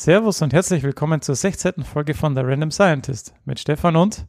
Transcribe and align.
Servus 0.00 0.40
und 0.40 0.54
herzlich 0.54 0.82
willkommen 0.82 1.20
zur 1.20 1.34
16. 1.34 1.84
Folge 1.84 2.14
von 2.14 2.34
The 2.34 2.40
Random 2.40 2.70
Scientist 2.70 3.34
mit 3.44 3.60
Stefan 3.60 3.96
und 3.96 4.24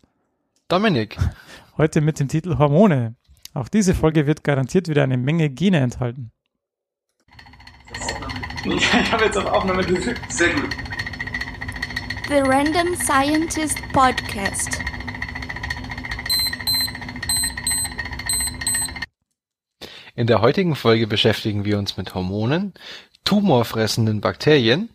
Dominik. 0.67 1.17
Heute 1.77 2.01
mit 2.01 2.19
dem 2.19 2.27
Titel 2.27 2.57
Hormone. 2.57 3.15
Auch 3.53 3.69
diese 3.69 3.95
Folge 3.95 4.27
wird 4.27 4.43
garantiert 4.43 4.89
wieder 4.89 5.03
eine 5.03 5.15
Menge 5.15 5.49
Gene 5.49 5.79
enthalten. 5.79 6.33
Ich 8.65 8.93
habe 9.13 9.23
jetzt 9.23 9.37
auf 9.37 9.45
Aufnahme 9.45 9.85
gedrückt. 9.85 10.19
Sehr 10.29 10.53
gut. 10.55 10.75
The 12.27 12.39
Random 12.39 12.93
Scientist 12.97 13.77
Podcast. 13.93 14.77
In 20.15 20.27
der 20.27 20.41
heutigen 20.41 20.75
Folge 20.75 21.07
beschäftigen 21.07 21.63
wir 21.63 21.79
uns 21.79 21.95
mit 21.95 22.13
Hormonen, 22.13 22.73
tumorfressenden 23.23 24.21
Bakterien, 24.21 24.89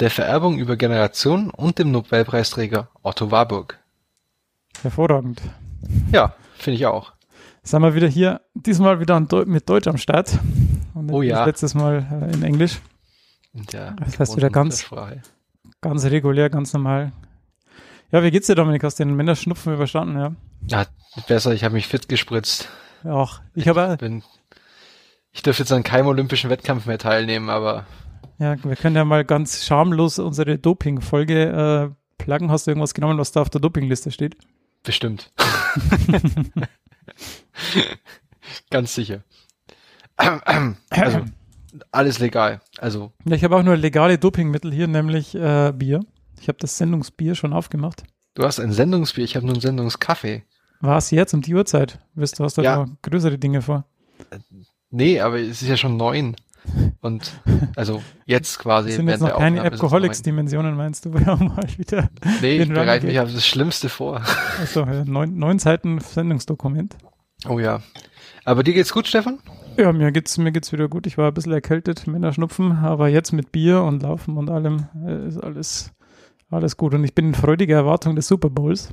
der 0.00 0.10
Vererbung 0.10 0.58
über 0.58 0.76
Generationen 0.76 1.50
und 1.50 1.78
dem 1.78 1.90
Nobelpreisträger 1.90 2.88
Otto 3.02 3.30
Warburg. 3.30 3.78
Hervorragend. 4.82 5.40
Ja, 6.12 6.34
finde 6.56 6.76
ich 6.76 6.86
auch. 6.86 7.12
Sind 7.62 7.82
wir 7.82 7.94
wieder 7.94 8.08
hier, 8.08 8.40
diesmal 8.54 9.00
wieder 9.00 9.18
mit 9.46 9.68
Deutsch 9.68 9.86
am 9.86 9.96
Start. 9.96 10.38
Und 10.94 11.10
Oh 11.10 11.22
ja. 11.22 11.44
Letztes 11.44 11.74
Mal 11.74 12.06
äh, 12.30 12.34
in 12.34 12.42
Englisch. 12.42 12.80
Der 13.72 13.92
Das 13.92 14.18
heißt 14.18 14.36
wieder 14.36 14.50
ganz-. 14.50 14.86
Ganz 15.80 16.04
regulär, 16.04 16.50
ganz 16.50 16.72
normal. 16.72 17.12
Ja, 18.10 18.22
wie 18.22 18.30
geht's 18.30 18.46
dir, 18.46 18.54
Dominik? 18.54 18.82
Hast 18.84 18.98
du 18.98 19.04
den 19.04 19.14
Männerschnupfen 19.14 19.74
überstanden? 19.74 20.18
Ja. 20.18 20.32
Ja, 20.66 20.86
besser, 21.26 21.52
ich 21.52 21.64
habe 21.64 21.74
mich 21.74 21.86
fit 21.88 22.08
gespritzt. 22.08 22.68
Auch. 23.04 23.40
Ich 23.54 23.68
habe, 23.68 23.96
Bin, 23.98 24.22
ich 25.34 25.42
dürfte 25.42 25.64
jetzt 25.64 25.72
an 25.72 25.82
keinem 25.82 26.06
olympischen 26.06 26.48
Wettkampf 26.48 26.86
mehr 26.86 26.98
teilnehmen, 26.98 27.50
aber 27.50 27.84
ja, 28.38 28.56
wir 28.64 28.76
können 28.76 28.96
ja 28.96 29.04
mal 29.04 29.24
ganz 29.24 29.64
schamlos 29.64 30.18
unsere 30.18 30.58
Doping-Folge 30.58 31.92
äh, 31.92 32.22
pluggen. 32.22 32.50
Hast 32.50 32.66
du 32.66 32.70
irgendwas 32.72 32.94
genommen, 32.94 33.18
was 33.18 33.30
da 33.32 33.42
auf 33.42 33.50
der 33.50 33.60
Dopingliste 33.60 34.10
steht? 34.10 34.36
bestimmt. 34.82 35.32
Ganz 38.70 38.94
sicher. 38.94 39.22
Also, 40.16 41.20
alles 41.90 42.18
legal. 42.18 42.60
Also, 42.78 43.12
Ja, 43.24 43.36
ich 43.36 43.44
habe 43.44 43.56
auch 43.56 43.62
nur 43.62 43.76
legale 43.76 44.18
Dopingmittel 44.18 44.72
hier, 44.72 44.86
nämlich 44.86 45.34
äh, 45.34 45.72
Bier. 45.74 46.00
Ich 46.40 46.48
habe 46.48 46.58
das 46.60 46.78
Sendungsbier 46.78 47.34
schon 47.34 47.52
aufgemacht. 47.52 48.04
du 48.34 48.44
hast 48.44 48.60
ein 48.60 48.72
Sendungsbier, 48.72 49.24
ich 49.24 49.36
habe 49.36 49.46
nur 49.46 49.54
einen 49.54 49.62
Sendungskaffee. 49.62 50.44
War 50.80 50.98
es 50.98 51.10
jetzt 51.10 51.32
um 51.34 51.40
die 51.40 51.54
Uhrzeit? 51.54 51.98
Wisst 52.14 52.38
du, 52.38 52.44
hast 52.44 52.58
da 52.58 52.62
Ja. 52.62 52.86
größere 53.02 53.38
Dinge 53.38 53.62
vor? 53.62 53.84
Nee, 54.94 55.20
aber 55.20 55.40
es 55.40 55.60
ist 55.60 55.68
ja 55.68 55.76
schon 55.76 55.96
neun. 55.96 56.36
Und 57.00 57.32
also 57.74 58.00
jetzt 58.26 58.58
quasi. 58.60 58.90
Das 58.90 58.96
sind 58.96 59.08
jetzt 59.08 59.20
noch 59.20 59.36
keine 59.36 59.60
Alcoholics-Dimensionen, 59.62 60.76
meinst 60.76 61.04
du? 61.04 61.12
Wir 61.18 61.26
haben 61.26 61.48
mal 61.48 61.66
wieder. 61.76 62.08
Nee, 62.40 62.58
ich 62.58 62.68
bereite 62.68 63.06
mich 63.06 63.18
auf 63.18 63.32
das 63.32 63.44
Schlimmste 63.44 63.88
vor. 63.88 64.22
ja, 64.74 65.04
neun, 65.04 65.36
neun 65.36 65.58
Seiten 65.58 65.98
Sendungsdokument. 65.98 66.96
Oh 67.48 67.58
ja. 67.58 67.82
Aber 68.44 68.62
dir 68.62 68.72
geht's 68.72 68.92
gut, 68.92 69.08
Stefan? 69.08 69.40
Ja, 69.76 69.92
mir 69.92 70.12
geht's, 70.12 70.38
mir 70.38 70.52
geht's 70.52 70.70
wieder 70.70 70.88
gut. 70.88 71.08
Ich 71.08 71.18
war 71.18 71.28
ein 71.28 71.34
bisschen 71.34 71.52
erkältet, 71.52 72.06
Männerschnupfen, 72.06 72.70
aber 72.70 73.08
jetzt 73.08 73.32
mit 73.32 73.50
Bier 73.50 73.82
und 73.82 74.04
Laufen 74.04 74.36
und 74.36 74.48
allem 74.48 74.86
äh, 75.04 75.26
ist 75.26 75.38
alles, 75.38 75.92
alles 76.50 76.76
gut. 76.76 76.94
Und 76.94 77.02
ich 77.02 77.16
bin 77.16 77.26
in 77.26 77.34
freudiger 77.34 77.74
Erwartung 77.74 78.14
des 78.14 78.28
Super 78.28 78.48
Bowls. 78.48 78.90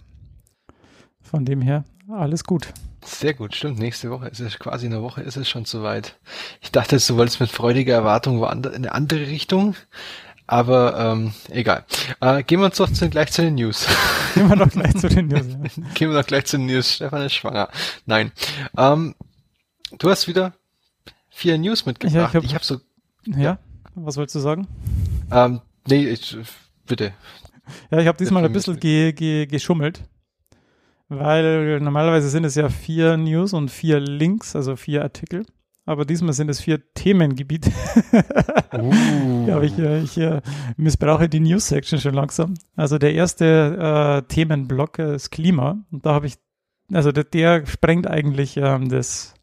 Von 1.22 1.46
dem 1.46 1.62
her, 1.62 1.86
alles 2.20 2.44
gut. 2.44 2.68
Sehr 3.04 3.34
gut, 3.34 3.56
stimmt. 3.56 3.80
Nächste 3.80 4.12
Woche 4.12 4.28
ist 4.28 4.40
es 4.40 4.60
quasi 4.60 4.86
eine 4.86 5.02
Woche, 5.02 5.22
ist 5.22 5.38
es 5.38 5.50
schon 5.50 5.66
soweit. 5.66 6.18
Ich 6.62 6.72
dachte, 6.72 6.98
du 6.98 7.18
wolltest 7.18 7.40
mit 7.40 7.50
freudiger 7.50 7.94
Erwartung 7.96 8.40
woanders 8.40 8.74
in 8.76 8.84
eine 8.86 8.94
andere 8.94 9.22
Richtung. 9.28 9.76
Aber 10.48 11.00
ähm, 11.00 11.34
egal. 11.50 11.86
Äh, 12.20 12.44
gehen 12.44 12.60
wir 12.60 12.66
uns 12.66 12.76
doch 12.78 12.92
zu, 12.92 13.10
gleich 13.10 13.32
zu 13.32 13.42
den 13.42 13.56
News. 13.56 13.88
Gehen 14.36 14.50
wir 14.50 14.56
doch 14.58 14.70
gleich 14.70 14.96
zu 14.98 15.08
den 15.08 15.28
News. 15.28 15.46
Gehen 15.94 16.10
wir 16.12 16.20
doch 16.22 16.28
gleich 16.28 16.46
zu 16.46 16.58
den 16.58 16.66
News. 16.66 16.96
Stefan 16.96 17.22
ist 17.22 17.34
schwanger. 17.34 17.70
Nein. 18.06 18.32
Ähm, 18.78 19.16
du 19.98 20.10
hast 20.10 20.28
wieder 20.28 20.54
vier 21.30 21.58
News 21.58 21.86
mitgebracht. 21.86 22.34
Ja, 22.34 22.40
ich 22.42 22.50
hab- 22.50 22.54
habe 22.56 22.66
so. 22.66 22.82
Ja, 23.26 23.60
was 23.96 24.18
wolltest 24.18 24.36
du 24.36 24.40
sagen? 24.40 24.68
Ähm, 25.32 25.62
nee, 25.88 26.06
ich, 26.10 26.38
bitte. 26.86 27.14
Ja, 27.90 28.00
ich 28.00 28.08
habe 28.08 28.18
diesmal 28.18 28.44
ein 28.44 28.52
bisschen 28.52 28.78
ge, 28.80 29.14
ge, 29.14 29.46
geschummelt, 29.46 30.02
weil 31.12 31.80
normalerweise 31.82 32.30
sind 32.30 32.46
es 32.46 32.56
ja 32.56 32.70
vier 32.70 33.18
News 33.18 33.54
und 33.54 33.70
vier 33.70 34.00
Links, 34.00 34.56
also 34.56 34.76
vier 34.76 35.04
Artikel. 35.04 35.46
Aber 35.86 36.06
diesmal 36.06 36.34
sind 36.34 36.50
es 36.50 36.62
vier 36.62 36.82
Themengebiete. 36.94 37.72
Uh. 38.74 39.48
Ja, 39.50 39.56
aber 39.58 39.66
ich, 39.66 39.78
äh, 39.78 40.00
ich 40.02 40.18
äh, 40.18 40.40
missbrauche 40.78 41.28
die 41.28 41.42
News-Section 41.42 42.00
schon 42.00 42.14
langsam. 42.14 42.54
Also 42.78 42.98
der 42.98 43.14
erste 43.14 44.22
äh, 44.26 44.34
Themenblock 44.34 44.98
ist 45.00 45.30
Klima. 45.30 45.84
Und 45.92 46.06
da 46.06 46.14
habe 46.14 46.28
ich, 46.28 46.36
also 46.94 47.12
der, 47.12 47.26
der 47.26 47.66
sprengt 47.66 48.08
eigentlich 48.08 48.56
ähm, 48.56 48.88
das, 48.88 49.34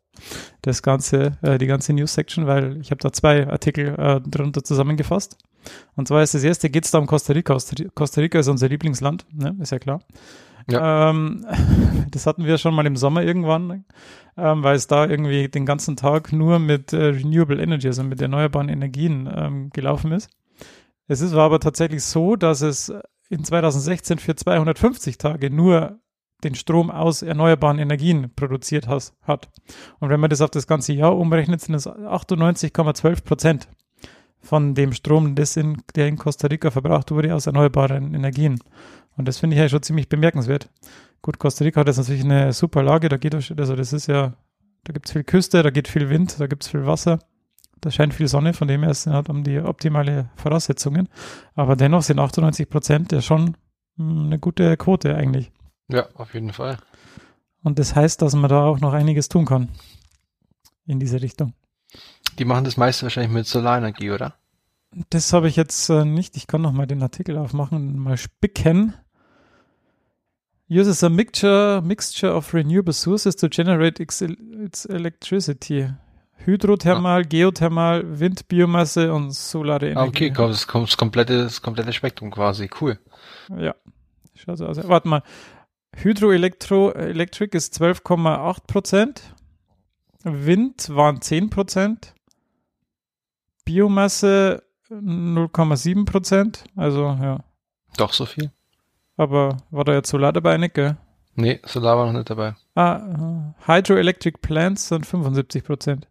das 0.62 0.82
ganze, 0.82 1.36
äh, 1.42 1.58
die 1.58 1.66
ganze 1.66 1.92
News-Section, 1.92 2.46
weil 2.46 2.80
ich 2.80 2.90
habe 2.90 3.02
da 3.02 3.12
zwei 3.12 3.46
Artikel 3.46 3.94
äh, 3.98 4.22
drunter 4.22 4.64
zusammengefasst. 4.64 5.36
Und 5.94 6.08
zwar 6.08 6.22
ist 6.22 6.32
das 6.32 6.42
erste, 6.42 6.70
geht 6.70 6.86
es 6.86 6.90
da 6.90 6.98
um 6.98 7.06
Costa 7.06 7.34
Rica. 7.34 7.52
Costa- 7.52 7.84
Costa 7.94 8.22
Rica 8.22 8.38
ist 8.38 8.48
unser 8.48 8.68
Lieblingsland, 8.70 9.26
ne? 9.34 9.56
ist 9.60 9.72
ja 9.72 9.78
klar. 9.78 10.00
Ähm, 10.70 11.46
das 12.10 12.26
hatten 12.26 12.44
wir 12.44 12.58
schon 12.58 12.74
mal 12.74 12.86
im 12.86 12.96
Sommer 12.96 13.22
irgendwann, 13.22 13.84
ähm, 14.36 14.62
weil 14.62 14.76
es 14.76 14.86
da 14.86 15.06
irgendwie 15.06 15.48
den 15.48 15.66
ganzen 15.66 15.96
Tag 15.96 16.32
nur 16.32 16.58
mit 16.58 16.92
äh, 16.92 17.06
Renewable 17.06 17.62
Energy, 17.62 17.86
also 17.86 18.04
mit 18.04 18.20
erneuerbaren 18.20 18.68
Energien 18.68 19.28
ähm, 19.34 19.70
gelaufen 19.70 20.12
ist. 20.12 20.30
Es 21.06 21.20
ist, 21.20 21.34
war 21.34 21.46
aber 21.46 21.60
tatsächlich 21.60 22.04
so, 22.04 22.36
dass 22.36 22.60
es 22.60 22.92
in 23.30 23.44
2016 23.44 24.18
für 24.18 24.36
250 24.36 25.18
Tage 25.18 25.50
nur 25.50 25.98
den 26.44 26.54
Strom 26.54 26.90
aus 26.90 27.22
erneuerbaren 27.22 27.78
Energien 27.78 28.32
produziert 28.34 28.86
has, 28.86 29.14
hat. 29.22 29.48
Und 29.98 30.10
wenn 30.10 30.20
man 30.20 30.30
das 30.30 30.40
auf 30.40 30.50
das 30.50 30.66
ganze 30.66 30.92
Jahr 30.92 31.16
umrechnet, 31.16 31.60
sind 31.60 31.74
es 31.74 31.88
98,12 31.88 33.24
Prozent 33.24 33.68
von 34.40 34.74
dem 34.74 34.92
Strom, 34.92 35.34
in, 35.36 35.82
der 35.96 36.06
in 36.06 36.16
Costa 36.16 36.46
Rica 36.46 36.70
verbraucht 36.70 37.10
wurde, 37.10 37.34
aus 37.34 37.46
erneuerbaren 37.46 38.14
Energien. 38.14 38.60
Und 39.18 39.26
das 39.26 39.38
finde 39.38 39.56
ich 39.56 39.60
ja 39.60 39.68
schon 39.68 39.82
ziemlich 39.82 40.08
bemerkenswert. 40.08 40.70
Gut, 41.20 41.38
Costa 41.38 41.64
Rica 41.64 41.80
hat 41.80 41.88
jetzt 41.88 41.98
natürlich 41.98 42.24
eine 42.24 42.52
super 42.52 42.82
Lage, 42.82 43.08
da 43.08 43.16
geht 43.16 43.34
also 43.34 43.76
das 43.76 43.92
ist 43.92 44.06
ja, 44.06 44.34
da 44.84 44.92
gibt 44.92 45.06
es 45.06 45.12
viel 45.12 45.24
Küste, 45.24 45.62
da 45.62 45.70
geht 45.70 45.88
viel 45.88 46.08
Wind, 46.08 46.38
da 46.38 46.46
gibt 46.46 46.62
es 46.62 46.70
viel 46.70 46.86
Wasser, 46.86 47.18
da 47.80 47.90
scheint 47.90 48.14
viel 48.14 48.28
Sonne, 48.28 48.54
von 48.54 48.68
dem 48.68 48.82
her 48.82 48.90
es 48.92 49.08
hat 49.08 49.28
um 49.28 49.42
die 49.42 49.58
optimale 49.58 50.30
Voraussetzungen. 50.36 51.08
Aber 51.56 51.74
dennoch 51.74 52.02
sind 52.02 52.20
98 52.20 52.70
Prozent 52.70 53.10
ja 53.10 53.20
schon 53.20 53.56
mh, 53.96 54.26
eine 54.26 54.38
gute 54.38 54.76
Quote 54.76 55.16
eigentlich. 55.16 55.50
Ja, 55.88 56.06
auf 56.14 56.32
jeden 56.34 56.52
Fall. 56.52 56.78
Und 57.64 57.80
das 57.80 57.96
heißt, 57.96 58.22
dass 58.22 58.36
man 58.36 58.48
da 58.48 58.64
auch 58.64 58.78
noch 58.78 58.92
einiges 58.92 59.28
tun 59.28 59.46
kann 59.46 59.68
in 60.86 61.00
diese 61.00 61.20
Richtung. 61.20 61.54
Die 62.38 62.44
machen 62.44 62.64
das 62.64 62.76
meiste 62.76 63.02
wahrscheinlich 63.02 63.32
mit 63.32 63.46
Solarenergie, 63.46 64.12
oder? 64.12 64.36
Das 65.10 65.32
habe 65.32 65.48
ich 65.48 65.56
jetzt 65.56 65.88
äh, 65.90 66.04
nicht. 66.04 66.36
Ich 66.36 66.46
kann 66.46 66.62
noch 66.62 66.72
mal 66.72 66.86
den 66.86 67.02
Artikel 67.02 67.36
aufmachen 67.36 67.98
mal 67.98 68.16
spicken. 68.16 68.94
Uses 70.70 71.02
a 71.02 71.08
mixture, 71.08 71.80
mixture 71.82 72.34
of 72.34 72.52
renewable 72.52 72.92
sources 72.92 73.36
to 73.36 73.48
generate 73.48 74.00
its, 74.02 74.20
electricity. 74.84 75.88
Hydrothermal, 76.44 77.24
Geothermal, 77.24 78.20
Wind, 78.20 78.48
Biomasse 78.48 79.12
und 79.12 79.32
solare 79.32 79.86
Ah, 79.86 80.02
Energie. 80.04 80.08
okay, 80.08 80.30
kommt 80.32 80.52
das, 80.52 80.66
kommt 80.66 80.88
das 80.88 80.96
komplette, 80.96 81.42
das 81.44 81.62
komplette 81.62 81.92
Spektrum 81.92 82.30
quasi. 82.30 82.68
Cool. 82.80 82.98
Ja, 83.58 83.74
schaut 84.34 84.58
so 84.58 84.66
aus. 84.66 84.76
Warte 84.88 85.08
mal. 85.08 85.22
Hydroelektro 85.96 86.92
Electric 86.92 87.56
ist 87.56 87.74
12,8 87.80 88.66
Prozent. 88.66 89.22
Wind 90.22 90.90
waren 90.94 91.20
10 91.22 91.50
Prozent. 91.50 92.14
Biomasse 93.64 94.62
0,7 94.90 96.04
Prozent. 96.04 96.64
Also, 96.76 97.04
ja. 97.20 97.42
Doch 97.96 98.12
so 98.12 98.26
viel? 98.26 98.50
Aber 99.18 99.58
war 99.70 99.84
da 99.84 99.92
jetzt 99.92 100.08
Solar 100.08 100.32
dabei, 100.32 100.56
nicht, 100.56 100.74
gell? 100.74 100.96
Nee, 101.34 101.60
Solar 101.66 101.98
war 101.98 102.06
noch 102.06 102.12
nicht 102.14 102.30
dabei. 102.30 102.54
Ah, 102.74 103.52
äh, 103.66 103.66
Hydroelectric 103.70 104.38
Plants 104.40 104.88
sind 104.88 105.04
75 105.04 105.64
Prozent. 105.64 106.08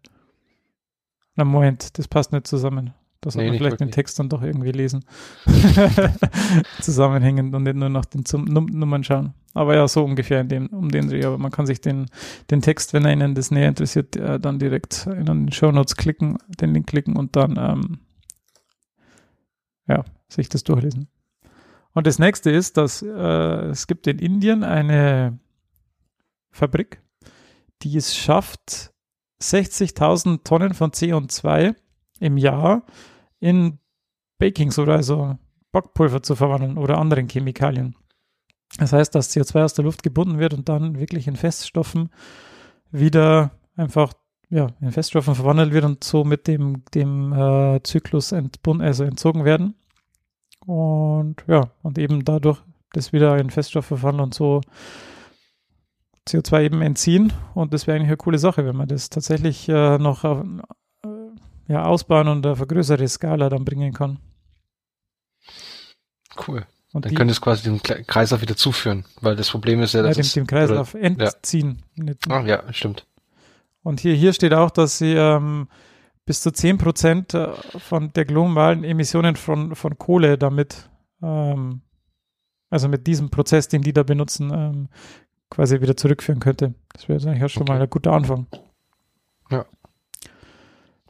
Na, 1.34 1.44
Moment, 1.44 1.98
das 1.98 2.06
passt 2.06 2.32
nicht 2.32 2.46
zusammen. 2.46 2.94
Das 3.20 3.34
soll 3.34 3.42
Nee, 3.42 3.50
man 3.50 3.58
vielleicht 3.58 3.80
den. 3.80 3.90
Text 3.90 4.18
dann 4.20 4.28
doch 4.28 4.42
irgendwie 4.42 4.70
lesen. 4.70 5.04
Zusammenhängend 6.80 7.52
und 7.54 7.64
nicht 7.64 7.74
nur 7.74 7.88
nach 7.88 8.04
den 8.04 8.24
Zum 8.24 8.44
Num 8.44 8.66
Nummern 8.66 9.02
schauen. 9.02 9.34
Aber 9.54 9.74
ja, 9.74 9.88
so 9.88 10.04
ungefähr 10.04 10.40
in 10.40 10.48
dem, 10.48 10.66
um 10.68 10.88
den 10.90 11.08
Dreh. 11.08 11.24
Aber 11.24 11.36
man 11.36 11.50
kann 11.50 11.66
sich 11.66 11.80
den, 11.80 12.06
den 12.50 12.62
Text, 12.62 12.92
wenn 12.92 13.04
er 13.04 13.12
Ihnen 13.12 13.34
das 13.34 13.50
näher 13.50 13.68
interessiert, 13.68 14.14
äh, 14.16 14.38
dann 14.38 14.60
direkt 14.60 15.06
in 15.06 15.26
den 15.26 15.50
Show 15.50 15.72
Notes 15.72 15.96
klicken, 15.96 16.38
den 16.60 16.72
Link 16.74 16.86
klicken 16.86 17.16
und 17.16 17.34
dann 17.34 17.56
ähm, 17.58 17.98
ja, 19.88 20.04
sich 20.28 20.48
das 20.48 20.62
durchlesen. 20.62 21.08
Und 21.98 22.06
das 22.06 22.20
nächste 22.20 22.52
ist, 22.52 22.76
dass 22.76 23.02
äh, 23.02 23.08
es 23.08 23.88
gibt 23.88 24.06
in 24.06 24.20
Indien 24.20 24.62
eine 24.62 25.40
Fabrik, 26.52 27.02
die 27.82 27.96
es 27.96 28.14
schafft, 28.14 28.92
60.000 29.42 30.44
Tonnen 30.44 30.74
von 30.74 30.92
CO2 30.92 31.74
im 32.20 32.36
Jahr 32.36 32.84
in 33.40 33.80
Baking 34.38 34.70
Soda, 34.70 34.92
also 34.92 35.38
Backpulver 35.72 36.22
zu 36.22 36.36
verwandeln 36.36 36.78
oder 36.78 36.98
anderen 36.98 37.26
Chemikalien. 37.26 37.96
Das 38.78 38.92
heißt, 38.92 39.12
dass 39.16 39.34
CO2 39.34 39.64
aus 39.64 39.74
der 39.74 39.84
Luft 39.84 40.04
gebunden 40.04 40.38
wird 40.38 40.54
und 40.54 40.68
dann 40.68 41.00
wirklich 41.00 41.26
in 41.26 41.34
Feststoffen 41.34 42.10
wieder 42.92 43.50
einfach 43.74 44.12
ja, 44.50 44.68
in 44.80 44.92
Feststoffen 44.92 45.34
verwandelt 45.34 45.72
wird 45.72 45.84
und 45.84 46.04
so 46.04 46.22
mit 46.22 46.46
dem, 46.46 46.84
dem 46.94 47.32
äh, 47.32 47.82
Zyklus 47.82 48.30
entbunden, 48.30 48.86
also 48.86 49.02
entzogen 49.02 49.44
werden. 49.44 49.74
Und 50.68 51.36
ja, 51.46 51.70
und 51.82 51.96
eben 51.96 52.26
dadurch 52.26 52.58
das 52.92 53.14
wieder 53.14 53.38
in 53.38 53.48
Feststoffe 53.48 53.86
verwandeln 53.86 54.24
und 54.24 54.34
so 54.34 54.60
CO2 56.28 56.64
eben 56.64 56.82
entziehen. 56.82 57.32
Und 57.54 57.72
das 57.72 57.86
wäre 57.86 57.96
eigentlich 57.96 58.08
eine 58.08 58.18
coole 58.18 58.36
Sache, 58.36 58.66
wenn 58.66 58.76
man 58.76 58.86
das 58.86 59.08
tatsächlich 59.08 59.66
äh, 59.70 59.96
noch 59.96 60.24
auf, 60.24 60.44
äh, 61.04 61.72
ja, 61.72 61.84
ausbauen 61.86 62.28
und 62.28 62.46
auf 62.46 62.58
eine 62.58 62.66
größere 62.66 63.08
Skala 63.08 63.48
dann 63.48 63.64
bringen 63.64 63.94
kann. 63.94 64.18
Cool. 66.46 66.66
Und 66.92 67.06
dann 67.06 67.14
könnte 67.14 67.32
es 67.32 67.40
quasi 67.40 67.62
den 67.62 67.82
Kreislauf 67.82 68.42
wieder 68.42 68.56
zuführen, 68.56 69.06
weil 69.22 69.36
das 69.36 69.48
Problem 69.48 69.80
ist 69.80 69.94
ja, 69.94 70.02
dass 70.02 70.18
ja, 70.18 70.22
dem, 70.22 70.32
dem 70.34 70.46
Kreislauf 70.46 70.94
oder, 70.94 71.02
entziehen. 71.02 71.82
Ja. 71.96 72.12
Ach, 72.28 72.44
ja, 72.44 72.70
stimmt. 72.74 73.06
Und 73.82 74.00
hier, 74.00 74.14
hier 74.14 74.34
steht 74.34 74.52
auch, 74.52 74.70
dass 74.70 74.98
sie 74.98 75.14
ähm, 75.14 75.68
bis 76.28 76.42
zu 76.42 76.52
10 76.52 76.76
Prozent 76.76 77.32
äh, 77.32 77.48
von 77.78 78.12
der 78.12 78.26
globalen 78.26 78.84
Emissionen 78.84 79.34
von, 79.34 79.74
von 79.74 79.96
Kohle 79.96 80.36
damit, 80.36 80.90
ähm, 81.22 81.80
also 82.68 82.86
mit 82.86 83.06
diesem 83.06 83.30
Prozess, 83.30 83.68
den 83.68 83.80
die 83.80 83.94
da 83.94 84.02
benutzen, 84.02 84.52
ähm, 84.52 84.88
quasi 85.48 85.80
wieder 85.80 85.96
zurückführen 85.96 86.38
könnte. 86.38 86.74
Das 86.92 87.08
wäre 87.08 87.18
eigentlich 87.26 87.44
auch 87.44 87.48
schon 87.48 87.62
okay. 87.62 87.72
mal 87.72 87.80
ein 87.80 87.88
guter 87.88 88.12
Anfang. 88.12 88.46
Ja. 89.50 89.64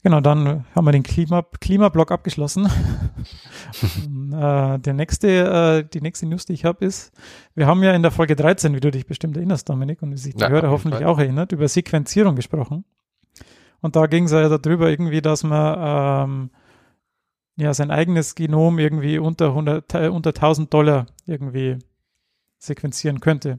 Genau, 0.05 0.21
dann 0.21 0.65
haben 0.73 0.85
wir 0.85 0.93
den 0.93 1.03
Klima, 1.03 1.45
Klimablock 1.61 2.13
abgeschlossen. 2.13 2.67
äh, 4.33 4.79
der 4.79 4.93
nächste, 4.95 5.29
äh, 5.29 5.89
die 5.93 6.01
nächste 6.01 6.27
News, 6.27 6.45
die 6.45 6.53
ich 6.53 6.65
habe, 6.65 6.85
ist, 6.85 7.13
wir 7.57 7.67
haben 7.67 7.83
ja 7.83 7.93
in 7.93 8.03
der 8.03 8.13
Folge 8.13 8.37
13, 8.37 8.73
wie 8.73 8.81
du 8.81 8.93
dich 8.93 9.07
bestimmt 9.07 9.37
erinnerst, 9.37 9.69
Dominik, 9.69 10.01
und 10.01 10.13
wie 10.13 10.17
sich 10.17 10.37
die 10.37 10.43
ja, 10.43 10.49
Hörer 10.49 10.71
hoffentlich 10.71 11.01
Fall. 11.01 11.09
auch 11.09 11.19
erinnert, 11.19 11.51
über 11.51 11.67
Sequenzierung 11.67 12.37
gesprochen. 12.37 12.85
Und 13.81 13.97
da 13.97 14.07
ging 14.07 14.25
es 14.25 14.33
ja 14.33 14.49
darüber 14.49 14.91
irgendwie, 14.91 15.23
dass 15.23 15.45
man 15.45 15.77
ähm, 15.79 16.51
ja 17.57 17.75
sein 17.75 17.91
eigenes 17.91 18.35
Genom 18.35 18.79
irgendwie 18.79 19.19
unter 19.19 19.49
100, 19.49 19.95
äh, 19.95 20.09
unter 20.09 20.31
1000 20.31 20.73
Dollar 20.73 21.07
irgendwie 21.27 21.79
sequenzieren 22.59 23.21
könnte. 23.21 23.59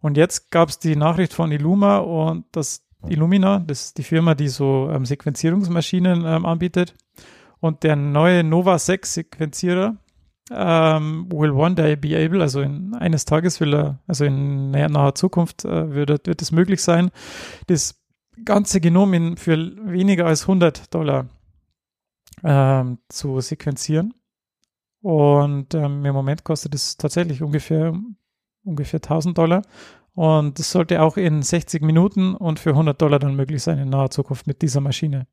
Und 0.00 0.16
jetzt 0.16 0.50
gab 0.50 0.68
es 0.68 0.78
die 0.78 0.96
Nachricht 0.96 1.32
von 1.32 1.50
Illuma 1.50 1.98
und 1.98 2.44
das 2.52 2.86
Illumina, 3.08 3.60
das 3.60 3.86
ist 3.86 3.98
die 3.98 4.02
Firma, 4.02 4.34
die 4.34 4.48
so 4.48 4.90
ähm, 4.92 5.04
Sequenzierungsmaschinen 5.04 6.24
ähm, 6.24 6.46
anbietet. 6.46 6.94
Und 7.60 7.82
der 7.82 7.96
neue 7.96 8.44
Nova 8.44 8.78
6 8.78 9.14
Sequenzierer 9.14 9.96
ähm, 10.50 11.26
will 11.30 11.50
one 11.50 11.74
day 11.74 11.96
be 11.96 12.16
able, 12.16 12.40
also 12.40 12.60
in 12.60 12.94
eines 12.94 13.24
Tages 13.24 13.60
will 13.60 13.74
er, 13.74 13.98
also 14.06 14.24
in 14.24 14.70
naher, 14.70 15.14
Zukunft 15.14 15.64
äh, 15.64 15.92
wird, 15.92 16.26
wird 16.26 16.42
es 16.42 16.52
möglich 16.52 16.82
sein, 16.82 17.10
das 17.66 18.00
ganze 18.44 18.80
Genom 18.80 19.14
in, 19.14 19.36
für 19.36 19.56
weniger 19.56 20.26
als 20.26 20.42
100 20.42 20.94
Dollar 20.94 21.28
ähm, 22.44 22.98
zu 23.08 23.40
sequenzieren. 23.40 24.14
Und 25.00 25.74
ähm, 25.74 26.04
im 26.04 26.14
Moment 26.14 26.44
kostet 26.44 26.74
es 26.74 26.96
tatsächlich 26.96 27.42
ungefähr 27.42 27.94
ungefähr 28.66 28.98
1000 28.98 29.38
Dollar. 29.38 29.62
Und 30.14 30.58
das 30.58 30.72
sollte 30.72 31.02
auch 31.02 31.18
in 31.18 31.42
60 31.42 31.82
Minuten 31.82 32.34
und 32.34 32.58
für 32.58 32.70
100 32.70 33.00
Dollar 33.00 33.18
dann 33.18 33.36
möglich 33.36 33.62
sein 33.62 33.78
in 33.78 33.90
naher 33.90 34.10
Zukunft 34.10 34.46
mit 34.46 34.62
dieser 34.62 34.80
Maschine. 34.80 35.26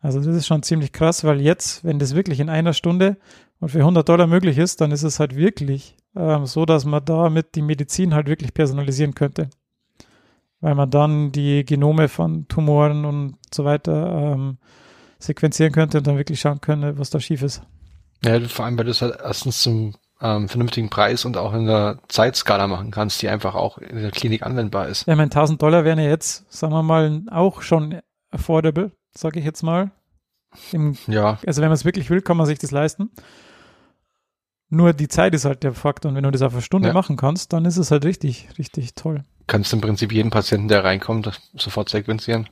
Also 0.00 0.18
das 0.18 0.34
ist 0.34 0.46
schon 0.46 0.62
ziemlich 0.62 0.92
krass, 0.92 1.24
weil 1.24 1.42
jetzt, 1.42 1.84
wenn 1.84 1.98
das 1.98 2.14
wirklich 2.14 2.40
in 2.40 2.48
einer 2.48 2.72
Stunde 2.72 3.18
und 3.60 3.68
für 3.68 3.80
100 3.80 4.08
Dollar 4.08 4.26
möglich 4.26 4.56
ist, 4.56 4.80
dann 4.80 4.92
ist 4.92 5.02
es 5.02 5.20
halt 5.20 5.36
wirklich 5.36 5.96
ähm, 6.16 6.46
so, 6.46 6.64
dass 6.64 6.86
man 6.86 7.04
damit 7.04 7.54
die 7.54 7.62
Medizin 7.62 8.14
halt 8.14 8.28
wirklich 8.28 8.54
personalisieren 8.54 9.14
könnte. 9.14 9.50
Weil 10.60 10.74
man 10.74 10.90
dann 10.90 11.32
die 11.32 11.64
Genome 11.64 12.08
von 12.08 12.46
Tumoren 12.48 13.04
und 13.04 13.38
so 13.52 13.64
weiter 13.64 14.34
ähm, 14.34 14.58
sequenzieren 15.18 15.72
könnte 15.72 15.98
und 15.98 16.06
dann 16.06 16.16
wirklich 16.16 16.40
schauen 16.40 16.60
könnte, 16.60 16.98
was 16.98 17.10
da 17.10 17.20
schief 17.20 17.42
ist. 17.42 17.62
Ja, 18.24 18.38
vor 18.40 18.66
allem, 18.66 18.76
weil 18.76 18.84
du 18.84 18.90
es 18.90 19.00
halt 19.00 19.16
erstens 19.22 19.62
zum 19.62 19.94
ähm, 20.20 20.48
vernünftigen 20.48 20.90
Preis 20.90 21.24
und 21.24 21.36
auch 21.36 21.54
in 21.54 21.66
der 21.66 21.98
Zeitskala 22.08 22.66
machen 22.66 22.90
kannst, 22.90 23.22
die 23.22 23.28
einfach 23.28 23.54
auch 23.54 23.78
in 23.78 23.96
der 23.96 24.10
Klinik 24.10 24.42
anwendbar 24.42 24.88
ist. 24.88 25.06
Ja, 25.06 25.14
ich 25.14 25.16
meine, 25.16 25.30
1000 25.30 25.60
Dollar 25.60 25.84
wären 25.84 25.98
ja 25.98 26.08
jetzt, 26.08 26.50
sagen 26.52 26.72
wir 26.72 26.82
mal, 26.82 27.22
auch 27.30 27.62
schon 27.62 28.00
affordable, 28.30 28.92
sage 29.12 29.38
ich 29.38 29.44
jetzt 29.44 29.62
mal. 29.62 29.92
Im, 30.72 30.96
ja. 31.06 31.38
Also 31.46 31.62
wenn 31.62 31.68
man 31.68 31.76
es 31.76 31.84
wirklich 31.84 32.10
will, 32.10 32.22
kann 32.22 32.36
man 32.36 32.46
sich 32.46 32.58
das 32.58 32.70
leisten. 32.70 33.10
Nur 34.68 34.92
die 34.92 35.08
Zeit 35.08 35.34
ist 35.34 35.44
halt 35.44 35.62
der 35.62 35.72
Faktor 35.72 36.10
und 36.10 36.16
wenn 36.16 36.22
du 36.22 36.30
das 36.30 36.42
auf 36.42 36.52
eine 36.52 36.62
Stunde 36.62 36.88
ja. 36.88 36.94
machen 36.94 37.16
kannst, 37.16 37.52
dann 37.52 37.64
ist 37.64 37.76
es 37.76 37.90
halt 37.90 38.04
richtig, 38.04 38.48
richtig 38.58 38.94
toll. 38.94 39.24
Kannst 39.50 39.72
du 39.72 39.78
im 39.78 39.80
Prinzip 39.80 40.12
jeden 40.12 40.30
Patienten, 40.30 40.68
der 40.68 40.84
reinkommt, 40.84 41.28
sofort 41.56 41.88
sequenzieren. 41.88 42.48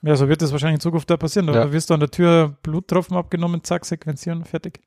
Ja, 0.00 0.14
so 0.14 0.28
wird 0.28 0.42
das 0.42 0.52
wahrscheinlich 0.52 0.76
in 0.76 0.80
Zukunft 0.80 1.10
da 1.10 1.16
passieren. 1.16 1.48
Da 1.48 1.54
ja. 1.54 1.72
wirst 1.72 1.90
du 1.90 1.94
an 1.94 1.98
der 1.98 2.12
Tür 2.12 2.56
Bluttropfen 2.62 3.16
abgenommen, 3.16 3.64
zack, 3.64 3.84
sequenzieren, 3.84 4.44
fertig. 4.44 4.78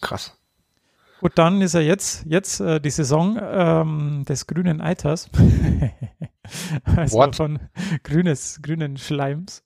Krass. 0.00 0.38
Gut, 1.18 1.32
dann 1.34 1.60
ist 1.60 1.74
er 1.74 1.80
jetzt, 1.80 2.24
jetzt 2.24 2.60
äh, 2.60 2.80
die 2.80 2.90
Saison 2.90 3.36
ähm, 3.42 4.24
des 4.28 4.46
grünen 4.46 4.80
Eiters. 4.80 5.28
also 6.84 7.18
What? 7.18 7.34
von 7.34 7.58
grünes, 8.04 8.62
grünen 8.62 8.96
Schleims 8.96 9.64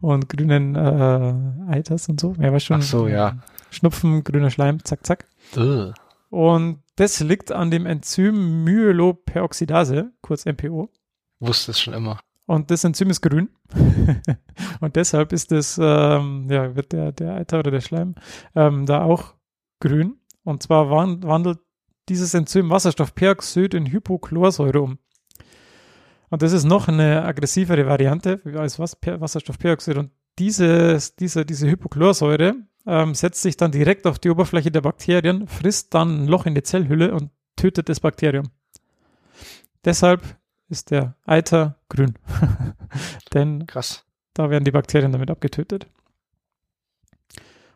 und 0.00 0.30
grünen 0.30 0.76
äh, 0.76 1.74
Eiters 1.74 2.08
und 2.08 2.20
so. 2.20 2.34
Ja, 2.40 2.52
war 2.52 2.60
schon. 2.60 2.80
Ach 2.80 2.82
so, 2.82 3.06
ja. 3.06 3.36
Schnupfen, 3.68 4.24
grüner 4.24 4.48
Schleim, 4.48 4.82
zack, 4.82 5.04
zack. 5.04 5.26
Ugh. 5.58 5.92
Und 6.30 6.82
das 6.96 7.20
liegt 7.20 7.52
an 7.52 7.70
dem 7.70 7.86
Enzym 7.86 8.64
Myeloperoxidase, 8.64 10.12
kurz 10.20 10.44
MPO. 10.44 10.90
Wusste 11.40 11.70
es 11.70 11.80
schon 11.80 11.94
immer. 11.94 12.20
Und 12.46 12.70
das 12.70 12.84
Enzym 12.84 13.10
ist 13.10 13.20
grün. 13.20 13.50
und 14.80 14.96
deshalb 14.96 15.32
ist 15.32 15.52
das, 15.52 15.78
ähm, 15.80 16.48
ja, 16.50 16.74
wird 16.74 16.92
der, 16.92 17.12
der 17.12 17.34
Eiter 17.34 17.60
oder 17.60 17.70
der 17.70 17.80
Schleim 17.80 18.14
ähm, 18.54 18.86
da 18.86 19.02
auch 19.02 19.34
grün. 19.80 20.16
Und 20.44 20.62
zwar 20.62 20.90
wandelt 20.90 21.58
dieses 22.08 22.32
Enzym 22.32 22.70
Wasserstoffperoxid 22.70 23.74
in 23.74 23.86
Hypochlorsäure 23.86 24.80
um. 24.80 24.98
Und 26.30 26.42
das 26.42 26.52
ist 26.52 26.64
noch 26.64 26.88
eine 26.88 27.24
aggressivere 27.24 27.86
Variante 27.86 28.40
als 28.56 28.78
Wasserstoffperoxid. 28.78 29.96
Und 29.96 30.10
dieses, 30.38 31.16
diese, 31.16 31.44
diese 31.44 31.68
Hypochlorsäure 31.68 32.54
ähm, 32.88 33.14
setzt 33.14 33.42
sich 33.42 33.56
dann 33.56 33.70
direkt 33.70 34.06
auf 34.06 34.18
die 34.18 34.30
Oberfläche 34.30 34.70
der 34.70 34.80
Bakterien, 34.80 35.46
frisst 35.46 35.94
dann 35.94 36.24
ein 36.24 36.26
Loch 36.26 36.46
in 36.46 36.54
die 36.54 36.62
Zellhülle 36.62 37.14
und 37.14 37.30
tötet 37.54 37.88
das 37.88 38.00
Bakterium. 38.00 38.50
Deshalb 39.84 40.22
ist 40.68 40.90
der 40.90 41.14
Eiter 41.26 41.76
grün. 41.88 42.14
Denn 43.34 43.66
Krass. 43.66 44.04
da 44.32 44.50
werden 44.50 44.64
die 44.64 44.70
Bakterien 44.70 45.12
damit 45.12 45.30
abgetötet. 45.30 45.86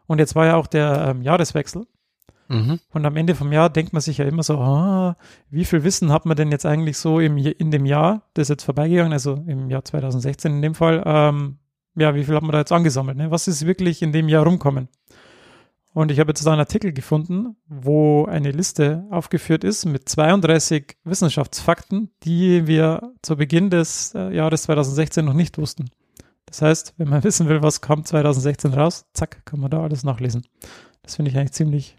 Und 0.07 0.19
jetzt 0.19 0.35
war 0.35 0.47
ja 0.47 0.57
auch 0.57 0.67
der 0.67 1.09
ähm, 1.09 1.23
Jahreswechsel. 1.23 1.87
Mhm. 2.49 2.81
Und 2.91 3.07
am 3.07 3.17
Ende 3.17 3.35
vom 3.35 3.53
Jahr 3.53 3.71
denkt 3.71 3.93
man 3.93 4.03
sich 4.03 4.19
ja 4.19 4.25
immer 4.25 4.43
so, 4.43 4.59
ah, 4.59 5.17
wie 5.51 5.65
viel 5.65 5.85
Wissen 5.85 6.11
hat 6.11 6.27
man 6.27 6.37
denn 6.37 6.51
jetzt 6.51 6.67
eigentlich 6.67 6.99
so 6.99 7.21
im, 7.21 7.37
in 7.37 7.71
dem 7.71 7.87
Jahr, 7.87 8.23
das 8.35 8.45
ist 8.45 8.49
jetzt 8.51 8.65
vorbeigegangen, 8.65 9.13
also 9.13 9.35
im 9.47 9.71
Jahr 9.71 9.85
2016 9.85 10.53
in 10.53 10.63
dem 10.63 10.75
Fall, 10.75 11.03
ähm, 11.07 11.59
ja, 11.97 12.15
wie 12.15 12.25
viel 12.25 12.35
hat 12.35 12.43
man 12.43 12.53
da 12.53 12.59
jetzt 12.59 12.73
angesammelt? 12.73 13.17
Ne? 13.17 13.31
Was 13.31 13.49
ist 13.49 13.67
wirklich 13.67 14.03
in 14.03 14.13
dem 14.13 14.29
Jahr 14.29 14.45
rumkommen? 14.45 14.89
Und 15.95 16.11
ich 16.11 16.21
habe 16.21 16.31
jetzt 16.31 16.47
einen 16.47 16.59
Artikel 16.59 16.93
gefunden, 16.93 17.57
wo 17.69 18.25
eine 18.25 18.51
Liste 18.51 19.05
aufgeführt 19.11 19.63
ist 19.63 19.85
mit 19.85 20.09
32 20.09 20.97
Wissenschaftsfakten, 21.05 22.11
die 22.23 22.67
wir 22.67 23.13
zu 23.21 23.37
Beginn 23.37 23.69
des 23.69 24.15
äh, 24.15 24.35
Jahres 24.35 24.63
2016 24.63 25.23
noch 25.23 25.35
nicht 25.35 25.59
wussten. 25.59 25.91
Das 26.47 26.63
heißt, 26.63 26.95
wenn 26.97 27.11
man 27.11 27.25
wissen 27.25 27.49
will, 27.49 27.63
was 27.63 27.83
kam 27.83 28.07
2016 28.07 28.73
raus, 28.73 29.05
zack, 29.13 29.45
kann 29.45 29.61
man 29.61 29.71
da 29.71 29.83
alles 29.83 30.03
nachlesen. 30.03 30.47
Das 31.03 31.17
finde 31.17 31.31
ich 31.31 31.37
eigentlich 31.37 31.53
ziemlich 31.53 31.97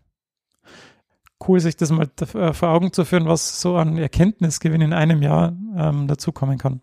cool, 1.48 1.60
sich 1.60 1.76
das 1.76 1.92
mal 1.92 2.10
äh, 2.34 2.54
vor 2.54 2.70
Augen 2.70 2.94
zu 2.94 3.06
führen, 3.06 3.28
was 3.28 3.62
so 3.62 3.78
an 3.78 3.98
Erkenntnisgewinn 3.98 4.82
in 4.82 4.94
einem 4.94 5.22
Jahr 5.22 5.54
ähm, 5.78 6.08
dazukommen 6.08 6.58
kann. 6.58 6.82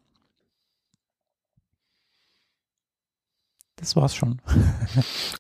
Das 3.81 3.97
war's 3.97 4.15
schon. 4.15 4.41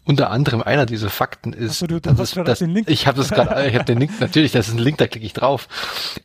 Unter 0.04 0.30
anderem 0.30 0.62
einer 0.62 0.86
dieser 0.86 1.10
Fakten 1.10 1.52
ist, 1.52 1.82
du, 1.82 1.86
du 1.86 2.00
das, 2.00 2.32
das, 2.32 2.60
ich 2.62 3.06
habe 3.06 3.18
das 3.18 3.30
gerade, 3.30 3.68
ich 3.68 3.74
habe 3.74 3.84
den 3.84 3.98
Link, 3.98 4.18
natürlich, 4.18 4.52
das 4.52 4.68
ist 4.68 4.74
ein 4.74 4.78
Link, 4.78 4.96
da 4.96 5.06
klicke 5.06 5.26
ich 5.26 5.34
drauf. 5.34 5.68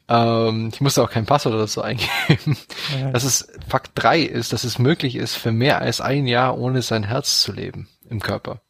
Ähm, 0.07 0.69
ich 0.73 0.79
musste 0.79 1.03
auch 1.03 1.09
kein 1.09 1.25
Passwort 1.25 1.55
oder 1.55 1.67
so 1.67 1.81
eingeben. 1.81 2.57
Ja, 2.97 3.11
dass 3.11 3.25
es 3.25 3.47
Fakt 3.67 3.91
drei 3.95 4.21
ist, 4.21 4.53
dass 4.53 4.63
es 4.63 4.79
möglich 4.79 5.15
ist, 5.15 5.35
für 5.35 5.51
mehr 5.51 5.81
als 5.81 5.99
ein 5.99 6.25
Jahr 6.25 6.57
ohne 6.57 6.81
sein 6.81 7.03
Herz 7.03 7.41
zu 7.41 7.51
leben 7.51 7.89
im 8.09 8.21
Körper. 8.21 8.61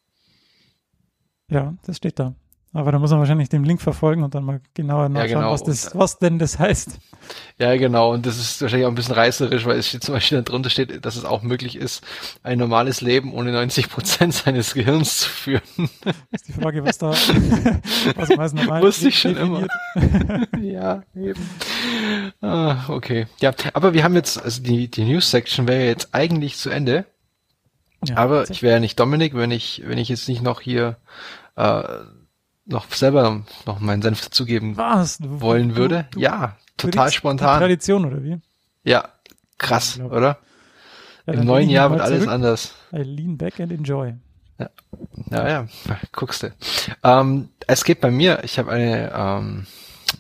Ja, 1.50 1.76
das 1.86 1.98
steht 1.98 2.18
da. 2.18 2.34
Aber 2.76 2.92
da 2.92 3.00
muss 3.00 3.10
man 3.10 3.20
wahrscheinlich 3.20 3.48
den 3.48 3.64
Link 3.64 3.82
verfolgen 3.82 4.22
und 4.22 4.36
dann 4.36 4.44
mal 4.44 4.60
genauer 4.74 5.08
nachschauen, 5.08 5.40
genau. 5.40 5.52
was, 5.54 5.64
das, 5.64 5.92
was 5.96 6.20
denn 6.20 6.40
das 6.40 6.60
heißt. 6.60 7.00
Ja, 7.58 7.78
genau. 7.78 8.12
Und 8.12 8.26
das 8.26 8.38
ist 8.38 8.62
wahrscheinlich 8.62 8.86
auch 8.86 8.92
ein 8.92 8.96
bisschen 8.96 9.16
reißerisch, 9.16 9.66
weil 9.66 9.80
es 9.80 9.88
steht 9.88 10.04
zum 10.04 10.14
Beispiel 10.14 10.44
drunter 10.44 10.70
steht, 10.70 11.06
dass 11.06 11.16
es 11.16 11.24
auch 11.24 11.42
möglich 11.42 11.78
ist, 11.78 12.04
ein 12.44 12.58
normales 12.60 13.00
Leben 13.00 13.34
ohne 13.34 13.54
90 13.54 13.90
Prozent 13.90 14.34
seines 14.46 14.74
Gehirns 14.74 15.20
zu 15.20 15.30
führen. 15.30 15.90
Ist 16.32 16.50
die 16.50 16.52
Frage, 16.52 16.84
was 16.84 16.98
da, 16.98 17.12
was 18.18 18.32
als 18.32 18.54
normal 18.54 18.82
Wusste 18.82 19.08
ich 19.08 19.22
schon 19.22 19.36
definiert. 19.36 19.72
ja, 20.62 21.04
eben. 21.16 21.50
Ah, 22.42 22.90
okay. 22.90 23.28
Ja, 23.40 23.54
aber 23.72 23.94
wir 23.94 24.04
haben 24.04 24.16
jetzt, 24.16 24.44
also 24.44 24.62
die, 24.62 24.90
die 24.90 25.06
News-Section 25.06 25.66
wäre 25.70 25.86
jetzt 25.86 26.10
eigentlich 26.12 26.58
zu 26.58 26.70
Ende. 26.72 27.06
Ja, 28.04 28.18
aber 28.18 28.50
ich 28.50 28.62
wäre 28.62 28.74
ja 28.74 28.80
nicht 28.82 29.00
Dominik, 29.00 29.34
wenn 29.34 29.52
ich, 29.52 29.84
wenn 29.86 29.98
ich 29.98 30.10
jetzt 30.10 30.28
nicht 30.28 30.44
noch 30.44 30.60
hier 30.60 30.98
äh, 31.56 31.82
noch 32.66 32.92
selber 32.92 33.44
noch 33.66 33.80
meinen 33.80 34.02
Senf 34.02 34.22
dazugeben 34.24 34.78
was? 34.78 35.18
Du- 35.18 35.42
wollen 35.42 35.70
du- 35.70 35.76
würde. 35.76 36.08
du 36.12 36.20
ja, 36.20 36.58
total 36.78 37.12
spontan. 37.12 37.60
Tradition, 37.60 38.06
oder 38.06 38.24
wie? 38.24 38.40
Ja, 38.84 39.10
krass, 39.58 39.94
Unglaublich. 39.98 40.18
oder? 40.18 40.38
Ja, 41.28 41.34
Im 41.34 41.46
neuen 41.46 41.70
Jahr 41.70 41.90
wird 41.92 42.02
alles 42.02 42.20
zurück. 42.20 42.34
anders. 42.34 42.76
I 42.94 42.98
lean 42.98 43.38
back 43.38 43.60
and 43.60 43.72
enjoy. 43.72 44.14
Ja, 45.32 45.48
ja, 45.50 45.68
guckst 46.14 46.44
du. 46.44 46.54
Ähm, 47.04 47.50
es 47.68 47.84
geht 47.84 48.00
bei 48.00 48.12
mir, 48.12 48.44
ich 48.44 48.58
habe 48.60 48.72
eine 48.72 49.12
ähm, 49.14 49.66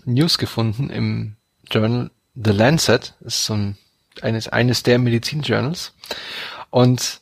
News 0.05 0.37
gefunden 0.37 0.89
im 0.89 1.35
Journal 1.69 2.11
The 2.35 2.51
Lancet, 2.51 3.13
das 3.21 3.35
ist 3.35 3.45
so 3.45 3.53
ein, 3.53 3.77
eines, 4.21 4.47
eines 4.49 4.83
der 4.83 4.99
Medizin-Journals. 4.99 5.93
Und 6.69 7.21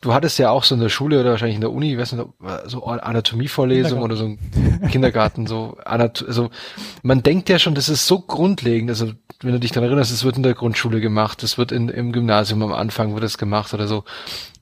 du 0.00 0.14
hattest 0.14 0.38
ja 0.38 0.50
auch 0.50 0.64
so 0.64 0.74
in 0.74 0.80
der 0.80 0.88
Schule 0.88 1.20
oder 1.20 1.30
wahrscheinlich 1.30 1.56
in 1.56 1.60
der 1.60 1.72
Uni, 1.72 1.92
ich 1.92 1.98
weiß 1.98 2.12
nicht, 2.12 2.22
ob, 2.22 2.42
äh, 2.42 2.68
so 2.68 2.84
Anatomievorlesung 2.84 4.00
oder 4.02 4.16
so 4.16 4.24
ein 4.24 4.88
Kindergarten, 4.90 5.46
so 5.46 5.76
Anat 5.84 6.24
also 6.26 6.50
man 7.02 7.22
denkt 7.22 7.48
ja 7.48 7.58
schon, 7.58 7.74
das 7.74 7.88
ist 7.88 8.06
so 8.06 8.20
grundlegend, 8.20 8.90
also 8.90 9.12
wenn 9.42 9.52
du 9.52 9.60
dich 9.60 9.72
daran 9.72 9.88
erinnerst, 9.88 10.12
es 10.12 10.24
wird 10.24 10.36
in 10.36 10.42
der 10.42 10.54
Grundschule 10.54 11.00
gemacht, 11.00 11.42
es 11.42 11.58
wird 11.58 11.72
in, 11.72 11.88
im 11.88 12.12
Gymnasium 12.12 12.62
am 12.62 12.72
Anfang 12.72 13.14
wird 13.14 13.24
es 13.24 13.38
gemacht 13.38 13.72
oder 13.72 13.86
so. 13.86 14.04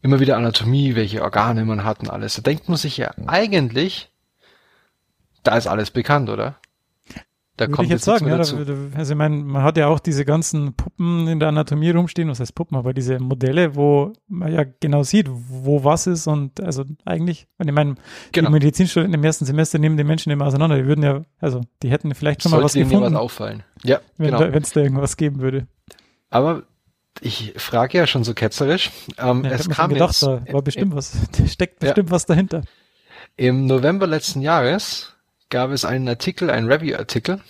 Immer 0.02 0.20
wieder 0.20 0.36
Anatomie, 0.36 0.94
welche 0.94 1.22
Organe 1.22 1.64
man 1.64 1.82
hat 1.82 2.00
und 2.00 2.10
alles. 2.10 2.34
Da 2.34 2.42
denkt 2.42 2.68
man 2.68 2.76
sich 2.76 2.96
ja 2.96 3.10
eigentlich, 3.26 4.10
da 5.42 5.56
ist 5.56 5.66
alles 5.66 5.90
bekannt, 5.90 6.30
oder? 6.30 6.56
Da 7.58 7.64
Würde 7.64 7.72
kommt 7.72 7.86
ich 7.86 7.90
jetzt 7.92 8.04
sagen, 8.04 8.28
ja. 8.28 8.36
dazu. 8.38 8.64
Da, 8.64 8.72
also 8.96 9.12
ich 9.12 9.18
meine, 9.18 9.36
man 9.36 9.62
hat 9.64 9.76
ja 9.76 9.88
auch 9.88 9.98
diese 9.98 10.24
ganzen 10.24 10.74
Puppen 10.74 11.26
in 11.26 11.40
der 11.40 11.48
Anatomie 11.48 11.90
rumstehen, 11.90 12.28
was 12.30 12.38
heißt 12.40 12.54
Puppen, 12.54 12.76
aber 12.76 12.94
diese 12.94 13.18
Modelle, 13.18 13.74
wo 13.74 14.12
man 14.28 14.52
ja 14.52 14.64
genau 14.80 15.02
sieht, 15.02 15.28
wo 15.28 15.82
was 15.82 16.06
ist 16.06 16.26
und 16.28 16.60
also 16.60 16.84
eigentlich, 17.04 17.48
und 17.58 17.66
ich 17.68 17.74
meine, 17.74 17.96
Genau. 18.32 18.48
die 18.48 18.52
Medizinstudenten 18.52 19.14
im 19.18 19.24
ersten 19.24 19.44
Semester 19.44 19.78
nehmen 19.78 19.96
die 19.96 20.04
Menschen 20.04 20.30
immer 20.30 20.46
auseinander, 20.46 20.76
die 20.76 20.86
würden 20.86 21.02
ja, 21.02 21.24
also 21.40 21.60
die 21.82 21.90
hätten 21.90 22.14
vielleicht 22.14 22.42
schon 22.44 22.52
mal 22.52 22.62
was 22.62 22.72
Sollte 22.74 22.86
gefunden, 22.86 23.04
jemand 23.06 23.16
auffallen. 23.22 23.64
Ja, 23.82 24.00
wenn 24.16 24.30
genau. 24.30 24.42
es 24.44 24.70
da 24.72 24.80
irgendwas 24.80 25.16
geben 25.16 25.40
würde. 25.40 25.66
Aber 26.30 26.62
ich 27.20 27.54
frage 27.56 27.98
ja 27.98 28.06
schon 28.06 28.22
so 28.22 28.34
ketzerisch. 28.34 28.90
Ähm, 29.18 29.44
Ja, 29.44 29.50
es 29.50 29.68
kam 29.68 29.92
gedacht, 29.92 30.10
jetzt 30.10 30.22
da 30.22 30.42
war 30.52 30.62
bestimmt 30.62 30.94
was, 30.94 31.12
da 31.36 31.46
steckt 31.48 31.82
Ja. 31.82 31.88
bestimmt 31.88 32.12
was 32.12 32.24
dahinter. 32.26 32.62
im 33.36 33.66
November 33.66 34.06
letzten 34.06 34.40
Jahres 34.42 35.16
gab 35.50 35.70
es 35.70 35.84
einen 35.84 36.08
Artikel, 36.08 36.50
einen 36.50 36.70
Review-Artikel, 36.70 37.40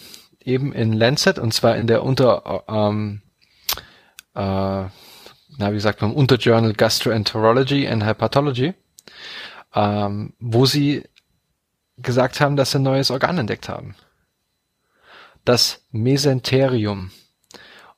eben 0.41 0.73
in 0.73 0.93
Lancet, 0.93 1.39
und 1.39 1.53
zwar 1.53 1.77
in 1.77 1.87
der 1.87 2.03
Unter, 2.03 2.65
ähm, 2.69 3.23
äh, 4.35 4.41
na, 4.41 5.73
wie 5.73 5.81
sagt 5.81 6.01
man, 6.03 6.13
Unterjournal 6.13 6.73
Gastroenterology 6.73 7.89
and 7.89 8.05
Hepatology, 8.05 8.75
ähm, 9.75 10.35
wo 10.39 10.67
sie 10.67 11.05
gesagt 11.97 12.41
haben, 12.41 12.57
dass 12.57 12.71
sie 12.71 12.79
ein 12.79 12.85
neues 12.85 13.11
Organ 13.11 13.39
entdeckt 13.39 13.69
haben. 13.69 13.95
Das 15.45 15.83
Mesenterium. 15.91 17.11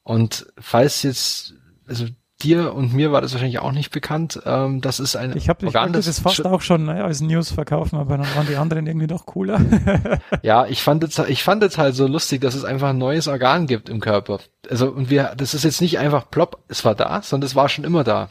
Und 0.03 0.47
falls 0.59 1.03
jetzt, 1.03 1.55
also 1.87 2.07
dir 2.43 2.75
und 2.75 2.93
mir 2.93 3.13
war 3.13 3.21
das 3.21 3.33
wahrscheinlich 3.33 3.59
auch 3.61 3.73
nicht 3.73 3.91
bekannt, 3.91 4.41
ähm, 4.45 4.81
das 4.81 4.99
ist 5.01 5.15
ein 5.17 5.37
Ich 5.37 5.49
habe 5.49 5.61
ich 5.61 5.67
Organ, 5.69 5.95
wollte 5.95 6.07
das 6.07 6.19
fast 6.19 6.45
auch 6.45 6.61
schon 6.61 6.89
äh, 6.89 6.93
als 7.01 7.21
News 7.21 7.51
verkaufen, 7.53 7.97
aber 7.97 8.19
dann 8.19 8.27
waren 8.35 8.47
die 8.47 8.57
anderen 8.57 8.87
irgendwie 8.87 9.07
doch 9.07 9.27
cooler. 9.27 9.61
Ja, 10.43 10.67
ich 10.67 10.83
fand 10.83 11.05
es, 11.05 11.19
ich 11.19 11.43
fand 11.45 11.63
es 11.63 11.77
halt 11.79 11.95
so 11.95 12.07
lustig, 12.07 12.41
dass 12.41 12.55
es 12.55 12.65
einfach 12.65 12.89
ein 12.91 12.99
neues 12.99 13.29
Organ 13.29 13.67
gibt 13.67 13.89
im 13.89 14.01
Körper. 14.01 14.41
Also, 14.69 14.91
und 14.91 15.11
wir, 15.11 15.35
das 15.37 15.55
ist 15.55 15.65
jetzt 15.65 15.81
nicht 15.81 15.99
einfach 15.99 16.31
plopp, 16.31 16.63
es 16.69 16.85
war 16.85 16.95
da, 16.95 17.21
sondern 17.23 17.47
es 17.47 17.55
war 17.55 17.69
schon 17.69 17.85
immer 17.85 18.05
da. 18.05 18.29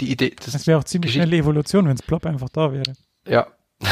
Die 0.00 0.10
Idee, 0.10 0.34
das, 0.36 0.52
Das 0.52 0.66
wäre 0.66 0.78
auch 0.78 0.84
ziemlich 0.84 1.10
Geschichte- 1.12 1.26
schnelle 1.28 1.40
Evolution, 1.42 1.86
wenn 1.86 1.94
es 1.94 2.02
plopp 2.02 2.26
einfach 2.26 2.48
da 2.50 2.72
wäre. 2.72 2.92
ja. 3.26 3.46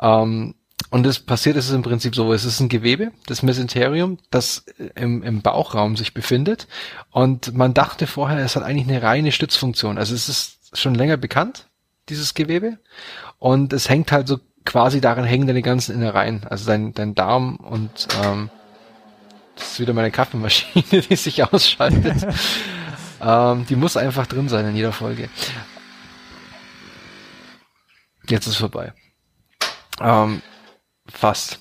ähm, 0.00 0.55
und 0.90 1.04
das 1.04 1.18
passiert 1.18 1.56
ist 1.56 1.68
es 1.68 1.74
im 1.74 1.82
Prinzip 1.82 2.14
so, 2.14 2.32
es 2.32 2.44
ist 2.44 2.60
ein 2.60 2.68
Gewebe, 2.68 3.12
das 3.26 3.42
Mesenterium, 3.42 4.18
das 4.30 4.64
im, 4.94 5.22
im 5.22 5.42
Bauchraum 5.42 5.96
sich 5.96 6.14
befindet. 6.14 6.68
Und 7.10 7.54
man 7.54 7.74
dachte 7.74 8.06
vorher, 8.06 8.38
es 8.38 8.56
hat 8.56 8.62
eigentlich 8.62 8.88
eine 8.88 9.02
reine 9.02 9.32
Stützfunktion. 9.32 9.98
Also 9.98 10.14
es 10.14 10.28
ist 10.28 10.58
schon 10.72 10.94
länger 10.94 11.16
bekannt, 11.16 11.66
dieses 12.08 12.34
Gewebe. 12.34 12.78
Und 13.38 13.72
es 13.72 13.88
hängt 13.88 14.12
halt 14.12 14.28
so 14.28 14.38
quasi 14.64 15.00
daran 15.00 15.24
hängen 15.24 15.46
deine 15.46 15.62
ganzen 15.62 15.94
Innereien. 15.94 16.44
Also 16.44 16.66
dein, 16.66 16.92
dein 16.92 17.14
Darm 17.14 17.56
und 17.56 18.08
ähm, 18.22 18.50
das 19.56 19.72
ist 19.72 19.80
wieder 19.80 19.94
meine 19.94 20.10
Kaffeemaschine, 20.10 21.02
die 21.08 21.16
sich 21.16 21.42
ausschaltet. 21.42 22.26
ähm, 23.20 23.66
die 23.66 23.76
muss 23.76 23.96
einfach 23.96 24.26
drin 24.26 24.48
sein 24.48 24.66
in 24.66 24.76
jeder 24.76 24.92
Folge. 24.92 25.30
Jetzt 28.28 28.46
ist 28.46 28.56
vorbei. 28.56 28.92
Ähm, 30.00 30.42
fast. 31.12 31.60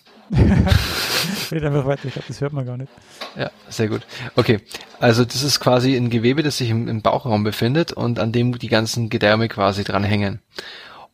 Red 1.51 1.63
einfach 1.63 1.85
weiter, 1.85 2.05
ich 2.05 2.13
glaube, 2.13 2.27
das 2.27 2.41
hört 2.41 2.53
man 2.53 2.65
gar 2.65 2.77
nicht. 2.77 2.91
Ja, 3.35 3.51
sehr 3.69 3.87
gut. 3.87 4.01
Okay, 4.35 4.59
also 4.99 5.23
das 5.23 5.43
ist 5.43 5.59
quasi 5.59 5.95
ein 5.95 6.09
Gewebe, 6.09 6.41
das 6.41 6.57
sich 6.57 6.69
im, 6.69 6.87
im 6.87 7.01
Bauchraum 7.01 7.43
befindet 7.43 7.93
und 7.93 8.19
an 8.19 8.31
dem 8.31 8.57
die 8.57 8.67
ganzen 8.67 9.09
Gedärme 9.09 9.47
quasi 9.47 9.83
dranhängen. 9.83 10.41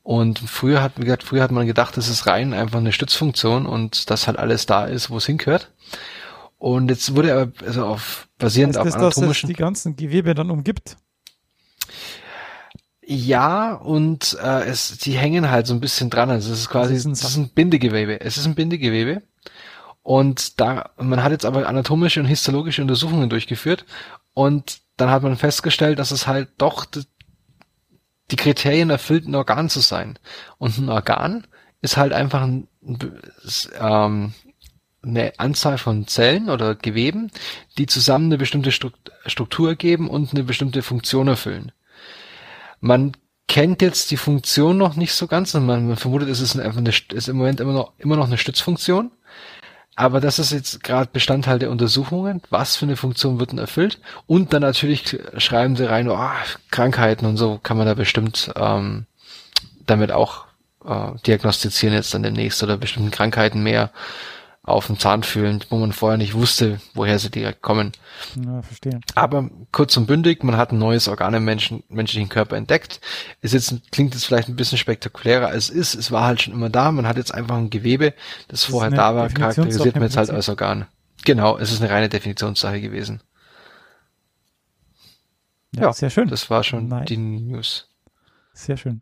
Und 0.04 0.40
früher 0.40 0.82
hat, 0.82 0.94
wie 0.98 1.04
gesagt, 1.04 1.24
früher 1.24 1.44
hat 1.44 1.52
man 1.52 1.68
gedacht, 1.68 1.96
das 1.98 2.08
ist 2.08 2.26
rein 2.26 2.54
einfach 2.54 2.80
eine 2.80 2.92
Stützfunktion 2.92 3.66
und 3.66 4.10
dass 4.10 4.28
halt 4.28 4.40
alles 4.40 4.66
da 4.66 4.86
ist, 4.86 5.10
wo 5.10 5.18
es 5.18 5.26
hingehört. 5.26 5.72
Und 6.58 6.90
jetzt 6.90 7.16
wurde 7.16 7.30
er 7.30 7.52
also 7.66 7.86
auf 7.86 8.28
basierend 8.38 8.76
Heißt 8.76 8.80
auf 8.80 8.86
das, 8.86 8.94
dass 8.94 9.02
es 9.02 9.18
anatomischen 9.18 9.48
die 9.48 9.56
ganzen 9.56 9.96
Gewebe 9.96 10.34
dann 10.34 10.50
umgibt? 10.50 10.98
Ja, 13.14 13.74
und 13.74 14.38
äh, 14.42 14.64
es, 14.70 14.98
die 15.00 15.18
hängen 15.18 15.50
halt 15.52 15.68
so 15.68 15.74
ein 15.74 15.82
bisschen 15.82 16.10
dran. 16.10 16.30
Also 16.30 16.54
es 16.54 16.60
ist 16.62 16.70
quasi, 16.70 16.94
Das 16.94 17.02
ist 17.02 17.06
ein 17.08 17.12
es 17.12 17.24
ist 17.24 17.36
ein 17.36 17.50
Bindegewebe. 17.50 18.22
Es 18.22 18.38
ist 18.38 18.46
ein 18.46 18.56
Bindegewebe. 18.56 19.22
Und 20.02 20.62
da, 20.62 20.92
man 20.98 21.22
hat 21.22 21.32
jetzt 21.34 21.46
aber 21.46 21.68
anatomische 21.68 22.22
und 22.22 22.26
histologische 22.28 22.82
Untersuchungen 22.82 23.30
durchgeführt 23.30 23.86
und 24.34 24.80
dann 24.98 25.10
hat 25.12 25.24
man 25.24 25.38
festgestellt, 25.38 26.00
dass 26.00 26.12
es 26.12 26.26
halt 26.28 26.50
doch 26.58 26.86
d- 26.86 27.04
die 28.32 28.36
Kriterien 28.36 28.90
erfüllt, 28.90 29.28
ein 29.28 29.36
Organ 29.36 29.70
zu 29.70 29.82
sein. 29.82 30.18
Und 30.58 30.78
ein 30.78 30.90
Organ 30.90 31.46
ist 31.82 31.98
halt 31.98 32.14
einfach 32.14 32.42
ein, 32.44 32.68
ähm, 33.80 34.34
eine 35.04 35.34
Anzahl 35.40 35.78
von 35.78 36.08
Zellen 36.08 36.50
oder 36.50 36.76
Geweben, 36.76 37.32
die 37.78 37.88
zusammen 37.88 38.26
eine 38.28 38.38
bestimmte 38.38 38.72
Strukt- 38.72 39.12
Struktur 39.26 39.70
ergeben 39.70 40.10
und 40.10 40.32
eine 40.34 40.44
bestimmte 40.44 40.82
Funktion 40.84 41.28
erfüllen. 41.28 41.72
Man 42.82 43.14
kennt 43.48 43.82
jetzt 43.82 44.12
die 44.12 44.18
Funktion 44.18 44.78
noch 44.78 44.96
nicht 44.96 45.14
so 45.14 45.28
ganz 45.28 45.56
und 45.56 45.66
man, 45.66 45.96
vermutet, 45.96 46.30
es 46.30 46.40
ist 46.42 46.60
eine, 46.60 46.92
ist 47.14 47.30
im 47.30 47.38
Moment 47.38 47.60
immer 47.60 47.74
noch, 47.74 47.94
immer 47.98 48.16
noch 48.16 48.28
eine 48.28 48.38
Stützfunktion. 48.38 49.12
Aber 49.96 50.22
das 50.22 50.40
ist 50.40 50.52
jetzt 50.52 50.84
gerade 50.84 51.10
Bestandteil 51.12 51.60
der 51.60 51.70
Untersuchungen. 51.70 52.42
Was 52.50 52.78
für 52.78 52.86
eine 52.86 52.96
Funktion 52.96 53.40
wird 53.40 53.52
denn 53.52 53.60
erfüllt? 53.60 54.00
Und 54.26 54.54
dann 54.54 54.62
natürlich 54.62 55.20
schreiben 55.38 55.76
sie 55.76 55.90
rein, 55.90 56.10
oh, 56.10 56.30
Krankheiten 56.72 57.26
und 57.26 57.38
so 57.38 57.60
kann 57.62 57.78
man 57.78 57.88
da 57.88 57.94
bestimmt 57.94 58.52
ähm, 58.56 59.06
damit 59.86 60.12
auch 60.12 60.46
äh, 60.86 61.12
diagnostizieren 61.28 61.94
jetzt 61.94 62.14
dann 62.14 62.24
demnächst 62.24 62.64
oder 62.64 62.78
bestimmten 62.78 63.12
Krankheiten 63.12 63.62
mehr 63.62 63.92
auf 64.64 64.88
dem 64.88 65.00
Zahn 65.00 65.24
fühlen, 65.24 65.64
wo 65.70 65.78
man 65.78 65.92
vorher 65.92 66.18
nicht 66.20 66.36
wusste, 66.36 66.80
woher 66.94 67.18
sie 67.18 67.32
direkt 67.32 67.64
kommen. 67.64 67.94
Ja, 68.46 68.62
verstehe. 68.62 69.00
Aber 69.16 69.50
kurz 69.72 69.98
und 69.98 70.06
bündig, 70.06 70.44
man 70.44 70.56
hat 70.56 70.72
ein 70.72 70.78
neues 70.78 71.08
Organ 71.08 71.34
im 71.34 71.46
Menschen, 71.46 71.84
menschlichen 71.90 72.30
Körper 72.30 72.58
entdeckt. 72.58 73.02
Ist 73.42 73.54
jetzt, 73.54 73.92
klingt 73.92 74.14
jetzt 74.14 74.26
vielleicht 74.26 74.50
ein 74.50 74.56
bisschen 74.56 74.78
spektakulärer 74.78 75.48
als 75.48 75.70
es 75.70 75.94
ist. 75.94 75.96
Es 75.96 76.12
war 76.12 76.26
halt 76.26 76.44
schon 76.44 76.54
immer 76.54 76.70
da. 76.70 76.92
Man 76.92 77.08
hat 77.08 77.18
jetzt 77.18 77.34
einfach 77.34 77.58
ein 77.58 77.72
Gewebe, 77.72 78.14
das, 78.50 78.62
ist 78.62 78.70
vorher 78.70 78.92
da 78.92 79.16
war, 79.16 79.30
charakterisiert 79.30 79.96
man 79.96 80.04
jetzt 80.04 80.18
halt 80.18 80.30
als 80.30 80.48
Organ. 80.48 80.86
Genau, 81.26 81.58
es 81.58 81.72
ist 81.72 81.82
eine 81.82 81.92
reine 81.92 82.10
Definitionssache 82.10 82.82
gewesen. 82.82 83.22
Ja, 85.76 85.84
Ja, 85.84 85.94
sehr 85.94 86.10
schön. 86.10 86.28
Das 86.28 86.50
war 86.50 86.64
schon 86.64 86.88
Nice. 86.88 87.06
die 87.08 87.18
News. 87.18 87.88
Sehr 88.54 88.78
schön. 88.78 89.02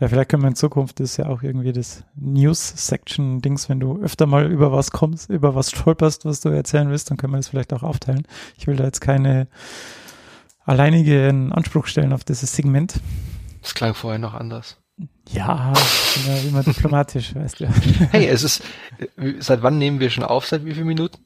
Ja, 0.00 0.06
vielleicht 0.08 0.28
können 0.28 0.44
wir 0.44 0.48
in 0.48 0.54
Zukunft, 0.54 1.00
das 1.00 1.10
ist 1.10 1.16
ja 1.16 1.26
auch 1.26 1.42
irgendwie 1.42 1.72
das 1.72 2.04
News-Section-Dings, 2.14 3.68
wenn 3.68 3.80
du 3.80 4.00
öfter 4.00 4.26
mal 4.26 4.50
über 4.50 4.70
was 4.70 4.92
kommst, 4.92 5.28
über 5.28 5.56
was 5.56 5.70
stolperst, 5.72 6.24
was 6.24 6.40
du 6.40 6.50
erzählen 6.50 6.88
willst, 6.88 7.10
dann 7.10 7.16
können 7.16 7.32
wir 7.32 7.38
das 7.38 7.48
vielleicht 7.48 7.72
auch 7.72 7.82
aufteilen. 7.82 8.22
Ich 8.56 8.68
will 8.68 8.76
da 8.76 8.84
jetzt 8.84 9.00
keine 9.00 9.48
alleinigen 10.64 11.52
Anspruch 11.52 11.86
stellen 11.86 12.12
auf 12.12 12.22
dieses 12.22 12.54
Segment. 12.54 13.00
Das 13.60 13.74
klang 13.74 13.94
vorher 13.94 14.20
noch 14.20 14.34
anders. 14.34 14.76
Ja, 15.30 15.72
ich 15.74 16.24
bin 16.24 16.34
ja 16.34 16.42
immer 16.42 16.62
diplomatisch, 16.62 17.34
weißt 17.34 17.60
du. 17.60 17.66
Hey, 18.10 18.26
es 18.28 18.44
ist, 18.44 18.62
seit 19.40 19.62
wann 19.62 19.78
nehmen 19.78 19.98
wir 19.98 20.10
schon 20.10 20.24
auf? 20.24 20.46
Seit 20.46 20.64
wie 20.64 20.74
vielen 20.74 20.86
Minuten? 20.86 21.18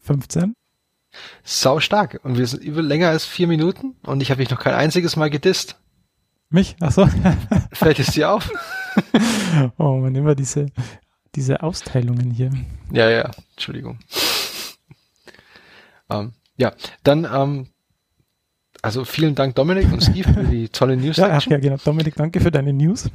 15? 0.00 0.54
Sau 1.44 1.80
stark. 1.80 2.20
Und 2.24 2.36
wir 2.36 2.46
sind 2.46 2.62
über 2.62 2.82
länger 2.82 3.10
als 3.10 3.24
vier 3.24 3.46
Minuten 3.46 3.94
und 4.02 4.22
ich 4.22 4.30
habe 4.30 4.40
dich 4.40 4.50
noch 4.50 4.60
kein 4.60 4.74
einziges 4.74 5.16
Mal 5.16 5.30
gedisst. 5.30 5.76
Mich? 6.50 6.76
Ach 6.80 6.92
so. 6.92 7.08
Fällt 7.72 7.98
es 7.98 8.12
dir 8.12 8.30
auf? 8.30 8.50
oh, 9.78 9.98
man 9.98 10.14
immer 10.14 10.34
diese, 10.34 10.66
diese 11.34 11.62
Austeilungen 11.62 12.30
hier. 12.30 12.50
Ja, 12.90 13.10
ja, 13.10 13.30
Entschuldigung. 13.52 13.98
ähm, 16.10 16.32
ja, 16.56 16.72
dann, 17.04 17.28
ähm, 17.30 17.68
also 18.80 19.04
vielen 19.04 19.34
Dank 19.34 19.54
Dominik 19.56 19.92
und 19.92 20.02
Steve 20.02 20.32
für 20.32 20.44
die 20.44 20.68
tolle 20.68 20.96
News. 20.96 21.16
Ja, 21.18 21.36
ach 21.36 21.46
ja, 21.46 21.58
genau. 21.58 21.76
Dominik, 21.76 22.14
danke 22.16 22.40
für 22.40 22.50
deine 22.50 22.72
News. 22.72 23.10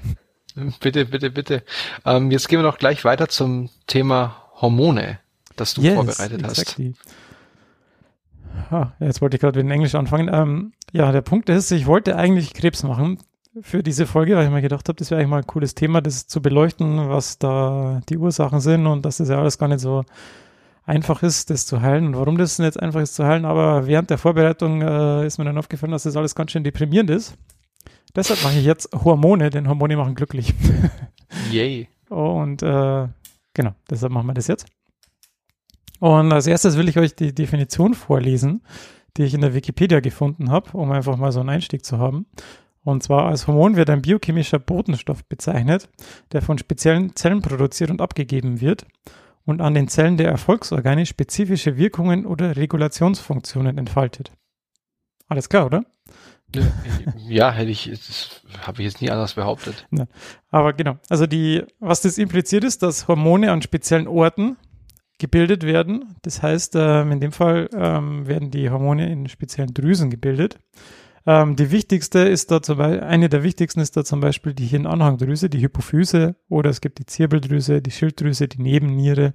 Bitte, 0.80 1.06
bitte, 1.06 1.32
bitte. 1.32 1.64
Ähm, 2.06 2.30
jetzt 2.30 2.48
gehen 2.48 2.60
wir 2.60 2.64
noch 2.64 2.78
gleich 2.78 3.04
weiter 3.04 3.28
zum 3.28 3.70
Thema 3.88 4.52
Hormone, 4.62 5.20
das 5.56 5.74
du 5.74 5.82
yes, 5.82 5.96
vorbereitet 5.96 6.44
exactly. 6.44 6.94
hast. 6.96 7.33
Ah, 8.70 8.92
jetzt 9.00 9.22
wollte 9.22 9.38
ich 9.38 9.42
gerade 9.42 9.56
wieder 9.56 9.66
in 9.66 9.72
Englisch 9.72 9.96
anfangen. 9.96 10.30
Ähm, 10.34 10.74
ja, 10.92 11.12
der 11.12 11.22
Punkt 11.22 11.50
ist, 11.50 11.72
ich 11.72 11.86
wollte 11.86 12.16
eigentlich 12.16 12.54
Krebs 12.54 12.84
machen 12.84 13.20
für 13.62 13.84
diese 13.84 14.08
Folge, 14.08 14.36
weil 14.36 14.46
ich 14.46 14.52
mir 14.52 14.62
gedacht 14.62 14.88
habe, 14.90 14.96
das 14.96 15.12
wäre 15.12 15.20
eigentlich 15.20 15.30
mal 15.30 15.38
ein 15.38 15.48
cooles 15.48 15.76
Thema, 15.76 16.02
das 16.02 16.28
zu 16.28 16.42
beleuchten, 16.42 17.10
was 17.10 17.38
da 17.38 18.02
die 18.10 18.18
Ursachen 18.18 18.60
sind 18.60 18.88
und 18.88 19.06
dass 19.06 19.18
das 19.18 19.30
ja 19.30 19.40
alles 19.40 19.58
gar 19.58 19.68
nicht 19.68 19.80
so 19.80 20.04
einfach 20.86 21.24
ist, 21.24 21.50
das 21.50 21.66
zu 21.66 21.82
heilen 21.82 22.08
und 22.08 22.18
warum 22.18 22.38
das 22.38 22.60
nicht 22.60 22.80
einfach 22.80 23.02
ist 23.02 23.16
zu 23.16 23.26
heilen. 23.26 23.46
Aber 23.46 23.88
während 23.88 24.10
der 24.10 24.18
Vorbereitung 24.18 24.82
äh, 24.82 25.26
ist 25.26 25.38
mir 25.38 25.46
dann 25.46 25.58
aufgefallen, 25.58 25.92
dass 25.92 26.04
das 26.04 26.18
alles 26.18 26.36
ganz 26.36 26.52
schön 26.52 26.64
deprimierend 26.64 27.10
ist. 27.10 27.36
Deshalb 28.16 28.44
mache 28.44 28.60
ich 28.60 28.66
jetzt 28.66 28.90
Hormone, 28.94 29.50
denn 29.50 29.68
Hormone 29.68 29.98
machen 29.98 30.16
glücklich. 30.16 30.54
Yay. 31.52 31.88
Und 32.10 32.62
äh, 32.62 33.08
genau, 33.54 33.72
deshalb 33.90 34.14
machen 34.14 34.28
wir 34.28 34.34
das 34.34 34.48
jetzt. 34.48 34.68
Und 36.04 36.34
als 36.34 36.48
erstes 36.48 36.76
will 36.76 36.90
ich 36.90 36.98
euch 36.98 37.16
die 37.16 37.34
Definition 37.34 37.94
vorlesen, 37.94 38.62
die 39.16 39.24
ich 39.24 39.34
in 39.34 39.40
der 39.40 39.54
Wikipedia 39.54 40.02
gefunden 40.02 40.52
habe, 40.52 40.78
um 40.78 40.92
einfach 40.92 41.16
mal 41.16 41.32
so 41.32 41.40
einen 41.40 41.48
Einstieg 41.48 41.86
zu 41.86 41.98
haben. 41.98 42.26
Und 42.84 43.04
zwar 43.04 43.30
als 43.30 43.48
Hormon 43.48 43.78
wird 43.78 43.90
ein 43.90 44.02
biochemischer 44.02 44.60
Botenstoff 44.60 45.24
bezeichnet, 45.24 45.88
der 46.34 46.42
von 46.42 46.58
speziellen 46.58 47.16
Zellen 47.16 47.42
produziert 47.42 47.90
und 47.90 48.02
abgegeben 48.02 48.60
wird 48.60 48.86
und 49.46 49.62
an 49.62 49.76
den 49.76 49.88
Zellen 49.88 50.18
der 50.18 50.28
Erfolgsorgane 50.28 51.06
spezifische 51.06 51.78
Wirkungen 51.78 52.26
oder 52.26 52.58
Regulationsfunktionen 52.58 53.78
entfaltet. 53.78 54.34
Alles 55.30 55.48
klar, 55.48 55.68
oder? 55.68 55.86
Ja, 57.30 57.50
hätte 57.54 57.72
ich, 57.72 57.90
das 57.90 58.42
habe 58.68 58.82
ich 58.82 58.88
jetzt 58.88 59.02
nie 59.02 59.10
anders 59.10 59.36
behauptet. 59.36 59.88
Aber 60.52 60.74
genau, 60.74 60.98
also 61.08 61.28
die, 61.28 61.64
was 61.80 62.02
das 62.02 62.18
impliziert 62.18 62.66
ist, 62.66 62.84
dass 62.84 63.08
Hormone 63.08 63.54
an 63.54 63.62
speziellen 63.62 64.10
Orten 64.10 64.58
gebildet 65.20 65.64
werden. 65.64 66.16
Das 66.22 66.42
heißt, 66.42 66.76
ähm, 66.76 67.12
in 67.12 67.20
dem 67.20 67.32
Fall 67.32 67.70
ähm, 67.74 68.28
werden 68.28 68.52
die 68.52 68.70
Hormone 68.70 69.12
in 69.12 69.28
speziellen 69.28 69.74
Drüsen 69.74 70.10
gebildet. 70.10 70.60
Ähm, 71.26 71.56
die 71.56 71.72
wichtigste 71.72 72.20
ist 72.20 72.52
da 72.52 72.62
zum 72.62 72.78
Beispiel, 72.78 73.04
eine 73.04 73.30
der 73.30 73.44
wichtigsten 73.44 73.80
ist 73.80 73.96
da 73.96 74.04
zum 74.04 74.20
Beispiel 74.20 74.54
die 74.54 74.66
Hirnanhangdrüse, 74.66 75.50
die 75.50 75.62
Hypophyse 75.62 76.36
oder 76.50 76.70
es 76.70 76.82
gibt 76.82 77.00
die 77.00 77.06
Zirbeldrüse, 77.06 77.82
die 77.82 77.92
Schilddrüse, 77.92 78.48
die 78.48 78.62
Nebenniere. 78.62 79.34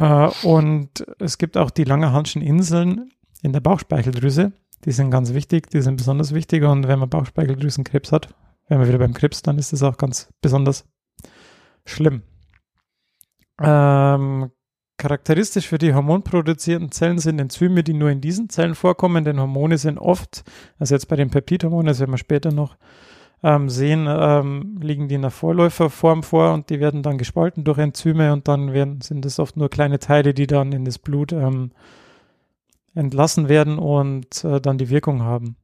Äh, 0.00 0.28
und 0.42 1.06
es 1.18 1.38
gibt 1.38 1.56
auch 1.56 1.70
die 1.70 1.84
Langerhanschen 1.84 2.42
Inseln 2.42 3.10
in 3.42 3.52
der 3.52 3.60
Bauchspeicheldrüse. 3.60 4.52
Die 4.84 4.92
sind 4.92 5.10
ganz 5.10 5.32
wichtig, 5.32 5.70
die 5.70 5.80
sind 5.80 5.96
besonders 5.96 6.34
wichtig 6.34 6.64
und 6.64 6.88
wenn 6.88 6.98
man 6.98 7.08
Bauchspeicheldrüsenkrebs 7.08 8.12
hat, 8.12 8.34
wenn 8.68 8.78
man 8.78 8.88
wieder 8.88 8.98
beim 8.98 9.14
Krebs, 9.14 9.42
dann 9.42 9.58
ist 9.58 9.72
das 9.72 9.82
auch 9.82 9.96
ganz 9.96 10.28
besonders 10.40 10.84
schlimm. 11.84 12.22
Ähm, 13.60 14.50
Charakteristisch 14.98 15.68
für 15.68 15.76
die 15.76 15.92
hormonproduzierenden 15.92 16.90
Zellen 16.90 17.18
sind 17.18 17.38
Enzyme, 17.38 17.84
die 17.84 17.92
nur 17.92 18.08
in 18.08 18.22
diesen 18.22 18.48
Zellen 18.48 18.74
vorkommen, 18.74 19.24
denn 19.24 19.38
Hormone 19.38 19.76
sind 19.76 19.98
oft, 19.98 20.42
also 20.78 20.94
jetzt 20.94 21.08
bei 21.08 21.16
den 21.16 21.28
Peptidhormonen, 21.28 21.86
das 21.86 22.00
werden 22.00 22.12
wir 22.12 22.18
später 22.18 22.50
noch 22.50 22.78
ähm, 23.42 23.68
sehen, 23.68 24.06
ähm, 24.08 24.78
liegen 24.80 25.08
die 25.08 25.16
in 25.16 25.22
der 25.22 25.30
Vorläuferform 25.30 26.22
vor 26.22 26.54
und 26.54 26.70
die 26.70 26.80
werden 26.80 27.02
dann 27.02 27.18
gespalten 27.18 27.62
durch 27.62 27.76
Enzyme 27.76 28.32
und 28.32 28.48
dann 28.48 28.72
werden, 28.72 29.02
sind 29.02 29.26
es 29.26 29.38
oft 29.38 29.58
nur 29.58 29.68
kleine 29.68 29.98
Teile, 29.98 30.32
die 30.32 30.46
dann 30.46 30.72
in 30.72 30.86
das 30.86 30.98
Blut 30.98 31.32
ähm, 31.32 31.72
entlassen 32.94 33.50
werden 33.50 33.78
und 33.78 34.44
äh, 34.44 34.62
dann 34.62 34.78
die 34.78 34.88
Wirkung 34.88 35.22
haben. 35.22 35.56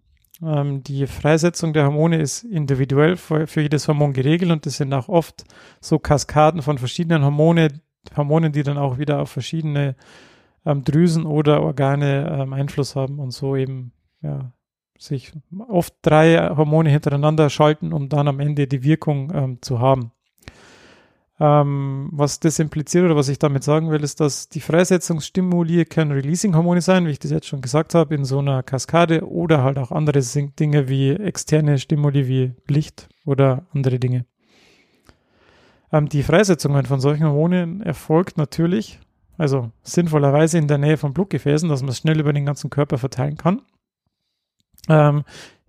Ähm, 0.43 0.83
die 0.83 1.07
Freisetzung 1.07 1.73
der 1.73 1.85
Hormone 1.85 2.21
ist 2.21 2.43
individuell 2.45 3.17
für, 3.17 3.47
für 3.47 3.63
jedes 3.63 3.87
Hormon 3.89 4.13
geregelt 4.13 4.51
und 4.51 4.67
es 4.67 4.77
sind 4.79 4.93
auch 4.93 5.09
oft 5.09 5.45
so 5.81 5.99
Kaskaden 5.99 6.63
von 6.63 6.79
verschiedenen 6.79 7.25
Hormonen, 7.25 7.81
Hormonen, 8.17 8.53
die 8.53 8.63
dann 8.63 8.79
auch 8.79 8.99
wieder 8.99 9.21
auf 9.21 9.31
verschiedene 9.31 9.95
ähm, 10.67 10.85
Drüsen 10.85 11.27
oder 11.27 11.63
Organe 11.63 12.39
ähm, 12.41 12.53
Einfluss 12.53 12.97
haben 12.97 13.19
und 13.19 13.31
so 13.31 13.57
eben 13.57 13.93
ja, 14.21 14.53
sich 14.99 15.33
oft 15.69 15.95
drei 16.03 16.51
Hormone 16.57 16.91
hintereinander 16.91 17.51
schalten, 17.51 17.93
um 17.93 18.09
dann 18.09 18.29
am 18.29 18.41
Ende 18.41 18.67
die 18.67 18.83
Wirkung 18.83 19.33
ähm, 19.35 19.59
zu 19.61 19.79
haben. 19.79 20.13
Ähm, 21.43 22.09
was 22.13 22.39
das 22.39 22.61
impliziert 22.61 23.05
oder 23.05 23.17
was 23.17 23.29
ich 23.29 23.37
damit 23.37 23.65
sagen 23.65 23.91
will, 23.91 24.05
ist, 24.05 24.21
dass 24.21 24.49
die 24.49 24.61
Freisetzungsstimuli 24.61 25.85
können 25.87 26.13
Releasing-Hormone 26.13 26.81
sein, 26.81 27.05
wie 27.05 27.11
ich 27.11 27.19
das 27.19 27.33
jetzt 27.33 27.49
schon 27.49 27.61
gesagt 27.61 27.97
habe, 27.97 28.15
in 28.15 28.25
so 28.25 28.39
einer 28.39 28.63
Kaskade 28.63 29.29
oder 29.29 29.65
halt 29.65 29.77
auch 29.77 29.91
andere 29.91 30.21
Dinge 30.21 30.89
wie 30.89 31.11
externe 31.11 31.79
Stimuli 31.79 32.29
wie 32.29 32.53
Licht 32.69 33.09
oder 33.27 33.67
andere 33.75 33.99
Dinge. 33.99 34.25
Ähm, 35.91 36.09
die 36.09 36.23
Freisetzung 36.23 36.81
von 36.85 37.01
solchen 37.01 37.27
Hormonen 37.27 37.83
erfolgt 37.83 38.39
natürlich, 38.39 39.01
also 39.37 39.73
sinnvollerweise 39.83 40.59
in 40.59 40.69
der 40.69 40.79
Nähe 40.79 40.97
von 40.97 41.13
Blutgefäßen, 41.13 41.69
dass 41.69 41.83
man 41.83 41.89
es 41.89 41.99
schnell 41.99 42.21
über 42.21 42.33
den 42.33 42.47
ganzen 42.47 42.71
Körper 42.71 42.99
verteilen 42.99 43.37
kann. 43.37 43.63
Ähm, 44.89 45.25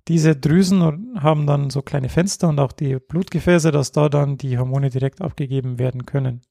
diese 0.07 0.35
Drüsen 0.35 1.19
haben 1.21 1.47
dann 1.47 1.69
so 1.69 1.81
kleine 1.81 2.09
Fenster 2.09 2.49
und 2.49 2.59
auch 2.59 2.71
die 2.71 2.97
Blutgefäße, 2.97 3.71
dass 3.71 3.91
da 3.91 4.09
dann 4.09 4.37
die 4.37 4.57
Hormone 4.57 4.89
direkt 4.89 5.21
abgegeben 5.21 5.79
werden 5.79 6.05
können. 6.05 6.41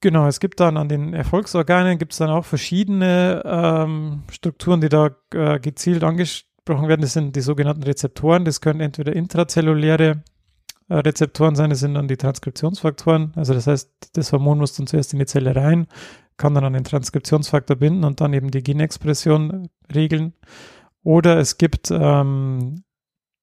Genau, 0.00 0.28
es 0.28 0.38
gibt 0.38 0.60
dann 0.60 0.76
an 0.76 0.88
den 0.88 1.12
Erfolgsorganen 1.12 1.98
gibt 1.98 2.12
es 2.12 2.18
dann 2.18 2.30
auch 2.30 2.44
verschiedene 2.44 3.42
ähm, 3.44 4.22
Strukturen, 4.30 4.80
die 4.80 4.88
da 4.88 5.10
äh, 5.34 5.58
gezielt 5.58 6.04
angesprochen 6.04 6.88
werden. 6.88 7.00
Das 7.00 7.14
sind 7.14 7.34
die 7.34 7.40
sogenannten 7.40 7.82
Rezeptoren. 7.82 8.44
Das 8.44 8.60
können 8.60 8.80
entweder 8.80 9.12
intrazelluläre 9.12 10.22
Rezeptoren 10.90 11.54
sein, 11.54 11.70
das 11.70 11.80
sind 11.80 11.94
dann 11.94 12.08
die 12.08 12.16
Transkriptionsfaktoren. 12.16 13.32
Also 13.36 13.52
das 13.52 13.66
heißt, 13.66 13.90
das 14.14 14.32
Hormon 14.32 14.58
muss 14.58 14.74
dann 14.74 14.86
zuerst 14.86 15.12
in 15.12 15.18
die 15.18 15.26
Zelle 15.26 15.54
rein, 15.54 15.86
kann 16.38 16.54
dann 16.54 16.64
an 16.64 16.72
den 16.72 16.84
Transkriptionsfaktor 16.84 17.76
binden 17.76 18.04
und 18.04 18.20
dann 18.20 18.32
eben 18.32 18.50
die 18.50 18.62
Genexpression 18.62 19.68
regeln. 19.94 20.32
Oder 21.02 21.38
es 21.38 21.58
gibt 21.58 21.90
ähm, 21.90 22.84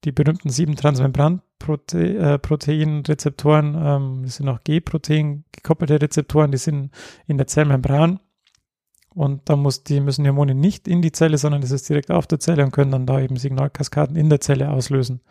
die 0.04 0.12
berühmten 0.12 0.50
sieben 0.50 0.76
Transmembran-Proteinrezeptoren, 0.76 3.76
äh, 3.76 3.96
ähm, 3.96 4.24
das 4.24 4.36
sind 4.36 4.50
auch 4.50 4.64
G-Protein 4.64 5.46
gekoppelte 5.52 6.02
Rezeptoren, 6.02 6.52
die 6.52 6.58
sind 6.58 6.92
in 7.28 7.38
der 7.38 7.46
Zellmembran. 7.48 8.20
Und 9.10 9.50
da 9.50 9.56
muss, 9.56 9.84
die 9.84 10.02
müssen 10.02 10.24
die 10.24 10.30
Hormone 10.30 10.56
nicht 10.56 10.90
in 10.90 11.02
die 11.02 11.14
Zelle, 11.14 11.38
sondern 11.38 11.62
das 11.62 11.72
ist 11.72 11.88
direkt 11.88 12.12
auf 12.12 12.28
der 12.28 12.40
Zelle 12.40 12.66
und 12.66 12.72
können 12.72 12.92
dann 12.92 13.06
da 13.06 13.22
eben 13.22 13.38
Signalkaskaden 13.38 14.18
in 14.18 14.30
der 14.30 14.42
Zelle 14.42 14.72
auslösen. 14.72 15.22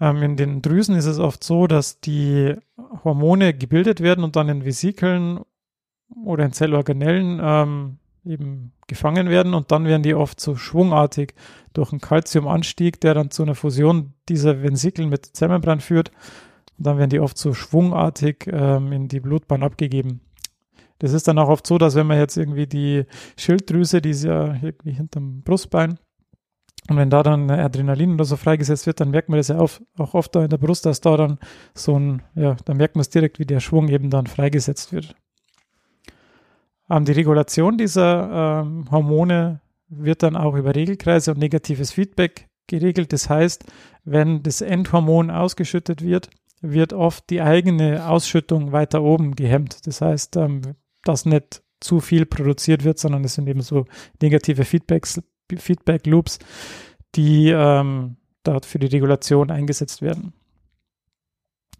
Ähm, 0.00 0.22
in 0.22 0.36
den 0.36 0.62
Drüsen 0.62 0.96
ist 0.96 1.06
es 1.06 1.20
oft 1.20 1.44
so, 1.44 1.68
dass 1.68 2.00
die 2.00 2.56
Hormone 3.04 3.54
gebildet 3.54 4.00
werden 4.00 4.24
und 4.24 4.34
dann 4.36 4.48
in 4.48 4.64
Vesikeln 4.64 5.40
oder 6.24 6.44
in 6.44 6.52
Zellorganellen 6.52 7.40
ähm, 7.42 7.98
eben 8.24 8.72
gefangen 8.86 9.28
werden 9.28 9.54
und 9.54 9.72
dann 9.72 9.84
werden 9.84 10.02
die 10.02 10.14
oft 10.14 10.40
so 10.40 10.56
schwungartig 10.56 11.34
durch 11.72 11.92
einen 11.92 12.00
Calciumanstieg, 12.00 13.00
der 13.00 13.14
dann 13.14 13.30
zu 13.30 13.42
einer 13.42 13.54
Fusion 13.54 14.14
dieser 14.28 14.62
Vesikeln 14.62 15.08
mit 15.08 15.26
Zellmembran 15.26 15.80
führt. 15.80 16.10
Und 16.78 16.86
dann 16.86 16.98
werden 16.98 17.10
die 17.10 17.20
oft 17.20 17.36
so 17.38 17.54
schwungartig 17.54 18.48
ähm, 18.50 18.92
in 18.92 19.08
die 19.08 19.20
Blutbahn 19.20 19.62
abgegeben. 19.62 20.20
Das 20.98 21.12
ist 21.12 21.26
dann 21.26 21.38
auch 21.38 21.48
oft 21.48 21.66
so, 21.66 21.78
dass 21.78 21.94
wenn 21.96 22.06
man 22.06 22.18
jetzt 22.18 22.36
irgendwie 22.36 22.66
die 22.66 23.04
Schilddrüse, 23.36 24.00
die 24.00 24.10
ist 24.10 24.24
ja 24.24 24.54
irgendwie 24.54 24.92
hinterm 24.92 25.42
Brustbein, 25.42 25.98
und 26.88 26.96
wenn 26.96 27.10
da 27.10 27.22
dann 27.22 27.48
Adrenalin 27.48 28.14
oder 28.14 28.24
so 28.24 28.36
freigesetzt 28.36 28.86
wird, 28.86 29.00
dann 29.00 29.10
merkt 29.10 29.28
man 29.28 29.38
das 29.38 29.48
ja 29.48 29.58
auch, 29.58 29.70
auch 29.98 30.14
oft 30.14 30.34
da 30.34 30.42
in 30.42 30.50
der 30.50 30.58
Brust, 30.58 30.84
dass 30.84 31.00
da 31.00 31.16
dann 31.16 31.38
so 31.74 31.98
ein, 31.98 32.22
ja, 32.34 32.56
dann 32.64 32.76
merkt 32.76 32.96
man 32.96 33.02
es 33.02 33.10
direkt, 33.10 33.38
wie 33.38 33.46
der 33.46 33.60
Schwung 33.60 33.88
eben 33.88 34.10
dann 34.10 34.26
freigesetzt 34.26 34.92
wird. 34.92 35.14
Ähm, 36.90 37.04
die 37.04 37.12
Regulation 37.12 37.78
dieser 37.78 38.62
ähm, 38.62 38.90
Hormone 38.90 39.60
wird 39.88 40.22
dann 40.22 40.36
auch 40.36 40.54
über 40.54 40.74
Regelkreise 40.74 41.32
und 41.32 41.38
negatives 41.38 41.92
Feedback 41.92 42.48
geregelt. 42.66 43.12
Das 43.12 43.28
heißt, 43.28 43.64
wenn 44.04 44.42
das 44.42 44.60
Endhormon 44.60 45.30
ausgeschüttet 45.30 46.02
wird, 46.02 46.30
wird 46.60 46.92
oft 46.92 47.28
die 47.28 47.42
eigene 47.42 48.08
Ausschüttung 48.08 48.72
weiter 48.72 49.02
oben 49.02 49.34
gehemmt. 49.34 49.86
Das 49.86 50.00
heißt, 50.00 50.36
ähm, 50.36 50.62
dass 51.04 51.26
nicht 51.26 51.62
zu 51.80 52.00
viel 52.00 52.26
produziert 52.26 52.84
wird, 52.84 52.98
sondern 52.98 53.24
es 53.24 53.34
sind 53.34 53.48
eben 53.48 53.60
so 53.60 53.84
negative 54.20 54.64
Feedbacks, 54.64 55.20
Feedback 55.56 56.06
Loops, 56.06 56.38
die 57.16 57.50
ähm, 57.50 58.16
dort 58.44 58.64
für 58.64 58.78
die 58.78 58.86
Regulation 58.86 59.50
eingesetzt 59.50 60.00
werden. 60.00 60.32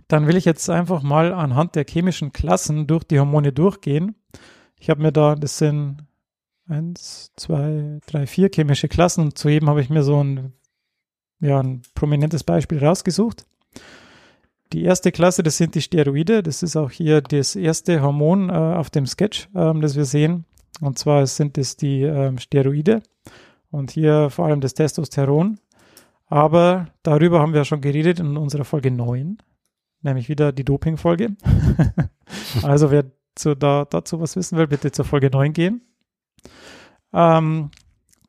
Dann 0.09 0.27
will 0.27 0.37
ich 0.37 0.45
jetzt 0.45 0.69
einfach 0.69 1.03
mal 1.03 1.33
anhand 1.33 1.77
der 1.77 1.87
chemischen 1.88 2.33
Klassen 2.33 2.87
durch 2.87 3.05
die 3.05 3.19
Hormone 3.19 3.53
durchgehen. 3.53 4.17
Ich 4.83 4.90
habe 4.90 5.01
mir 5.01 5.12
da, 5.12 5.37
das 5.37 5.59
sind 5.59 5.99
eins, 6.66 7.31
zwei, 7.37 8.01
drei, 8.05 8.27
vier 8.27 8.51
chemische 8.53 8.88
Klassen 8.88 9.27
und 9.27 9.38
zu 9.38 9.49
jedem 9.49 9.68
habe 9.68 9.81
ich 9.81 9.90
mir 9.90 10.03
so 10.03 10.21
ein, 10.25 10.55
ja, 11.38 11.61
ein 11.61 11.83
prominentes 11.95 12.42
Beispiel 12.42 12.85
rausgesucht. 12.85 13.47
Die 14.73 14.83
erste 14.83 15.12
Klasse, 15.12 15.45
das 15.45 15.57
sind 15.57 15.77
die 15.77 15.83
Steroide. 15.83 16.42
Das 16.42 16.64
ist 16.64 16.75
auch 16.75 16.90
hier 16.90 17.21
das 17.21 17.55
erste 17.55 18.03
Hormon 18.03 18.51
äh, 18.51 18.55
auf 18.55 18.90
dem 18.90 19.07
Sketch, 19.07 19.49
ähm, 19.55 19.83
das 19.83 19.95
wir 19.95 20.05
sehen. 20.05 20.47
Und 20.81 20.99
zwar 20.99 21.29
sind 21.29 21.59
es 21.59 21.77
die 21.77 22.03
ähm, 22.03 22.38
Steroide 22.38 23.05
und 23.71 23.92
hier 23.92 24.31
vor 24.31 24.47
allem 24.47 24.61
das 24.61 24.75
Testosteron. 24.75 25.61
Aber 26.27 26.88
darüber 27.05 27.38
haben 27.38 27.55
wir 27.55 27.64
schon 27.64 27.83
geredet 27.83 28.18
in 28.18 28.37
unserer 28.37 28.64
Folge 28.64 28.90
9, 28.90 29.38
nämlich 30.01 30.29
wieder 30.29 30.51
die 30.51 30.64
Doping-Folge. 30.64 31.37
also 32.64 32.90
wer 32.90 33.05
zu, 33.35 33.55
da, 33.55 33.85
dazu 33.85 34.21
was 34.21 34.37
wissen 34.37 34.59
will, 34.59 34.66
bitte 34.66 34.92
zur 34.92 35.05
Folge 35.05 35.31
9 35.31 35.53
gehen. 35.53 35.83
Ähm, 37.12 37.71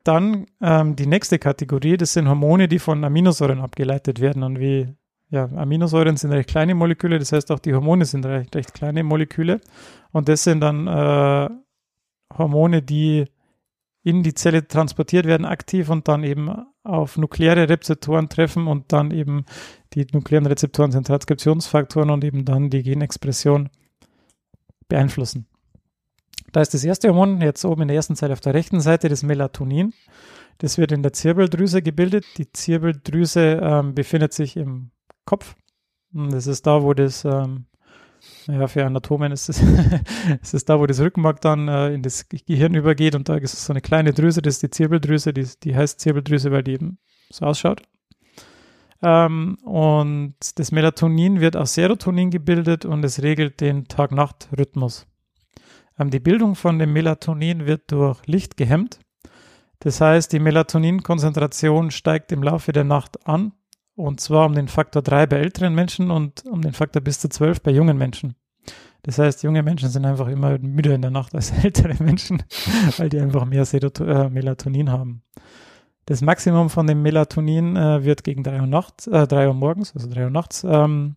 dann 0.03 0.45
ähm, 0.61 0.95
die 0.95 1.07
nächste 1.07 1.39
Kategorie, 1.39 1.97
das 1.97 2.13
sind 2.13 2.27
Hormone, 2.27 2.67
die 2.67 2.79
von 2.79 3.03
Aminosäuren 3.03 3.61
abgeleitet 3.61 4.19
werden. 4.19 4.43
Und 4.43 4.59
wie, 4.59 4.93
ja, 5.29 5.45
Aminosäuren 5.45 6.17
sind 6.17 6.31
recht 6.31 6.49
kleine 6.49 6.75
Moleküle, 6.75 7.19
das 7.19 7.31
heißt 7.31 7.51
auch 7.51 7.59
die 7.59 7.73
Hormone 7.73 8.05
sind 8.05 8.25
recht, 8.25 8.55
recht 8.55 8.73
kleine 8.73 9.03
Moleküle. 9.03 9.61
Und 10.11 10.27
das 10.27 10.43
sind 10.43 10.61
dann 10.61 10.87
äh, 10.87 11.49
Hormone, 12.37 12.81
die 12.81 13.25
in 14.03 14.21
die 14.21 14.33
Zelle 14.33 14.67
transportiert 14.67 15.25
werden, 15.25 15.45
aktiv 15.45 15.89
und 15.89 16.09
dann 16.09 16.25
eben 16.25 16.51
auf 16.83 17.17
nukleare 17.17 17.69
Rezeptoren 17.69 18.27
treffen 18.27 18.67
und 18.67 18.91
dann 18.91 19.11
eben 19.11 19.45
die 19.93 20.05
nuklearen 20.11 20.45
Rezeptoren 20.45 20.91
sind 20.91 21.07
Transkriptionsfaktoren 21.07 22.09
und 22.09 22.25
eben 22.25 22.43
dann 22.43 22.69
die 22.69 22.83
Genexpression 22.83 23.69
beeinflussen. 24.87 25.47
Da 26.51 26.61
ist 26.61 26.73
das 26.73 26.83
erste 26.83 27.09
Hormon 27.09 27.41
jetzt 27.41 27.65
oben 27.65 27.83
in 27.83 27.87
der 27.87 27.97
ersten 27.97 28.15
Zeile 28.15 28.33
auf 28.33 28.39
der 28.39 28.53
rechten 28.53 28.79
Seite, 28.79 29.09
das 29.09 29.23
Melatonin. 29.23 29.93
Das 30.59 30.77
wird 30.77 30.91
in 30.91 31.01
der 31.01 31.13
Zirbeldrüse 31.13 31.81
gebildet. 31.81 32.25
Die 32.37 32.51
Zirbeldrüse 32.51 33.59
ähm, 33.61 33.95
befindet 33.95 34.33
sich 34.33 34.55
im 34.55 34.91
Kopf. 35.25 35.55
Das 36.11 36.45
ist 36.45 36.67
da, 36.67 36.83
wo 36.83 36.93
das, 36.93 37.25
ähm, 37.25 37.65
ja, 38.45 38.67
für 38.67 38.85
Anatomen 38.85 39.31
ist 39.31 39.49
es, 39.49 39.61
das 40.41 40.53
ist 40.53 40.69
da, 40.69 40.79
wo 40.79 40.85
das 40.85 40.99
Rückenmark 40.99 41.41
dann 41.41 41.67
äh, 41.67 41.93
in 41.93 42.03
das 42.03 42.29
Gehirn 42.29 42.75
übergeht 42.75 43.15
und 43.15 43.29
da 43.29 43.35
ist 43.35 43.65
so 43.65 43.73
eine 43.73 43.81
kleine 43.81 44.13
Drüse, 44.13 44.43
das 44.43 44.55
ist 44.55 44.63
die 44.63 44.69
Zirbeldrüse, 44.69 45.33
die, 45.33 45.47
die 45.63 45.75
heißt 45.75 45.99
Zirbeldrüse, 45.99 46.51
weil 46.51 46.63
die 46.63 46.73
eben 46.73 46.99
so 47.31 47.45
ausschaut. 47.45 47.81
Ähm, 49.03 49.57
und 49.63 50.35
das 50.55 50.71
Melatonin 50.71 51.41
wird 51.41 51.57
aus 51.57 51.73
Serotonin 51.73 52.31
gebildet 52.31 52.85
und 52.85 53.03
es 53.03 53.21
regelt 53.21 53.59
den 53.59 53.87
Tag-Nacht-Rhythmus. 53.87 55.05
Ähm, 55.99 56.09
die 56.09 56.21
Bildung 56.21 56.55
von 56.55 56.79
dem 56.79 56.93
Melatonin 56.93 57.65
wird 57.65 57.91
durch 57.91 58.25
Licht 58.25 58.55
gehemmt. 58.55 58.99
Das 59.79 59.99
heißt, 59.99 60.31
die 60.31 60.39
Melatoninkonzentration 60.39 61.91
steigt 61.91 62.31
im 62.31 62.41
Laufe 62.41 62.71
der 62.71 62.85
Nacht 62.85 63.27
an 63.27 63.51
und 63.95 64.21
zwar 64.21 64.45
um 64.45 64.55
den 64.55 64.69
Faktor 64.69 65.01
3 65.01 65.27
bei 65.27 65.37
älteren 65.37 65.75
Menschen 65.75 66.09
und 66.09 66.45
um 66.45 66.61
den 66.61 66.73
Faktor 66.73 67.01
bis 67.01 67.19
zu 67.19 67.27
12 67.27 67.61
bei 67.61 67.71
jungen 67.71 67.97
Menschen. 67.97 68.35
Das 69.03 69.19
heißt, 69.19 69.43
junge 69.43 69.63
Menschen 69.63 69.89
sind 69.89 70.05
einfach 70.05 70.29
immer 70.29 70.57
müde 70.59 70.93
in 70.93 71.01
der 71.01 71.11
Nacht 71.11 71.35
als 71.35 71.51
ältere 71.63 72.01
Menschen, 72.01 72.43
weil 72.97 73.09
die 73.09 73.19
einfach 73.19 73.43
mehr 73.43 73.65
Seroto 73.65 74.05
äh, 74.05 74.29
Melatonin 74.29 74.89
haben. 74.89 75.23
Das 76.05 76.21
Maximum 76.21 76.69
von 76.69 76.87
dem 76.87 77.01
Melatonin 77.01 77.75
äh, 77.75 78.03
wird 78.03 78.23
gegen 78.23 78.43
3 78.43 78.61
Uhr, 78.61 78.67
nachts, 78.67 79.07
äh, 79.07 79.25
3 79.27 79.47
Uhr 79.47 79.53
morgens, 79.53 79.93
also 79.93 80.09
3 80.09 80.25
Uhr 80.25 80.29
nachts, 80.29 80.63
ähm, 80.63 81.15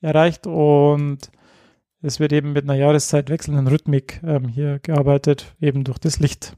erreicht 0.00 0.46
und 0.46 1.30
es 2.02 2.20
wird 2.20 2.32
eben 2.32 2.52
mit 2.52 2.64
einer 2.64 2.76
Jahreszeit 2.76 3.28
wechselnden 3.28 3.66
Rhythmik 3.66 4.20
ähm, 4.24 4.48
hier 4.48 4.78
gearbeitet, 4.78 5.54
eben 5.60 5.84
durch 5.84 5.98
das 5.98 6.18
Licht. 6.18 6.56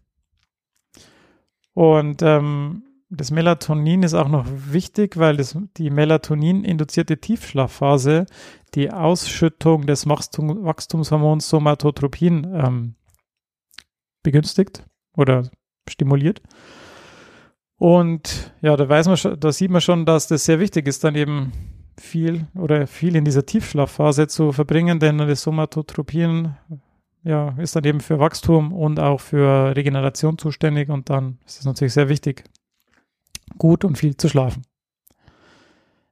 Und 1.74 2.22
ähm, 2.22 2.84
das 3.08 3.30
Melatonin 3.30 4.02
ist 4.04 4.14
auch 4.14 4.28
noch 4.28 4.46
wichtig, 4.48 5.16
weil 5.16 5.36
das, 5.36 5.58
die 5.76 5.90
Melatonin-induzierte 5.90 7.18
Tiefschlafphase 7.18 8.26
die 8.74 8.90
Ausschüttung 8.90 9.86
des 9.86 10.08
Wachstum, 10.08 10.64
Wachstumshormons 10.64 11.48
Somatotropin 11.48 12.44
ähm, 12.54 12.94
begünstigt 14.22 14.86
oder 15.14 15.50
stimuliert. 15.88 16.40
Und 17.82 18.54
ja, 18.60 18.76
da 18.76 18.88
weiß 18.88 19.08
man 19.08 19.16
schon, 19.16 19.40
da 19.40 19.50
sieht 19.50 19.72
man 19.72 19.80
schon, 19.80 20.06
dass 20.06 20.28
das 20.28 20.44
sehr 20.44 20.60
wichtig 20.60 20.86
ist, 20.86 21.02
dann 21.02 21.16
eben 21.16 21.50
viel 21.98 22.46
oder 22.54 22.86
viel 22.86 23.16
in 23.16 23.24
dieser 23.24 23.44
Tiefschlafphase 23.44 24.28
zu 24.28 24.52
verbringen, 24.52 25.00
denn 25.00 25.18
das 25.18 25.42
Somatotropin 25.42 26.54
ja, 27.24 27.56
ist 27.58 27.74
dann 27.74 27.82
eben 27.82 27.98
für 27.98 28.20
Wachstum 28.20 28.72
und 28.72 29.00
auch 29.00 29.20
für 29.20 29.74
Regeneration 29.74 30.38
zuständig 30.38 30.90
und 30.90 31.10
dann 31.10 31.38
ist 31.44 31.58
es 31.58 31.64
natürlich 31.64 31.92
sehr 31.92 32.08
wichtig, 32.08 32.44
gut 33.58 33.84
und 33.84 33.98
viel 33.98 34.16
zu 34.16 34.28
schlafen. 34.28 34.62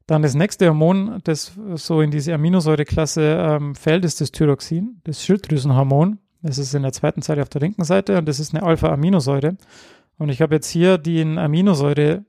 Dann 0.08 0.22
das 0.22 0.34
nächste 0.34 0.66
Hormon, 0.66 1.20
das 1.22 1.52
so 1.76 2.00
in 2.00 2.10
diese 2.10 2.34
Aminosäureklasse 2.34 3.22
ähm, 3.22 3.76
fällt, 3.76 4.04
ist 4.04 4.20
das 4.20 4.32
Thyroxin, 4.32 5.00
das 5.04 5.22
Schilddrüsenhormon. 5.22 6.18
Das 6.42 6.58
ist 6.58 6.74
in 6.74 6.82
der 6.82 6.92
zweiten 6.92 7.22
Seite 7.22 7.42
auf 7.42 7.48
der 7.48 7.60
linken 7.60 7.84
Seite 7.84 8.18
und 8.18 8.26
das 8.26 8.40
ist 8.40 8.54
eine 8.54 8.64
Alpha-Aminosäure. 8.64 9.56
Und 10.20 10.28
ich 10.28 10.42
habe 10.42 10.54
jetzt 10.54 10.68
hier 10.68 10.98
den 10.98 11.38
Aminosäure 11.38 12.26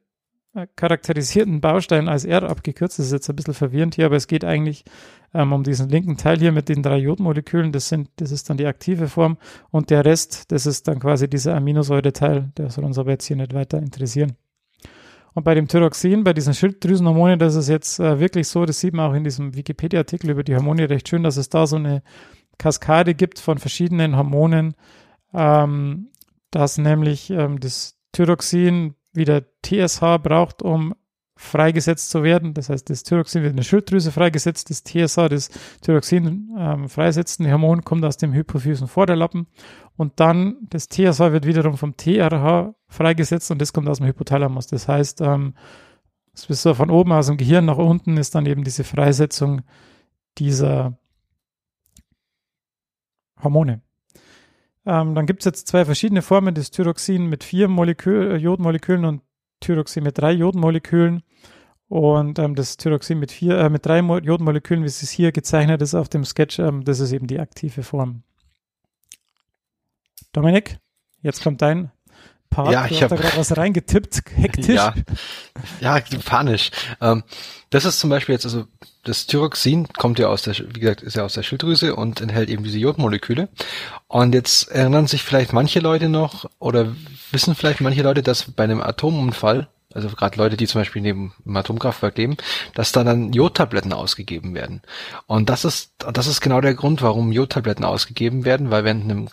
äh, 0.55 0.65
charakterisierten 0.77 1.59
Baustein 1.59 2.07
als 2.07 2.23
R 2.23 2.43
abgekürzt. 2.43 2.97
Das 2.97 3.07
ist 3.07 3.11
jetzt 3.11 3.29
ein 3.29 3.35
bisschen 3.35 3.53
verwirrend 3.53 3.95
hier, 3.95 4.05
aber 4.05 4.15
es 4.15 4.27
geht 4.27 4.45
eigentlich 4.45 4.85
ähm, 5.33 5.51
um 5.51 5.63
diesen 5.63 5.89
linken 5.89 6.15
Teil 6.15 6.39
hier 6.39 6.53
mit 6.53 6.69
den 6.69 6.83
drei 6.83 6.99
Jodmolekülen. 6.99 7.73
Das 7.73 7.89
sind, 7.89 8.09
das 8.15 8.31
ist 8.31 8.49
dann 8.49 8.55
die 8.55 8.65
aktive 8.65 9.09
Form 9.09 9.35
und 9.71 9.89
der 9.89 10.05
Rest, 10.05 10.53
das 10.53 10.65
ist 10.65 10.87
dann 10.87 10.99
quasi 10.99 11.29
dieser 11.29 11.53
Aminosäureteil. 11.53 12.53
Der 12.55 12.69
soll 12.69 12.85
uns 12.85 12.97
aber 12.97 13.11
jetzt 13.11 13.25
hier 13.25 13.35
nicht 13.35 13.53
weiter 13.53 13.79
interessieren. 13.79 14.37
Und 15.33 15.43
bei 15.43 15.53
dem 15.53 15.67
Thyroxin, 15.67 16.23
bei 16.23 16.31
diesen 16.31 16.53
Schilddrüsenhormonen, 16.53 17.39
das 17.39 17.55
ist 17.55 17.67
jetzt 17.67 17.99
äh, 17.99 18.21
wirklich 18.21 18.47
so, 18.47 18.65
das 18.65 18.79
sieht 18.79 18.93
man 18.93 19.11
auch 19.11 19.15
in 19.15 19.25
diesem 19.25 19.53
Wikipedia-Artikel 19.53 20.29
über 20.29 20.45
die 20.45 20.55
Hormone 20.55 20.89
recht 20.89 21.09
schön, 21.09 21.23
dass 21.23 21.35
es 21.35 21.49
da 21.49 21.67
so 21.67 21.75
eine 21.75 22.03
Kaskade 22.57 23.15
gibt 23.15 23.37
von 23.39 23.57
verschiedenen 23.57 24.15
Hormonen, 24.15 24.75
ähm, 25.33 26.07
dass 26.51 26.77
nämlich 26.77 27.29
ähm, 27.29 27.59
das 27.59 27.97
Thyroxin 28.11 28.95
wieder 29.13 29.43
TSH 29.63 30.17
braucht, 30.21 30.61
um 30.61 30.93
freigesetzt 31.41 32.11
zu 32.11 32.23
werden. 32.23 32.53
Das 32.53 32.69
heißt, 32.69 32.89
das 32.89 33.03
Thyroxin 33.03 33.41
wird 33.41 33.51
in 33.51 33.57
der 33.57 33.63
Schilddrüse 33.63 34.11
freigesetzt, 34.11 34.69
das 34.69 34.83
TSH, 34.83 35.27
das 35.29 35.49
Thyroxin 35.81 36.55
ähm, 36.57 36.87
freisetzende 36.87 37.51
Hormon, 37.51 37.83
kommt 37.83 38.05
aus 38.05 38.17
dem 38.17 38.33
Hypophysen 38.33 38.87
Vorderlappen 38.87 39.47
und 39.97 40.19
dann 40.19 40.57
das 40.69 40.87
TSH 40.87 41.19
wird 41.19 41.47
wiederum 41.47 41.77
vom 41.77 41.97
TRH 41.97 42.75
freigesetzt 42.87 43.49
und 43.49 43.59
das 43.59 43.73
kommt 43.73 43.89
aus 43.89 43.97
dem 43.97 44.07
Hypothalamus. 44.07 44.67
Das 44.67 44.87
heißt, 44.87 45.21
ähm, 45.21 45.55
es 46.33 46.45
ist 46.45 46.61
so 46.61 46.73
von 46.75 46.91
oben 46.91 47.11
aus 47.11 47.27
dem 47.27 47.37
Gehirn 47.37 47.65
nach 47.65 47.77
unten 47.77 48.17
ist 48.17 48.35
dann 48.35 48.45
eben 48.45 48.63
diese 48.63 48.83
Freisetzung 48.83 49.63
dieser 50.37 50.97
Hormone. 53.41 53.81
Ähm, 54.85 55.13
dann 55.15 55.25
gibt 55.25 55.41
es 55.41 55.45
jetzt 55.45 55.67
zwei 55.67 55.85
verschiedene 55.85 56.21
Formen 56.21 56.55
des 56.55 56.71
Thyroxin 56.71 57.27
mit 57.27 57.43
vier 57.43 57.67
Molekül, 57.67 58.31
äh, 58.31 58.35
Jodmolekülen 58.37 59.05
und 59.05 59.21
Thyroxin 59.59 60.03
mit 60.03 60.17
drei 60.17 60.31
Jodmolekülen. 60.31 61.23
Und 61.87 62.39
ähm, 62.39 62.55
das 62.55 62.77
Thyroxin 62.77 63.19
mit 63.19 63.31
vier, 63.31 63.57
äh, 63.57 63.69
mit 63.69 63.85
drei 63.85 63.99
Jodmolekülen, 63.99 64.83
wie 64.83 64.87
es 64.87 65.09
hier 65.09 65.31
gezeichnet 65.31 65.81
ist 65.81 65.93
auf 65.93 66.09
dem 66.09 66.23
Sketch, 66.23 66.57
ähm, 66.59 66.83
das 66.83 66.99
ist 66.99 67.11
eben 67.11 67.27
die 67.27 67.39
aktive 67.39 67.83
Form. 67.83 68.23
Dominik, 70.31 70.79
jetzt 71.21 71.43
kommt 71.43 71.61
dein 71.61 71.91
Part. 72.49 72.71
Ja, 72.71 72.87
du 72.87 72.93
ich 72.93 73.03
hast 73.03 73.11
hab, 73.11 73.17
da 73.17 73.23
gerade 73.23 73.37
was 73.37 73.57
reingetippt, 73.57 74.23
hektisch. 74.35 74.75
Ja, 74.75 74.93
ja 75.79 75.99
panisch. 76.23 76.71
Ähm, 77.01 77.23
das 77.69 77.85
ist 77.85 77.99
zum 77.99 78.09
Beispiel 78.09 78.33
jetzt, 78.33 78.45
also 78.45 78.65
das 79.03 79.25
Thyroxin 79.25 79.87
kommt 79.87 80.19
ja 80.19 80.27
aus 80.27 80.43
der, 80.43 80.55
wie 80.57 80.79
gesagt, 80.79 81.01
ist 81.01 81.15
ja 81.15 81.23
aus 81.23 81.33
der 81.33 81.43
Schilddrüse 81.43 81.95
und 81.95 82.21
enthält 82.21 82.49
eben 82.49 82.63
diese 82.63 82.77
Jodmoleküle. 82.77 83.49
Und 84.07 84.33
jetzt 84.33 84.69
erinnern 84.69 85.07
sich 85.07 85.23
vielleicht 85.23 85.53
manche 85.53 85.79
Leute 85.79 86.07
noch 86.07 86.45
oder 86.59 86.95
wissen 87.31 87.55
vielleicht 87.55 87.81
manche 87.81 88.03
Leute, 88.03 88.21
dass 88.21 88.51
bei 88.51 88.63
einem 88.63 88.81
Atomunfall, 88.81 89.69
also 89.93 90.07
gerade 90.09 90.37
Leute, 90.37 90.55
die 90.55 90.67
zum 90.67 90.81
Beispiel 90.81 91.01
neben 91.01 91.33
dem 91.45 91.57
Atomkraftwerk 91.57 92.17
leben, 92.17 92.37
dass 92.75 92.91
da 92.91 93.03
dann 93.03 93.33
Jodtabletten 93.33 93.91
ausgegeben 93.91 94.53
werden. 94.53 94.81
Und 95.25 95.49
das 95.49 95.65
ist, 95.65 95.93
das 95.97 96.27
ist 96.27 96.41
genau 96.41 96.61
der 96.61 96.75
Grund, 96.75 97.01
warum 97.01 97.31
Jodtabletten 97.31 97.83
ausgegeben 97.83 98.45
werden, 98.45 98.69
weil 98.69 98.83
wenn 98.83 99.01
einem, 99.01 99.29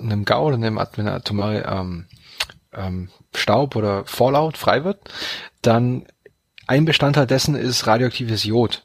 einem 0.00 0.24
GAU 0.24 0.46
oder 0.46 0.56
einem, 0.56 0.78
wenn 0.94 1.08
atomare 1.08 1.64
ähm, 1.68 2.06
ähm, 2.72 3.08
Staub 3.34 3.74
oder 3.74 4.04
Fallout 4.04 4.56
frei 4.56 4.84
wird, 4.84 5.00
dann 5.62 6.06
ein 6.68 6.84
Bestandteil 6.84 7.26
dessen 7.26 7.54
ist 7.54 7.86
radioaktives 7.86 8.44
Jod. 8.44 8.84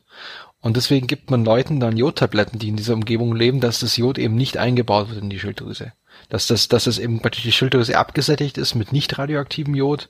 Und 0.63 0.78
deswegen 0.78 1.08
gibt 1.08 1.30
man 1.30 1.43
Leuten 1.43 1.82
dann 1.82 1.97
Jodtabletten, 1.97 2.58
die 2.58 2.69
in 2.69 2.78
dieser 2.78 2.93
Umgebung 2.93 3.36
leben, 3.36 3.60
dass 3.60 3.82
das 3.82 3.97
Jod 3.97 4.17
eben 4.17 4.36
nicht 4.36 4.56
eingebaut 4.58 5.10
wird 5.10 5.21
in 5.21 5.30
die 5.30 5.38
Schilddrüse. 5.38 5.91
Dass 6.30 6.47
das, 6.47 6.69
dass 6.69 6.86
das 6.86 6.99
eben 6.99 7.19
praktisch 7.19 7.43
die 7.43 7.52
Schilddrüse 7.52 7.97
abgesättigt 7.97 8.58
ist 8.58 8.73
mit 8.73 8.93
nicht 8.93 9.17
radioaktivem 9.17 9.76
Jod 9.76 10.08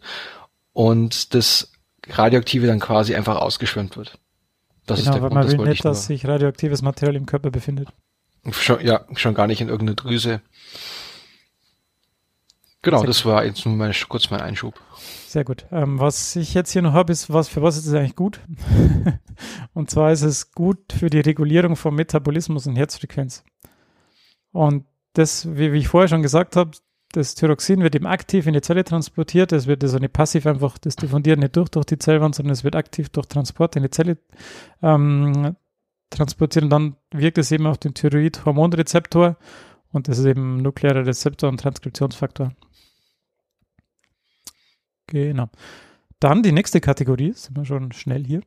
und 0.71 1.33
das 1.33 1.71
Radioaktive 2.07 2.67
dann 2.67 2.79
quasi 2.79 3.15
einfach 3.15 3.37
ausgeschwemmt 3.37 3.97
wird. 3.97 4.19
Das 4.85 4.99
genau, 4.99 5.09
ist 5.09 5.15
der 5.15 5.23
weil 5.23 5.29
Grund, 5.31 5.49
man 5.49 5.59
will 5.59 5.69
nicht, 5.69 5.83
dass 5.83 6.05
sich 6.05 6.27
radioaktives 6.27 6.83
Material 6.83 7.15
im 7.15 7.25
Körper 7.25 7.49
befindet. 7.49 7.89
Schon, 8.51 8.85
ja, 8.85 9.05
schon 9.15 9.33
gar 9.33 9.47
nicht 9.47 9.59
in 9.59 9.69
irgendeiner 9.69 9.95
Drüse. 9.95 10.41
Genau, 12.83 13.03
das 13.03 13.25
war 13.25 13.45
jetzt 13.45 13.65
nur 13.65 13.75
meine, 13.75 13.93
kurz 14.09 14.29
mein 14.29 14.41
Einschub. 14.41 14.79
Sehr 15.27 15.45
gut. 15.45 15.65
Ähm, 15.71 15.99
was 15.99 16.35
ich 16.35 16.53
jetzt 16.53 16.71
hier 16.71 16.81
noch 16.81 16.91
habe, 16.91 17.13
ist, 17.13 17.31
was, 17.31 17.47
für 17.47 17.61
was 17.61 17.77
ist 17.77 17.87
es 17.87 17.93
eigentlich 17.93 18.17
gut? 18.17 18.41
und 19.73 19.89
zwar 19.89 20.11
ist 20.11 20.21
es 20.21 20.51
gut 20.51 20.91
für 20.91 21.09
die 21.09 21.21
Regulierung 21.21 21.77
von 21.77 21.95
Metabolismus 21.95 22.67
und 22.67 22.75
Herzfrequenz. 22.75 23.45
Und 24.51 24.85
das, 25.13 25.47
wie, 25.55 25.71
wie 25.71 25.77
ich 25.77 25.87
vorher 25.87 26.09
schon 26.09 26.21
gesagt 26.21 26.57
habe, 26.57 26.71
das 27.13 27.35
Thyroxin 27.35 27.81
wird 27.81 27.95
eben 27.95 28.05
aktiv 28.05 28.47
in 28.47 28.53
die 28.53 28.61
Zelle 28.61 28.83
transportiert. 28.83 29.53
Es 29.53 29.65
wird 29.65 29.83
also 29.83 29.97
nicht 29.99 30.13
passiv 30.13 30.45
einfach 30.45 30.77
das 30.77 30.97
Diffundieren 30.97 31.39
nicht 31.39 31.55
durch, 31.55 31.69
durch 31.69 31.85
die 31.85 31.99
Zellwand, 31.99 32.35
sondern 32.35 32.51
es 32.51 32.65
wird 32.65 32.75
aktiv 32.75 33.07
durch 33.09 33.27
Transport 33.27 33.77
in 33.77 33.83
die 33.83 33.91
Zelle 33.91 34.17
ähm, 34.81 35.55
transportiert 36.09 36.63
und 36.63 36.69
dann 36.69 36.95
wirkt 37.11 37.37
es 37.37 37.51
eben 37.51 37.65
auf 37.65 37.77
den 37.77 37.93
Thyroid-Hormonrezeptor 37.93 39.37
und 39.93 40.07
das 40.09 40.17
ist 40.17 40.25
eben 40.25 40.57
nuklearer 40.57 41.05
Rezeptor 41.05 41.49
und 41.49 41.59
Transkriptionsfaktor. 41.59 42.51
Genau. 45.07 45.49
Dann 46.19 46.43
die 46.43 46.51
nächste 46.51 46.81
Kategorie, 46.81 47.33
sind 47.33 47.55
wir 47.55 47.65
schon 47.65 47.91
schnell 47.91 48.25
hier, 48.25 48.41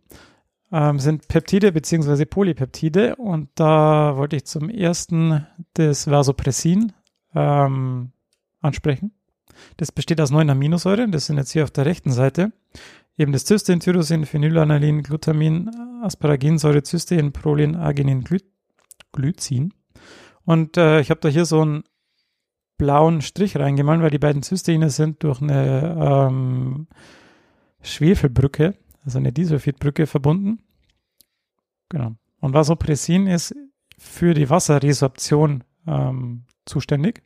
ähm, 0.73 0.99
sind 0.99 1.29
Peptide 1.29 1.73
bzw. 1.73 2.25
Polypeptide 2.25 3.17
und 3.17 3.49
da 3.55 4.17
wollte 4.17 4.37
ich 4.37 4.45
zum 4.45 4.69
ersten 4.69 5.47
das 5.75 6.11
Vasopressin 6.11 6.93
ähm, 7.35 8.13
ansprechen. 8.61 9.13
Das 9.77 9.93
besteht 9.93 10.21
aus 10.21 10.31
neun 10.31 10.51
Aminosäuren, 10.51 11.13
das 11.13 11.27
sind 11.27 11.39
jetzt 11.39 11.53
hier 11.53 11.65
auf 11.65 11.71
der 11.71 11.87
rechten 11.87 12.13
Seite. 12.13 12.53
Eben 13.19 13.33
das 13.33 13.47
Cystein, 13.47 13.81
Tyrosin, 13.81 14.27
Phenylanalin, 14.27 15.03
Glutamin, 15.03 15.71
Asparaginsäure, 16.03 16.83
Cystein, 16.85 17.33
Prolin, 17.33 17.75
Arginin, 17.75 18.23
Gly 18.23 18.41
Glycin. 19.13 19.73
Und 20.47 20.77
äh, 20.77 21.01
ich 21.01 21.11
habe 21.11 21.21
da 21.21 21.29
hier 21.29 21.45
so 21.45 21.61
einen 21.61 21.85
blauen 22.79 23.21
Strich 23.21 23.57
reingemalt, 23.57 24.01
weil 24.01 24.11
die 24.11 24.19
beiden 24.19 24.43
Cysteine 24.43 24.91
sind 24.91 25.23
durch 25.23 25.43
eine 25.43 26.29
ähm, 26.29 26.87
Schwefelbrücke, 27.83 28.75
also 29.05 29.19
eine 29.19 29.33
Disulfidbrücke 29.33 30.07
verbunden. 30.07 30.63
Genau. 31.89 32.13
Und 32.41 32.55
Vasopressin 32.55 33.27
ist 33.27 33.55
für 33.99 34.35
die 34.35 34.49
Wasserresorption 34.49 35.65
ähm, 35.87 36.45
zuständig. 36.65 37.23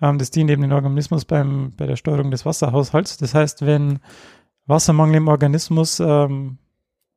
Ähm, 0.00 0.18
das 0.18 0.30
dient 0.30 0.50
eben 0.50 0.62
den 0.62 0.72
Organismus 0.72 1.24
beim, 1.24 1.72
bei 1.76 1.86
der 1.86 1.96
Steuerung 1.96 2.30
des 2.30 2.46
Wasserhaushalts. 2.46 3.18
Das 3.18 3.34
heißt, 3.34 3.66
wenn 3.66 3.98
Wassermangel 4.66 5.16
im 5.16 5.28
Organismus 5.28 6.00
ähm, 6.00 6.58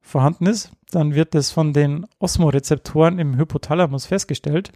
vorhanden 0.02 0.48
ist, 0.48 0.72
dann 0.92 1.16
wird 1.16 1.36
das 1.36 1.52
von 1.52 1.74
den 1.74 2.06
Osmorezeptoren 2.20 3.20
im 3.20 3.38
Hypothalamus 3.38 4.06
festgestellt. 4.06 4.72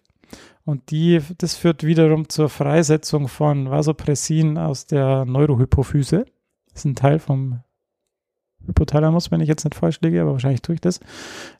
Und 0.65 0.91
die, 0.91 1.19
das 1.37 1.55
führt 1.55 1.83
wiederum 1.83 2.29
zur 2.29 2.49
Freisetzung 2.49 3.27
von 3.27 3.69
Vasopressin 3.69 4.57
aus 4.57 4.85
der 4.85 5.25
Neurohypophyse. 5.25 6.25
Das 6.67 6.81
ist 6.81 6.85
ein 6.85 6.95
Teil 6.95 7.19
vom 7.19 7.61
Hypothalamus, 8.65 9.31
wenn 9.31 9.41
ich 9.41 9.47
jetzt 9.47 9.63
nicht 9.63 9.75
falsch 9.75 9.99
liege, 10.01 10.21
aber 10.21 10.33
wahrscheinlich 10.33 10.61
tue 10.61 10.75
ich 10.75 10.81
das. 10.81 10.99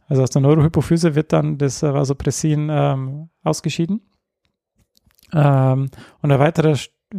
Also 0.08 0.22
aus 0.22 0.30
der 0.30 0.42
Neurohypophyse 0.42 1.16
wird 1.16 1.34
dann 1.34 1.58
das 1.58 1.82
Vasopressin 1.82 2.70
ähm, 2.72 3.30
ausgeschieden. 3.44 4.02
Ähm, 5.34 5.90
und 6.22 6.32
ein 6.32 6.40
weiterer 6.40 6.76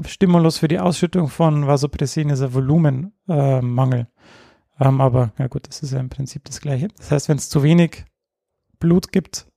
Stimulus 0.07 0.59
für 0.59 0.69
die 0.69 0.79
Ausschüttung 0.79 1.29
von 1.29 1.67
Vasopressin 1.67 2.31
ist 2.31 2.43
ein 2.43 2.55
Volumenmangel. 2.55 4.01
Äh, 4.79 4.85
ähm, 4.85 5.01
aber 5.01 5.33
ja 5.39 5.49
gut, 5.49 5.67
das 5.69 5.83
ist 5.83 5.93
ja 5.93 6.01
im 6.01 6.09
Prinzip 6.09 6.45
das 6.45 6.61
Gleiche. 6.61 6.89
Das 6.97 7.11
heißt, 7.11 7.29
wenn 7.29 7.37
es 7.39 7.49
zu 7.49 7.63
wenig 7.63 8.05
Blut 8.79 9.13
gibt, 9.13 9.50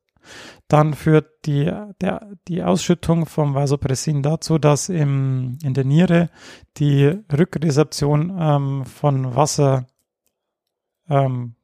dann 0.68 0.94
führt 0.94 1.46
die, 1.46 1.72
der, 2.02 2.28
die 2.48 2.64
Ausschüttung 2.64 3.26
vom 3.26 3.54
Vasopressin 3.54 4.24
dazu, 4.24 4.58
dass 4.58 4.90
im, 4.90 5.58
in 5.64 5.74
der 5.74 5.86
Niere 5.86 6.30
die 6.78 7.20
Rückresorption 7.32 8.36
ähm, 8.40 8.86
von 8.86 9.36
Wasser 9.36 9.88
ähm, 11.10 11.56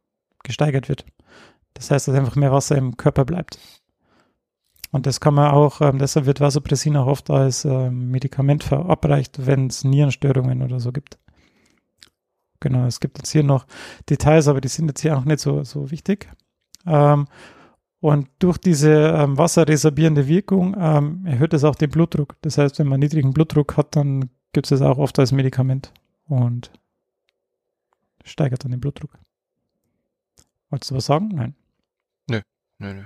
gesteigert 0.44 0.90
wird. 0.90 1.06
Das 1.74 1.92
heißt, 1.92 2.08
dass 2.08 2.16
einfach 2.16 2.36
mehr 2.36 2.52
Wasser 2.52 2.78
im 2.78 2.98
Körper 2.98 3.26
bleibt. 3.26 3.60
Und 4.92 5.06
das 5.06 5.20
kann 5.20 5.36
man 5.36 5.52
auch, 5.52 5.82
ähm, 5.82 6.00
deshalb 6.00 6.26
wird 6.26 6.42
Vasopressin 6.42 6.98
auch 6.98 7.08
oft 7.08 7.30
als 7.30 7.64
ähm, 7.64 8.10
Medikament 8.10 8.64
verabreicht, 8.64 9.46
wenn 9.46 9.68
es 9.68 9.84
Nierenstörungen 9.84 10.64
oder 10.64 10.80
so 10.80 10.92
gibt. 10.92 11.20
Genau, 12.60 12.86
es 12.86 13.00
gibt 13.00 13.18
jetzt 13.20 13.32
hier 13.32 13.44
noch 13.44 13.66
Details, 14.10 14.48
aber 14.48 14.62
die 14.62 14.68
sind 14.68 14.88
jetzt 14.88 15.02
hier 15.02 15.18
auch 15.18 15.24
nicht 15.24 15.40
so, 15.40 15.64
so 15.64 15.92
wichtig. 15.92 16.30
Ähm, 16.86 17.28
und 18.02 18.30
durch 18.40 18.58
diese 18.58 18.92
ähm, 18.92 19.38
wasserresorbierende 19.38 20.28
Wirkung 20.28 20.76
ähm, 20.80 21.26
erhöht 21.26 21.54
es 21.54 21.64
auch 21.64 21.76
den 21.76 21.90
Blutdruck. 21.90 22.38
Das 22.42 22.58
heißt, 22.58 22.80
wenn 22.80 22.88
man 22.88 23.00
niedrigen 23.00 23.34
Blutdruck 23.34 23.76
hat, 23.76 23.96
dann 23.96 24.30
gibt 24.54 24.68
es 24.68 24.72
es 24.72 24.82
auch 24.82 24.98
oft 24.98 25.20
als 25.20 25.32
Medikament 25.32 25.94
und 26.26 26.72
steigert 28.24 28.64
dann 28.64 28.72
den 28.72 28.80
Blutdruck. 28.80 29.12
Wolltest 30.70 30.92
du 30.92 30.96
was 30.96 31.06
sagen? 31.06 31.30
Nein. 31.34 31.56
Nö, 32.30 32.42
nö, 32.78 32.94
nö. 32.94 33.04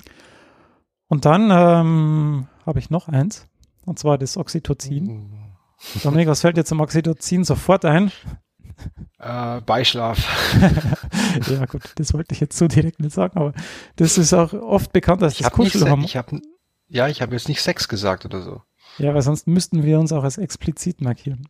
Und 1.07 1.25
dann 1.25 1.49
ähm, 1.51 2.47
habe 2.65 2.79
ich 2.79 2.89
noch 2.89 3.07
eins, 3.07 3.47
und 3.85 3.97
zwar 3.99 4.17
das 4.17 4.37
Oxytocin. 4.37 5.09
Uh. 5.09 5.99
Dominik, 6.03 6.27
was 6.27 6.41
fällt 6.41 6.57
dir 6.57 6.65
zum 6.65 6.81
Oxytocin 6.81 7.43
sofort 7.43 7.85
ein? 7.85 8.11
Äh, 9.19 9.61
Beischlaf. 9.61 10.19
ja, 11.49 11.65
gut, 11.65 11.81
das 11.95 12.13
wollte 12.13 12.33
ich 12.33 12.39
jetzt 12.39 12.57
so 12.57 12.67
direkt 12.67 12.99
nicht 12.99 13.13
sagen, 13.13 13.37
aber 13.37 13.53
das 13.95 14.17
ist 14.17 14.33
auch 14.33 14.53
oft 14.53 14.93
bekannt 14.93 15.23
als 15.23 15.33
ich 15.33 15.39
das 15.39 15.51
Kuschelhormon. 15.51 16.05
Ich 16.05 16.17
hab, 16.17 16.31
ja, 16.87 17.07
ich 17.07 17.21
habe 17.21 17.33
jetzt 17.33 17.47
nicht 17.47 17.61
Sex 17.61 17.87
gesagt 17.87 18.25
oder 18.25 18.41
so. 18.41 18.61
Ja, 18.97 19.13
weil 19.13 19.21
sonst 19.21 19.47
müssten 19.47 19.83
wir 19.83 19.99
uns 19.99 20.11
auch 20.11 20.23
als 20.23 20.37
explizit 20.37 21.01
markieren. 21.01 21.47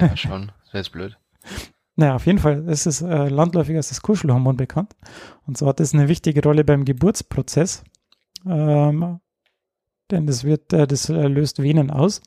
ja, 0.00 0.16
schon. 0.16 0.52
Das 0.64 0.72
jetzt 0.74 0.92
blöd. 0.92 1.18
Naja, 1.96 2.14
auf 2.14 2.26
jeden 2.26 2.38
Fall 2.38 2.68
ist 2.68 2.86
es 2.86 3.02
äh, 3.02 3.28
landläufig 3.28 3.76
als 3.76 3.88
das 3.88 4.02
Kuschelhormon 4.02 4.56
bekannt. 4.56 4.94
Und 5.46 5.58
zwar 5.58 5.70
hat 5.70 5.80
es 5.80 5.92
eine 5.92 6.08
wichtige 6.08 6.42
Rolle 6.42 6.64
beim 6.64 6.84
Geburtsprozess. 6.84 7.84
Ähm, 8.46 9.20
denn 10.10 10.26
das 10.26 10.44
wird, 10.44 10.72
äh, 10.72 10.86
das 10.86 11.08
äh, 11.08 11.28
löst 11.28 11.62
Venen 11.62 11.90
aus. 11.90 12.22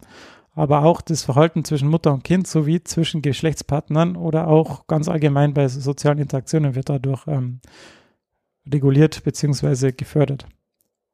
Aber 0.56 0.84
auch 0.84 1.02
das 1.02 1.24
Verhalten 1.24 1.66
zwischen 1.66 1.90
Mutter 1.90 2.14
und 2.14 2.24
Kind 2.24 2.48
sowie 2.48 2.82
zwischen 2.82 3.22
Geschlechtspartnern 3.22 4.16
oder 4.16 4.48
auch 4.48 4.88
ganz 4.88 5.10
allgemein 5.10 5.54
bei 5.54 5.68
sozialen 5.68 6.18
Interaktionen 6.18 6.76
wird 6.76 6.90
dadurch 6.90 7.28
ähm, 7.28 7.60
reguliert 8.72 9.24
bzw. 9.24 9.92
gefördert. 9.92 10.48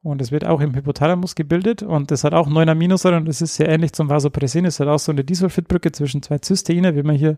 Und 0.04 0.20
es 0.20 0.32
wird 0.32 0.44
auch 0.44 0.60
im 0.60 0.74
Hypothalamus 0.74 1.34
gebildet 1.34 1.82
und 1.82 2.10
das 2.10 2.24
hat 2.24 2.34
auch 2.34 2.48
neun 2.48 2.68
Aminosäuren 2.68 3.20
und 3.20 3.28
das 3.28 3.40
ist 3.40 3.54
sehr 3.54 3.68
ähnlich 3.68 3.92
zum 3.92 4.08
Vasopressin. 4.08 4.64
Es 4.64 4.80
hat 4.80 4.88
auch 4.88 4.98
so 4.98 5.12
eine 5.12 5.24
Disulfidbrücke 5.24 5.92
zwischen 5.92 6.22
zwei 6.22 6.38
Cysteine, 6.42 6.96
wie 6.96 7.04
man 7.04 7.16
hier 7.16 7.36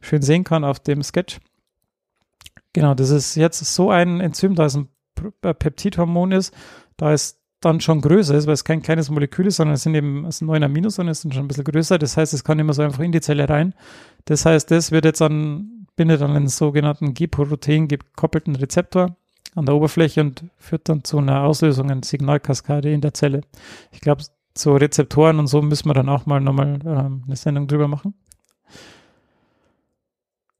schön 0.00 0.22
sehen 0.22 0.44
kann 0.44 0.64
auf 0.64 0.80
dem 0.80 1.02
Sketch. 1.02 1.38
Genau, 2.72 2.94
das 2.94 3.10
ist 3.10 3.34
jetzt 3.34 3.58
so 3.74 3.90
ein 3.90 4.20
Enzym, 4.20 4.54
da 4.54 4.66
es 4.66 4.76
ein 4.76 4.88
Peptidhormon 5.40 6.32
ist, 6.32 6.54
da 6.96 7.12
es 7.12 7.38
dann 7.60 7.80
schon 7.80 8.00
größer 8.00 8.34
ist, 8.34 8.46
weil 8.46 8.54
es 8.54 8.64
kein 8.64 8.82
kleines 8.82 9.10
Molekül 9.10 9.46
ist, 9.46 9.56
sondern 9.56 9.74
es 9.74 9.82
sind 9.82 9.94
eben 9.94 10.26
es 10.26 10.38
sind 10.38 10.48
neun 10.48 10.62
Aminosäuren, 10.62 11.08
es 11.08 11.22
sind 11.22 11.34
schon 11.34 11.44
ein 11.44 11.48
bisschen 11.48 11.64
größer. 11.64 11.98
Das 11.98 12.16
heißt, 12.16 12.34
es 12.34 12.44
kann 12.44 12.58
immer 12.58 12.74
so 12.74 12.82
einfach 12.82 13.02
in 13.02 13.12
die 13.12 13.20
Zelle 13.20 13.48
rein. 13.48 13.74
Das 14.26 14.44
heißt, 14.44 14.70
das 14.70 14.90
wird 14.90 15.04
jetzt 15.04 15.22
an, 15.22 15.86
bindet 15.96 16.22
an 16.22 16.32
einen 16.32 16.48
sogenannten 16.48 17.14
G-Protein 17.14 17.88
gekoppelten 17.88 18.56
Rezeptor 18.56 19.16
an 19.54 19.64
der 19.64 19.74
Oberfläche 19.74 20.20
und 20.20 20.44
führt 20.58 20.88
dann 20.88 21.02
zu 21.02 21.18
einer 21.18 21.42
Auslösung, 21.42 21.90
einer 21.90 22.04
Signalkaskade 22.04 22.92
in 22.92 23.00
der 23.00 23.14
Zelle. 23.14 23.40
Ich 23.90 24.00
glaube, 24.00 24.22
zu 24.54 24.72
Rezeptoren 24.74 25.38
und 25.38 25.46
so 25.46 25.62
müssen 25.62 25.88
wir 25.88 25.94
dann 25.94 26.08
auch 26.08 26.26
mal 26.26 26.40
nochmal 26.40 26.78
ähm, 26.84 27.22
eine 27.26 27.36
Sendung 27.36 27.66
drüber 27.66 27.88
machen. 27.88 28.14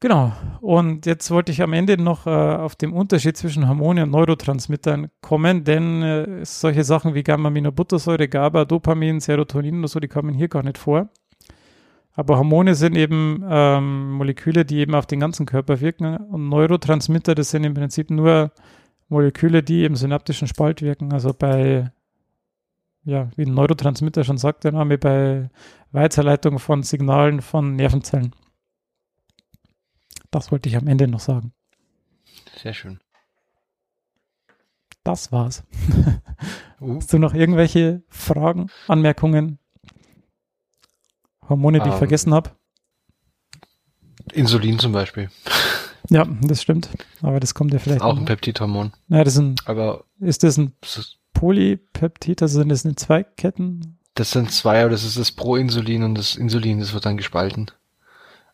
Genau. 0.01 0.33
Und 0.61 1.07
jetzt 1.07 1.31
wollte 1.31 1.53
ich 1.53 1.63
am 1.63 1.73
Ende 1.73 1.97
noch 1.97 2.27
äh, 2.27 2.31
auf 2.31 2.77
den 2.77 2.93
Unterschied 2.93 3.37
zwischen 3.37 3.67
Hormone 3.67 4.03
und 4.03 4.11
Neurotransmittern 4.11 5.09
kommen, 5.23 5.65
denn 5.65 6.03
äh, 6.03 6.45
solche 6.45 6.85
Sachen 6.85 7.15
wie 7.15 7.23
Gamma-Aminobuttersäure, 7.23 8.29
GABA, 8.29 8.67
Dopamin, 8.67 9.21
Serotonin 9.21 9.77
und 9.81 9.89
so, 9.89 9.99
die 9.99 10.09
kommen 10.09 10.35
hier 10.35 10.49
gar 10.49 10.63
nicht 10.63 10.77
vor. 10.77 11.09
Aber 12.13 12.39
Hormone 12.39 12.75
sind 12.75 12.95
eben 12.95 13.45
ähm, 13.49 14.13
Moleküle, 14.13 14.65
die 14.65 14.79
eben 14.79 14.95
auf 14.95 15.07
den 15.07 15.21
ganzen 15.21 15.47
Körper 15.47 15.81
wirken. 15.81 16.17
Und 16.17 16.49
Neurotransmitter, 16.49 17.35
das 17.35 17.51
sind 17.51 17.65
im 17.65 17.75
Prinzip 17.75 18.11
nur 18.11 18.53
Moleküle, 19.09 19.63
die 19.63 19.85
im 19.85 19.97
synaptischen 19.97 20.49
Spalt 20.49 20.83
wirken. 20.83 21.13
Also 21.13 21.33
bei, 21.39 21.93
ja, 23.05 23.29
wie 23.37 23.45
ein 23.45 23.55
Neurotransmitter 23.55 24.25
schon 24.25 24.39
sagt 24.39 24.65
der 24.65 24.73
Name, 24.73 24.99
bei 24.99 25.51
Weiterleitung 25.93 26.59
von 26.59 26.83
Signalen 26.83 27.43
von 27.43 27.77
Nervenzellen. 27.77 28.35
Das 30.37 30.53
wollte 30.53 30.69
ich 30.69 30.77
am 30.77 30.87
Ende 30.87 31.09
noch 31.09 31.21
sagen. 31.21 31.55
Sehr 32.63 32.75
schön. 32.75 33.01
Das 35.03 35.33
war's. 35.33 35.65
Uh. 36.79 36.97
Hast 36.97 37.11
du 37.11 37.19
noch 37.19 37.33
irgendwelche 37.33 38.03
Fragen, 38.11 38.69
Anmerkungen, 38.87 39.59
Hormone, 41.49 41.79
die 41.79 41.85
um, 41.85 41.89
ich 41.89 41.95
ähm. 41.95 41.99
vergessen 41.99 42.35
habe? 42.35 42.51
Insulin 44.33 44.79
zum 44.79 44.93
Beispiel. 44.93 45.31
Ja, 46.09 46.25
das 46.43 46.63
stimmt. 46.63 46.89
Aber 47.21 47.41
das 47.41 47.55
kommt 47.55 47.73
ja 47.73 47.81
vielleicht. 47.81 48.01
Auch 48.01 48.17
ein. 48.17 48.27
Peptidhormon. 48.27 48.93
Ja, 49.09 49.25
das 49.25 49.35
ist 49.35 49.41
ein, 49.41 49.57
Aber 49.65 50.05
ist 50.21 50.45
das 50.45 50.57
ein 50.57 50.73
Polypeptid, 51.33 52.43
also 52.43 52.61
sind 52.61 52.69
das 52.69 52.85
eine 52.85 52.95
Zweiketten? 52.95 53.99
das 54.15 54.31
sind 54.31 54.53
zwei, 54.53 54.83
aber 54.83 54.91
das 54.91 55.03
ist 55.03 55.19
das 55.19 55.33
Proinsulin 55.33 56.05
und 56.05 56.15
das 56.15 56.37
Insulin, 56.37 56.79
das 56.79 56.93
wird 56.93 57.07
dann 57.07 57.17
gespalten. 57.17 57.71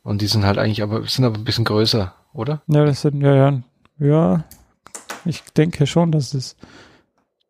Und 0.03 0.21
die 0.21 0.27
sind 0.27 0.45
halt 0.45 0.59
eigentlich 0.59 0.83
aber, 0.83 1.07
sind 1.07 1.25
aber 1.25 1.37
ein 1.39 1.45
bisschen 1.45 1.65
größer, 1.65 2.15
oder? 2.33 2.63
Ja, 2.67 2.85
das 2.85 3.03
sind, 3.03 3.21
ja, 3.21 3.35
ja, 3.35 3.63
ja. 3.99 4.45
Ich 5.25 5.43
denke 5.57 5.87
schon, 5.87 6.11
dass 6.11 6.35
es, 6.35 6.57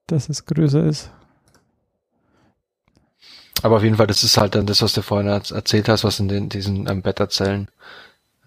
dass 0.06 0.28
es 0.28 0.44
größer 0.44 0.84
ist. 0.84 1.10
Aber 3.62 3.76
auf 3.76 3.82
jeden 3.84 3.96
Fall, 3.96 4.06
das 4.08 4.24
ist 4.24 4.36
halt 4.36 4.54
dann 4.54 4.66
das, 4.66 4.82
was 4.82 4.92
du 4.92 5.02
vorhin 5.02 5.28
erz- 5.30 5.54
erzählt 5.54 5.88
hast, 5.88 6.04
was 6.04 6.18
in 6.20 6.28
den, 6.28 6.48
diesen 6.48 6.88
ähm, 6.90 7.02
Beta-Zellen, 7.02 7.68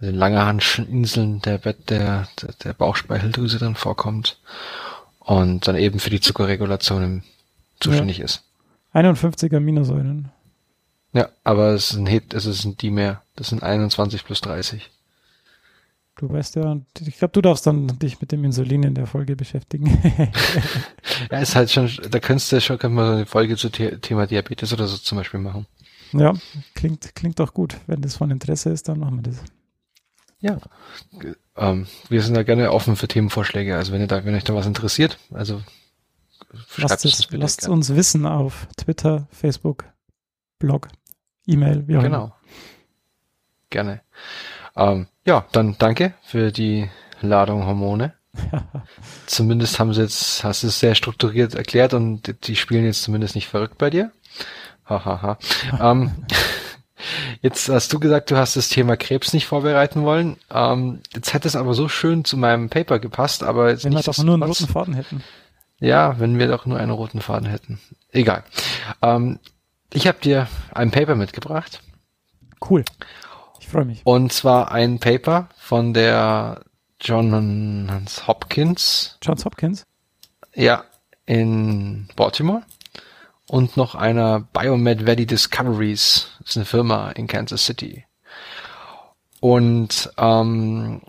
den 0.01 0.15
Langerhansinseln 0.15 1.41
der, 1.41 1.57
Bet- 1.57 1.89
der, 1.89 2.27
der, 2.41 2.53
der 2.63 2.73
Bauchspeicheldrüse 2.73 3.57
dann 3.57 3.75
vorkommt 3.75 4.39
und 5.19 5.67
dann 5.67 5.77
eben 5.77 5.99
für 5.99 6.09
die 6.09 6.19
Zuckerregulation 6.19 7.23
zuständig 7.79 8.19
ist. 8.19 8.43
51 8.91 9.53
Aminosäuren. 9.53 10.29
Ja, 11.15 11.29
aber 11.45 11.69
es 11.69 11.91
ist 11.91 11.97
ein 11.97 12.07
Het, 12.07 12.33
es 12.33 12.45
ist 12.45 12.65
ein 12.65 12.75
Dimer. 12.75 13.21
Das 13.37 13.47
sind 13.47 13.63
21 13.63 14.25
plus 14.25 14.41
30. 14.41 14.91
Du 16.17 16.29
weißt 16.29 16.55
ja, 16.55 16.77
ich 16.99 17.17
glaube, 17.17 17.31
du 17.31 17.41
darfst 17.41 17.65
dann 17.65 17.87
dich 17.99 18.19
mit 18.19 18.33
dem 18.33 18.43
Insulin 18.43 18.83
in 18.83 18.95
der 18.95 19.07
Folge 19.07 19.35
beschäftigen. 19.35 19.97
Ja, 21.31 21.39
ist 21.39 21.55
halt 21.55 21.71
schon, 21.71 21.89
da 22.09 22.19
könntest 22.19 22.51
du 22.51 22.59
schon, 22.59 22.77
könnte 22.77 22.95
man 22.95 23.07
so 23.07 23.13
eine 23.13 23.25
Folge 23.25 23.55
zu 23.55 23.69
The 23.69 23.97
Thema 24.01 24.27
Diabetes 24.27 24.73
oder 24.73 24.85
so 24.85 24.97
zum 24.97 25.17
Beispiel 25.17 25.39
machen. 25.39 25.65
ja, 26.11 26.33
klingt, 26.73 27.15
klingt 27.15 27.39
doch 27.39 27.53
gut. 27.53 27.77
Wenn 27.87 28.01
das 28.01 28.17
von 28.17 28.31
Interesse 28.31 28.69
ist, 28.69 28.89
dann 28.89 28.99
machen 28.99 29.17
wir 29.17 29.31
das. 29.31 29.37
Ja. 30.41 30.59
Ähm, 31.55 31.87
wir 32.09 32.21
sind 32.21 32.35
da 32.35 32.43
gerne 32.43 32.71
offen 32.71 32.97
für 32.97 33.07
Themenvorschläge. 33.07 33.77
Also 33.77 33.93
wenn 33.93 34.01
ihr 34.01 34.07
da, 34.07 34.25
wenn 34.25 34.35
euch 34.35 34.43
da 34.43 34.53
was 34.53 34.65
interessiert, 34.65 35.17
also 35.31 35.61
Lasst, 36.77 37.05
es 37.05 37.31
lasst 37.31 37.67
uns 37.69 37.95
wissen 37.95 38.25
auf 38.25 38.67
Twitter, 38.77 39.27
Facebook, 39.31 39.85
Blog, 40.59 40.89
E-Mail, 41.47 41.87
wie 41.87 41.97
auch 41.97 42.03
immer. 42.03 42.09
Genau. 42.09 42.35
Gerne. 43.69 44.01
Ähm, 44.75 45.07
ja, 45.25 45.45
dann 45.51 45.75
danke 45.77 46.13
für 46.23 46.51
die 46.51 46.89
Ladung 47.21 47.65
Hormone. 47.65 48.13
Zumindest 49.25 49.79
haben 49.79 49.93
sie 49.93 50.01
jetzt, 50.01 50.43
hast 50.43 50.63
du 50.63 50.67
es 50.67 50.79
sehr 50.79 50.95
strukturiert 50.95 51.55
erklärt 51.55 51.93
und 51.93 52.27
die- 52.27 52.33
die 52.33 52.55
spielen 52.55 52.85
jetzt 52.85 53.03
zumindest 53.03 53.35
nicht 53.35 53.47
verrückt 53.47 53.77
bei 53.77 53.89
dir. 53.89 54.11
Hahaha. 54.87 55.37
ähm, 55.79 56.11
jetzt 57.41 57.69
hast 57.69 57.91
du 57.93 57.99
gesagt, 57.99 58.31
du 58.31 58.37
hast 58.37 58.55
das 58.55 58.69
Thema 58.69 58.97
Krebs 58.97 59.33
nicht 59.33 59.45
vorbereiten 59.47 60.03
wollen. 60.03 60.37
Ähm, 60.51 60.99
jetzt 61.13 61.33
hätte 61.33 61.47
es 61.47 61.55
aber 61.55 61.73
so 61.73 61.87
schön 61.87 62.25
zu 62.25 62.37
meinem 62.37 62.69
Paper 62.69 62.99
gepasst, 62.99 63.43
aber 63.43 63.69
jetzt 63.69 63.85
Wenn 63.85 63.93
wir 63.93 63.97
nicht 63.97 64.07
doch 64.07 64.17
nur 64.23 64.33
einen 64.35 64.43
roten 64.43 64.67
Faden 64.67 64.93
hätten. 64.93 65.23
ja, 65.79 66.19
wenn 66.19 66.37
wir 66.37 66.47
doch 66.47 66.65
nur 66.65 66.77
einen 66.77 66.91
roten 66.91 67.21
Faden 67.21 67.47
hätten. 67.49 67.79
Egal. 68.11 68.43
Ähm, 69.01 69.39
ich 69.93 70.07
habe 70.07 70.19
dir 70.19 70.47
ein 70.73 70.91
Paper 70.91 71.15
mitgebracht. 71.15 71.81
Cool. 72.67 72.83
Ich 73.59 73.67
freue 73.67 73.85
mich. 73.85 74.01
Und 74.03 74.31
zwar 74.33 74.71
ein 74.71 74.99
Paper 74.99 75.49
von 75.57 75.93
der 75.93 76.61
Johns 77.01 78.27
Hopkins, 78.27 79.17
Johns 79.21 79.45
Hopkins. 79.45 79.83
ja, 80.53 80.85
in 81.25 82.07
Baltimore. 82.15 82.63
Und 83.47 83.77
noch 83.77 83.93
einer 83.93 84.39
Biomed 84.39 85.05
Valley 85.05 85.25
Discoveries. 85.27 86.27
Das 86.39 86.51
ist 86.51 86.57
eine 86.57 86.65
Firma 86.65 87.11
in 87.11 87.27
Kansas 87.27 87.65
City. 87.65 88.05
Und 89.39 90.09
ähm, 90.17 91.01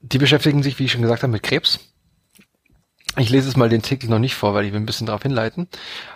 die 0.00 0.18
beschäftigen 0.18 0.62
sich, 0.62 0.78
wie 0.78 0.84
ich 0.84 0.92
schon 0.92 1.02
gesagt 1.02 1.22
habe, 1.22 1.32
mit 1.32 1.44
Krebs. 1.44 1.78
Ich 3.16 3.30
lese 3.30 3.48
jetzt 3.48 3.56
mal 3.56 3.68
den 3.68 3.82
Titel 3.82 4.08
noch 4.08 4.18
nicht 4.18 4.34
vor, 4.34 4.54
weil 4.54 4.64
ich 4.64 4.72
will 4.72 4.80
ein 4.80 4.86
bisschen 4.86 5.06
darauf 5.06 5.22
hinleiten. 5.22 5.68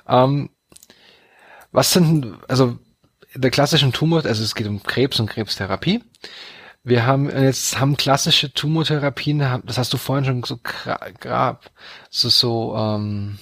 Ähm, 0.09 0.51
was 1.73 1.93
sind, 1.93 2.37
also 2.49 2.79
in 3.35 3.41
der 3.41 3.51
klassischen 3.51 3.93
Tumor, 3.93 4.25
also 4.25 4.43
es 4.43 4.55
geht 4.55 4.67
um 4.67 4.83
Krebs 4.83 5.19
und 5.19 5.27
Krebstherapie. 5.29 6.05
Wir 6.85 7.07
haben 7.07 7.31
jetzt 7.31 7.79
haben 7.79 7.97
klassische 7.97 8.53
Tumortherapien, 8.53 9.39
das 9.65 9.79
hast 9.79 9.93
du 9.93 9.97
vorhin 9.99 10.25
schon 10.25 10.43
so 10.43 10.57
gra- 10.57 11.13
grab, 11.19 11.71
so 12.11 12.29
so 12.29 12.77
ähm, 12.77 13.39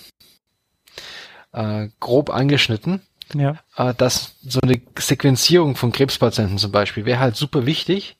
äh, 1.52 1.88
grob 2.00 2.30
angeschnitten 2.30 3.00
Ja. 3.34 3.58
äh, 3.76 3.94
dass 3.94 4.36
so 4.42 4.60
eine 4.60 4.80
Sequenzierung 4.98 5.74
von 5.76 5.90
Krebspatienten 5.92 6.58
zum 6.58 6.70
Beispiel 6.70 7.04
wäre 7.06 7.18
halt 7.20 7.36
super 7.36 7.66
wichtig, 7.66 8.18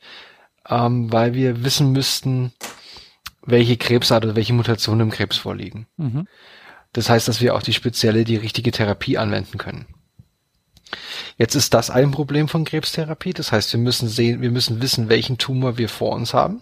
ähm, 0.68 1.12
weil 1.12 1.35
wir 1.35 1.64
wissen 1.64 1.92
müssten, 1.92 2.53
welche 3.42 3.77
Krebsart 3.77 4.25
oder 4.25 4.37
welche 4.37 4.53
Mutationen 4.55 5.09
im 5.09 5.11
Krebs 5.14 5.37
vorliegen. 5.37 5.87
Mhm. 5.96 6.27
Das 6.92 7.09
heißt, 7.09 7.29
dass 7.29 7.40
wir 7.40 7.55
auch 7.55 7.62
die 7.62 7.73
spezielle, 7.73 8.25
die 8.25 8.37
richtige 8.37 8.70
Therapie 8.73 9.16
anwenden 9.18 9.59
können. 9.59 9.87
Jetzt 11.40 11.55
ist 11.55 11.72
das 11.72 11.88
ein 11.88 12.11
Problem 12.11 12.48
von 12.48 12.66
Krebstherapie. 12.66 13.33
Das 13.33 13.50
heißt, 13.50 13.72
wir 13.72 13.81
müssen 13.81 14.11
sehen, 14.11 14.42
wir 14.42 14.50
müssen 14.50 14.83
wissen, 14.83 15.09
welchen 15.09 15.38
Tumor 15.38 15.79
wir 15.79 15.88
vor 15.88 16.12
uns 16.12 16.35
haben. 16.35 16.61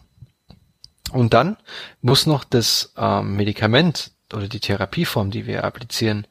Und 1.10 1.34
dann 1.34 1.56
muss 2.00 2.26
noch 2.26 2.44
das 2.44 2.92
ähm, 2.96 3.34
Medikament 3.34 4.12
oder 4.32 4.46
die 4.46 4.60
Therapieform, 4.60 5.32
die 5.32 5.46
wir 5.46 5.64
applizieren, 5.64 6.28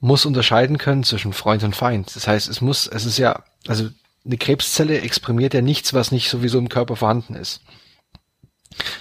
muss 0.00 0.26
unterscheiden 0.26 0.76
können 0.76 1.02
zwischen 1.02 1.32
Freund 1.32 1.62
und 1.62 1.74
Feind. 1.74 2.14
Das 2.14 2.28
heißt, 2.28 2.46
es 2.50 2.60
muss, 2.60 2.86
es 2.88 3.06
ist 3.06 3.16
ja, 3.16 3.42
also 3.66 3.88
eine 4.22 4.36
Krebszelle 4.36 5.00
exprimiert 5.00 5.54
ja 5.54 5.62
nichts, 5.62 5.94
was 5.94 6.12
nicht 6.12 6.28
sowieso 6.28 6.58
im 6.58 6.68
Körper 6.68 6.94
vorhanden 6.94 7.36
ist. 7.36 7.62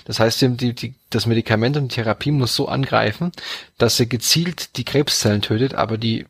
Das 0.05 0.21
heißt, 0.21 0.41
die, 0.41 0.73
die, 0.73 0.95
das 1.09 1.25
Medikament 1.25 1.75
und 1.75 1.91
die 1.91 1.95
Therapie 1.95 2.31
muss 2.31 2.55
so 2.55 2.69
angreifen, 2.69 3.33
dass 3.77 3.97
sie 3.97 4.07
gezielt 4.07 4.77
die 4.77 4.85
Krebszellen 4.85 5.41
tötet, 5.41 5.73
aber 5.73 5.97
die 5.97 6.25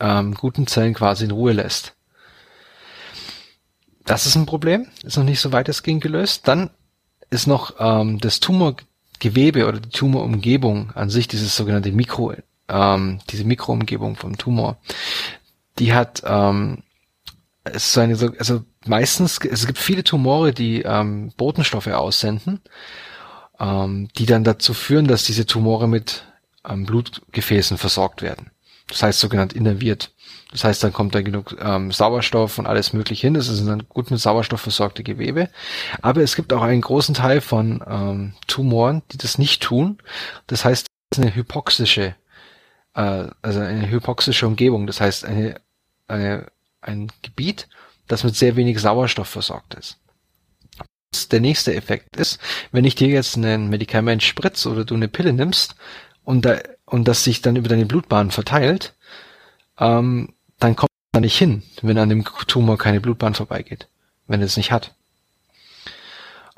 ähm, 0.00 0.34
guten 0.34 0.66
Zellen 0.66 0.94
quasi 0.94 1.26
in 1.26 1.30
Ruhe 1.30 1.52
lässt. 1.52 1.94
Das 4.04 4.26
ist 4.26 4.34
ein 4.36 4.46
Problem, 4.46 4.86
ist 5.02 5.16
noch 5.16 5.24
nicht 5.24 5.40
so 5.40 5.52
weitestgehend 5.52 6.02
gelöst. 6.02 6.48
Dann 6.48 6.70
ist 7.30 7.46
noch 7.46 7.74
ähm, 7.78 8.18
das 8.18 8.40
Tumorgewebe 8.40 9.66
oder 9.68 9.80
die 9.80 9.90
Tumorumgebung 9.90 10.90
an 10.94 11.10
sich, 11.10 11.28
dieses 11.28 11.54
sogenannte 11.56 11.92
Mikro, 11.92 12.34
ähm, 12.68 13.20
diese 13.30 13.44
Mikroumgebung 13.44 14.16
vom 14.16 14.36
Tumor, 14.38 14.78
die 15.78 15.92
hat 15.92 16.22
ähm, 16.24 16.82
es 17.64 17.88
ist 17.88 17.98
eine, 17.98 18.16
so- 18.16 18.32
also 18.38 18.64
meistens, 18.86 19.38
es 19.38 19.66
gibt 19.66 19.78
viele 19.78 20.02
Tumore, 20.02 20.52
die 20.52 20.82
ähm, 20.82 21.32
Botenstoffe 21.36 21.86
aussenden, 21.88 22.60
ähm, 23.60 24.08
die 24.16 24.26
dann 24.26 24.44
dazu 24.44 24.72
führen, 24.74 25.06
dass 25.06 25.24
diese 25.24 25.46
Tumore 25.46 25.86
mit 25.86 26.24
ähm, 26.66 26.86
Blutgefäßen 26.86 27.76
versorgt 27.78 28.22
werden. 28.22 28.50
Das 28.88 29.02
heißt 29.02 29.20
sogenannt 29.20 29.52
innerviert. 29.52 30.12
Das 30.52 30.64
heißt, 30.64 30.82
dann 30.82 30.92
kommt 30.92 31.14
da 31.14 31.22
genug 31.22 31.56
ähm, 31.60 31.92
Sauerstoff 31.92 32.58
und 32.58 32.66
alles 32.66 32.92
mögliche 32.92 33.26
hin. 33.26 33.34
Das 33.34 33.46
sind 33.46 33.68
dann 33.68 33.88
gut 33.88 34.10
mit 34.10 34.18
Sauerstoff 34.18 34.60
versorgte 34.60 35.04
Gewebe. 35.04 35.48
Aber 36.02 36.22
es 36.22 36.34
gibt 36.34 36.52
auch 36.52 36.62
einen 36.62 36.80
großen 36.80 37.14
Teil 37.14 37.40
von 37.40 37.82
ähm, 37.86 38.34
Tumoren, 38.48 39.02
die 39.12 39.18
das 39.18 39.38
nicht 39.38 39.62
tun. 39.62 39.98
Das 40.48 40.64
heißt, 40.64 40.86
es 41.10 41.18
ist 41.18 41.22
eine 41.22 41.34
hypoxische, 41.34 42.16
äh, 42.94 43.28
also 43.42 43.60
eine 43.60 43.88
hypoxische 43.88 44.46
Umgebung. 44.46 44.88
Das 44.88 45.00
heißt, 45.00 45.24
eine, 45.24 45.60
eine, 46.08 46.46
ein 46.80 47.12
Gebiet, 47.22 47.68
das 48.08 48.24
mit 48.24 48.34
sehr 48.34 48.56
wenig 48.56 48.80
Sauerstoff 48.80 49.28
versorgt 49.28 49.74
ist. 49.74 49.98
Der 51.30 51.40
nächste 51.40 51.74
Effekt 51.74 52.16
ist, 52.16 52.40
wenn 52.72 52.84
ich 52.84 52.96
dir 52.96 53.08
jetzt 53.08 53.36
ein 53.36 53.68
Medikament 53.68 54.22
spritze 54.22 54.68
oder 54.68 54.84
du 54.84 54.94
eine 54.94 55.08
Pille 55.08 55.32
nimmst 55.32 55.76
und, 56.24 56.44
da, 56.44 56.58
und 56.86 57.06
das 57.06 57.22
sich 57.22 57.40
dann 57.40 57.56
über 57.56 57.68
deine 57.68 57.86
Blutbahn 57.86 58.30
verteilt, 58.30 58.94
ähm, 59.78 60.34
dann 60.60 60.76
kommt 60.76 60.90
man 61.12 61.22
nicht 61.22 61.36
hin, 61.36 61.62
wenn 61.82 61.98
an 61.98 62.08
dem 62.08 62.24
Tumor 62.46 62.78
keine 62.78 63.00
Blutbahn 63.00 63.34
vorbeigeht, 63.34 63.88
wenn 64.26 64.42
es 64.42 64.56
nicht 64.56 64.70
hat. 64.70 64.94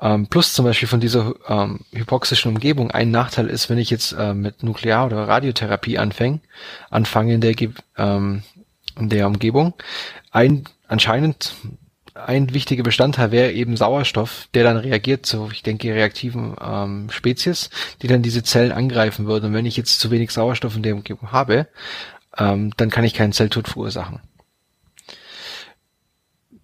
Ähm, 0.00 0.26
plus 0.26 0.52
zum 0.52 0.64
Beispiel 0.64 0.88
von 0.88 1.00
dieser 1.00 1.34
ähm, 1.48 1.80
hypoxischen 1.92 2.52
Umgebung 2.52 2.90
ein 2.90 3.12
Nachteil 3.12 3.46
ist, 3.46 3.70
wenn 3.70 3.78
ich 3.78 3.88
jetzt 3.88 4.12
äh, 4.12 4.34
mit 4.34 4.64
Nuklear- 4.64 5.06
oder 5.06 5.28
Radiotherapie 5.28 5.96
anfange, 5.96 6.40
anfange 6.90 7.34
in 7.34 7.40
der, 7.40 7.54
ähm, 7.96 8.42
in 8.98 9.08
der 9.08 9.28
Umgebung, 9.28 9.74
ein 10.32 10.64
anscheinend 10.88 11.54
ein 12.14 12.53
wichtiger 12.53 12.82
Bestandteil 12.82 13.30
wäre 13.30 13.53
eben 13.53 13.76
Sauerstoff, 13.76 14.48
der 14.55 14.64
dann 14.64 14.76
reagiert 14.76 15.24
zu, 15.24 15.48
ich 15.50 15.62
denke, 15.62 15.94
reaktiven 15.94 16.57
ähm, 16.61 17.09
Spezies, 17.11 17.70
die 18.03 18.07
dann 18.07 18.22
diese 18.22 18.42
Zellen 18.42 18.72
angreifen 18.72 19.26
würden. 19.26 19.46
Und 19.46 19.55
wenn 19.55 19.66
ich 19.66 19.76
jetzt 19.76 19.98
zu 19.98 20.11
wenig 20.11 20.30
Sauerstoff 20.30 20.76
in 20.76 20.82
der 20.82 20.94
Umgebung 20.94 21.32
habe, 21.32 21.68
ähm, 22.37 22.72
dann 22.76 22.91
kann 22.91 23.05
ich 23.05 23.14
keinen 23.14 23.33
Zelltod 23.33 23.68
verursachen. 23.68 24.20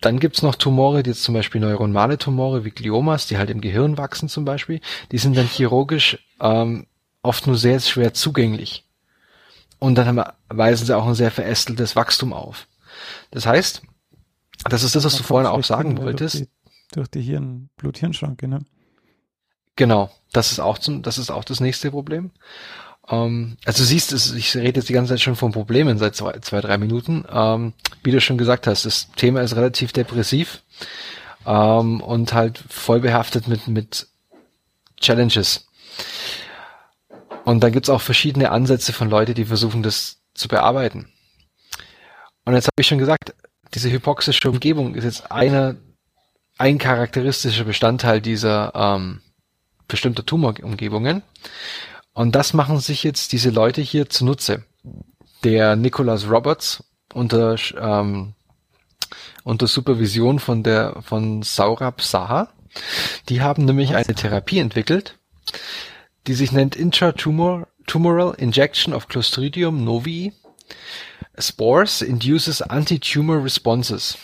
Dann 0.01 0.21
gibt's 0.21 0.43
noch 0.43 0.55
Tumore, 0.55 1.03
die 1.03 1.11
jetzt 1.11 1.25
zum 1.25 1.35
Beispiel 1.35 1.61
neuronale 1.61 2.19
Tumore 2.19 2.65
wie 2.65 2.71
Gliomas, 2.71 3.27
die 3.27 3.37
halt 3.37 3.51
im 3.51 3.61
Gehirn 3.61 3.99
wachsen 3.99 4.29
zum 4.29 4.45
Beispiel, 4.45 4.81
die 5.11 5.19
sind 5.19 5.37
dann 5.37 5.47
chirurgisch 5.47 6.25
ähm, 6.41 6.87
oft 7.23 7.47
nur 7.47 7.57
sehr 7.57 7.81
schwer 7.81 8.15
zugänglich. 8.15 8.85
Und 9.81 9.97
dann 9.97 10.07
haben, 10.07 10.33
weisen 10.49 10.87
sie 10.87 10.97
auch 10.97 11.07
ein 11.07 11.15
sehr 11.15 11.31
verästeltes 11.31 11.97
Wachstum 11.97 12.33
auf. 12.33 12.69
Das 13.31 13.47
heißt, 13.47 13.83
das 14.69 14.83
ist 14.83 14.95
das, 14.95 15.05
was 15.05 15.17
du 15.17 15.23
vorhin 15.23 15.49
auch 15.49 15.63
sagen 15.65 15.99
wolltest. 15.99 16.35
Durch 16.37 16.45
die, 16.45 16.95
durch 16.95 17.09
die 17.09 17.23
Hirn, 17.23 17.71
Blut-Hirn-Schranke, 17.77 18.49
ne? 18.49 18.61
Genau, 19.77 20.11
das 20.33 20.51
ist 20.51 20.59
auch 20.59 20.79
zum, 20.79 21.03
das 21.03 21.19
ist 21.19 21.31
auch 21.31 21.45
das 21.45 21.61
nächste 21.61 21.93
Problem. 21.93 22.33
Ähm, 23.11 23.57
also 23.65 23.83
du 23.83 23.87
siehst, 23.87 24.13
ich 24.35 24.57
rede 24.57 24.81
jetzt 24.81 24.89
die 24.89 24.93
ganze 24.93 25.15
Zeit 25.15 25.21
schon 25.21 25.37
von 25.37 25.53
Problemen 25.53 25.99
seit 25.99 26.15
zwei, 26.15 26.39
zwei 26.41 26.61
drei 26.61 26.79
Minuten. 26.79 27.25
Ähm, 27.31 27.73
wie 28.03 28.11
du 28.11 28.21
schon 28.21 28.39
gesagt 28.39 28.67
hast, 28.67 28.85
das 28.85 29.11
Thema 29.13 29.43
ist 29.43 29.57
relativ 29.57 29.93
depressiv 29.93 30.63
ähm, 31.47 32.01
und 32.01 32.33
halt 32.33 32.63
voll 32.69 33.01
behaftet 33.01 33.49
mit, 33.49 33.69
mit 33.69 34.09
Challenges. 35.01 35.67
Und 37.45 37.61
dann 37.61 37.73
gibt's 37.73 37.89
auch 37.89 38.03
verschiedene 38.03 38.51
Ansätze 38.51 38.93
von 38.93 39.09
Leuten, 39.09 39.35
die 39.35 39.47
versuchen, 39.47 39.83
das 39.83 40.19
zu 40.35 40.49
bearbeiten. 40.49 41.09
Und 42.45 42.55
jetzt 42.55 42.67
habe 42.67 42.81
ich 42.81 42.87
schon 42.87 42.99
gesagt, 42.99 43.35
diese 43.75 43.91
hypoxische 43.91 44.49
Umgebung 44.51 44.95
ist 44.95 45.05
jetzt 45.05 45.31
einer, 45.31 45.77
ein 46.59 46.79
charakteristischer 46.79 47.65
Bestandteil 47.65 48.21
dieser 48.21 48.73
ähm, 48.75 49.21
bestimmter 49.87 50.25
Tumorumgebungen. 50.25 51.23
Und 52.13 52.35
das 52.35 52.53
machen 52.53 52.81
sich 52.81 53.05
jetzt 53.05 53.33
diese 53.33 53.51
Leute 53.51 53.81
hier 53.81 54.09
zunutze. 54.09 54.65
Der 55.45 55.77
Nicholas 55.77 56.29
Roberts 56.29 56.83
unter, 57.15 57.57
ähm, 57.79 58.35
unter 59.45 59.67
Supervision 59.67 60.39
von 60.39 60.63
der 60.63 61.01
von 61.03 61.43
Saurabh 61.43 62.03
Saha. 62.03 62.49
Die 63.29 63.41
haben 63.41 63.65
nämlich 63.65 63.95
eine 63.95 64.15
Therapie 64.15 64.59
entwickelt, 64.59 65.19
die 66.27 66.35
sich 66.35 66.53
nennt 66.53 66.77
Intratumoral 66.77 68.35
Injection 68.37 68.93
of 68.93 69.09
Clostridium 69.09 69.85
novi 69.85 70.33
Spores 71.39 72.03
induces 72.03 72.63
anti-tumor 72.63 73.45
responses. 73.45 74.19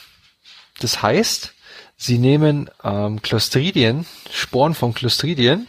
Das 0.80 1.00
heißt, 1.02 1.54
sie 1.96 2.18
nehmen 2.18 2.68
ähm, 2.82 3.22
Clostridien, 3.22 4.04
Sporen 4.30 4.74
von 4.74 4.94
Clostridien, 4.94 5.68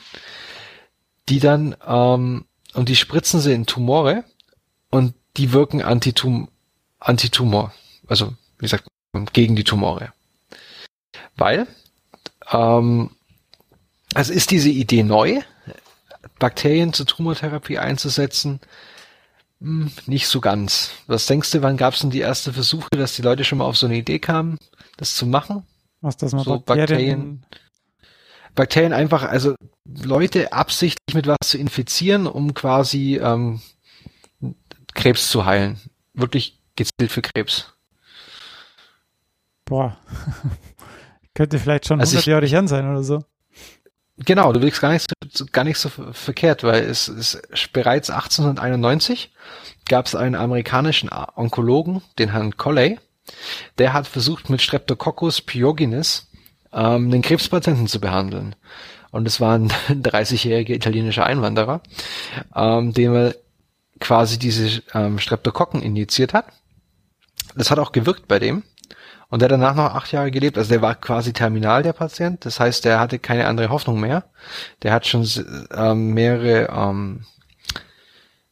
die 1.30 1.40
dann 1.40 1.76
ähm, 1.86 2.46
und 2.74 2.90
die 2.90 2.96
spritzen 2.96 3.40
sie 3.40 3.54
in 3.54 3.66
Tumore 3.66 4.24
und 4.90 5.14
die 5.38 5.52
wirken 5.52 5.82
antitum 5.82 6.50
antitumor, 7.00 7.74
also 8.08 8.34
wie 8.58 8.66
gesagt 8.66 8.88
gegen 9.34 9.56
die 9.56 9.64
Tumore, 9.64 10.14
weil 11.36 11.68
ähm, 12.52 13.12
also 14.14 14.34
ist 14.34 14.52
diese 14.52 14.70
Idee 14.70 15.04
neu, 15.04 15.42
Bakterien 16.40 16.94
zur 16.94 17.06
Tumortherapie 17.06 17.80
einzusetzen, 17.80 18.60
hm, 19.60 19.92
nicht 20.06 20.28
so 20.28 20.42
ganz. 20.42 20.92
Was 21.08 21.26
denkst 21.26 21.52
du, 21.52 21.62
wann 21.62 21.78
gab 21.78 21.94
es 21.94 22.02
denn 22.02 22.10
die 22.10 22.22
ersten 22.22 22.54
Versuche, 22.54 22.90
dass 22.92 23.16
die 23.16 23.22
Leute 23.22 23.44
schon 23.44 23.58
mal 23.58 23.66
auf 23.66 23.78
so 23.78 23.86
eine 23.86 23.98
Idee 23.98 24.20
kamen, 24.20 24.58
das 24.98 25.16
zu 25.16 25.26
machen? 25.26 25.66
Was 26.02 26.18
das 26.18 26.34
mal 26.34 26.44
so 26.44 26.60
Bakterien, 26.60 27.42
Bakterien, 27.42 27.46
Bakterien 28.56 28.94
einfach, 28.94 29.24
also 29.24 29.56
Leute 29.86 30.54
absichtlich 30.54 31.14
mit 31.14 31.28
was 31.28 31.38
zu 31.44 31.58
infizieren, 31.58 32.28
um 32.28 32.54
quasi 32.54 33.20
ähm, 33.22 33.62
Krebs 34.94 35.30
zu 35.30 35.46
heilen. 35.46 35.80
Wirklich 36.14 36.60
gezielt 36.76 37.12
für 37.12 37.22
Krebs. 37.22 37.74
Boah. 39.66 39.98
Könnte 41.34 41.60
vielleicht 41.60 41.88
schon 41.88 42.00
also 42.00 42.18
100 42.18 42.26
Jahre 42.28 42.46
hin 42.46 42.68
sein 42.68 42.90
oder 42.90 43.04
so. 43.04 43.24
Genau, 44.18 44.54
du 44.54 44.62
wirkst 44.62 44.80
gar 44.80 44.94
nicht 44.94 45.06
so, 45.34 45.46
gar 45.52 45.66
nicht 45.66 45.78
so 45.78 45.90
verkehrt, 45.90 46.64
weil 46.64 46.84
es 46.84 47.10
ist 47.10 47.42
bereits 47.74 48.10
1891 48.10 49.34
gab 49.90 50.06
es 50.06 50.16
einen 50.16 50.36
amerikanischen 50.36 51.10
Onkologen, 51.36 52.02
den 52.18 52.32
Herrn 52.32 52.56
Colley, 52.56 52.98
der 53.78 53.92
hat 53.92 54.08
versucht 54.08 54.50
mit 54.50 54.62
Streptococcus 54.62 55.42
pyogenes 55.42 56.28
ähm, 56.76 57.10
den 57.10 57.22
Krebspatienten 57.22 57.88
zu 57.88 58.00
behandeln. 58.00 58.56
Und 59.12 59.28
es 59.28 59.40
war 59.40 59.58
ein 59.58 59.70
30-jähriger 59.90 60.74
italienischer 60.74 61.26
Einwanderer, 61.26 61.82
ähm, 62.56 62.94
dem 62.94 63.16
er 63.16 63.36
quasi 64.00 64.38
diese 64.38 64.84
ähm, 64.94 65.20
Streptokokken 65.20 65.82
injiziert 65.82 66.34
hat. 66.34 66.48
Das 67.56 67.72
hat 67.72 67.80
auch 67.80 67.94
gewirkt 67.94 68.28
bei 68.28 68.40
dem. 68.40 68.64
Und 69.30 69.42
der 69.42 69.50
danach 69.50 69.76
noch 69.76 69.96
acht 69.96 70.12
Jahre 70.12 70.32
gelebt. 70.32 70.58
Also 70.58 70.70
der 70.70 70.82
war 70.82 70.96
quasi 70.96 71.34
terminal, 71.34 71.82
der 71.82 71.94
Patient. 71.94 72.46
Das 72.46 72.60
heißt, 72.60 72.86
der 72.86 73.00
hatte 73.00 73.18
keine 73.18 73.48
andere 73.48 73.70
Hoffnung 73.70 74.00
mehr. 74.00 74.26
Der 74.84 74.94
hat 74.94 75.08
schon 75.08 75.28
ähm, 75.74 76.14
mehrere, 76.14 76.70
ähm, 76.70 77.26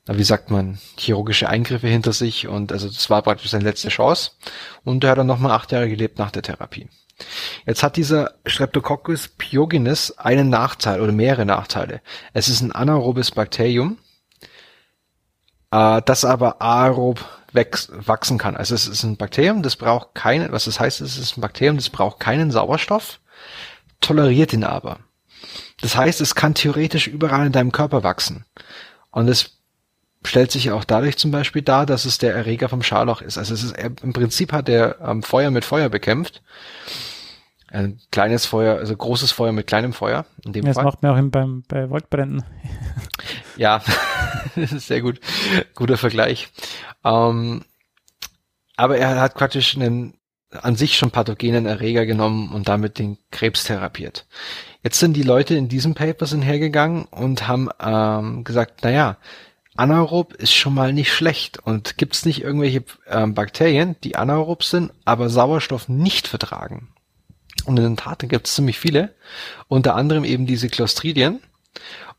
wie 0.08 0.24
sagt 0.24 0.50
man, 0.50 0.80
chirurgische 0.98 1.48
Eingriffe 1.48 1.88
hinter 1.88 2.14
sich. 2.14 2.48
Und 2.48 2.72
also 2.72 2.88
das 2.88 3.10
war 3.10 3.22
praktisch 3.22 3.52
seine 3.52 3.66
letzte 3.66 3.90
Chance. 3.90 4.32
Und 4.84 5.04
der 5.04 5.12
hat 5.12 5.18
dann 5.18 5.28
nochmal 5.28 5.52
acht 5.52 5.72
Jahre 5.72 5.90
gelebt 5.90 6.18
nach 6.18 6.32
der 6.32 6.42
Therapie. 6.42 6.88
Jetzt 7.66 7.84
hat 7.84 7.98
dieser 7.98 8.36
Streptococcus 8.46 9.30
pyogenes 9.30 10.18
einen 10.18 10.50
Nachteil 10.50 11.02
oder 11.02 11.12
mehrere 11.12 11.46
Nachteile. 11.46 12.02
Es 12.34 12.50
ist 12.50 12.62
ein 12.62 12.72
anaerobes 12.72 13.32
Bakterium, 13.32 13.98
äh, 15.72 16.02
das 16.06 16.26
aber 16.26 16.62
aerob 16.62 17.26
wachsen 17.54 18.38
kann. 18.38 18.58
Also 18.58 18.74
es 18.74 18.88
ist 18.88 19.04
ein 19.04 19.18
Bakterium, 19.18 19.62
das 19.62 19.76
braucht 19.76 20.16
keinen, 20.16 20.52
was 20.52 20.66
das 20.66 20.80
heißt, 20.80 21.02
es 21.02 21.18
ist 21.18 21.38
ein 21.38 21.42
Bakterium, 21.42 21.76
das 21.76 21.90
braucht 21.90 22.20
keinen 22.20 22.52
Sauerstoff, 22.52 23.20
toleriert 24.02 24.54
ihn 24.54 24.64
aber. 24.64 25.00
Das 25.82 25.96
heißt, 25.96 26.22
es 26.22 26.36
kann 26.36 26.56
theoretisch 26.56 27.08
überall 27.08 27.46
in 27.46 27.52
deinem 27.52 27.72
Körper 27.72 28.04
wachsen. 28.04 28.46
Und 29.12 29.28
es 29.28 29.58
stellt 30.26 30.52
sich 30.52 30.72
auch 30.72 30.84
dadurch 30.84 31.18
zum 31.18 31.32
Beispiel 31.32 31.62
dar, 31.62 31.86
dass 31.86 32.06
es 32.06 32.18
der 32.18 32.34
Erreger 32.34 32.70
vom 32.70 32.82
Scharlauch 32.82 33.22
ist. 33.22 33.38
Also 33.38 33.54
es 33.54 33.64
ist 33.64 33.78
im 33.78 34.14
Prinzip 34.14 34.54
hat 34.54 34.70
er 34.70 35.00
ähm, 35.02 35.22
Feuer 35.22 35.52
mit 35.52 35.66
Feuer 35.66 35.90
bekämpft. 35.90 36.42
Ein 37.74 38.00
kleines 38.12 38.46
Feuer, 38.46 38.78
also 38.78 38.96
großes 38.96 39.32
Feuer 39.32 39.52
mit 39.52 39.66
kleinem 39.66 39.94
Feuer. 39.94 40.28
In 40.46 40.54
dem 40.54 40.64
das 40.64 40.76
Fall. 40.76 40.84
macht 40.86 41.02
man 41.02 41.12
auch 41.12 41.32
beim, 41.32 41.64
bei 41.68 41.90
Waldbränden. 41.90 42.44
ja, 43.58 43.82
sehr 44.56 45.02
gut. 45.02 45.20
Guter 45.74 45.98
Vergleich. 45.98 46.50
Ähm, 47.04 47.66
aber 48.78 48.98
er 49.00 49.20
hat 49.20 49.34
praktisch 49.34 49.76
einen 49.76 50.14
an 50.52 50.76
sich 50.76 50.98
schon 50.98 51.10
pathogenen 51.10 51.66
Erreger 51.66 52.06
genommen 52.06 52.52
und 52.54 52.68
damit 52.68 53.00
den 53.00 53.18
Krebs 53.32 53.64
therapiert. 53.64 54.28
Jetzt 54.84 55.00
sind 55.00 55.14
die 55.14 55.24
Leute 55.24 55.56
in 55.56 55.68
diesem 55.68 55.96
Paper 55.96 56.28
sind 56.28 56.44
hergegangen 56.44 57.06
und 57.06 57.48
haben 57.48 57.70
ähm, 57.80 58.44
gesagt, 58.44 58.84
naja, 58.84 59.18
anaerob 59.76 60.34
ist 60.34 60.54
schon 60.54 60.76
mal 60.76 60.94
nicht 60.94 61.12
schlecht 61.12 61.58
und 61.58 61.98
gibt 61.98 62.14
es 62.14 62.26
nicht 62.26 62.44
irgendwelche 62.44 62.84
ähm, 63.08 63.34
Bakterien, 63.34 63.96
die 64.04 64.16
anaerob 64.16 64.64
sind, 64.64 64.92
aber 65.06 65.30
Sauerstoff 65.30 65.90
nicht 65.90 66.28
vertragen. 66.28 66.90
Und 67.66 67.78
in 67.78 67.96
der 67.96 68.04
Tat 68.04 68.20
gibt 68.28 68.48
es 68.48 68.56
ziemlich 68.56 68.80
viele, 68.80 69.14
unter 69.68 69.96
anderem 69.96 70.24
eben 70.24 70.46
diese 70.46 70.68
Clostridien. 70.68 71.40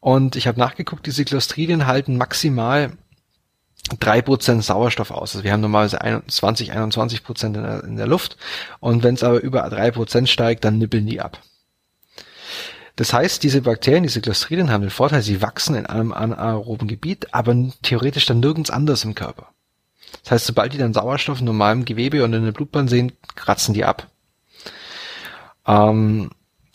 Und 0.00 0.36
ich 0.36 0.46
habe 0.46 0.58
nachgeguckt, 0.58 1.06
diese 1.06 1.24
Clostridien 1.24 1.86
halten 1.86 2.16
maximal 2.16 2.92
drei 4.00 4.22
Prozent 4.22 4.64
Sauerstoff 4.64 5.10
aus. 5.10 5.34
Also 5.34 5.44
wir 5.44 5.52
haben 5.52 5.60
normalerweise 5.60 6.22
20, 6.26 6.72
21 6.72 7.22
Prozent 7.22 7.56
in 7.56 7.62
der, 7.62 7.84
in 7.84 7.96
der 7.96 8.06
Luft. 8.06 8.36
Und 8.80 9.02
wenn 9.02 9.14
es 9.14 9.22
aber 9.22 9.40
über 9.40 9.68
drei 9.68 9.90
Prozent 9.90 10.28
steigt, 10.28 10.64
dann 10.64 10.78
nippeln 10.78 11.06
die 11.06 11.20
ab. 11.20 11.40
Das 12.96 13.12
heißt, 13.12 13.42
diese 13.42 13.62
Bakterien, 13.62 14.04
diese 14.04 14.20
Clostridien 14.20 14.70
haben 14.70 14.82
den 14.82 14.90
Vorteil, 14.90 15.22
sie 15.22 15.42
wachsen 15.42 15.74
in 15.74 15.86
einem 15.86 16.12
anaeroben 16.12 16.86
Gebiet, 16.86 17.34
aber 17.34 17.54
theoretisch 17.82 18.26
dann 18.26 18.40
nirgends 18.40 18.70
anders 18.70 19.04
im 19.04 19.16
Körper. 19.16 19.48
Das 20.22 20.30
heißt, 20.30 20.46
sobald 20.46 20.72
die 20.72 20.78
dann 20.78 20.94
Sauerstoff 20.94 21.40
in 21.40 21.46
normalem 21.46 21.84
Gewebe 21.84 22.22
und 22.24 22.32
in 22.32 22.44
der 22.44 22.52
Blutbahn 22.52 22.86
sehen, 22.86 23.12
kratzen 23.34 23.74
die 23.74 23.84
ab. 23.84 24.08
Ähm, 25.66 26.30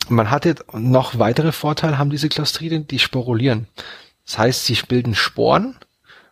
man 0.08 0.30
hatte 0.30 0.56
noch 0.72 1.18
weitere 1.18 1.52
Vorteile, 1.52 1.98
haben 1.98 2.10
diese 2.10 2.28
Clostridien, 2.28 2.86
die 2.86 2.98
sporulieren. 2.98 3.68
Das 4.26 4.38
heißt, 4.38 4.64
sie 4.66 4.78
bilden 4.88 5.14
Sporen. 5.14 5.76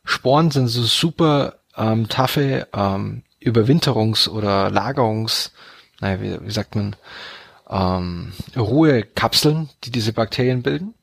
Sporen 0.04 0.50
sind 0.50 0.68
so 0.68 0.82
super 0.82 1.58
ähm, 1.76 2.08
taffe 2.08 2.66
ähm, 2.74 3.22
Überwinterungs- 3.42 4.28
oder 4.28 4.70
Lagerungs, 4.70 5.52
naja, 6.00 6.20
wie, 6.20 6.46
wie 6.46 6.50
sagt 6.50 6.74
man, 6.74 6.96
ähm, 7.70 8.32
Ruhekapseln, 8.56 9.68
die 9.84 9.90
diese 9.90 10.12
Bakterien 10.12 10.62
bilden. 10.62 10.94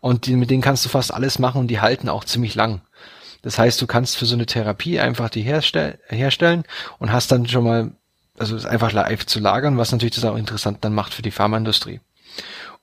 Und 0.00 0.26
die, 0.26 0.36
mit 0.36 0.50
denen 0.50 0.62
kannst 0.62 0.84
du 0.84 0.88
fast 0.88 1.12
alles 1.12 1.38
machen 1.38 1.60
und 1.60 1.68
die 1.68 1.80
halten 1.80 2.08
auch 2.08 2.24
ziemlich 2.24 2.54
lang. 2.54 2.82
Das 3.42 3.58
heißt, 3.58 3.80
du 3.80 3.86
kannst 3.86 4.16
für 4.16 4.26
so 4.26 4.34
eine 4.34 4.46
Therapie 4.46 4.98
einfach 4.98 5.30
die 5.30 5.42
herstell 5.42 5.98
herstellen 6.08 6.64
und 6.98 7.12
hast 7.12 7.30
dann 7.30 7.46
schon 7.46 7.64
mal, 7.64 7.92
also 8.40 8.56
es 8.56 8.66
einfach 8.66 8.92
live 8.92 9.26
zu 9.26 9.40
lagern, 9.40 9.78
was 9.78 9.92
natürlich 9.92 10.14
das 10.14 10.24
auch 10.24 10.36
interessant 10.36 10.78
dann 10.84 10.94
macht 10.94 11.14
für 11.14 11.22
die 11.22 11.30
Pharmaindustrie. 11.30 12.00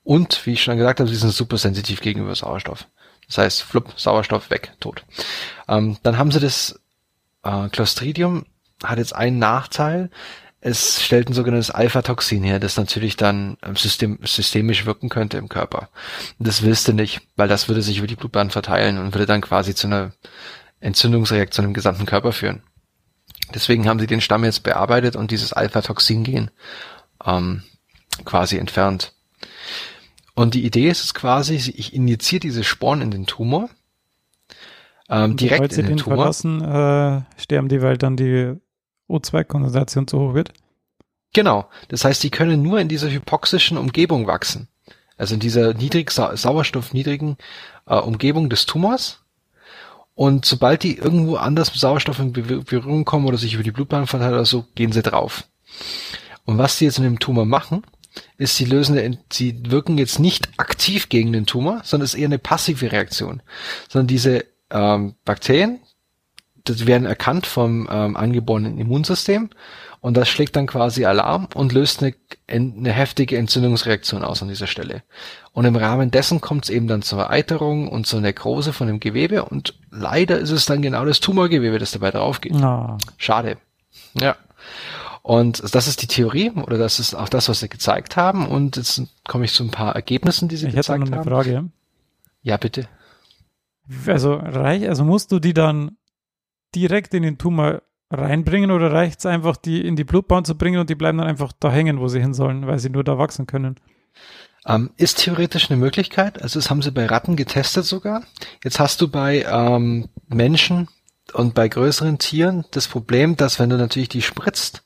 Und, 0.04 0.46
wie 0.46 0.52
ich 0.52 0.62
schon 0.62 0.76
gesagt 0.76 1.00
habe, 1.00 1.08
sie 1.08 1.16
sind 1.16 1.32
super 1.32 1.58
sensitiv 1.58 2.00
gegenüber 2.00 2.34
Sauerstoff. 2.34 2.86
Das 3.26 3.38
heißt, 3.38 3.62
flupp, 3.62 3.98
Sauerstoff 3.98 4.50
weg, 4.50 4.72
tot. 4.78 5.04
Ähm, 5.68 5.96
dann 6.02 6.16
haben 6.16 6.30
sie 6.30 6.38
das 6.38 6.78
äh, 7.42 7.68
Clostridium, 7.68 8.46
hat 8.84 8.98
jetzt 8.98 9.14
einen 9.14 9.38
Nachteil, 9.38 10.10
es 10.60 11.02
stellt 11.02 11.28
ein 11.28 11.34
sogenanntes 11.34 11.70
Alpha-Toxin 11.70 12.42
her, 12.42 12.58
das 12.58 12.76
natürlich 12.76 13.16
dann 13.16 13.56
ähm, 13.62 13.76
system, 13.76 14.18
systemisch 14.24 14.86
wirken 14.86 15.08
könnte 15.08 15.38
im 15.38 15.48
Körper. 15.48 15.88
Das 16.38 16.62
willst 16.62 16.88
du 16.88 16.92
nicht, 16.92 17.20
weil 17.36 17.48
das 17.48 17.68
würde 17.68 17.82
sich 17.82 17.98
über 17.98 18.06
die 18.06 18.16
Blutbahn 18.16 18.50
verteilen 18.50 18.98
und 18.98 19.14
würde 19.14 19.26
dann 19.26 19.42
quasi 19.42 19.74
zu 19.74 19.86
einer 19.86 20.12
Entzündungsreaktion 20.80 21.66
im 21.66 21.74
gesamten 21.74 22.06
Körper 22.06 22.32
führen. 22.32 22.62
Deswegen 23.54 23.88
haben 23.88 24.00
sie 24.00 24.06
den 24.06 24.20
Stamm 24.20 24.44
jetzt 24.44 24.62
bearbeitet 24.62 25.16
und 25.16 25.30
dieses 25.30 25.52
Alpha-Toxin-Gen 25.52 26.50
ähm, 27.24 27.62
quasi 28.24 28.58
entfernt. 28.58 29.12
Und 30.34 30.54
die 30.54 30.64
Idee 30.64 30.88
ist 30.88 31.04
es 31.04 31.14
quasi, 31.14 31.54
ich 31.54 31.94
injiziere 31.94 32.40
diese 32.40 32.64
Sporen 32.64 33.00
in 33.00 33.10
den 33.10 33.26
Tumor, 33.26 33.70
ähm, 35.08 35.36
direkt 35.36 35.72
in 35.72 35.86
den 35.86 35.86
den 35.86 35.96
Tumor. 35.98 36.18
verlassen, 36.18 36.60
äh, 36.60 37.40
sterben 37.40 37.68
die, 37.68 37.80
weil 37.80 37.96
dann 37.96 38.16
die 38.16 38.54
O2-Konzentration 39.08 40.08
zu 40.08 40.18
hoch 40.18 40.34
wird. 40.34 40.52
Genau. 41.32 41.68
Das 41.88 42.04
heißt, 42.04 42.22
die 42.22 42.30
können 42.30 42.62
nur 42.62 42.80
in 42.80 42.88
dieser 42.88 43.10
hypoxischen 43.10 43.78
Umgebung 43.78 44.26
wachsen. 44.26 44.68
Also 45.16 45.34
in 45.34 45.40
dieser 45.40 45.74
niedrig 45.74 46.10
Sa 46.10 46.36
sauerstoffniedrigen 46.36 47.36
äh, 47.86 47.96
Umgebung 47.96 48.50
des 48.50 48.66
Tumors. 48.66 49.22
Und 50.16 50.46
sobald 50.46 50.82
die 50.82 50.96
irgendwo 50.96 51.36
anders 51.36 51.70
mit 51.70 51.78
Sauerstoff 51.78 52.18
in 52.18 52.32
Be- 52.32 52.62
Berührung 52.62 53.04
kommen 53.04 53.26
oder 53.26 53.36
sich 53.36 53.52
über 53.54 53.62
die 53.62 53.70
Blutbahn 53.70 54.06
verteilen 54.06 54.32
oder 54.32 54.46
so, 54.46 54.64
gehen 54.74 54.90
sie 54.90 55.02
drauf. 55.02 55.44
Und 56.46 56.56
was 56.58 56.78
die 56.78 56.86
jetzt 56.86 56.96
in 56.96 57.04
dem 57.04 57.18
Tumor 57.18 57.44
machen, 57.44 57.84
ist, 58.38 58.56
sie 58.56 58.64
lösen, 58.64 59.18
sie 59.30 59.60
wirken 59.70 59.98
jetzt 59.98 60.18
nicht 60.18 60.48
aktiv 60.56 61.10
gegen 61.10 61.34
den 61.34 61.44
Tumor, 61.44 61.82
sondern 61.84 62.06
es 62.06 62.14
ist 62.14 62.20
eher 62.20 62.28
eine 62.28 62.38
passive 62.38 62.90
Reaktion. 62.90 63.42
Sondern 63.90 64.06
diese 64.06 64.46
ähm, 64.70 65.16
Bakterien, 65.26 65.80
das 66.64 66.86
werden 66.86 67.06
erkannt 67.06 67.46
vom 67.46 67.86
ähm, 67.90 68.16
angeborenen 68.16 68.78
Immunsystem 68.78 69.50
und 70.06 70.16
das 70.16 70.28
schlägt 70.28 70.54
dann 70.54 70.68
quasi 70.68 71.04
Alarm 71.04 71.48
und 71.56 71.72
löst 71.72 72.00
eine, 72.00 72.14
eine 72.46 72.92
heftige 72.92 73.38
Entzündungsreaktion 73.38 74.22
aus 74.22 74.40
an 74.40 74.46
dieser 74.46 74.68
Stelle. 74.68 75.02
Und 75.52 75.64
im 75.64 75.74
Rahmen 75.74 76.12
dessen 76.12 76.40
kommt 76.40 76.62
es 76.62 76.70
eben 76.70 76.86
dann 76.86 77.02
zur 77.02 77.28
Eiterung 77.28 77.88
und 77.88 78.06
zur 78.06 78.20
Nekrose 78.20 78.72
von 78.72 78.86
dem 78.86 79.00
Gewebe 79.00 79.44
und 79.44 79.74
leider 79.90 80.38
ist 80.38 80.52
es 80.52 80.64
dann 80.64 80.80
genau 80.80 81.04
das 81.04 81.18
Tumorgewebe, 81.18 81.80
das 81.80 81.90
dabei 81.90 82.12
draufgeht. 82.12 82.54
Ah, 82.54 82.98
Schade. 83.16 83.58
Ja. 84.14 84.36
Und 85.22 85.74
das 85.74 85.88
ist 85.88 86.02
die 86.02 86.06
Theorie 86.06 86.50
oder 86.52 86.78
das 86.78 87.00
ist 87.00 87.16
auch 87.16 87.28
das, 87.28 87.48
was 87.48 87.58
sie 87.58 87.68
gezeigt 87.68 88.16
haben. 88.16 88.46
Und 88.46 88.76
jetzt 88.76 89.02
komme 89.26 89.44
ich 89.44 89.54
zu 89.54 89.64
ein 89.64 89.72
paar 89.72 89.96
Ergebnissen, 89.96 90.46
die 90.46 90.56
sie 90.56 90.68
ich 90.68 90.76
hätte 90.76 90.92
noch 90.92 90.98
gezeigt 90.98 91.06
eine 91.08 91.16
haben. 91.16 91.28
Frage. 91.28 91.64
Ja, 92.42 92.58
bitte. 92.58 92.88
Also 94.06 94.34
reich, 94.34 94.88
also 94.88 95.02
musst 95.02 95.32
du 95.32 95.40
die 95.40 95.52
dann 95.52 95.96
direkt 96.76 97.12
in 97.12 97.24
den 97.24 97.38
Tumor 97.38 97.82
reinbringen 98.10 98.70
oder 98.70 98.92
reicht 98.92 99.20
es 99.20 99.26
einfach, 99.26 99.56
die 99.56 99.84
in 99.86 99.96
die 99.96 100.04
Blutbahn 100.04 100.44
zu 100.44 100.56
bringen 100.56 100.78
und 100.80 100.90
die 100.90 100.94
bleiben 100.94 101.18
dann 101.18 101.26
einfach 101.26 101.52
da 101.58 101.70
hängen, 101.70 102.00
wo 102.00 102.08
sie 102.08 102.20
hin 102.20 102.34
sollen, 102.34 102.66
weil 102.66 102.78
sie 102.78 102.90
nur 102.90 103.04
da 103.04 103.18
wachsen 103.18 103.46
können? 103.46 103.76
Ähm, 104.66 104.90
ist 104.96 105.18
theoretisch 105.18 105.70
eine 105.70 105.78
Möglichkeit. 105.78 106.42
Also 106.42 106.58
das 106.58 106.70
haben 106.70 106.82
sie 106.82 106.90
bei 106.90 107.06
Ratten 107.06 107.36
getestet 107.36 107.84
sogar. 107.84 108.22
Jetzt 108.64 108.80
hast 108.80 109.00
du 109.00 109.08
bei 109.08 109.44
ähm, 109.48 110.08
Menschen 110.28 110.88
und 111.32 111.54
bei 111.54 111.68
größeren 111.68 112.18
Tieren 112.18 112.64
das 112.72 112.88
Problem, 112.88 113.36
dass 113.36 113.58
wenn 113.58 113.70
du 113.70 113.76
natürlich 113.76 114.08
die 114.08 114.22
spritzt, 114.22 114.84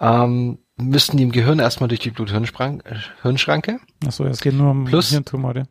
ähm, 0.00 0.58
müssten 0.76 1.16
die 1.16 1.22
im 1.22 1.32
Gehirn 1.32 1.58
erstmal 1.58 1.88
durch 1.88 2.00
die 2.00 2.10
Blut-Hirn-Schranke. 2.10 3.80
Achso, 4.06 4.24
es 4.24 4.40
geht 4.40 4.54
nur 4.54 4.70
um 4.70 4.84
Plus- 4.84 5.10
Hirntumore. 5.10 5.64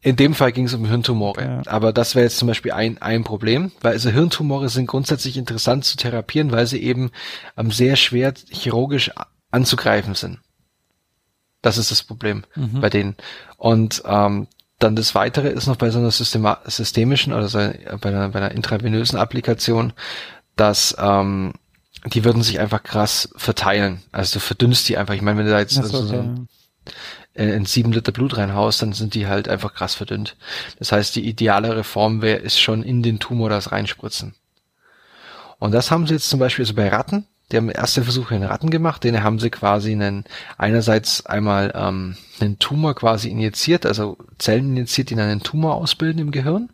In 0.00 0.14
dem 0.14 0.34
Fall 0.34 0.52
ging 0.52 0.66
es 0.66 0.74
um 0.74 0.84
Hirntumore. 0.84 1.42
Ja. 1.42 1.62
Aber 1.66 1.92
das 1.92 2.14
wäre 2.14 2.24
jetzt 2.24 2.38
zum 2.38 2.46
Beispiel 2.46 2.72
ein, 2.72 3.02
ein 3.02 3.24
Problem, 3.24 3.72
weil 3.80 3.92
also 3.92 4.10
Hirntumore 4.10 4.68
sind 4.68 4.86
grundsätzlich 4.86 5.36
interessant 5.36 5.84
zu 5.84 5.96
therapieren, 5.96 6.52
weil 6.52 6.66
sie 6.66 6.82
eben 6.82 7.10
ähm, 7.56 7.72
sehr 7.72 7.96
schwer 7.96 8.32
chirurgisch 8.48 9.10
anzugreifen 9.50 10.14
sind. 10.14 10.38
Das 11.62 11.78
ist 11.78 11.90
das 11.90 12.04
Problem 12.04 12.44
Mhm. 12.54 12.80
bei 12.80 12.90
denen. 12.90 13.16
Und 13.56 14.02
ähm, 14.06 14.46
dann 14.78 14.94
das 14.94 15.16
Weitere 15.16 15.48
ist 15.48 15.66
noch 15.66 15.74
bei 15.76 15.90
so 15.90 15.98
einer 15.98 16.12
Systema 16.12 16.60
systemischen 16.66 17.32
oder 17.32 17.48
so, 17.48 17.58
bei, 17.58 18.08
einer, 18.10 18.28
bei 18.28 18.38
einer 18.38 18.52
intravenösen 18.52 19.18
Applikation, 19.18 19.92
dass 20.54 20.94
ähm, 21.00 21.54
die 22.06 22.24
würden 22.24 22.42
sich 22.42 22.60
einfach 22.60 22.84
krass 22.84 23.28
verteilen. 23.34 24.02
Also 24.12 24.34
du 24.34 24.40
verdünnst 24.40 24.88
die 24.88 24.96
einfach. 24.96 25.14
Ich 25.14 25.22
meine, 25.22 25.38
wenn 25.38 25.46
du 25.46 25.52
da 25.52 25.58
jetzt 25.58 25.76
also 25.76 26.02
so 26.04 26.14
okay. 26.14 26.30
Äh, 27.38 27.54
in 27.54 27.64
sieben 27.64 27.92
Liter 27.92 28.12
Blut 28.12 28.36
reinhaust, 28.36 28.82
dann 28.82 28.92
sind 28.92 29.14
die 29.14 29.26
halt 29.26 29.48
einfach 29.48 29.74
krass 29.74 29.94
verdünnt. 29.94 30.36
Das 30.78 30.92
heißt, 30.92 31.16
die 31.16 31.26
idealere 31.26 31.84
Form 31.84 32.20
wäre, 32.22 32.38
ist 32.38 32.60
schon 32.60 32.82
in 32.82 33.02
den 33.02 33.18
Tumor 33.18 33.48
das 33.48 33.72
reinspritzen. 33.72 34.34
Und 35.58 35.72
das 35.72 35.90
haben 35.90 36.06
sie 36.06 36.14
jetzt 36.14 36.28
zum 36.28 36.40
Beispiel 36.40 36.64
also 36.64 36.74
bei 36.74 36.88
Ratten, 36.88 37.26
die 37.50 37.56
haben 37.56 37.70
erste 37.70 38.02
Versuche 38.02 38.34
in 38.34 38.42
Ratten 38.42 38.68
gemacht, 38.68 39.04
denen 39.04 39.22
haben 39.22 39.38
sie 39.38 39.48
quasi 39.48 39.92
einen, 39.92 40.24
einerseits 40.58 41.24
einmal 41.24 41.72
ähm, 41.74 42.16
einen 42.40 42.58
Tumor 42.58 42.94
quasi 42.94 43.30
injiziert, 43.30 43.86
also 43.86 44.18
Zellen 44.38 44.70
injiziert, 44.70 45.10
die 45.10 45.14
dann 45.14 45.30
einen 45.30 45.42
Tumor 45.42 45.76
ausbilden 45.76 46.20
im 46.20 46.30
Gehirn. 46.30 46.68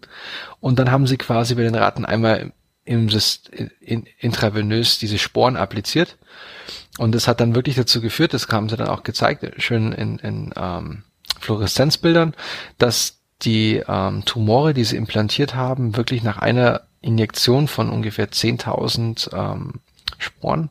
Und 0.60 0.78
dann 0.78 0.90
haben 0.90 1.06
sie 1.06 1.16
quasi 1.16 1.54
bei 1.54 1.62
den 1.62 1.76
Ratten 1.76 2.04
einmal 2.04 2.52
im 2.84 3.08
in, 3.80 4.06
intravenös 4.18 4.98
diese 4.98 5.18
Sporen 5.18 5.56
appliziert. 5.56 6.18
Und 6.98 7.14
das 7.14 7.26
hat 7.26 7.40
dann 7.40 7.54
wirklich 7.54 7.76
dazu 7.76 8.00
geführt, 8.00 8.34
das 8.34 8.48
haben 8.48 8.68
sie 8.68 8.76
dann 8.76 8.88
auch 8.88 9.02
gezeigt, 9.02 9.44
schön 9.60 9.92
in, 9.92 10.18
in 10.18 10.52
ähm, 10.56 11.02
Fluoreszenzbildern, 11.40 12.34
dass 12.78 13.18
die 13.42 13.82
ähm, 13.86 14.24
Tumore, 14.24 14.74
die 14.74 14.84
sie 14.84 14.96
implantiert 14.96 15.54
haben, 15.54 15.96
wirklich 15.96 16.22
nach 16.22 16.38
einer 16.38 16.82
Injektion 17.00 17.68
von 17.68 17.90
ungefähr 17.90 18.30
10.000 18.30 19.34
ähm, 19.34 19.80
Sporen 20.18 20.70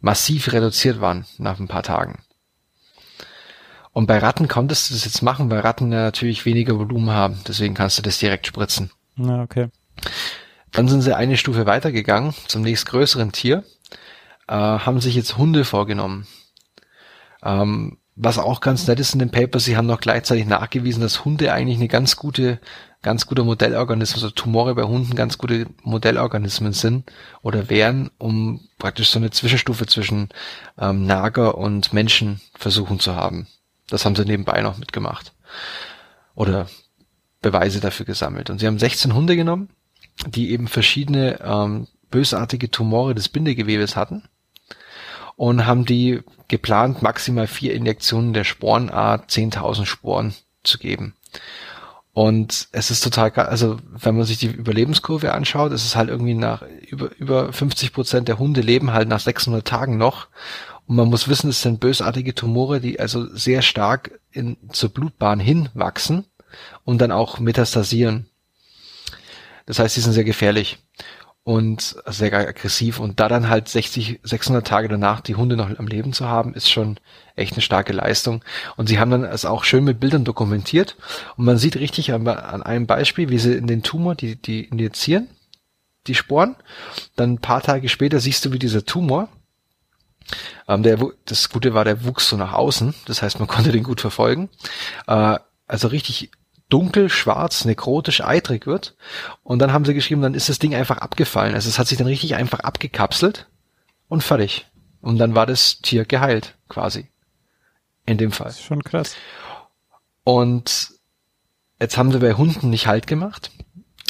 massiv 0.00 0.52
reduziert 0.52 1.00
waren 1.00 1.26
nach 1.38 1.60
ein 1.60 1.68
paar 1.68 1.82
Tagen. 1.82 2.20
Und 3.92 4.06
bei 4.06 4.18
Ratten 4.18 4.48
konntest 4.48 4.90
du 4.90 4.94
das 4.94 5.04
jetzt 5.04 5.22
machen, 5.22 5.50
weil 5.50 5.60
Ratten 5.60 5.92
ja 5.92 6.02
natürlich 6.02 6.44
weniger 6.46 6.78
Volumen 6.78 7.10
haben. 7.10 7.40
Deswegen 7.46 7.74
kannst 7.74 7.98
du 7.98 8.02
das 8.02 8.18
direkt 8.18 8.46
spritzen. 8.46 8.90
Na, 9.16 9.42
okay. 9.42 9.68
Dann 10.78 10.86
sind 10.86 11.02
sie 11.02 11.16
eine 11.16 11.36
Stufe 11.36 11.66
weitergegangen 11.66 12.34
zum 12.46 12.62
nächstgrößeren 12.62 13.32
Tier, 13.32 13.64
äh, 14.46 14.54
haben 14.54 15.00
sich 15.00 15.16
jetzt 15.16 15.36
Hunde 15.36 15.64
vorgenommen. 15.64 16.28
Ähm, 17.42 17.98
was 18.14 18.38
auch 18.38 18.60
ganz 18.60 18.86
nett 18.86 19.00
ist 19.00 19.12
in 19.12 19.18
dem 19.18 19.32
Paper, 19.32 19.58
sie 19.58 19.76
haben 19.76 19.88
noch 19.88 19.98
gleichzeitig 19.98 20.46
nachgewiesen, 20.46 21.02
dass 21.02 21.24
Hunde 21.24 21.52
eigentlich 21.52 21.78
eine 21.78 21.88
ganz 21.88 22.14
gute, 22.14 22.60
ganz 23.02 23.26
guter 23.26 23.42
Modellorganismus, 23.42 24.22
also 24.22 24.32
Tumore 24.32 24.76
bei 24.76 24.84
Hunden 24.84 25.16
ganz 25.16 25.36
gute 25.36 25.66
Modellorganismen 25.82 26.72
sind 26.72 27.10
oder 27.42 27.68
wären, 27.68 28.12
um 28.18 28.60
praktisch 28.78 29.10
so 29.10 29.18
eine 29.18 29.30
Zwischenstufe 29.30 29.86
zwischen 29.86 30.28
ähm, 30.78 31.06
Nager 31.06 31.58
und 31.58 31.92
Menschen 31.92 32.40
versuchen 32.56 33.00
zu 33.00 33.16
haben. 33.16 33.48
Das 33.88 34.04
haben 34.04 34.14
sie 34.14 34.24
nebenbei 34.24 34.60
noch 34.60 34.78
mitgemacht. 34.78 35.32
Oder 36.36 36.68
Beweise 37.42 37.80
dafür 37.80 38.06
gesammelt. 38.06 38.48
Und 38.48 38.60
sie 38.60 38.68
haben 38.68 38.78
16 38.78 39.12
Hunde 39.12 39.34
genommen, 39.34 39.70
die 40.26 40.50
eben 40.50 40.68
verschiedene 40.68 41.40
ähm, 41.40 41.86
bösartige 42.10 42.70
Tumore 42.70 43.14
des 43.14 43.28
Bindegewebes 43.28 43.96
hatten 43.96 44.24
und 45.36 45.66
haben 45.66 45.84
die 45.84 46.20
geplant, 46.48 47.02
maximal 47.02 47.46
vier 47.46 47.74
Injektionen 47.74 48.32
der 48.32 48.44
Sporenart 48.44 49.30
10.000 49.30 49.86
Sporen 49.86 50.34
zu 50.64 50.78
geben. 50.78 51.14
Und 52.12 52.66
es 52.72 52.90
ist 52.90 53.04
total, 53.04 53.30
also 53.32 53.78
wenn 53.86 54.16
man 54.16 54.24
sich 54.24 54.38
die 54.38 54.48
Überlebenskurve 54.48 55.32
anschaut, 55.32 55.70
ist 55.70 55.84
es 55.84 55.94
halt 55.94 56.08
irgendwie 56.08 56.34
nach 56.34 56.62
über, 56.88 57.14
über 57.16 57.52
50 57.52 57.92
Prozent 57.92 58.26
der 58.26 58.40
Hunde 58.40 58.60
leben 58.60 58.92
halt 58.92 59.08
nach 59.08 59.20
600 59.20 59.64
Tagen 59.64 59.98
noch. 59.98 60.26
Und 60.88 60.96
man 60.96 61.08
muss 61.08 61.28
wissen, 61.28 61.50
es 61.50 61.62
sind 61.62 61.78
bösartige 61.78 62.34
Tumore, 62.34 62.80
die 62.80 62.98
also 62.98 63.32
sehr 63.36 63.62
stark 63.62 64.18
in, 64.32 64.56
zur 64.72 64.88
Blutbahn 64.88 65.38
hinwachsen 65.38 66.24
und 66.84 67.00
dann 67.00 67.12
auch 67.12 67.38
metastasieren. 67.38 68.27
Das 69.68 69.78
heißt, 69.78 69.94
sie 69.94 70.00
sind 70.00 70.14
sehr 70.14 70.24
gefährlich 70.24 70.78
und 71.44 71.96
sehr 72.06 72.32
aggressiv. 72.32 73.00
Und 73.00 73.20
da 73.20 73.28
dann 73.28 73.50
halt 73.50 73.68
60, 73.68 74.20
600 74.22 74.66
Tage 74.66 74.88
danach 74.88 75.20
die 75.20 75.34
Hunde 75.34 75.56
noch 75.56 75.68
am 75.78 75.86
Leben 75.86 76.14
zu 76.14 76.26
haben, 76.26 76.54
ist 76.54 76.70
schon 76.70 76.98
echt 77.36 77.52
eine 77.52 77.60
starke 77.60 77.92
Leistung. 77.92 78.42
Und 78.78 78.88
sie 78.88 78.98
haben 78.98 79.10
dann 79.10 79.24
es 79.24 79.44
auch 79.44 79.64
schön 79.64 79.84
mit 79.84 80.00
Bildern 80.00 80.24
dokumentiert. 80.24 80.96
Und 81.36 81.44
man 81.44 81.58
sieht 81.58 81.76
richtig 81.76 82.14
an, 82.14 82.26
an 82.26 82.62
einem 82.62 82.86
Beispiel, 82.86 83.28
wie 83.28 83.38
sie 83.38 83.52
in 83.52 83.66
den 83.66 83.82
Tumor, 83.82 84.14
die, 84.14 84.36
die 84.36 84.64
injizieren, 84.64 85.28
die 86.06 86.14
Sporen, 86.14 86.56
dann 87.16 87.34
ein 87.34 87.40
paar 87.42 87.60
Tage 87.60 87.90
später 87.90 88.20
siehst 88.20 88.46
du, 88.46 88.52
wie 88.54 88.58
dieser 88.58 88.86
Tumor, 88.86 89.28
ähm, 90.66 90.82
der, 90.82 90.98
das 91.26 91.50
Gute 91.50 91.74
war, 91.74 91.84
der 91.84 92.06
wuchs 92.06 92.30
so 92.30 92.38
nach 92.38 92.54
außen, 92.54 92.94
das 93.04 93.20
heißt, 93.20 93.38
man 93.38 93.48
konnte 93.48 93.70
den 93.70 93.84
gut 93.84 94.00
verfolgen, 94.00 94.48
äh, 95.06 95.38
also 95.66 95.88
richtig 95.88 96.30
dunkel, 96.68 97.08
schwarz, 97.08 97.64
nekrotisch, 97.64 98.20
eitrig 98.20 98.66
wird. 98.66 98.96
Und 99.42 99.58
dann 99.60 99.72
haben 99.72 99.84
sie 99.84 99.94
geschrieben, 99.94 100.22
dann 100.22 100.34
ist 100.34 100.48
das 100.48 100.58
Ding 100.58 100.74
einfach 100.74 100.98
abgefallen. 100.98 101.54
Also 101.54 101.68
es 101.68 101.78
hat 101.78 101.88
sich 101.88 101.98
dann 101.98 102.06
richtig 102.06 102.34
einfach 102.34 102.60
abgekapselt 102.60 103.48
und 104.08 104.22
fertig. 104.22 104.66
Und 105.00 105.18
dann 105.18 105.34
war 105.34 105.46
das 105.46 105.80
Tier 105.80 106.04
geheilt, 106.04 106.56
quasi. 106.68 107.08
In 108.06 108.18
dem 108.18 108.32
Fall. 108.32 108.48
Das 108.48 108.58
ist 108.58 108.64
schon 108.64 108.82
krass. 108.82 109.16
Und 110.24 110.90
jetzt 111.80 111.96
haben 111.96 112.12
sie 112.12 112.18
bei 112.18 112.34
Hunden 112.34 112.70
nicht 112.70 112.86
Halt 112.86 113.06
gemacht, 113.06 113.50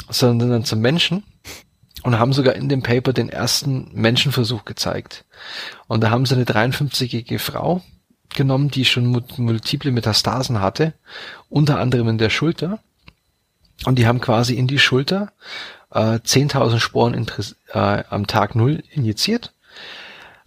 sondern 0.09 0.49
dann 0.49 0.65
zum 0.65 0.79
Menschen 0.79 1.23
und 2.03 2.17
haben 2.17 2.33
sogar 2.33 2.55
in 2.55 2.69
dem 2.69 2.81
Paper 2.81 3.13
den 3.13 3.29
ersten 3.29 3.89
Menschenversuch 3.93 4.65
gezeigt. 4.65 5.25
Und 5.87 6.01
da 6.01 6.09
haben 6.09 6.25
sie 6.25 6.35
eine 6.35 6.45
53-jährige 6.45 7.39
Frau 7.39 7.81
genommen, 8.35 8.69
die 8.69 8.85
schon 8.85 9.05
mul- 9.05 9.23
multiple 9.37 9.91
Metastasen 9.91 10.61
hatte, 10.61 10.93
unter 11.49 11.79
anderem 11.79 12.09
in 12.09 12.17
der 12.17 12.29
Schulter. 12.29 12.79
Und 13.85 13.97
die 13.97 14.07
haben 14.07 14.19
quasi 14.21 14.55
in 14.55 14.67
die 14.67 14.79
Schulter 14.79 15.31
äh, 15.91 16.19
10.000 16.19 16.79
Sporen 16.79 17.27
äh, 17.73 18.03
am 18.09 18.27
Tag 18.27 18.55
Null 18.55 18.83
injiziert. 18.91 19.53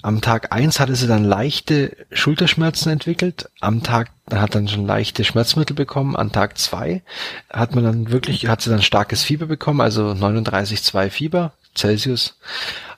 Am 0.03 0.20
Tag 0.20 0.53
eins 0.53 0.80
hatte 0.80 0.97
sie 0.97 1.07
dann 1.07 1.22
leichte 1.22 1.97
Schulterschmerzen 2.11 2.91
entwickelt. 2.91 3.49
Am 3.61 3.85
Tag, 3.85 4.11
hat 4.33 4.55
dann 4.57 4.66
schon 4.66 4.85
leichte 4.85 5.22
Schmerzmittel 5.22 5.76
bekommen. 5.76 6.16
An 6.16 6.33
Tag 6.33 6.59
zwei 6.59 7.03
hat 7.49 7.76
man 7.76 7.85
dann 7.85 8.11
wirklich, 8.11 8.49
hat 8.49 8.62
sie 8.62 8.70
dann 8.70 8.83
starkes 8.83 9.22
Fieber 9.22 9.47
bekommen, 9.47 9.80
also 9.80 10.09
39,2 10.11 11.11
Fieber 11.11 11.53
Celsius. 11.76 12.37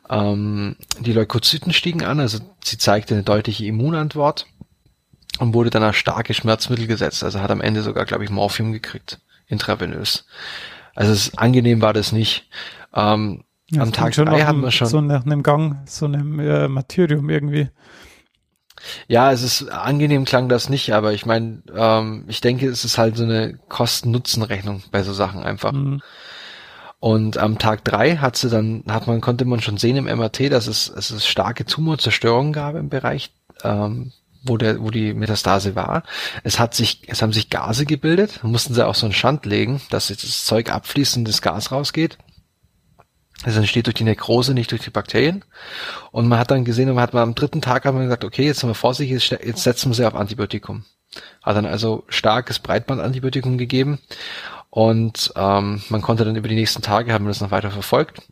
Ähm, 0.08 0.76
die 0.98 1.12
Leukozyten 1.12 1.74
stiegen 1.74 2.04
an, 2.04 2.20
also 2.20 2.38
sie 2.62 2.78
zeigte 2.78 3.14
eine 3.14 3.22
deutliche 3.22 3.66
Immunantwort 3.66 4.46
und 5.38 5.54
wurde 5.54 5.70
dann 5.70 5.84
auf 5.84 5.96
starke 5.96 6.34
Schmerzmittel 6.34 6.86
gesetzt. 6.86 7.24
Also 7.24 7.40
hat 7.40 7.50
am 7.50 7.60
Ende 7.60 7.82
sogar, 7.82 8.04
glaube 8.04 8.24
ich, 8.24 8.30
Morphium 8.30 8.72
gekriegt, 8.72 9.20
intravenös. 9.46 10.26
Also 10.94 11.12
es, 11.12 11.36
angenehm 11.36 11.80
war 11.82 11.92
das 11.92 12.12
nicht. 12.12 12.48
Ähm, 12.94 13.44
Ja, 13.70 13.82
am 13.82 13.92
Tag 13.92 14.14
schon 14.14 14.26
drei 14.26 14.46
einem- 14.46 14.62
wir 14.62 14.70
schon. 14.70 14.86
So 14.88 15.00
nach 15.00 15.24
einem 15.24 15.42
Gang, 15.42 15.78
so 15.86 16.06
einem 16.06 16.38
äh, 16.38 16.68
Martyrium 16.68 17.28
irgendwie. 17.30 17.68
Ja, 19.08 19.32
es 19.32 19.42
ist 19.42 19.68
angenehm 19.70 20.24
klang 20.24 20.48
das 20.48 20.68
nicht, 20.68 20.92
aber 20.92 21.12
ich 21.14 21.24
meine, 21.26 21.62
ähm, 21.74 22.24
ich 22.28 22.40
denke, 22.40 22.68
es 22.68 22.84
ist 22.84 22.98
halt 22.98 23.16
so 23.16 23.22
eine 23.24 23.58
Kosten-Nutzen-Rechnung 23.68 24.82
bei 24.90 25.02
so 25.02 25.12
Sachen 25.14 25.42
einfach. 25.42 25.72
Mhm. 25.72 26.02
Und 27.00 27.38
am 27.38 27.58
Tag 27.58 27.84
drei 27.84 28.16
hat 28.16 28.36
sie 28.36 28.50
dann, 28.50 28.82
hat 28.88 29.06
man, 29.06 29.20
konnte 29.20 29.44
man 29.44 29.60
schon 29.60 29.76
sehen 29.78 29.96
im 29.96 30.04
MRT, 30.06 30.50
dass 30.50 30.66
es, 30.66 30.88
es 30.88 31.10
es 31.10 31.26
starke 31.26 31.64
Tumorzerstörung 31.64 32.52
gab 32.52 32.74
im 32.76 32.88
Bereich, 32.88 33.30
ähm, 33.62 34.12
wo 34.44 34.56
der, 34.56 34.80
wo 34.80 34.90
die 34.90 35.14
Metastase 35.14 35.74
war. 35.74 36.02
Es 36.42 36.58
hat 36.58 36.74
sich, 36.74 37.02
es 37.08 37.22
haben 37.22 37.32
sich 37.32 37.50
Gase 37.50 37.86
gebildet, 37.86 38.42
mussten 38.44 38.74
sie 38.74 38.86
auch 38.86 38.94
so 38.94 39.06
einen 39.06 39.12
Schand 39.14 39.46
legen, 39.46 39.80
dass 39.90 40.08
jetzt 40.10 40.24
das 40.24 40.44
Zeug 40.44 40.70
abfließt 40.70 41.16
und 41.16 41.24
das 41.26 41.42
Gas 41.42 41.72
rausgeht. 41.72 42.18
Das 43.44 43.56
entsteht 43.56 43.86
durch 43.86 43.94
die 43.96 44.04
Nekrose, 44.04 44.54
nicht 44.54 44.70
durch 44.70 44.82
die 44.82 44.90
Bakterien. 44.90 45.44
Und 46.12 46.28
man 46.28 46.38
hat 46.38 46.50
dann 46.50 46.64
gesehen, 46.64 46.88
und 46.88 46.94
man 46.94 47.02
hat 47.02 47.12
mal 47.14 47.22
am 47.22 47.34
dritten 47.34 47.60
Tag 47.60 47.84
hat 47.84 47.92
man 47.92 48.04
gesagt, 48.04 48.24
okay, 48.24 48.44
jetzt 48.46 48.60
sind 48.60 48.70
wir 48.70 48.74
vorsichtig, 48.74 49.30
jetzt, 49.30 49.62
setzen 49.62 49.90
wir 49.90 49.94
sie 49.94 50.06
auf 50.06 50.14
Antibiotikum. 50.14 50.84
Hat 51.42 51.56
dann 51.56 51.66
also 51.66 52.04
starkes 52.08 52.58
Breitbandantibiotikum 52.58 53.58
gegeben. 53.58 53.98
Und 54.70 55.32
ähm, 55.36 55.82
man 55.88 56.02
konnte 56.02 56.24
dann 56.24 56.36
über 56.36 56.48
die 56.48 56.54
nächsten 56.54 56.82
Tage, 56.82 57.12
haben 57.12 57.24
wir 57.24 57.28
das 57.30 57.40
noch 57.40 57.50
weiter 57.50 57.70
verfolgt. 57.70 58.22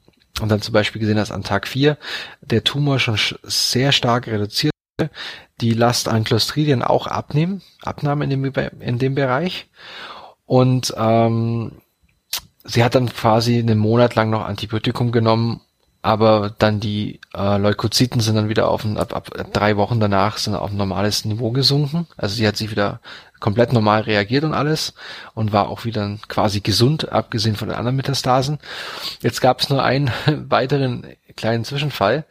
Und 0.41 0.49
dann 0.49 0.63
zum 0.63 0.73
Beispiel 0.73 1.01
gesehen, 1.01 1.17
dass 1.17 1.31
an 1.31 1.45
Tag 1.45 1.69
4 1.69 1.99
der 2.41 2.65
Tumor 2.65 2.99
schon 2.99 3.17
sch- 3.17 3.39
sehr 3.43 3.93
stark 3.93 4.27
reduziert 4.29 4.73
wurde, 4.99 5.11
die 5.63 5.75
Last 5.75 6.09
an 6.09 6.25
Clostridien 6.25 6.83
auch 6.83 7.07
abnehmen, 7.07 7.63
abnahm 7.83 8.23
in 8.23 8.31
dem, 8.31 8.45
in 8.81 8.99
dem 8.99 9.15
Bereich. 9.15 9.69
Und 10.45 10.93
ähm, 10.99 11.73
sie 12.65 12.85
hat 12.85 12.95
dann 12.97 13.09
quasi 13.09 13.59
einen 13.59 13.79
Monat 13.79 14.17
lang 14.17 14.29
noch 14.29 14.45
Antibiotikum 14.45 15.13
genommen, 15.13 15.61
aber 16.03 16.53
dann 16.59 16.81
die 16.81 17.21
äh, 17.33 17.59
Leukozyten 17.59 18.21
sind 18.21 18.35
dann 18.35 18.49
wieder 18.49 18.69
auf 18.69 18.85
ein, 18.85 18.99
ab, 18.99 19.15
ab 19.15 19.31
drei 19.53 19.77
Wochen 19.77 20.01
danach 20.01 20.37
sind 20.39 20.57
auf 20.57 20.71
ein 20.71 20.77
normales 20.77 21.25
Niveau 21.25 21.53
gesunken. 21.53 22.09
Also 22.17 22.35
sie 22.35 22.47
hat 22.47 22.57
sich 22.57 22.73
wieder 22.73 23.01
komplett 23.39 23.73
normal 23.73 24.03
reagiert 24.03 24.43
und 24.43 24.53
alles 24.53 24.95
und 25.35 25.53
war 25.53 25.69
auch 25.69 25.85
wieder 25.85 26.19
quasi 26.27 26.61
gesund, 26.61 27.13
abgesehen 27.13 27.55
von 27.55 27.69
den 27.69 27.79
anderen 27.79 27.97
Metastasen. 27.97 28.59
Jetzt 29.21 29.41
gab 29.41 29.61
es 29.61 29.71
nur 29.71 29.85
einen 29.85 30.11
weiteren 30.27 31.07
kleinen 31.37 31.65
Zwischenfall. 31.65 32.25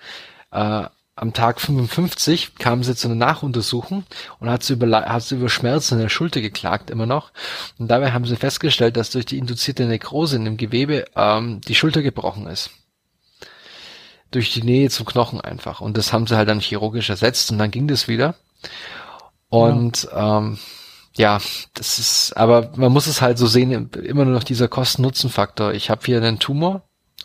Äh, 0.52 0.84
am 1.22 1.34
Tag 1.34 1.62
55 1.62 2.56
kam 2.56 2.84
sie 2.84 2.96
zu 2.96 3.08
einer 3.08 3.16
Nachuntersuchung 3.16 4.06
und 4.40 4.50
hat 4.50 4.64
sie, 4.64 4.74
über, 4.74 4.90
hat 5.06 5.22
sie 5.22 5.36
über 5.36 5.50
Schmerzen 5.50 5.94
in 5.94 6.00
der 6.02 6.10
Schulter 6.10 6.42
geklagt, 6.42 6.90
immer 6.90 7.06
noch. 7.06 7.32
Und 7.78 7.90
dabei 7.90 8.12
haben 8.12 8.26
sie 8.26 8.36
festgestellt, 8.36 8.98
dass 8.98 9.12
durch 9.12 9.28
die 9.28 9.38
induzierte 9.38 9.86
Nekrose 9.86 10.38
in 10.38 10.46
dem 10.46 10.58
Gewebe 10.58 11.06
ähm, 11.16 11.62
die 11.62 11.76
Schulter 11.76 12.02
gebrochen 12.02 12.48
ist. 12.48 12.72
Durch 14.32 14.52
die 14.52 14.64
Nähe 14.64 14.90
zum 14.90 15.06
Knochen 15.06 15.40
einfach. 15.40 15.80
Und 15.80 15.96
das 15.96 16.12
haben 16.12 16.26
sie 16.26 16.36
halt 16.36 16.50
dann 16.50 16.60
chirurgisch 16.60 17.12
ersetzt 17.12 17.52
und 17.52 17.60
dann 17.60 17.70
ging 17.70 17.88
das 17.88 18.08
wieder. 18.08 18.34
Und 19.50 20.04
ja. 20.12 20.40
Ähm, 20.40 20.58
ja, 21.14 21.40
das 21.76 22.00
ist, 22.00 22.34
aber 22.36 22.72
man 22.78 22.92
muss 22.92 23.06
es 23.06 23.22
halt 23.22 23.38
so 23.38 23.46
sehen, 23.46 23.92
immer 23.92 24.26
nur 24.26 24.34
noch 24.34 24.44
dieser 24.44 24.68
Kosten-Nutzen-Faktor. 24.68 25.74
Ich 25.74 25.92
habe 25.92 26.02
hier 26.04 26.18
einen 26.18 26.40
Tumor, 26.40 26.82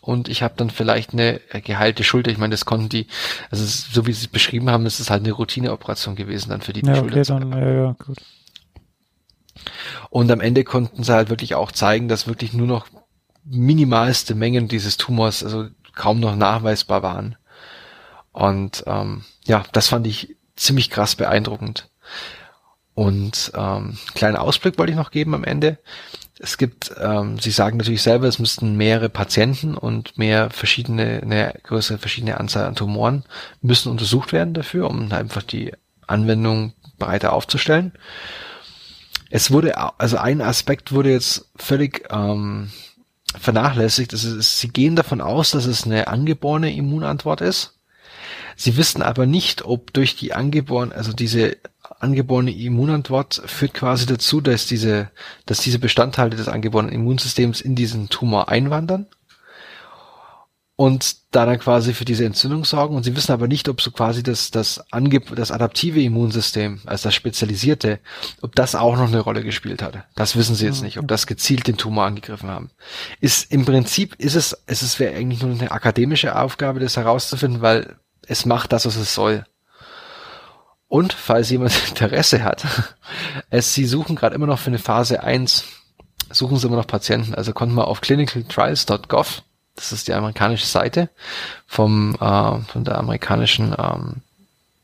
und 0.07 0.29
ich 0.29 0.43
habe 0.43 0.55
dann 0.57 0.71
vielleicht 0.71 1.13
eine 1.13 1.41
geheilte 1.65 2.05
Schulter. 2.05 2.31
Ich 2.31 2.39
meine, 2.39 2.53
das 2.53 2.65
konnten 2.65 2.89
die, 2.89 3.09
also 3.51 3.65
es, 3.65 3.91
so 3.93 4.07
wie 4.07 4.13
sie 4.13 4.27
es 4.27 4.29
beschrieben 4.29 4.71
haben, 4.71 4.85
das 4.85 5.01
ist 5.01 5.11
halt 5.11 5.25
eine 5.25 5.33
Routineoperation 5.33 6.15
gewesen 6.15 6.51
dann 6.51 6.61
für 6.61 6.73
die, 6.73 6.83
die 6.83 6.89
Ja, 6.89 6.97
Schulter. 6.97 7.21
okay, 7.21 7.25
dann, 7.25 7.53
ja, 7.53 7.71
ja, 7.73 7.97
gut. 7.99 8.19
Und 10.11 10.31
am 10.31 10.41
Ende 10.41 10.63
konnten 10.63 11.03
sie 11.03 11.13
halt 11.13 11.29
wirklich 11.29 11.57
auch 11.57 11.73
zeigen, 11.73 12.07
dass 12.07 12.29
wirklich 12.29 12.53
nur 12.53 12.69
noch 12.69 12.87
minimalste 13.45 14.37
Mengen 14.37 14.69
dieses 14.69 14.97
Tumors, 14.97 15.43
also 15.43 15.67
kaum 15.95 16.21
noch 16.21 16.37
nachweisbar 16.37 17.03
waren. 17.03 17.37
Und 18.33 18.85
ähm, 18.87 19.25
ja, 19.45 19.65
das 19.73 19.89
fand 19.89 20.07
ich 20.07 20.37
ziemlich 20.55 20.89
krass 20.91 21.17
beeindruckend. 21.17 21.89
Und 22.95 23.51
ähm, 23.57 23.99
kleinen 24.15 24.37
Ausblick 24.37 24.79
wollte 24.79 24.93
ich 24.93 24.97
noch 24.99 25.11
geben 25.11 25.35
am 25.35 25.45
Ende. 25.45 25.79
Es 26.39 26.59
gibt, 26.59 26.95
ähm, 27.01 27.39
Sie 27.39 27.51
sagen 27.51 27.79
natürlich 27.79 28.03
selber, 28.03 28.29
es 28.29 28.39
müssten 28.39 28.77
mehrere 28.77 29.09
Patienten 29.09 29.77
und 29.77 30.19
mehr 30.19 30.51
verschiedene, 30.51 31.23
eine 31.23 31.55
größere 31.63 31.99
verschiedene 31.99 32.39
Anzahl 32.39 32.67
an 32.67 32.75
Tumoren 32.75 33.25
müssen 33.63 33.91
untersucht 33.91 34.33
werden 34.33 34.53
dafür, 34.53 34.91
um 34.91 35.11
einfach 35.13 35.43
die 35.43 35.73
Anwendung 36.07 36.75
breiter 36.99 37.33
aufzustellen. 37.33 37.93
Es 39.31 39.51
wurde, 39.51 39.79
also 39.99 40.19
ein 40.19 40.41
Aspekt 40.41 40.93
wurde 40.93 41.11
jetzt 41.11 41.51
völlig 41.57 42.07
ähm, 42.11 42.71
vernachlässigt. 43.39 44.13
Das 44.13 44.25
ist, 44.25 44.61
Sie 44.61 44.69
gehen 44.69 44.95
davon 44.95 45.21
aus, 45.21 45.51
dass 45.51 45.65
es 45.65 45.85
eine 45.85 46.09
angeborene 46.09 46.75
Immunantwort 46.75 47.41
ist. 47.41 47.79
Sie 48.57 48.77
wissen 48.77 49.03
aber 49.03 49.27
nicht, 49.27 49.65
ob 49.65 49.93
durch 49.93 50.17
die 50.17 50.33
angeborene, 50.33 50.95
also 50.95 51.13
diese 51.13 51.57
angeborene 51.99 52.53
Immunantwort 52.53 53.43
führt 53.47 53.75
quasi 53.75 54.07
dazu, 54.07 54.41
dass 54.41 54.67
diese, 54.67 55.11
dass 55.47 55.61
diese 55.61 55.79
Bestandteile 55.79 56.37
des 56.37 56.49
angeborenen 56.49 56.93
Immunsystems 56.93 57.61
in 57.61 57.75
diesen 57.75 58.09
Tumor 58.09 58.49
einwandern 58.49 59.07
und 60.77 61.17
da 61.35 61.47
dann 61.47 61.59
quasi 61.59 61.95
für 61.95 62.05
diese 62.05 62.27
Entzündung 62.27 62.67
sorgen. 62.67 62.97
Und 62.97 63.03
sie 63.03 63.17
wissen 63.17 63.33
aber 63.33 63.49
nicht, 63.49 63.69
ob 63.69 63.81
so 63.81 63.91
quasi 63.91 64.23
das, 64.23 64.51
das, 64.51 64.93
Ange 64.93 65.21
das 65.21 65.51
adaptive 65.51 66.03
Immunsystem, 66.03 66.81
also 66.85 67.05
das 67.05 67.15
spezialisierte, 67.15 67.99
ob 68.43 68.55
das 68.55 68.75
auch 68.75 68.97
noch 68.97 69.09
eine 69.09 69.21
Rolle 69.21 69.43
gespielt 69.43 69.83
hat. 69.83 70.05
Das 70.15 70.37
wissen 70.37 70.55
sie 70.55 70.67
jetzt 70.67 70.83
nicht, 70.83 70.99
ob 70.99 71.09
das 71.09 71.27
gezielt 71.27 71.67
den 71.67 71.79
Tumor 71.79 72.05
angegriffen 72.05 72.51
haben. 72.51 72.71
Ist, 73.21 73.51
im 73.51 73.65
Prinzip 73.65 74.15
ist 74.17 74.35
es, 74.35 74.57
es 74.67 75.01
wäre 75.01 75.17
eigentlich 75.17 75.43
nur 75.43 75.53
eine 75.53 75.71
akademische 75.71 76.37
Aufgabe, 76.39 76.79
das 76.79 76.99
herauszufinden, 76.99 77.63
weil 77.63 77.97
es 78.27 78.45
macht 78.45 78.73
das, 78.73 78.85
was 78.85 78.97
es 78.97 79.15
soll. 79.15 79.47
Und 80.89 81.13
falls 81.13 81.51
jemand 81.51 81.73
Interesse 81.89 82.45
hat, 82.45 82.65
es, 83.51 83.75
sie 83.75 83.87
suchen 83.87 84.17
gerade 84.17 84.35
immer 84.35 84.47
noch 84.47 84.59
für 84.59 84.69
eine 84.69 84.79
Phase 84.79 85.23
1, 85.23 85.65
suchen 86.31 86.57
sie 86.57 86.67
immer 86.67 86.77
noch 86.77 86.87
Patienten. 86.87 87.35
Also 87.35 87.53
konnten 87.53 87.75
wir 87.75 87.89
auf 87.89 88.01
clinicaltrials.gov, 88.01 89.43
das 89.75 89.93
ist 89.93 90.09
die 90.09 90.15
amerikanische 90.15 90.67
Seite 90.67 91.11
vom, 91.67 92.15
äh, 92.15 92.61
von 92.73 92.85
der 92.85 92.99
amerikanischen 92.99 93.75
ähm, 93.79 94.23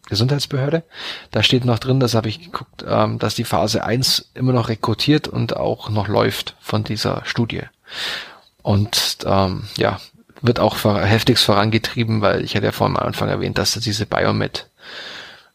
Gesundheitsbehörde. 0.08 0.82
Da 1.30 1.42
steht 1.42 1.64
noch 1.64 1.78
drin, 1.78 2.00
das 2.00 2.14
habe 2.14 2.28
ich 2.28 2.42
geguckt, 2.42 2.84
ähm, 2.86 3.18
dass 3.18 3.34
die 3.34 3.44
Phase 3.44 3.84
1 3.84 4.32
immer 4.34 4.52
noch 4.52 4.68
rekrutiert 4.68 5.28
und 5.28 5.56
auch 5.56 5.88
noch 5.88 6.08
läuft 6.08 6.56
von 6.60 6.84
dieser 6.84 7.24
Studie. 7.24 7.62
Und 8.62 9.18
ähm, 9.24 9.64
ja, 9.76 10.00
wird 10.42 10.60
auch 10.60 10.84
heftigst 10.84 11.44
vorangetrieben, 11.44 12.20
weil 12.20 12.44
ich 12.44 12.54
hatte 12.56 12.66
ja 12.66 12.72
vorhin 12.72 12.96
am 12.96 13.06
Anfang 13.06 13.28
erwähnt, 13.28 13.58
dass 13.58 13.72
diese 13.72 14.06
Biomed 14.06 14.68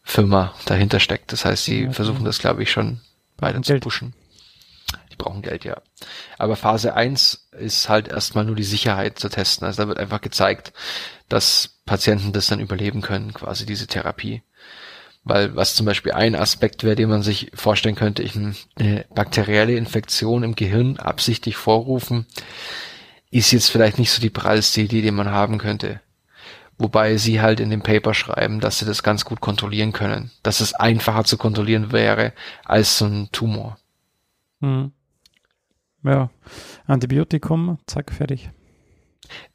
Firma 0.08 0.54
dahinter 0.64 1.00
steckt. 1.00 1.32
Das 1.32 1.44
heißt, 1.44 1.66
sie 1.66 1.84
ja, 1.84 1.92
versuchen 1.92 2.24
das, 2.24 2.38
glaube 2.38 2.62
ich, 2.62 2.70
schon 2.70 3.02
weiter 3.36 3.60
zu 3.60 3.78
pushen. 3.78 4.14
Die 5.12 5.16
brauchen 5.16 5.42
Geld, 5.42 5.64
ja. 5.64 5.82
Aber 6.38 6.56
Phase 6.56 6.94
1 6.94 7.50
ist 7.52 7.90
halt 7.90 8.08
erstmal 8.08 8.46
nur 8.46 8.56
die 8.56 8.64
Sicherheit 8.64 9.18
zu 9.18 9.28
testen. 9.28 9.66
Also 9.66 9.82
da 9.82 9.88
wird 9.88 9.98
einfach 9.98 10.22
gezeigt, 10.22 10.72
dass 11.28 11.80
Patienten 11.84 12.32
das 12.32 12.46
dann 12.46 12.58
überleben 12.58 13.02
können, 13.02 13.34
quasi 13.34 13.66
diese 13.66 13.86
Therapie. 13.86 14.42
Weil 15.24 15.54
was 15.54 15.74
zum 15.74 15.84
Beispiel 15.84 16.12
ein 16.12 16.34
Aspekt 16.34 16.84
wäre, 16.84 16.96
den 16.96 17.10
man 17.10 17.22
sich 17.22 17.50
vorstellen 17.52 17.94
könnte, 17.94 18.22
ich 18.22 18.34
eine 18.34 19.04
bakterielle 19.14 19.76
Infektion 19.76 20.42
im 20.42 20.54
Gehirn 20.54 20.96
absichtlich 20.96 21.56
vorrufen, 21.56 22.24
ist 23.30 23.52
jetzt 23.52 23.68
vielleicht 23.68 23.98
nicht 23.98 24.10
so 24.10 24.22
die 24.22 24.30
prallste 24.30 24.80
Idee, 24.80 25.02
die 25.02 25.10
man 25.10 25.30
haben 25.30 25.58
könnte. 25.58 26.00
Wobei 26.78 27.16
sie 27.16 27.40
halt 27.40 27.58
in 27.58 27.70
dem 27.70 27.82
Paper 27.82 28.14
schreiben, 28.14 28.60
dass 28.60 28.78
sie 28.78 28.86
das 28.86 29.02
ganz 29.02 29.24
gut 29.24 29.40
kontrollieren 29.40 29.92
können. 29.92 30.30
Dass 30.44 30.60
es 30.60 30.74
einfacher 30.74 31.24
zu 31.24 31.36
kontrollieren 31.36 31.90
wäre 31.90 32.32
als 32.64 32.98
so 32.98 33.06
ein 33.06 33.28
Tumor. 33.32 33.78
Hm. 34.60 34.92
Ja, 36.04 36.30
Antibiotikum, 36.86 37.78
zack, 37.86 38.12
fertig. 38.12 38.50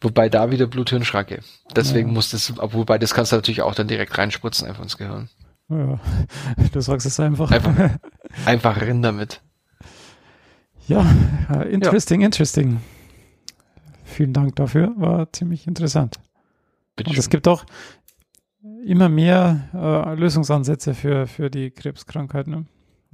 Wobei 0.02 0.30
da 0.30 0.52
wieder 0.52 0.68
Blut-Hirn-Schracke. 0.68 1.42
Deswegen 1.76 2.10
ja. 2.10 2.14
muss 2.14 2.30
das, 2.30 2.56
wobei 2.58 2.98
das 2.98 3.14
kannst 3.14 3.32
du 3.32 3.38
natürlich 3.38 3.62
auch 3.62 3.74
dann 3.74 3.88
direkt 3.88 4.18
reinspritzen 4.18 4.68
einfach 4.68 4.84
ins 4.84 4.98
Gehirn. 4.98 5.30
Ja, 5.70 6.00
du 6.72 6.82
sagst 6.82 7.08
es 7.08 7.20
einfach. 7.20 7.52
Einfach, 7.52 7.98
einfach 8.46 8.82
rein 8.82 9.02
damit. 9.02 9.42
Ja, 10.88 11.06
interesting, 11.70 12.22
ja. 12.22 12.26
interesting. 12.26 12.82
Vielen 14.04 14.34
Dank 14.34 14.58
dafür, 14.58 14.94
war 14.98 15.32
ziemlich 15.32 15.66
interessant. 15.66 16.20
Bitte 16.96 17.10
Und 17.10 17.18
es 17.18 17.30
gibt 17.30 17.48
auch, 17.48 17.66
immer 18.86 19.10
mehr 19.10 19.70
äh, 19.74 20.16
Lösungsansätze 20.16 20.94
für, 20.94 21.28
für 21.28 21.50
die 21.50 21.72
Krebskrankheit. 21.72 22.48
Ne? 22.48 22.66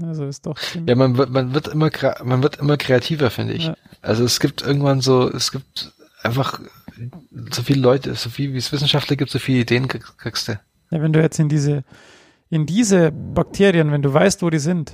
Also 0.02 0.26
ist 0.26 0.46
doch 0.46 0.58
Ja, 0.88 0.96
man 0.96 1.18
wird, 1.18 1.30
man 1.30 1.54
wird 1.54 1.68
immer, 1.68 1.90
man 2.24 2.44
wird 2.44 2.58
immer 2.58 2.78
kreativer, 2.78 3.30
finde 3.30 3.54
ich. 3.54 3.66
Ja. 3.66 3.76
Also 4.02 4.24
es 4.24 4.40
gibt 4.40 4.62
irgendwann 4.62 5.02
so, 5.02 5.30
es 5.30 5.52
gibt 5.52 5.94
einfach 6.22 6.60
so 7.52 7.64
viele 7.64 7.82
Leute, 7.82 8.14
so 8.16 8.30
viel 8.30 8.54
wie 8.54 8.58
es 8.58 8.72
Wissenschaftler 8.72 9.16
gibt, 9.16 9.32
so 9.32 9.40
viele 9.40 9.60
Ideen 9.60 9.88
kriegst 9.88 10.48
du. 10.48 10.60
Ja, 10.92 11.02
wenn 11.02 11.14
du 11.14 11.22
jetzt 11.22 11.40
in 11.40 11.50
diese, 11.50 11.84
in 12.50 12.66
diese 12.66 13.12
Bakterien, 13.12 13.92
wenn 13.92 14.02
du 14.02 14.14
weißt, 14.14 14.42
wo 14.42 14.50
die 14.50 14.60
sind, 14.60 14.94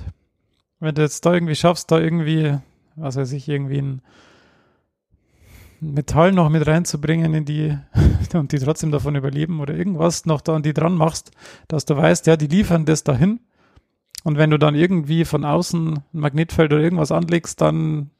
wenn 0.80 0.94
du 0.94 1.02
jetzt 1.02 1.24
da 1.24 1.32
irgendwie 1.32 1.54
schaffst, 1.54 1.90
da 1.90 1.98
irgendwie, 1.98 2.58
was 2.96 3.16
weiß 3.16 3.32
ich, 3.32 3.48
irgendwie 3.48 3.78
ein 3.78 4.02
Metall 5.80 6.32
noch 6.32 6.48
mit 6.48 6.66
reinzubringen 6.66 7.34
in 7.34 7.44
die 7.44 7.78
und 8.34 8.52
die 8.52 8.58
trotzdem 8.58 8.90
davon 8.90 9.16
überleben 9.16 9.60
oder 9.60 9.74
irgendwas 9.74 10.26
noch 10.26 10.40
da 10.40 10.54
an 10.54 10.62
die 10.62 10.74
dran 10.74 10.94
machst, 10.94 11.30
dass 11.68 11.84
du 11.84 11.96
weißt, 11.96 12.26
ja, 12.26 12.36
die 12.36 12.46
liefern 12.46 12.84
das 12.84 13.04
dahin. 13.04 13.40
Und 14.24 14.38
wenn 14.38 14.50
du 14.50 14.58
dann 14.58 14.74
irgendwie 14.74 15.24
von 15.24 15.44
außen 15.44 15.96
ein 15.96 16.02
Magnetfeld 16.12 16.72
oder 16.72 16.82
irgendwas 16.82 17.12
anlegst, 17.12 17.60
dann 17.60 18.10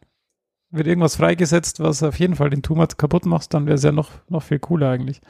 wird 0.70 0.86
irgendwas 0.86 1.16
freigesetzt, 1.16 1.80
was 1.80 2.02
auf 2.02 2.18
jeden 2.18 2.36
Fall 2.36 2.50
den 2.50 2.62
Tumor 2.62 2.86
kaputt 2.88 3.26
macht, 3.26 3.54
dann 3.54 3.66
wäre 3.66 3.76
es 3.76 3.82
ja 3.82 3.92
noch, 3.92 4.11
noch 4.28 4.42
viel 4.42 4.59
cooler 4.59 4.90
eigentlich. 4.90 5.20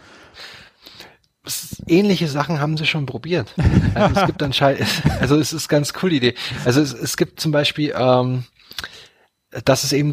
Ähnliche 1.87 2.27
Sachen 2.27 2.59
haben 2.59 2.77
sie 2.77 2.87
schon 2.87 3.07
probiert. 3.07 3.55
Also 3.95 4.21
es 4.21 4.27
gibt 4.27 4.43
anscheinend, 4.43 4.85
also 5.21 5.37
es 5.37 5.53
ist 5.53 5.69
ganz 5.69 5.93
cool 6.03 6.13
Idee. 6.13 6.35
Also 6.65 6.81
es, 6.81 6.93
es 6.93 7.17
gibt 7.17 7.41
zum 7.41 7.53
Beispiel, 7.53 7.95
ähm, 7.97 8.45
dass 9.65 9.85
es 9.85 9.93
eben 9.93 10.13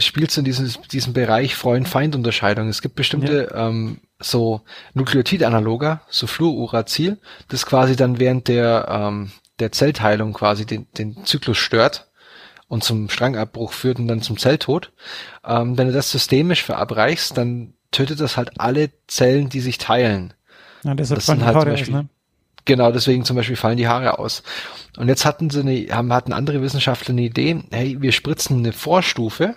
spielt 0.00 0.36
in 0.36 0.44
diesem, 0.44 0.70
diesem 0.90 1.12
Bereich 1.12 1.54
Freund-Feind-Unterscheidung. 1.54 2.68
Es 2.68 2.82
gibt 2.82 2.94
bestimmte 2.94 3.48
ja. 3.50 3.68
ähm, 3.68 4.00
so 4.18 4.62
Nukleotid-Analoga, 4.94 6.02
so 6.08 6.26
Fluoruracil, 6.26 7.18
das 7.48 7.66
quasi 7.66 7.96
dann 7.96 8.18
während 8.18 8.48
der, 8.48 8.86
ähm, 8.88 9.32
der 9.58 9.72
Zellteilung 9.72 10.32
quasi 10.32 10.66
den, 10.66 10.86
den 10.98 11.24
Zyklus 11.24 11.58
stört 11.58 12.10
und 12.68 12.84
zum 12.84 13.08
Strangabbruch 13.08 13.72
führt 13.72 13.98
und 13.98 14.08
dann 14.08 14.22
zum 14.22 14.38
Zelltod. 14.38 14.92
Ähm, 15.44 15.78
wenn 15.78 15.88
du 15.88 15.92
das 15.92 16.10
systemisch 16.10 16.62
verabreichst, 16.62 17.36
dann 17.36 17.74
tötet 17.90 18.20
das 18.20 18.36
halt 18.36 18.60
alle 18.60 18.90
Zellen, 19.06 19.48
die 19.48 19.60
sich 19.60 19.78
teilen. 19.78 20.34
Ja, 20.82 20.94
deshalb 20.94 21.18
das 21.18 21.26
sind 21.26 21.44
halt 21.44 21.60
zum 21.60 21.70
Beispiel, 21.70 21.94
aus, 21.94 22.02
ne? 22.02 22.08
Genau, 22.64 22.92
deswegen 22.92 23.24
zum 23.24 23.36
Beispiel 23.36 23.56
fallen 23.56 23.76
die 23.76 23.88
Haare 23.88 24.18
aus. 24.18 24.42
Und 24.96 25.08
jetzt 25.08 25.24
hatten 25.24 25.50
sie 25.50 25.60
eine, 25.60 25.86
haben, 25.90 26.12
hatten 26.12 26.32
andere 26.32 26.62
Wissenschaftler 26.62 27.12
eine 27.12 27.22
Idee, 27.22 27.62
hey, 27.70 28.00
wir 28.00 28.12
spritzen 28.12 28.58
eine 28.58 28.72
Vorstufe, 28.72 29.56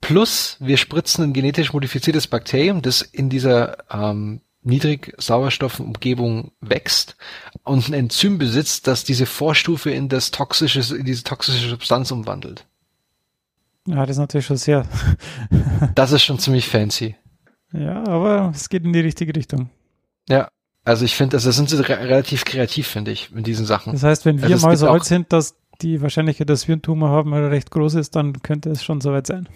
plus 0.00 0.56
wir 0.60 0.76
spritzen 0.76 1.24
ein 1.24 1.32
genetisch 1.32 1.72
modifiziertes 1.72 2.26
Bakterium, 2.26 2.82
das 2.82 3.02
in 3.02 3.28
dieser 3.28 3.78
ähm, 3.90 4.40
niedrig 4.62 5.14
Sauerstoffumgebung 5.18 6.52
wächst 6.60 7.16
und 7.64 7.88
ein 7.88 7.94
Enzym 7.94 8.38
besitzt, 8.38 8.86
das 8.86 9.04
diese 9.04 9.26
Vorstufe 9.26 9.90
in 9.90 10.08
das 10.08 10.30
toxische, 10.30 10.96
in 10.96 11.04
diese 11.04 11.24
toxische 11.24 11.68
Substanz 11.68 12.10
umwandelt. 12.10 12.66
Ja, 13.86 14.06
das 14.06 14.10
ist 14.10 14.18
natürlich 14.18 14.46
schon 14.46 14.58
sehr. 14.58 14.86
das 15.94 16.12
ist 16.12 16.22
schon 16.22 16.38
ziemlich 16.38 16.68
fancy. 16.68 17.16
Ja, 17.72 18.04
aber 18.08 18.50
es 18.52 18.68
geht 18.68 18.82
in 18.82 18.92
die 18.92 18.98
richtige 18.98 19.32
Richtung. 19.32 19.70
Ja, 20.28 20.48
also 20.84 21.04
ich 21.04 21.14
finde, 21.14 21.36
also 21.36 21.50
sind 21.50 21.68
sie 21.68 21.78
re 21.78 21.98
relativ 21.98 22.44
kreativ, 22.44 22.86
finde 22.86 23.10
ich, 23.10 23.30
in 23.34 23.42
diesen 23.42 23.66
Sachen. 23.66 23.92
Das 23.92 24.02
heißt, 24.02 24.24
wenn 24.24 24.40
wir 24.40 24.48
also 24.48 24.66
mal 24.66 24.76
so 24.76 24.88
alt 24.88 25.04
sind, 25.04 25.32
dass 25.32 25.54
die 25.82 26.00
Wahrscheinlichkeit, 26.00 26.48
dass 26.48 26.68
wir 26.68 26.74
einen 26.74 26.82
Tumor 26.82 27.10
haben, 27.10 27.32
recht 27.32 27.70
groß 27.70 27.94
ist, 27.94 28.16
dann 28.16 28.42
könnte 28.42 28.70
es 28.70 28.82
schon 28.82 29.00
soweit 29.00 29.26
sein. 29.26 29.48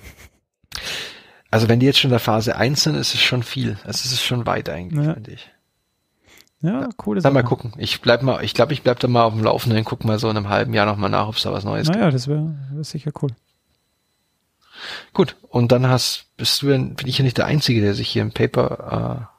Also 1.51 1.69
wenn 1.69 1.81
die 1.81 1.87
jetzt 1.87 1.99
schon 1.99 2.09
in 2.09 2.15
der 2.15 2.21
Phase 2.21 2.57
1 2.57 2.83
sind, 2.83 2.95
ist 2.97 3.15
es 3.15 3.21
schon 3.21 3.43
viel. 3.43 3.79
Also 3.85 4.01
es 4.05 4.13
ist 4.13 4.23
schon 4.23 4.47
weit 4.47 4.69
eigentlich, 4.69 5.07
ja. 5.07 5.15
finde 5.15 5.33
ich. 5.33 5.51
Ja, 6.61 6.89
cool. 7.07 7.21
Dann 7.21 7.35
mal 7.35 7.43
gucken. 7.43 7.75
Ich 7.77 8.01
bleib 8.01 8.23
mal, 8.23 8.43
ich 8.43 8.55
glaube, 8.55 8.73
ich 8.73 8.83
bleib 8.83 8.99
da 9.01 9.07
mal 9.07 9.25
auf 9.25 9.35
dem 9.35 9.45
Laufenden, 9.45 9.85
guck 9.85 10.05
mal 10.05 10.19
so 10.19 10.31
in 10.31 10.37
einem 10.37 10.49
halben 10.49 10.73
Jahr 10.73 10.87
nochmal 10.87 11.11
nach, 11.11 11.29
ob 11.29 11.37
es 11.37 11.43
da 11.43 11.53
was 11.53 11.65
Neues 11.65 11.89
naja, 11.89 11.93
gibt. 11.93 12.01
Naja, 12.01 12.11
das 12.11 12.29
wäre 12.29 12.55
wär 12.73 12.85
sicher 12.85 13.13
cool. 13.23 13.31
Gut, 15.13 15.37
und 15.49 15.73
dann 15.73 15.87
hast, 15.87 16.27
bist 16.37 16.63
du, 16.63 16.69
bin 16.69 16.97
ich 17.05 17.19
ja 17.19 17.25
nicht 17.25 17.39
der 17.39 17.47
Einzige, 17.47 17.81
der 17.81 17.95
sich 17.95 18.09
hier 18.09 18.23
im 18.23 18.33
Paper 18.33 19.29
äh, 19.31 19.34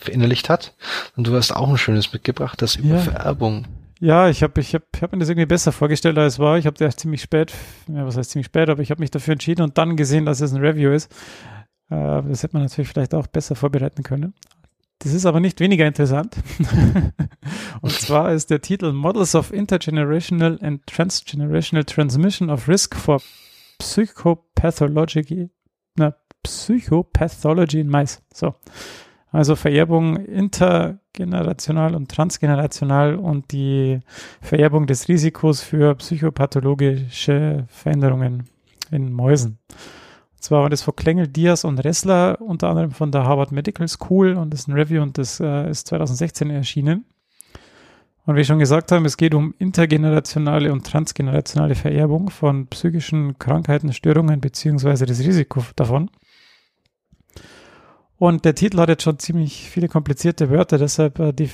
verinnerlicht 0.00 0.48
hat. 0.48 0.74
Und 1.16 1.26
du 1.26 1.34
hast 1.34 1.52
auch 1.52 1.68
ein 1.68 1.78
schönes 1.78 2.12
mitgebracht, 2.12 2.60
das 2.62 2.76
über 2.76 2.96
ja. 2.96 2.98
Vererbung. 2.98 3.66
Ja, 4.00 4.30
ich 4.30 4.42
habe 4.42 4.60
ich 4.60 4.74
hab, 4.74 4.82
ich 4.94 5.02
hab 5.02 5.12
mir 5.12 5.18
das 5.18 5.28
irgendwie 5.28 5.46
besser 5.46 5.72
vorgestellt, 5.72 6.16
als 6.16 6.34
es 6.34 6.38
war. 6.38 6.56
Ich 6.56 6.66
habe 6.66 6.76
das 6.78 6.96
ziemlich 6.96 7.20
spät, 7.20 7.52
ja, 7.86 8.06
was 8.06 8.16
heißt 8.16 8.30
ziemlich 8.30 8.46
spät, 8.46 8.70
aber 8.70 8.82
ich 8.82 8.90
habe 8.90 9.00
mich 9.00 9.10
dafür 9.10 9.32
entschieden 9.32 9.62
und 9.62 9.76
dann 9.76 9.96
gesehen, 9.96 10.24
dass 10.24 10.40
es 10.40 10.52
ein 10.52 10.60
Review 10.60 10.90
ist. 10.90 11.12
Äh, 11.90 12.22
das 12.22 12.42
hätte 12.42 12.56
man 12.56 12.62
natürlich 12.62 12.88
vielleicht 12.88 13.14
auch 13.14 13.26
besser 13.26 13.54
vorbereiten 13.54 14.02
können. 14.02 14.34
Das 15.00 15.14
ist 15.14 15.26
aber 15.26 15.40
nicht 15.40 15.60
weniger 15.60 15.86
interessant. 15.86 16.36
und 17.80 17.92
zwar 17.92 18.32
ist 18.32 18.50
der 18.50 18.60
Titel 18.60 18.92
Models 18.92 19.34
of 19.34 19.52
Intergenerational 19.52 20.58
and 20.62 20.86
Transgenerational 20.86 21.84
Transmission 21.84 22.50
of 22.50 22.68
Risk 22.68 22.94
for 22.96 23.20
Psychopathology, 23.78 25.50
na, 25.96 26.14
Psychopathology 26.42 27.80
in 27.80 27.88
Mice. 27.88 28.22
So. 28.32 28.54
Also 29.32 29.54
Vererbung 29.54 30.16
intergenerational 30.16 31.94
und 31.94 32.10
transgenerational 32.10 33.14
und 33.14 33.52
die 33.52 34.00
Vererbung 34.40 34.86
des 34.86 35.08
Risikos 35.08 35.62
für 35.62 35.94
psychopathologische 35.94 37.64
Veränderungen 37.68 38.48
in 38.90 39.12
Mäusen. 39.12 39.58
Und 39.68 40.42
zwar 40.42 40.62
war 40.62 40.70
das 40.70 40.82
von 40.82 40.96
Klengel, 40.96 41.28
Diaz 41.28 41.64
und 41.64 41.78
Ressler, 41.78 42.40
unter 42.40 42.70
anderem 42.70 42.90
von 42.90 43.12
der 43.12 43.24
Harvard 43.24 43.52
Medical 43.52 43.86
School 43.86 44.36
und 44.36 44.52
das 44.52 44.60
ist 44.60 44.68
ein 44.68 44.74
Review 44.74 45.02
und 45.02 45.16
das 45.16 45.38
äh, 45.38 45.70
ist 45.70 45.86
2016 45.86 46.50
erschienen. 46.50 47.04
Und 48.26 48.36
wie 48.36 48.44
schon 48.44 48.58
gesagt 48.58 48.92
haben, 48.92 49.04
es 49.04 49.16
geht 49.16 49.34
um 49.34 49.54
intergenerationale 49.58 50.72
und 50.72 50.86
transgenerationale 50.86 51.74
Vererbung 51.74 52.30
von 52.30 52.66
psychischen 52.66 53.38
Krankheiten, 53.38 53.92
Störungen 53.92 54.40
beziehungsweise 54.40 55.06
das 55.06 55.20
Risiko 55.20 55.64
davon. 55.76 56.10
Und 58.20 58.44
der 58.44 58.54
Titel 58.54 58.78
hat 58.80 58.90
jetzt 58.90 59.02
schon 59.02 59.18
ziemlich 59.18 59.70
viele 59.70 59.88
komplizierte 59.88 60.50
Wörter, 60.50 60.76
deshalb 60.76 61.18
äh, 61.18 61.32
die, 61.32 61.48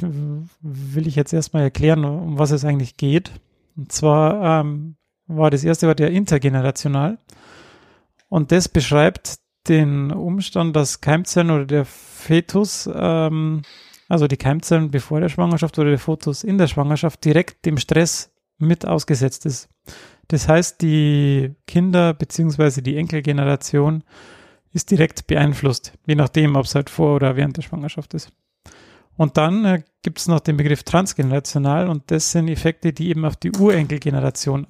will 0.60 1.06
ich 1.06 1.14
jetzt 1.14 1.32
erstmal 1.32 1.62
erklären, 1.62 2.04
um 2.04 2.40
was 2.40 2.50
es 2.50 2.64
eigentlich 2.64 2.96
geht. 2.96 3.30
Und 3.76 3.92
zwar 3.92 4.62
ähm, 4.62 4.96
war 5.28 5.52
das 5.52 5.62
erste 5.62 5.86
Wort 5.86 6.00
ja 6.00 6.08
intergenerational. 6.08 7.18
Und 8.28 8.50
das 8.50 8.68
beschreibt 8.68 9.36
den 9.68 10.10
Umstand, 10.10 10.74
dass 10.74 11.00
Keimzellen 11.00 11.52
oder 11.52 11.66
der 11.66 11.84
Fetus, 11.84 12.90
ähm, 12.92 13.62
also 14.08 14.26
die 14.26 14.36
Keimzellen 14.36 14.90
bevor 14.90 15.20
der 15.20 15.28
Schwangerschaft 15.28 15.78
oder 15.78 15.90
der 15.90 16.00
Fetus 16.00 16.42
in 16.42 16.58
der 16.58 16.66
Schwangerschaft 16.66 17.24
direkt 17.24 17.64
dem 17.64 17.76
Stress 17.76 18.32
mit 18.58 18.84
ausgesetzt 18.84 19.46
ist. 19.46 19.68
Das 20.26 20.48
heißt, 20.48 20.82
die 20.82 21.54
Kinder 21.68 22.12
beziehungsweise 22.12 22.82
die 22.82 22.96
Enkelgeneration 22.96 24.02
ist 24.76 24.90
direkt 24.90 25.26
beeinflusst, 25.26 25.94
je 26.06 26.14
nachdem, 26.14 26.54
ob 26.54 26.66
es 26.66 26.74
halt 26.74 26.90
vor 26.90 27.16
oder 27.16 27.34
während 27.34 27.56
der 27.56 27.62
Schwangerschaft 27.62 28.12
ist. 28.12 28.30
Und 29.16 29.38
dann 29.38 29.64
äh, 29.64 29.82
gibt 30.02 30.18
es 30.18 30.28
noch 30.28 30.40
den 30.40 30.58
Begriff 30.58 30.82
transgenerational 30.82 31.88
und 31.88 32.10
das 32.10 32.30
sind 32.30 32.48
Effekte, 32.48 32.92
die 32.92 33.08
eben 33.08 33.24
auf 33.24 33.36
die 33.36 33.52
Urenkelgeneration, 33.52 34.66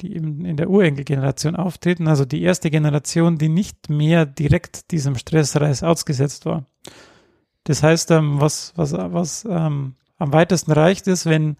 die 0.00 0.14
eben 0.14 0.44
in 0.44 0.56
der 0.56 0.70
Urenkelgeneration 0.70 1.56
auftreten, 1.56 2.06
also 2.06 2.24
die 2.24 2.42
erste 2.42 2.70
Generation, 2.70 3.36
die 3.36 3.48
nicht 3.48 3.90
mehr 3.90 4.26
direkt 4.26 4.92
diesem 4.92 5.16
Stressreis 5.16 5.82
ausgesetzt 5.82 6.46
war. 6.46 6.64
Das 7.64 7.82
heißt, 7.82 8.12
ähm, 8.12 8.40
was, 8.40 8.72
was, 8.76 8.92
was 8.92 9.44
ähm, 9.44 9.96
am 10.18 10.32
weitesten 10.32 10.70
reicht, 10.70 11.08
ist, 11.08 11.26
wenn 11.26 11.56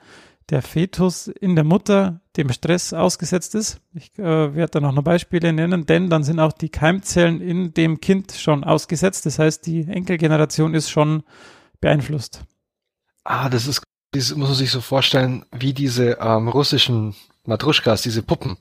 der 0.53 0.61
Fetus 0.61 1.29
in 1.29 1.57
der 1.57 1.65
Mutter 1.65 2.21
dem 2.37 2.53
Stress 2.53 2.93
ausgesetzt 2.93 3.55
ist. 3.55 3.81
Ich 3.95 4.19
äh, 4.19 4.55
werde 4.55 4.73
da 4.73 4.81
noch 4.81 4.95
ein 4.95 5.03
Beispiele 5.03 5.51
nennen, 5.51 5.87
denn 5.87 6.11
dann 6.11 6.25
sind 6.25 6.41
auch 6.41 6.53
die 6.53 6.69
Keimzellen 6.69 7.41
in 7.41 7.73
dem 7.73 8.01
Kind 8.01 8.33
schon 8.33 8.63
ausgesetzt. 8.63 9.25
Das 9.25 9.39
heißt, 9.39 9.67
die 9.67 9.89
Enkelgeneration 9.89 10.75
ist 10.75 10.91
schon 10.91 11.23
beeinflusst. 11.81 12.45
Ah, 13.25 13.49
das 13.49 13.67
ist, 13.67 13.83
das 14.13 14.35
muss 14.35 14.49
man 14.49 14.57
sich 14.57 14.71
so 14.71 14.83
vorstellen, 14.83 15.47
wie 15.53 15.73
diese 15.73 16.19
ähm, 16.21 16.49
russischen 16.49 17.15
Matruschkas, 17.47 18.03
diese 18.03 18.23
Puppen. 18.23 18.59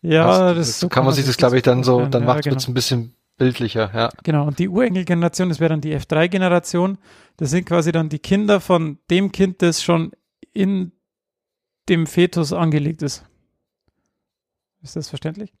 Ja, 0.00 0.28
also, 0.28 0.54
das 0.54 0.78
so 0.78 0.88
kann 0.88 1.04
man 1.04 1.12
sich 1.12 1.26
das, 1.26 1.36
glaube 1.36 1.56
ich, 1.56 1.64
dann 1.64 1.82
so, 1.82 2.06
dann 2.06 2.22
ja, 2.22 2.26
macht 2.26 2.46
es 2.46 2.54
genau. 2.54 2.62
ein 2.68 2.74
bisschen 2.74 3.16
bildlicher, 3.36 3.90
ja. 3.92 4.10
Genau, 4.22 4.46
und 4.46 4.60
die 4.60 4.68
Urenkelgeneration, 4.68 5.48
das 5.48 5.58
wäre 5.58 5.70
dann 5.70 5.80
die 5.80 5.96
F3-Generation. 5.96 6.98
Das 7.36 7.50
sind 7.50 7.64
quasi 7.64 7.90
dann 7.90 8.08
die 8.08 8.20
Kinder 8.20 8.60
von 8.60 8.98
dem 9.10 9.32
Kind, 9.32 9.60
das 9.60 9.82
schon 9.82 10.12
in 10.52 10.92
dem 11.88 12.06
Fetus 12.06 12.52
angelegt 12.52 13.02
ist. 13.02 13.24
Ist 14.82 14.96
das 14.96 15.08
verständlich? 15.08 15.52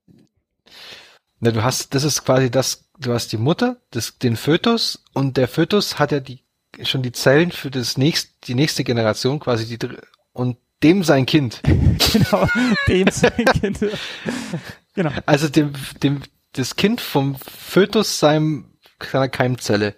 Na, 1.40 1.50
du 1.50 1.62
hast, 1.62 1.94
das 1.94 2.04
ist 2.04 2.24
quasi 2.24 2.50
das, 2.50 2.88
du 2.98 3.12
hast 3.12 3.32
die 3.32 3.36
Mutter, 3.36 3.80
das, 3.90 4.18
den 4.18 4.36
Fötus 4.36 5.02
und 5.12 5.36
der 5.36 5.48
Fötus 5.48 5.98
hat 5.98 6.12
ja 6.12 6.20
die, 6.20 6.42
schon 6.82 7.02
die 7.02 7.12
Zellen 7.12 7.50
für 7.50 7.70
das 7.70 7.96
nächste, 7.96 8.30
die 8.44 8.54
nächste 8.54 8.84
Generation 8.84 9.40
quasi 9.40 9.76
die, 9.76 9.88
und 10.32 10.56
dem 10.82 11.02
sein 11.04 11.26
Kind. 11.26 11.60
genau, 12.12 12.46
dem 12.88 13.08
sein 13.10 13.44
Kind. 13.60 13.80
genau. 14.94 15.10
Also 15.26 15.48
dem, 15.48 15.72
dem, 16.02 16.22
das 16.52 16.76
Kind 16.76 17.00
vom 17.00 17.36
Fötus 17.36 18.18
seinem, 18.18 18.72
seiner 19.00 19.28
Keimzelle. 19.28 19.96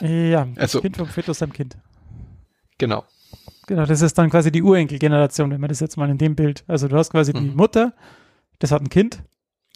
Ja, 0.00 0.46
Also- 0.56 0.80
Kind 0.80 0.96
vom 0.96 1.08
Fetus 1.08 1.42
am 1.42 1.52
Kind. 1.52 1.76
Genau. 2.78 3.04
Genau, 3.66 3.86
das 3.86 4.00
ist 4.00 4.16
dann 4.18 4.30
quasi 4.30 4.52
die 4.52 4.62
Urenkelgeneration, 4.62 5.50
wenn 5.50 5.60
man 5.60 5.68
das 5.68 5.80
jetzt 5.80 5.96
mal 5.96 6.08
in 6.10 6.18
dem 6.18 6.36
Bild. 6.36 6.64
Also 6.66 6.88
du 6.88 6.96
hast 6.96 7.10
quasi 7.10 7.32
die 7.32 7.40
Mhm. 7.40 7.56
Mutter, 7.56 7.92
das 8.58 8.70
hat 8.70 8.82
ein 8.82 8.88
Kind 8.88 9.22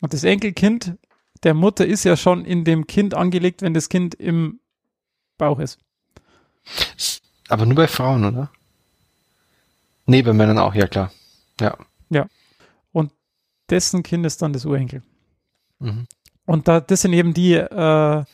und 0.01 0.13
das 0.13 0.25
Enkelkind 0.25 0.97
der 1.43 1.55
Mutter 1.55 1.87
ist 1.87 2.05
ja 2.05 2.17
schon 2.17 2.45
in 2.45 2.65
dem 2.65 2.87
Kind 2.87 3.15
angelegt, 3.15 3.63
wenn 3.63 3.73
das 3.73 3.89
Kind 3.89 4.15
im 4.15 4.61
Bauch 5.39 5.59
ist. 5.59 5.79
Aber 7.49 7.65
nur 7.65 7.75
bei 7.77 7.89
Frauen, 7.89 8.25
oder? 8.25 8.51
Nee, 10.07 10.23
bei 10.23 10.33
Männern 10.35 10.59
auch, 10.59 10.75
ja 10.75 10.87
klar. 10.87 11.13
Ja. 11.61 11.77
Dessen 13.71 14.03
Kind 14.03 14.27
ist 14.27 14.43
dann 14.43 14.53
das 14.53 14.67
Urenkel. 14.67 15.03
Mhm. 15.79 16.07
Und 16.45 16.67
da, 16.67 16.81
das 16.81 17.03
sind 17.03 17.13
eben 17.13 17.33
die 17.33 17.55
äh, 17.55 18.25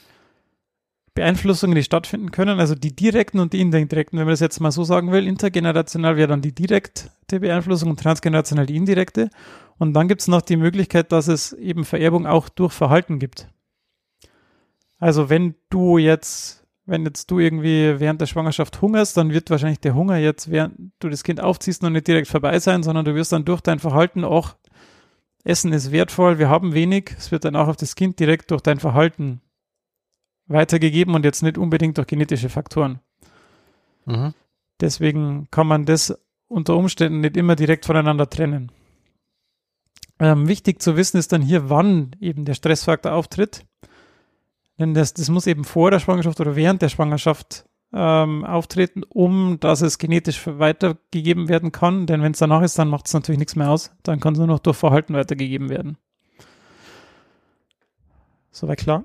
Beeinflussungen, 1.16 1.74
die 1.74 1.82
stattfinden 1.82 2.30
können, 2.30 2.60
also 2.60 2.76
die 2.76 2.94
direkten 2.94 3.40
und 3.40 3.52
die 3.52 3.60
indirekten, 3.60 4.18
wenn 4.18 4.26
man 4.26 4.34
das 4.34 4.40
jetzt 4.40 4.60
mal 4.60 4.70
so 4.70 4.84
sagen 4.84 5.10
will. 5.10 5.26
Intergenerational 5.26 6.16
wäre 6.16 6.28
dann 6.28 6.42
die 6.42 6.54
direkte 6.54 7.10
Beeinflussung 7.40 7.90
und 7.90 8.00
transgenerational 8.00 8.66
die 8.66 8.76
indirekte. 8.76 9.30
Und 9.78 9.94
dann 9.94 10.06
gibt 10.06 10.20
es 10.20 10.28
noch 10.28 10.42
die 10.42 10.56
Möglichkeit, 10.56 11.10
dass 11.10 11.26
es 11.26 11.52
eben 11.52 11.84
Vererbung 11.84 12.26
auch 12.26 12.48
durch 12.48 12.72
Verhalten 12.72 13.18
gibt. 13.18 13.48
Also 14.98 15.28
wenn 15.28 15.56
du 15.70 15.98
jetzt, 15.98 16.64
wenn 16.84 17.04
jetzt 17.04 17.30
du 17.30 17.40
irgendwie 17.40 17.98
während 17.98 18.20
der 18.20 18.26
Schwangerschaft 18.26 18.80
hungerst, 18.80 19.16
dann 19.16 19.32
wird 19.32 19.50
wahrscheinlich 19.50 19.80
der 19.80 19.94
Hunger 19.94 20.18
jetzt, 20.18 20.50
während 20.50 20.92
du 21.00 21.08
das 21.08 21.24
Kind 21.24 21.40
aufziehst, 21.40 21.82
noch 21.82 21.90
nicht 21.90 22.06
direkt 22.06 22.28
vorbei 22.28 22.58
sein, 22.60 22.82
sondern 22.82 23.04
du 23.04 23.14
wirst 23.14 23.32
dann 23.32 23.44
durch 23.44 23.60
dein 23.60 23.80
Verhalten 23.80 24.22
auch 24.22 24.54
Essen 25.44 25.72
ist 25.72 25.92
wertvoll, 25.92 26.40
wir 26.40 26.48
haben 26.48 26.74
wenig. 26.74 27.14
Es 27.16 27.30
wird 27.30 27.44
dann 27.44 27.54
auch 27.54 27.68
auf 27.68 27.76
das 27.76 27.94
Kind 27.94 28.18
direkt 28.18 28.50
durch 28.50 28.62
dein 28.62 28.80
Verhalten 28.80 29.40
weitergegeben 30.46 31.14
und 31.14 31.24
jetzt 31.24 31.42
nicht 31.42 31.58
unbedingt 31.58 31.98
durch 31.98 32.06
genetische 32.06 32.48
Faktoren. 32.48 33.00
Mhm. 34.04 34.34
Deswegen 34.80 35.48
kann 35.50 35.66
man 35.66 35.84
das 35.84 36.18
unter 36.48 36.76
Umständen 36.76 37.20
nicht 37.20 37.36
immer 37.36 37.56
direkt 37.56 37.86
voneinander 37.86 38.28
trennen. 38.28 38.70
Ähm, 40.18 40.48
wichtig 40.48 40.80
zu 40.80 40.96
wissen 40.96 41.18
ist 41.18 41.32
dann 41.32 41.42
hier, 41.42 41.68
wann 41.68 42.12
eben 42.20 42.44
der 42.44 42.54
Stressfaktor 42.54 43.12
auftritt. 43.12 43.66
Denn 44.78 44.94
das, 44.94 45.14
das 45.14 45.28
muss 45.28 45.46
eben 45.46 45.64
vor 45.64 45.90
der 45.90 46.00
Schwangerschaft 46.00 46.40
oder 46.40 46.56
während 46.56 46.82
der 46.82 46.88
Schwangerschaft 46.88 47.66
ähm, 47.92 48.44
auftreten, 48.44 49.02
um 49.08 49.58
dass 49.60 49.80
es 49.80 49.98
genetisch 49.98 50.46
weitergegeben 50.46 51.48
werden 51.48 51.72
kann. 51.72 52.06
Denn 52.06 52.22
wenn 52.22 52.32
es 52.32 52.38
danach 52.38 52.62
ist, 52.62 52.78
dann 52.78 52.88
macht 52.88 53.06
es 53.06 53.14
natürlich 53.14 53.38
nichts 53.38 53.56
mehr 53.56 53.70
aus. 53.70 53.92
Dann 54.02 54.20
kann 54.20 54.34
es 54.34 54.38
nur 54.38 54.48
noch 54.48 54.58
durch 54.58 54.76
Verhalten 54.76 55.14
weitergegeben 55.14 55.68
werden. 55.68 55.98
Soweit 58.50 58.78
klar? 58.78 59.04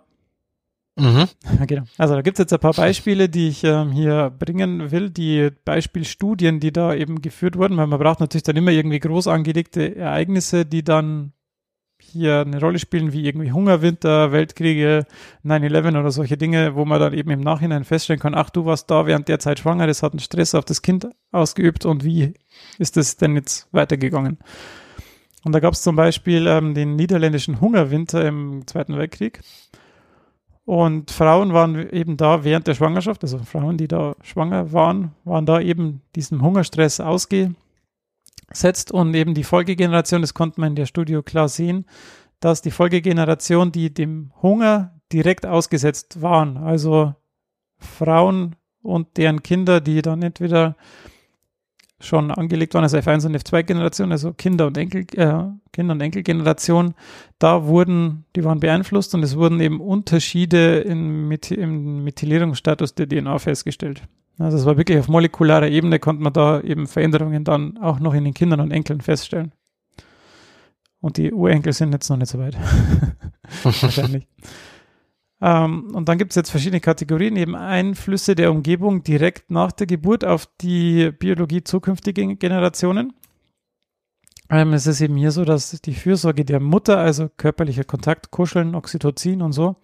Mhm. 0.97 1.27
Genau. 1.67 1.83
Also 1.97 2.15
da 2.15 2.21
gibt 2.21 2.37
es 2.37 2.43
jetzt 2.43 2.53
ein 2.53 2.59
paar 2.59 2.73
Beispiele, 2.73 3.29
die 3.29 3.47
ich 3.47 3.63
ähm, 3.63 3.91
hier 3.91 4.29
bringen 4.29 4.91
will, 4.91 5.09
die 5.09 5.49
Beispielstudien, 5.65 6.59
die 6.59 6.71
da 6.71 6.93
eben 6.93 7.21
geführt 7.21 7.57
wurden, 7.57 7.77
weil 7.77 7.87
man 7.87 7.99
braucht 7.99 8.19
natürlich 8.19 8.43
dann 8.43 8.57
immer 8.57 8.71
irgendwie 8.71 8.99
groß 8.99 9.27
angelegte 9.27 9.95
Ereignisse, 9.95 10.65
die 10.65 10.83
dann 10.83 11.33
hier 12.01 12.41
eine 12.41 12.59
Rolle 12.59 12.79
spielen, 12.79 13.13
wie 13.13 13.25
irgendwie 13.25 13.51
Hungerwinter, 13.51 14.31
Weltkriege, 14.31 15.05
9-11 15.45 15.99
oder 15.99 16.11
solche 16.11 16.35
Dinge, 16.35 16.75
wo 16.75 16.83
man 16.83 16.99
dann 16.99 17.13
eben 17.13 17.29
im 17.29 17.41
Nachhinein 17.41 17.83
feststellen 17.83 18.19
kann, 18.19 18.35
ach, 18.35 18.49
du 18.49 18.65
warst 18.65 18.89
da 18.89 19.05
während 19.05 19.27
der 19.27 19.39
Zeit 19.39 19.59
schwanger, 19.59 19.87
das 19.87 20.03
hat 20.03 20.13
einen 20.13 20.19
Stress 20.19 20.55
auf 20.55 20.65
das 20.65 20.81
Kind 20.81 21.07
ausgeübt 21.31 21.85
und 21.85 22.03
wie 22.03 22.33
ist 22.79 22.97
das 22.97 23.17
denn 23.17 23.35
jetzt 23.35 23.67
weitergegangen? 23.71 24.39
Und 25.43 25.53
da 25.53 25.59
gab 25.59 25.73
es 25.73 25.81
zum 25.81 25.95
Beispiel 25.95 26.47
ähm, 26.47 26.73
den 26.73 26.95
niederländischen 26.95 27.61
Hungerwinter 27.61 28.25
im 28.27 28.67
Zweiten 28.67 28.97
Weltkrieg. 28.97 29.41
Und 30.65 31.11
Frauen 31.11 31.53
waren 31.53 31.89
eben 31.89 32.17
da 32.17 32.43
während 32.43 32.67
der 32.67 32.75
Schwangerschaft, 32.75 33.23
also 33.23 33.39
Frauen, 33.39 33.77
die 33.77 33.87
da 33.87 34.15
schwanger 34.21 34.71
waren, 34.71 35.15
waren 35.23 35.45
da 35.45 35.59
eben 35.59 36.01
diesem 36.15 36.41
Hungerstress 36.41 36.99
ausgesetzt. 36.99 38.91
Und 38.91 39.13
eben 39.15 39.33
die 39.33 39.43
Folgegeneration, 39.43 40.21
das 40.21 40.33
konnte 40.33 40.61
man 40.61 40.71
in 40.71 40.75
der 40.75 40.85
Studie 40.85 41.19
klar 41.23 41.49
sehen, 41.49 41.85
dass 42.39 42.61
die 42.61 42.71
Folgegeneration, 42.71 43.71
die 43.71 43.93
dem 43.93 44.31
Hunger 44.41 44.99
direkt 45.11 45.45
ausgesetzt 45.45 46.21
waren, 46.21 46.57
also 46.57 47.15
Frauen 47.77 48.55
und 48.81 49.17
deren 49.17 49.43
Kinder, 49.43 49.81
die 49.81 50.01
dann 50.01 50.21
entweder 50.21 50.75
schon 52.01 52.31
angelegt 52.31 52.73
waren, 52.73 52.83
also 52.83 52.97
F1 52.97 53.25
und 53.25 53.35
F2-Generation, 53.35 54.11
also 54.11 54.33
Kinder 54.33 54.67
und 54.67 54.77
Enkel, 54.77 55.05
äh, 55.15 55.43
Kinder 55.71 55.93
und 55.93 56.01
Enkelgeneration, 56.01 56.93
da 57.39 57.65
wurden, 57.65 58.25
die 58.35 58.43
waren 58.43 58.59
beeinflusst 58.59 59.15
und 59.15 59.23
es 59.23 59.35
wurden 59.35 59.59
eben 59.59 59.79
Unterschiede 59.79 60.79
in, 60.79 61.27
Meth 61.27 61.51
im 61.51 62.03
Methylierungsstatus 62.03 62.95
der 62.95 63.07
DNA 63.07 63.39
festgestellt. 63.39 64.03
Also 64.37 64.57
es 64.57 64.65
war 64.65 64.77
wirklich 64.77 64.97
auf 64.97 65.07
molekularer 65.07 65.67
Ebene, 65.67 65.99
konnte 65.99 66.23
man 66.23 66.33
da 66.33 66.61
eben 66.61 66.87
Veränderungen 66.87 67.43
dann 67.43 67.77
auch 67.77 67.99
noch 67.99 68.13
in 68.13 68.23
den 68.23 68.33
Kindern 68.33 68.59
und 68.59 68.71
Enkeln 68.71 69.01
feststellen. 69.01 69.51
Und 70.99 71.17
die 71.17 71.31
Urenkel 71.31 71.73
sind 71.73 71.91
jetzt 71.93 72.09
noch 72.09 72.17
nicht 72.17 72.29
so 72.29 72.39
weit. 72.39 72.57
Wahrscheinlich. 73.63 74.27
Ähm, 75.41 75.95
und 75.95 76.07
dann 76.07 76.17
gibt 76.17 76.31
es 76.31 76.35
jetzt 76.35 76.51
verschiedene 76.51 76.81
Kategorien, 76.81 77.35
eben 77.35 77.55
Einflüsse 77.55 78.35
der 78.35 78.51
Umgebung 78.51 79.03
direkt 79.03 79.49
nach 79.49 79.71
der 79.71 79.87
Geburt 79.87 80.23
auf 80.23 80.47
die 80.61 81.11
Biologie 81.11 81.63
zukünftiger 81.63 82.35
Generationen. 82.35 83.13
Ähm, 84.49 84.73
es 84.73 84.85
ist 84.85 85.01
eben 85.01 85.15
hier 85.15 85.31
so, 85.31 85.43
dass 85.43 85.81
die 85.81 85.93
Fürsorge 85.93 86.45
der 86.45 86.59
Mutter, 86.59 86.99
also 86.99 87.29
körperlicher 87.37 87.85
Kontakt, 87.85 88.29
Kuscheln, 88.31 88.75
Oxytocin 88.75 89.41
und 89.41 89.53
so, 89.53 89.77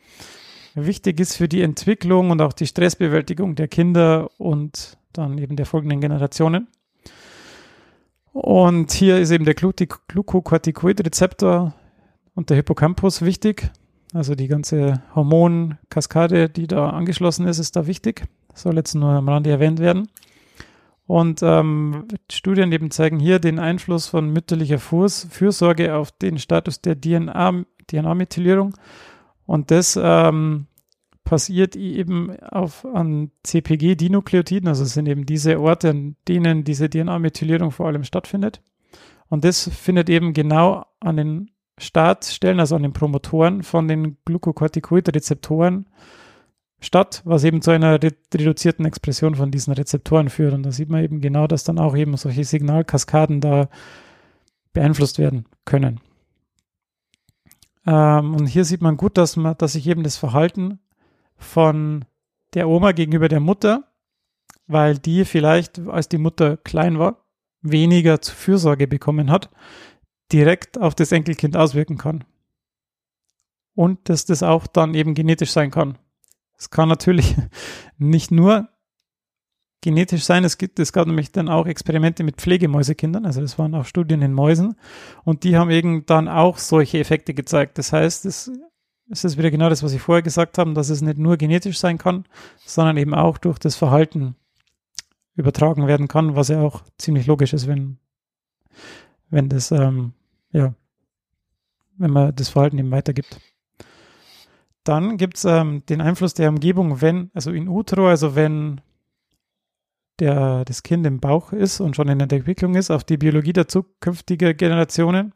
wichtig 0.75 1.19
ist 1.19 1.35
für 1.35 1.47
die 1.47 1.61
Entwicklung 1.61 2.29
und 2.29 2.41
auch 2.41 2.53
die 2.53 2.67
Stressbewältigung 2.67 3.55
der 3.55 3.67
Kinder 3.67 4.29
und 4.37 4.99
dann 5.13 5.39
eben 5.39 5.55
der 5.55 5.65
folgenden 5.65 6.01
Generationen. 6.01 6.67
Und 8.33 8.91
hier 8.91 9.17
ist 9.17 9.31
eben 9.31 9.45
der 9.45 9.55
Glucocorticoid-Rezeptor 9.55 11.73
und 12.35 12.49
der 12.51 12.57
Hippocampus 12.57 13.23
wichtig. 13.23 13.71
Also 14.13 14.35
die 14.35 14.47
ganze 14.47 15.01
Hormonkaskade, 15.15 16.49
die 16.49 16.67
da 16.67 16.89
angeschlossen 16.89 17.47
ist, 17.47 17.59
ist 17.59 17.75
da 17.75 17.87
wichtig. 17.87 18.25
Soll 18.53 18.75
jetzt 18.75 18.95
nur 18.95 19.09
am 19.09 19.29
Rande 19.29 19.49
erwähnt 19.49 19.79
werden. 19.79 20.07
Und 21.05 21.41
ähm, 21.41 22.07
Studien 22.29 22.71
eben 22.71 22.91
zeigen 22.91 23.19
hier 23.19 23.39
den 23.39 23.59
Einfluss 23.59 24.07
von 24.07 24.29
mütterlicher 24.29 24.79
Fürsorge 24.79 25.95
auf 25.95 26.11
den 26.11 26.37
Status 26.37 26.81
der 26.81 26.99
DNA 26.99 27.63
DNA-Methylierung. 27.89 28.73
Und 29.45 29.71
das 29.71 29.97
ähm, 30.01 30.67
passiert 31.23 31.75
eben 31.75 32.37
auf 32.41 32.85
an 32.85 33.31
CPG-Dinukleotiden, 33.43 34.67
also 34.67 34.83
es 34.83 34.93
sind 34.93 35.07
eben 35.07 35.25
diese 35.25 35.59
Orte, 35.59 35.89
an 35.89 36.15
denen 36.27 36.63
diese 36.63 36.89
DNA-Methylierung 36.89 37.71
vor 37.71 37.87
allem 37.87 38.03
stattfindet. 38.03 38.61
Und 39.29 39.43
das 39.43 39.69
findet 39.69 40.09
eben 40.09 40.33
genau 40.33 40.85
an 40.99 41.17
den 41.17 41.51
Startstellen, 41.79 42.59
also 42.59 42.75
an 42.75 42.83
den 42.83 42.93
Promotoren 42.93 43.63
von 43.63 43.87
den 43.87 44.17
Glucocorticoid-Rezeptoren 44.25 45.85
statt, 46.79 47.21
was 47.25 47.43
eben 47.43 47.61
zu 47.61 47.71
einer 47.71 48.01
re 48.01 48.11
reduzierten 48.33 48.85
Expression 48.85 49.35
von 49.35 49.51
diesen 49.51 49.73
Rezeptoren 49.73 50.29
führt. 50.29 50.53
Und 50.53 50.63
da 50.63 50.71
sieht 50.71 50.89
man 50.89 51.03
eben 51.03 51.21
genau, 51.21 51.47
dass 51.47 51.63
dann 51.63 51.79
auch 51.79 51.95
eben 51.95 52.17
solche 52.17 52.43
Signalkaskaden 52.43 53.41
da 53.41 53.69
beeinflusst 54.73 55.19
werden 55.19 55.45
können. 55.65 55.99
Ähm, 57.85 58.35
und 58.35 58.47
hier 58.47 58.65
sieht 58.65 58.81
man 58.81 58.97
gut, 58.97 59.17
dass 59.17 59.35
man, 59.37 59.57
dass 59.57 59.73
sich 59.73 59.87
eben 59.87 60.03
das 60.03 60.17
Verhalten 60.17 60.79
von 61.37 62.05
der 62.53 62.67
Oma 62.67 62.91
gegenüber 62.91 63.27
der 63.27 63.39
Mutter, 63.39 63.85
weil 64.67 64.97
die 64.97 65.25
vielleicht, 65.25 65.79
als 65.87 66.09
die 66.09 66.17
Mutter 66.17 66.57
klein 66.57 66.99
war, 66.99 67.25
weniger 67.61 68.19
Fürsorge 68.21 68.87
bekommen 68.87 69.31
hat, 69.31 69.49
direkt 70.31 70.79
auf 70.79 70.95
das 70.95 71.11
Enkelkind 71.11 71.55
auswirken 71.55 71.97
kann. 71.97 72.23
Und 73.75 74.09
dass 74.09 74.25
das 74.25 74.43
auch 74.43 74.67
dann 74.67 74.93
eben 74.95 75.13
genetisch 75.13 75.51
sein 75.51 75.71
kann. 75.71 75.97
Es 76.57 76.69
kann 76.69 76.89
natürlich 76.89 77.35
nicht 77.97 78.31
nur 78.31 78.69
genetisch 79.81 80.23
sein, 80.23 80.43
es 80.43 80.57
gibt, 80.57 80.79
es 80.79 80.91
gab 80.91 81.07
nämlich 81.07 81.31
dann 81.31 81.49
auch 81.49 81.67
Experimente 81.67 82.23
mit 82.23 82.37
Pflegemäusekindern, 82.37 83.25
also 83.25 83.41
das 83.41 83.59
waren 83.59 83.75
auch 83.75 83.85
Studien 83.85 84.21
in 84.21 84.33
Mäusen 84.33 84.75
und 85.23 85.43
die 85.43 85.55
haben 85.55 85.69
eben 85.69 86.05
dann 86.05 86.27
auch 86.27 86.57
solche 86.57 86.97
Effekte 86.99 87.33
gezeigt. 87.33 87.77
Das 87.77 87.93
heißt, 87.93 88.25
es, 88.25 88.51
es 89.09 89.23
ist 89.23 89.37
wieder 89.37 89.51
genau 89.51 89.69
das, 89.69 89.83
was 89.83 89.93
ich 89.93 90.01
vorher 90.01 90.23
gesagt 90.23 90.57
habe, 90.57 90.73
dass 90.73 90.89
es 90.89 91.01
nicht 91.01 91.19
nur 91.19 91.37
genetisch 91.37 91.77
sein 91.77 91.99
kann, 91.99 92.25
sondern 92.65 92.97
eben 92.97 93.13
auch 93.13 93.37
durch 93.37 93.59
das 93.59 93.75
Verhalten 93.75 94.35
übertragen 95.35 95.87
werden 95.87 96.07
kann, 96.07 96.35
was 96.35 96.47
ja 96.47 96.59
auch 96.59 96.81
ziemlich 96.97 97.27
logisch 97.27 97.53
ist, 97.53 97.67
wenn, 97.67 97.99
wenn 99.29 99.49
das, 99.49 99.71
ähm, 99.71 100.13
ja, 100.51 100.73
wenn 101.97 102.11
man 102.11 102.35
das 102.35 102.49
Verhalten 102.49 102.77
eben 102.77 102.91
weitergibt. 102.91 103.39
Dann 104.83 105.17
gibt 105.17 105.37
es 105.37 105.45
ähm, 105.45 105.83
den 105.87 105.99
Einfluss 105.99 106.33
der 106.33 106.49
Umgebung, 106.49 107.01
wenn, 107.01 107.29
also 107.33 107.51
in 107.51 107.67
utero, 107.67 108.07
also 108.07 108.35
wenn 108.35 108.79
der, 110.19 110.65
das 110.65 110.83
Kind 110.83 111.05
im 111.05 111.19
Bauch 111.19 111.51
ist 111.51 111.79
und 111.79 111.95
schon 111.95 112.07
in 112.07 112.19
der 112.19 112.31
Entwicklung 112.31 112.75
ist, 112.75 112.89
auf 112.89 113.03
die 113.03 113.17
Biologie 113.17 113.53
der 113.53 113.67
zukünftigen 113.67 114.55
Generationen. 114.55 115.33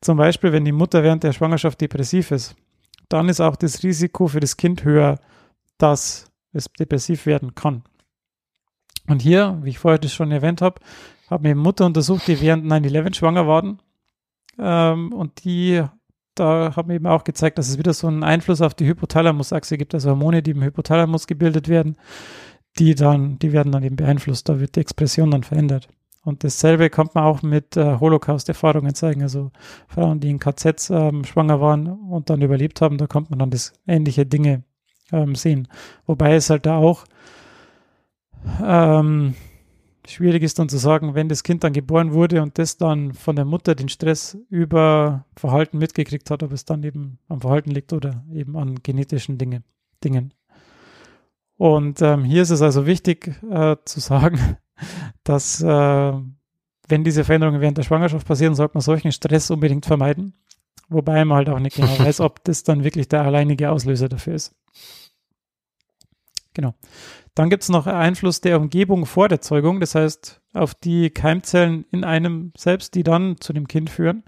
Zum 0.00 0.16
Beispiel, 0.16 0.52
wenn 0.52 0.64
die 0.64 0.72
Mutter 0.72 1.02
während 1.02 1.22
der 1.22 1.32
Schwangerschaft 1.32 1.80
depressiv 1.80 2.30
ist, 2.30 2.56
dann 3.08 3.28
ist 3.28 3.40
auch 3.40 3.56
das 3.56 3.82
Risiko 3.82 4.26
für 4.28 4.40
das 4.40 4.56
Kind 4.56 4.84
höher, 4.84 5.18
dass 5.78 6.30
es 6.52 6.66
depressiv 6.72 7.26
werden 7.26 7.54
kann. 7.54 7.82
Und 9.06 9.20
hier, 9.22 9.58
wie 9.62 9.70
ich 9.70 9.78
vorher 9.78 9.98
das 9.98 10.14
schon 10.14 10.32
erwähnt 10.32 10.62
habe, 10.62 10.80
habe 11.30 11.48
mir 11.48 11.54
Mutter 11.54 11.86
untersucht, 11.86 12.26
die 12.28 12.40
während 12.40 12.66
9-11 12.66 13.14
schwanger 13.14 13.46
waren. 13.46 13.80
Ähm, 14.58 15.12
und 15.12 15.44
die, 15.44 15.82
da 16.34 16.74
haben 16.76 16.90
eben 16.90 17.06
auch 17.06 17.24
gezeigt, 17.24 17.58
dass 17.58 17.68
es 17.68 17.78
wieder 17.78 17.92
so 17.92 18.06
einen 18.06 18.22
Einfluss 18.22 18.60
auf 18.60 18.74
die 18.74 18.86
Hypothalamusachse 18.86 19.78
gibt, 19.78 19.94
also 19.94 20.10
Hormone, 20.10 20.42
die 20.42 20.52
im 20.52 20.62
Hypothalamus 20.62 21.26
gebildet 21.26 21.68
werden, 21.68 21.96
die 22.78 22.94
dann, 22.94 23.38
die 23.38 23.52
werden 23.52 23.72
dann 23.72 23.82
eben 23.82 23.96
beeinflusst, 23.96 24.48
da 24.48 24.60
wird 24.60 24.76
die 24.76 24.80
Expression 24.80 25.30
dann 25.30 25.44
verändert. 25.44 25.88
Und 26.24 26.42
dasselbe 26.42 26.88
kann 26.88 27.10
man 27.12 27.24
auch 27.24 27.42
mit 27.42 27.76
äh, 27.76 27.98
Holocaust-Erfahrungen 28.00 28.94
zeigen. 28.94 29.22
Also 29.22 29.50
Frauen, 29.88 30.20
die 30.20 30.30
in 30.30 30.38
KZs 30.38 30.88
ähm, 30.90 31.24
schwanger 31.24 31.60
waren 31.60 31.86
und 31.86 32.30
dann 32.30 32.40
überlebt 32.40 32.80
haben, 32.80 32.96
da 32.96 33.06
kommt 33.06 33.28
man 33.28 33.38
dann 33.38 33.50
das 33.50 33.74
ähnliche 33.86 34.24
Dinge 34.24 34.64
ähm, 35.12 35.34
sehen. 35.34 35.68
Wobei 36.06 36.34
es 36.34 36.48
halt 36.48 36.64
da 36.64 36.76
auch 36.76 37.04
ähm, 38.62 39.34
schwierig 40.06 40.42
ist 40.42 40.58
dann 40.58 40.68
zu 40.68 40.78
sagen, 40.78 41.14
wenn 41.14 41.28
das 41.28 41.42
Kind 41.42 41.64
dann 41.64 41.72
geboren 41.72 42.12
wurde 42.12 42.42
und 42.42 42.58
das 42.58 42.76
dann 42.76 43.12
von 43.14 43.36
der 43.36 43.44
Mutter 43.44 43.74
den 43.74 43.88
Stress 43.88 44.36
über 44.48 45.24
Verhalten 45.36 45.78
mitgekriegt 45.78 46.30
hat, 46.30 46.42
ob 46.42 46.52
es 46.52 46.64
dann 46.64 46.82
eben 46.82 47.18
am 47.28 47.40
Verhalten 47.40 47.70
liegt 47.70 47.92
oder 47.92 48.24
eben 48.32 48.56
an 48.56 48.82
genetischen 48.82 49.38
Dinge, 49.38 49.62
Dingen. 50.02 50.34
Und 51.56 52.02
ähm, 52.02 52.24
hier 52.24 52.42
ist 52.42 52.50
es 52.50 52.62
also 52.62 52.86
wichtig 52.86 53.40
äh, 53.50 53.76
zu 53.84 54.00
sagen, 54.00 54.56
dass 55.24 55.62
äh, 55.62 56.12
wenn 56.88 57.04
diese 57.04 57.24
Veränderungen 57.24 57.60
während 57.60 57.78
der 57.78 57.84
Schwangerschaft 57.84 58.26
passieren, 58.26 58.54
sollte 58.54 58.74
man 58.74 58.82
solchen 58.82 59.12
Stress 59.12 59.50
unbedingt 59.50 59.86
vermeiden. 59.86 60.34
Wobei 60.88 61.24
man 61.24 61.38
halt 61.38 61.48
auch 61.48 61.58
nicht 61.58 61.76
genau 61.76 61.98
weiß, 61.98 62.20
ob 62.20 62.44
das 62.44 62.62
dann 62.62 62.84
wirklich 62.84 63.08
der 63.08 63.22
alleinige 63.22 63.70
Auslöser 63.70 64.08
dafür 64.08 64.34
ist. 64.34 64.54
Genau. 66.52 66.74
Dann 67.34 67.50
gibt 67.50 67.64
es 67.64 67.68
noch 67.68 67.86
Einfluss 67.86 68.40
der 68.40 68.60
Umgebung 68.60 69.06
vor 69.06 69.28
der 69.28 69.40
Zeugung, 69.40 69.80
das 69.80 69.94
heißt 69.94 70.40
auf 70.52 70.74
die 70.74 71.10
Keimzellen 71.10 71.84
in 71.90 72.04
einem 72.04 72.52
selbst, 72.56 72.94
die 72.94 73.02
dann 73.02 73.36
zu 73.40 73.52
dem 73.52 73.66
Kind 73.66 73.90
führen. 73.90 74.22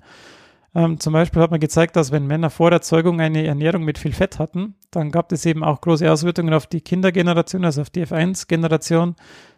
Ähm, 0.75 0.99
zum 0.99 1.13
Beispiel 1.13 1.41
hat 1.41 1.53
man 1.53 1.61
gezeigt, 1.61 1.95
dass 1.97 2.11
wenn 2.11 2.27
Männer 2.27 2.51
vor 2.51 2.71
der 2.71 2.83
Zeugung 2.83 3.21
eine 3.21 3.47
Ernährung 3.47 3.85
mit 3.85 3.97
viel 3.97 4.13
Fett 4.13 4.39
hatten, 4.39 4.75
dann 4.91 5.13
gab 5.13 5.31
es 5.33 5.47
eben 5.47 5.63
auch 5.63 5.81
große 5.81 6.11
Auswirkungen 6.11 6.53
auf 6.53 6.67
die 6.67 6.81
Kindergeneration, 6.81 7.65
also 7.65 7.81
auf 7.81 7.91
die 7.91 8.05
F1-Generation, 8.05 9.15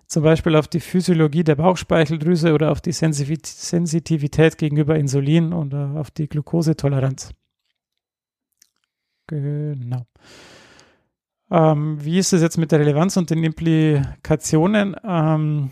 zum 0.06 0.22
Beispiel 0.22 0.54
auf 0.54 0.68
die 0.68 0.80
Physiologie 0.80 1.42
der 1.42 1.56
Bauchspeicheldrüse 1.56 2.52
oder 2.52 2.70
auf 2.70 2.80
die 2.80 2.92
Sensitivität 2.92 4.58
gegenüber 4.58 4.96
Insulin 4.96 5.52
und 5.52 5.74
auf 5.74 6.10
die 6.10 6.28
Glukosetoleranz. 6.28 7.30
Genau. 9.26 10.06
Ähm, 11.50 12.04
wie 12.04 12.18
ist 12.18 12.32
es 12.32 12.42
jetzt 12.42 12.58
mit 12.58 12.72
der 12.72 12.80
Relevanz 12.80 13.16
und 13.16 13.30
den 13.30 13.42
Implikationen? 13.42 14.96
Ähm, 15.04 15.70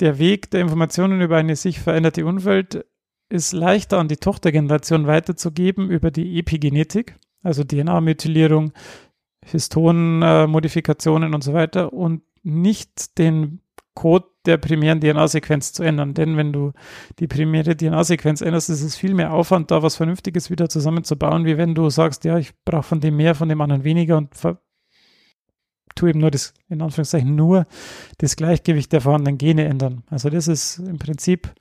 der 0.00 0.18
Weg 0.18 0.50
der 0.50 0.60
Informationen 0.60 1.20
über 1.20 1.36
eine 1.36 1.56
sich 1.56 1.80
veränderte 1.80 2.24
Umwelt 2.26 2.84
ist 3.28 3.52
leichter 3.52 3.98
an 3.98 4.08
die 4.08 4.16
Tochtergeneration 4.16 5.06
weiterzugeben 5.06 5.90
über 5.90 6.10
die 6.10 6.38
Epigenetik, 6.38 7.16
also 7.42 7.64
DNA-Methylierung, 7.64 8.72
Histonmodifikationen 9.44 11.34
und 11.34 11.42
so 11.42 11.52
weiter 11.54 11.92
und 11.92 12.22
nicht 12.42 13.18
den 13.18 13.60
Code 13.94 14.26
der 14.46 14.56
primären 14.56 15.00
DNA-Sequenz 15.00 15.72
zu 15.72 15.82
ändern. 15.82 16.14
Denn 16.14 16.36
wenn 16.36 16.52
du 16.52 16.72
die 17.18 17.26
primäre 17.26 17.76
DNA-Sequenz 17.76 18.40
änderst, 18.40 18.70
ist 18.70 18.82
es 18.82 18.96
viel 18.96 19.14
mehr 19.14 19.32
Aufwand, 19.32 19.70
da 19.70 19.82
was 19.82 19.96
Vernünftiges 19.96 20.50
wieder 20.50 20.68
zusammenzubauen, 20.68 21.44
wie 21.44 21.56
wenn 21.56 21.74
du 21.74 21.90
sagst, 21.90 22.24
ja, 22.24 22.38
ich 22.38 22.52
brauche 22.64 22.82
von 22.82 23.00
dem 23.00 23.16
mehr, 23.16 23.34
von 23.34 23.48
dem 23.48 23.60
anderen 23.60 23.84
weniger 23.84 24.16
und 24.16 24.34
tu 25.94 26.06
eben 26.06 26.20
nur 26.20 26.30
das, 26.30 26.54
in 26.68 26.82
Anführungszeichen, 26.82 27.34
nur 27.34 27.66
das 28.18 28.36
Gleichgewicht 28.36 28.92
der 28.92 29.00
vorhandenen 29.00 29.38
Gene 29.38 29.64
ändern. 29.64 30.02
Also 30.10 30.30
das 30.30 30.48
ist 30.48 30.78
im 30.78 30.98
Prinzip 30.98 31.52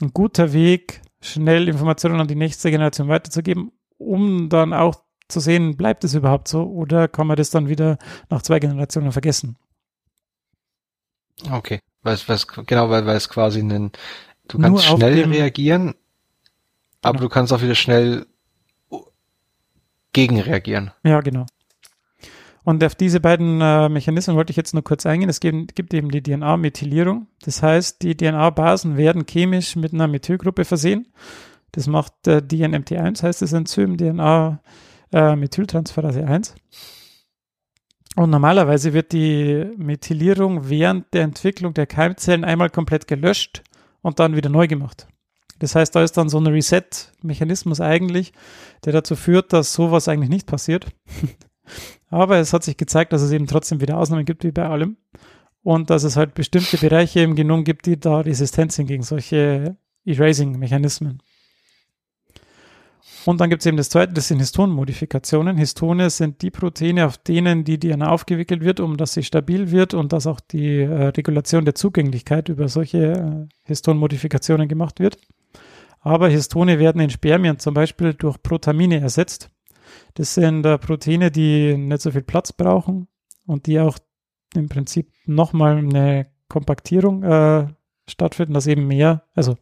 ein 0.00 0.12
guter 0.12 0.52
Weg, 0.52 1.02
schnell 1.20 1.68
Informationen 1.68 2.20
an 2.20 2.28
die 2.28 2.34
nächste 2.34 2.70
Generation 2.70 3.08
weiterzugeben, 3.08 3.72
um 3.98 4.48
dann 4.48 4.72
auch 4.72 5.02
zu 5.28 5.40
sehen, 5.40 5.76
bleibt 5.76 6.04
es 6.04 6.14
überhaupt 6.14 6.48
so 6.48 6.62
oder 6.64 7.08
kann 7.08 7.26
man 7.26 7.36
das 7.36 7.50
dann 7.50 7.68
wieder 7.68 7.98
nach 8.30 8.42
zwei 8.42 8.60
Generationen 8.60 9.12
vergessen. 9.12 9.56
Okay, 11.50 11.80
weil 12.02 12.16
was 12.26 12.46
genau, 12.46 12.88
weil, 12.90 13.06
weil 13.06 13.16
es 13.16 13.28
quasi 13.28 13.60
ein, 13.60 13.92
du 14.48 14.58
kannst 14.58 14.84
schnell 14.84 15.24
reagieren, 15.24 15.94
aber 17.02 17.18
genau. 17.18 17.28
du 17.28 17.28
kannst 17.28 17.52
auch 17.52 17.62
wieder 17.62 17.74
schnell 17.74 18.26
gegenreagieren. 20.12 20.92
Ja, 21.02 21.20
genau. 21.20 21.46
Und 22.66 22.82
auf 22.82 22.96
diese 22.96 23.20
beiden 23.20 23.60
äh, 23.60 23.88
Mechanismen 23.88 24.34
wollte 24.34 24.50
ich 24.50 24.56
jetzt 24.56 24.74
nur 24.74 24.82
kurz 24.82 25.06
eingehen. 25.06 25.28
Es 25.28 25.38
gibt, 25.38 25.76
gibt 25.76 25.94
eben 25.94 26.10
die 26.10 26.20
DNA-Methylierung. 26.20 27.28
Das 27.44 27.62
heißt, 27.62 28.02
die 28.02 28.16
DNA-Basen 28.16 28.96
werden 28.96 29.24
chemisch 29.24 29.76
mit 29.76 29.94
einer 29.94 30.08
Methylgruppe 30.08 30.64
versehen. 30.64 31.06
Das 31.70 31.86
macht 31.86 32.26
äh, 32.26 32.38
DNMT1, 32.38 33.22
heißt 33.22 33.40
das 33.40 33.52
Enzym 33.52 33.96
DNA-Methyltransferase 33.96 36.22
äh, 36.22 36.24
1. 36.24 36.56
Und 38.16 38.30
normalerweise 38.30 38.92
wird 38.92 39.12
die 39.12 39.70
Methylierung 39.76 40.68
während 40.68 41.14
der 41.14 41.22
Entwicklung 41.22 41.72
der 41.72 41.86
Keimzellen 41.86 42.42
einmal 42.42 42.70
komplett 42.70 43.06
gelöscht 43.06 43.62
und 44.02 44.18
dann 44.18 44.34
wieder 44.34 44.50
neu 44.50 44.66
gemacht. 44.66 45.06
Das 45.60 45.76
heißt, 45.76 45.94
da 45.94 46.02
ist 46.02 46.16
dann 46.16 46.28
so 46.28 46.40
ein 46.40 46.48
Reset-Mechanismus 46.48 47.80
eigentlich, 47.80 48.32
der 48.84 48.92
dazu 48.92 49.14
führt, 49.14 49.52
dass 49.52 49.72
sowas 49.72 50.08
eigentlich 50.08 50.30
nicht 50.30 50.48
passiert. 50.48 50.86
Aber 52.08 52.38
es 52.38 52.52
hat 52.52 52.64
sich 52.64 52.76
gezeigt, 52.76 53.12
dass 53.12 53.22
es 53.22 53.32
eben 53.32 53.46
trotzdem 53.46 53.80
wieder 53.80 53.98
Ausnahmen 53.98 54.24
gibt, 54.24 54.44
wie 54.44 54.52
bei 54.52 54.66
allem. 54.66 54.96
Und 55.62 55.90
dass 55.90 56.04
es 56.04 56.16
halt 56.16 56.34
bestimmte 56.34 56.78
Bereiche 56.78 57.20
im 57.20 57.34
Genom 57.34 57.64
gibt, 57.64 57.86
die 57.86 57.98
da 57.98 58.20
Resistenz 58.20 58.76
sind 58.76 58.86
gegen 58.86 59.02
solche 59.02 59.76
Erasing-Mechanismen. 60.04 61.20
Und 63.26 63.40
dann 63.40 63.50
gibt 63.50 63.62
es 63.62 63.66
eben 63.66 63.76
das 63.76 63.88
zweite, 63.88 64.12
das 64.12 64.28
sind 64.28 64.38
Histonmodifikationen. 64.38 65.56
Histone 65.56 66.10
sind 66.10 66.42
die 66.42 66.52
Proteine, 66.52 67.06
auf 67.06 67.18
denen 67.18 67.64
die 67.64 67.78
DNA 67.78 68.08
aufgewickelt 68.08 68.62
wird, 68.62 68.78
um 68.78 68.96
dass 68.96 69.14
sie 69.14 69.24
stabil 69.24 69.72
wird 69.72 69.94
und 69.94 70.12
dass 70.12 70.28
auch 70.28 70.38
die 70.38 70.78
äh, 70.78 71.08
Regulation 71.08 71.64
der 71.64 71.74
Zugänglichkeit 71.74 72.48
über 72.48 72.68
solche 72.68 73.48
äh, 73.48 73.54
Histonmodifikationen 73.64 74.68
gemacht 74.68 75.00
wird. 75.00 75.18
Aber 76.00 76.28
Histone 76.28 76.78
werden 76.78 77.00
in 77.00 77.10
Spermien 77.10 77.58
zum 77.58 77.74
Beispiel 77.74 78.14
durch 78.14 78.40
Protamine 78.40 79.00
ersetzt. 79.00 79.50
Das 80.14 80.34
sind 80.34 80.64
äh, 80.66 80.78
Proteine, 80.78 81.30
die 81.30 81.76
nicht 81.76 82.02
so 82.02 82.10
viel 82.10 82.22
Platz 82.22 82.52
brauchen 82.52 83.08
und 83.46 83.66
die 83.66 83.80
auch 83.80 83.98
im 84.54 84.68
Prinzip 84.68 85.12
nochmal 85.26 85.78
eine 85.78 86.26
Kompaktierung 86.48 87.22
äh, 87.22 87.68
stattfinden, 88.08 88.54
dass 88.54 88.66
eben 88.66 88.86
mehr, 88.86 89.24
also 89.34 89.56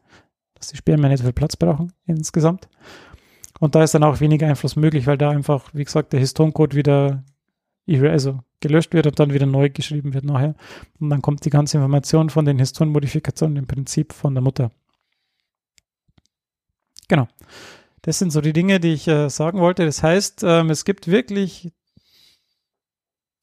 dass 0.55 0.69
die 0.69 0.77
Spermien 0.77 1.11
nicht 1.11 1.19
so 1.19 1.25
viel 1.25 1.33
Platz 1.33 1.57
brauchen 1.57 1.93
insgesamt. 2.07 2.69
Und 3.61 3.75
da 3.75 3.83
ist 3.83 3.95
dann 3.95 4.05
auch 4.05 4.21
weniger 4.21 4.47
Einfluss 4.47 4.77
möglich, 4.77 5.07
weil 5.07 5.19
da 5.19 5.31
einfach, 5.31 5.71
wie 5.73 5.85
gesagt, 5.85 6.13
der 6.13 6.21
Histoncode 6.21 6.75
wieder 6.75 7.25
also 7.87 8.41
gelöscht 8.61 8.95
wird 8.95 9.07
und 9.07 9.19
dann 9.19 9.33
wieder 9.33 9.47
neu 9.47 9.69
geschrieben 9.69 10.15
wird 10.15 10.25
nachher. 10.25 10.55
Und 10.99 11.11
dann 11.11 11.23
kommt 11.23 11.45
die 11.45 11.51
ganze 11.51 11.77
Information 11.77 12.31
von 12.31 12.45
den 12.45 12.59
Histonmodifikationen 12.59 13.57
im 13.59 13.67
Prinzip 13.67 14.13
von 14.13 14.35
der 14.35 14.43
Mutter. 14.43 14.71
Genau. 17.09 17.29
Das 18.05 18.19
sind 18.19 18.33
so 18.33 18.43
die 18.43 18.53
Dinge, 18.53 18.81
die 18.81 18.93
ich 18.93 19.09
äh, 19.09 19.31
sagen 19.31 19.61
wollte. 19.61 19.87
Das 19.87 20.03
heißt, 20.03 20.43
ähm, 20.45 20.69
es 20.69 20.85
gibt 20.85 21.09
wirklich, 21.09 21.73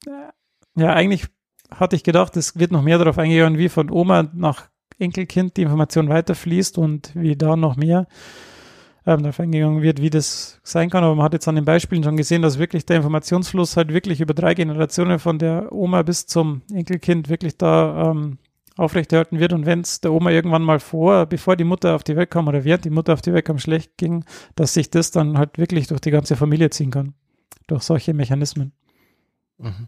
äh, 0.05 0.31
ja, 0.75 0.93
eigentlich 0.93 1.25
hatte 1.71 1.95
ich 1.95 2.03
gedacht, 2.03 2.37
es 2.37 2.59
wird 2.59 2.71
noch 2.71 2.83
mehr 2.83 2.99
darauf 2.99 3.17
eingegangen, 3.17 3.57
wie 3.57 3.69
von 3.69 3.89
Oma 3.89 4.29
nach 4.33 4.69
Enkelkind 4.99 5.57
die 5.57 5.63
Information 5.63 6.09
weiterfließt 6.09 6.77
und 6.77 7.11
wie 7.15 7.35
da 7.35 7.55
noch 7.55 7.75
mehr 7.75 8.05
ähm, 9.07 9.23
darauf 9.23 9.39
eingegangen 9.39 9.81
wird, 9.81 9.99
wie 9.99 10.11
das 10.11 10.61
sein 10.63 10.91
kann. 10.91 11.03
Aber 11.03 11.15
man 11.15 11.25
hat 11.25 11.33
jetzt 11.33 11.47
an 11.47 11.55
den 11.55 11.65
Beispielen 11.65 12.03
schon 12.03 12.17
gesehen, 12.17 12.43
dass 12.43 12.59
wirklich 12.59 12.85
der 12.85 12.97
Informationsfluss 12.97 13.77
halt 13.77 13.91
wirklich 13.91 14.21
über 14.21 14.35
drei 14.35 14.53
Generationen 14.53 15.17
von 15.17 15.39
der 15.39 15.71
Oma 15.71 16.03
bis 16.03 16.27
zum 16.27 16.61
Enkelkind 16.71 17.29
wirklich 17.29 17.57
da 17.57 18.11
ähm, 18.11 18.37
aufrechterhalten 18.77 19.39
wird. 19.39 19.53
Und 19.53 19.65
wenn 19.65 19.81
es 19.81 20.01
der 20.01 20.13
Oma 20.13 20.31
irgendwann 20.31 20.63
mal 20.63 20.79
vor, 20.79 21.25
bevor 21.25 21.55
die 21.55 21.63
Mutter 21.63 21.95
auf 21.95 22.03
die 22.03 22.15
Welt 22.15 22.31
kam 22.31 22.47
oder 22.47 22.63
während 22.63 22.85
die 22.85 22.89
Mutter 22.89 23.13
auf 23.13 23.21
die 23.21 23.33
Welt 23.33 23.45
kam, 23.45 23.59
schlecht 23.59 23.97
ging, 23.97 24.25
dass 24.55 24.73
sich 24.73 24.89
das 24.89 25.11
dann 25.11 25.37
halt 25.37 25.57
wirklich 25.57 25.87
durch 25.87 26.01
die 26.01 26.11
ganze 26.11 26.35
Familie 26.35 26.69
ziehen 26.69 26.91
kann. 26.91 27.13
Durch 27.67 27.83
solche 27.83 28.13
Mechanismen. 28.13 28.73
Mhm. 29.57 29.87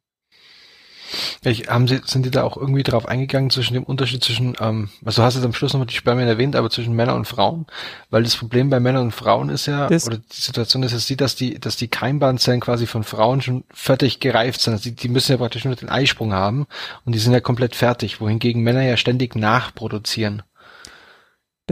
Ich, 1.43 1.67
haben 1.67 1.87
Sie, 1.87 2.01
sind 2.05 2.25
die 2.25 2.31
da 2.31 2.43
auch 2.43 2.57
irgendwie 2.57 2.83
drauf 2.83 3.07
eingegangen 3.07 3.49
zwischen 3.49 3.73
dem 3.73 3.83
Unterschied 3.83 4.23
zwischen, 4.23 4.55
ähm, 4.59 4.89
also 5.05 5.21
du 5.21 5.25
hast 5.25 5.35
jetzt 5.35 5.45
am 5.45 5.53
Schluss 5.53 5.73
nochmal 5.73 5.87
die 5.87 5.95
Spermien 5.95 6.27
erwähnt, 6.27 6.55
aber 6.55 6.69
zwischen 6.69 6.95
Männern 6.95 7.17
und 7.17 7.25
Frauen, 7.25 7.65
weil 8.09 8.23
das 8.23 8.35
Problem 8.35 8.69
bei 8.69 8.79
Männern 8.79 9.03
und 9.03 9.11
Frauen 9.11 9.49
ist 9.49 9.65
ja, 9.65 9.87
das 9.87 10.07
oder 10.07 10.17
die 10.17 10.41
Situation 10.41 10.83
ist 10.83 10.93
jetzt 10.93 11.09
die, 11.09 11.17
dass 11.17 11.35
die, 11.35 11.59
dass 11.59 11.75
die 11.75 11.87
Keimbahnzellen 11.87 12.61
quasi 12.61 12.87
von 12.87 13.03
Frauen 13.03 13.41
schon 13.41 13.63
fertig 13.73 14.19
gereift 14.19 14.61
sind. 14.61 14.73
Also 14.73 14.89
die, 14.89 14.95
die 14.95 15.09
müssen 15.09 15.31
ja 15.31 15.37
praktisch 15.37 15.65
nur 15.65 15.75
den 15.75 15.89
Eisprung 15.89 16.33
haben 16.33 16.67
und 17.05 17.13
die 17.13 17.19
sind 17.19 17.33
ja 17.33 17.39
komplett 17.39 17.75
fertig, 17.75 18.21
wohingegen 18.21 18.63
Männer 18.63 18.83
ja 18.83 18.97
ständig 18.97 19.35
nachproduzieren. 19.35 20.43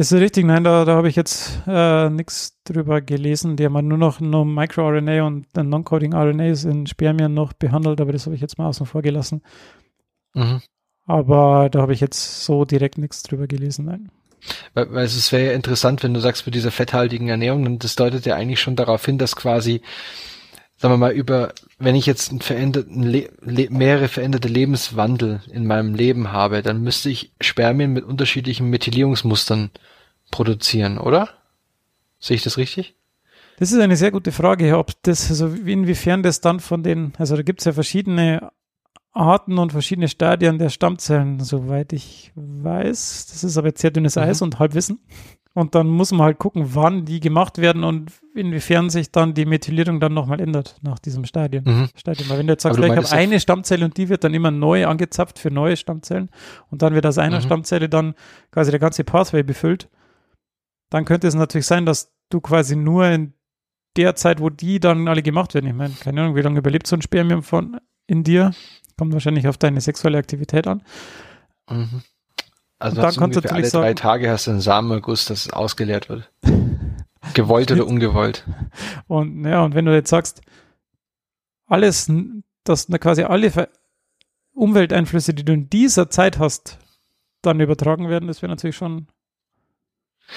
Ist 0.01 0.13
richtig, 0.13 0.45
nein, 0.45 0.63
da, 0.63 0.83
da 0.83 0.95
habe 0.95 1.09
ich 1.09 1.15
jetzt 1.15 1.61
äh, 1.67 2.09
nichts 2.09 2.57
drüber 2.63 3.01
gelesen. 3.01 3.55
Die 3.55 3.65
haben 3.65 3.75
halt 3.75 3.85
nur 3.85 3.99
noch 3.99 4.19
nur 4.19 4.47
Micro-RNA 4.47 5.21
und 5.21 5.55
Non-Coding 5.55 6.15
RNAs 6.15 6.63
in 6.63 6.87
Spermien 6.87 7.35
noch 7.35 7.53
behandelt, 7.53 8.01
aber 8.01 8.11
das 8.11 8.25
habe 8.25 8.33
ich 8.33 8.41
jetzt 8.41 8.57
mal 8.57 8.65
außen 8.65 8.87
vor 8.87 9.03
gelassen. 9.03 9.43
Mhm. 10.33 10.59
Aber 11.05 11.69
da 11.69 11.83
habe 11.83 11.93
ich 11.93 11.99
jetzt 11.99 12.43
so 12.45 12.65
direkt 12.65 12.97
nichts 12.97 13.21
drüber 13.21 13.45
gelesen, 13.45 13.85
nein. 13.85 14.09
Weil, 14.73 14.91
weil 14.91 15.05
es 15.05 15.31
wäre 15.31 15.45
ja 15.45 15.51
interessant, 15.51 16.01
wenn 16.01 16.15
du 16.15 16.19
sagst, 16.19 16.47
mit 16.47 16.55
dieser 16.55 16.71
fetthaltigen 16.71 17.27
Ernährung, 17.27 17.67
und 17.67 17.83
das 17.83 17.95
deutet 17.95 18.25
ja 18.25 18.35
eigentlich 18.35 18.59
schon 18.59 18.75
darauf 18.75 19.05
hin, 19.05 19.19
dass 19.19 19.35
quasi, 19.35 19.83
sagen 20.81 20.95
wir 20.95 20.97
mal, 20.97 21.11
über, 21.11 21.53
wenn 21.77 21.93
ich 21.93 22.07
jetzt 22.07 22.31
einen 22.31 22.41
veränderten, 22.41 23.03
Le 23.03 23.29
Le 23.41 23.69
mehrere 23.69 24.07
veränderte 24.07 24.47
Lebenswandel 24.47 25.41
in 25.51 25.67
meinem 25.67 25.93
Leben 25.93 26.31
habe, 26.31 26.63
dann 26.63 26.81
müsste 26.81 27.09
ich 27.11 27.33
Spermien 27.39 27.93
mit 27.93 28.03
unterschiedlichen 28.03 28.67
Methylierungsmustern 28.71 29.69
produzieren, 30.31 30.97
oder? 30.97 31.29
Sehe 32.19 32.35
ich 32.35 32.43
das 32.43 32.57
richtig? 32.57 32.95
Das 33.59 33.71
ist 33.71 33.79
eine 33.79 33.95
sehr 33.95 34.09
gute 34.09 34.31
Frage, 34.31 34.75
ob 34.75 34.91
das, 35.03 35.29
also 35.29 35.47
inwiefern 35.47 36.23
das 36.23 36.41
dann 36.41 36.59
von 36.59 36.81
den, 36.81 37.13
also 37.19 37.35
da 37.35 37.43
gibt 37.43 37.59
es 37.61 37.65
ja 37.65 37.73
verschiedene 37.73 38.51
Arten 39.11 39.59
und 39.59 39.71
verschiedene 39.73 40.07
Stadien 40.07 40.57
der 40.57 40.69
Stammzellen, 40.69 41.39
soweit 41.41 41.93
ich 41.93 42.31
weiß. 42.33 43.27
Das 43.27 43.43
ist 43.43 43.57
aber 43.57 43.67
jetzt 43.67 43.81
sehr 43.81 43.91
dünnes 43.91 44.17
Eis 44.17 44.41
Mhm. 44.41 44.45
und 44.45 44.59
Halbwissen. 44.59 44.99
Und 45.53 45.75
dann 45.75 45.87
muss 45.87 46.11
man 46.11 46.21
halt 46.21 46.39
gucken, 46.39 46.75
wann 46.75 47.03
die 47.03 47.19
gemacht 47.19 47.57
werden 47.57 47.83
und 47.83 48.11
inwiefern 48.33 48.89
sich 48.89 49.11
dann 49.11 49.33
die 49.33 49.45
Methylierung 49.45 49.99
dann 49.99 50.13
nochmal 50.13 50.39
ändert 50.39 50.77
nach 50.81 50.97
diesem 50.97 51.25
Stadium. 51.25 51.65
Mhm. 51.65 51.89
Stadium. 51.93 52.29
Weil 52.29 52.37
wenn 52.39 52.47
du 52.47 52.53
jetzt 52.53 52.63
sagst, 52.63 52.77
Aber 52.79 52.87
du 52.87 52.93
ich 52.93 52.97
habe 52.97 53.11
eine 53.11 53.37
Stammzelle 53.39 53.83
und 53.83 53.97
die 53.97 54.07
wird 54.07 54.23
dann 54.23 54.33
immer 54.33 54.51
neu 54.51 54.87
angezapft 54.87 55.39
für 55.39 55.51
neue 55.51 55.75
Stammzellen 55.75 56.29
und 56.69 56.81
dann 56.81 56.93
wird 56.93 57.05
aus 57.05 57.17
einer 57.17 57.39
Mhm. 57.39 57.43
Stammzelle 57.43 57.89
dann 57.89 58.13
quasi 58.51 58.71
der 58.71 58.79
ganze 58.79 59.03
Pathway 59.03 59.43
befüllt, 59.43 59.89
dann 60.89 61.03
könnte 61.03 61.27
es 61.27 61.35
natürlich 61.35 61.67
sein, 61.67 61.85
dass 61.85 62.13
du 62.29 62.39
quasi 62.39 62.77
nur 62.77 63.07
in 63.07 63.33
der 63.97 64.15
Zeit, 64.15 64.39
wo 64.39 64.49
die 64.49 64.79
dann 64.79 65.09
alle 65.09 65.21
gemacht 65.21 65.53
werden, 65.53 65.67
ich 65.67 65.73
meine, 65.73 65.93
keine 65.95 66.21
Ahnung, 66.21 66.35
wie 66.37 66.41
lange 66.41 66.59
überlebt 66.59 66.87
so 66.87 66.95
ein 66.95 67.01
Spermium 67.01 67.43
von 67.43 67.77
in 68.07 68.23
dir, 68.23 68.51
kommt 68.97 69.11
wahrscheinlich 69.11 69.49
auf 69.49 69.57
deine 69.57 69.81
sexuelle 69.81 70.17
Aktivität 70.17 70.65
an. 70.65 70.81
Mhm. 71.69 72.03
Also 72.81 72.95
dann 72.97 73.05
hast 73.05 73.17
du 73.17 73.21
alle 73.21 73.33
natürlich 73.33 73.51
drei 73.51 73.69
sagen- 73.69 73.95
Tage 73.95 74.29
hast 74.29 74.47
du 74.47 74.51
einen 74.51 74.61
Samenerguss, 74.61 75.25
dass 75.25 75.45
es 75.45 75.53
ausgeleert 75.53 76.09
wird. 76.09 76.31
Gewollt 77.33 77.71
oder 77.71 77.85
ungewollt. 77.85 78.45
Und 79.07 79.45
ja, 79.45 79.63
und 79.63 79.75
wenn 79.75 79.85
du 79.85 79.93
jetzt 79.93 80.09
sagst, 80.09 80.41
alles, 81.67 82.11
dass 82.63 82.87
quasi 82.87 83.23
alle 83.23 83.69
Umwelteinflüsse, 84.53 85.33
die 85.33 85.45
du 85.45 85.53
in 85.53 85.69
dieser 85.69 86.09
Zeit 86.09 86.39
hast, 86.39 86.79
dann 87.41 87.59
übertragen 87.59 88.09
werden, 88.09 88.27
das 88.27 88.41
wäre 88.41 88.49
natürlich 88.49 88.75
schon 88.75 89.07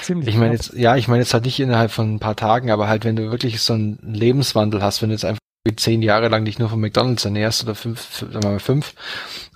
ziemlich. 0.02 0.28
Ich 0.28 0.36
meine 0.36 0.52
jetzt, 0.52 0.74
ja, 0.74 0.96
ich 0.96 1.08
meine 1.08 1.20
jetzt 1.22 1.34
halt 1.34 1.44
nicht 1.44 1.58
innerhalb 1.58 1.90
von 1.90 2.14
ein 2.14 2.20
paar 2.20 2.36
Tagen, 2.36 2.70
aber 2.70 2.88
halt, 2.88 3.04
wenn 3.04 3.16
du 3.16 3.30
wirklich 3.30 3.60
so 3.60 3.72
einen 3.72 3.98
Lebenswandel 4.02 4.82
hast, 4.82 5.02
wenn 5.02 5.08
du 5.08 5.14
jetzt 5.14 5.24
einfach 5.24 5.40
zehn 5.76 6.02
Jahre 6.02 6.28
lang 6.28 6.44
dich 6.44 6.58
nur 6.58 6.68
von 6.68 6.80
McDonalds 6.80 7.24
ernährst 7.24 7.64
oder 7.64 7.74
fünf, 7.74 8.18
sagen 8.18 8.34
wir 8.34 8.50
mal 8.50 8.58
fünf 8.60 8.94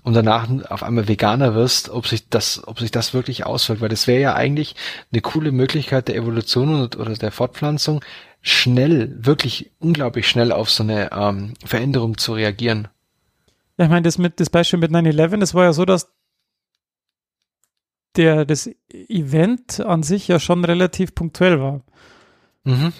und 0.02 0.14
danach 0.14 0.48
auf 0.70 0.82
einmal 0.82 1.06
Veganer 1.06 1.54
wirst, 1.54 1.90
ob 1.90 2.06
sich 2.06 2.30
das, 2.30 2.66
ob 2.66 2.80
sich 2.80 2.90
das 2.90 3.12
wirklich 3.12 3.44
auswirkt, 3.44 3.82
weil 3.82 3.90
das 3.90 4.06
wäre 4.06 4.22
ja 4.22 4.34
eigentlich 4.34 4.74
eine 5.12 5.20
coole 5.20 5.52
Möglichkeit 5.52 6.08
der 6.08 6.16
Evolution 6.16 6.80
und, 6.80 6.96
oder 6.96 7.12
der 7.12 7.30
Fortpflanzung, 7.30 8.02
schnell, 8.40 9.14
wirklich 9.18 9.70
unglaublich 9.80 10.26
schnell 10.26 10.50
auf 10.50 10.70
so 10.70 10.82
eine 10.82 11.12
ähm, 11.12 11.52
Veränderung 11.62 12.16
zu 12.16 12.32
reagieren. 12.32 12.88
Ja, 13.76 13.84
ich 13.84 13.90
meine, 13.90 14.02
das 14.02 14.16
mit 14.16 14.40
das 14.40 14.48
Beispiel 14.48 14.78
mit 14.78 14.92
9-11, 14.92 15.40
das 15.40 15.52
war 15.52 15.64
ja 15.64 15.72
so, 15.74 15.84
dass 15.84 16.10
der, 18.16 18.46
das 18.46 18.70
Event 18.90 19.80
an 19.80 20.02
sich 20.02 20.26
ja 20.26 20.40
schon 20.40 20.64
relativ 20.64 21.14
punktuell 21.14 21.60
war. 21.60 21.82
Mhm. 22.64 22.94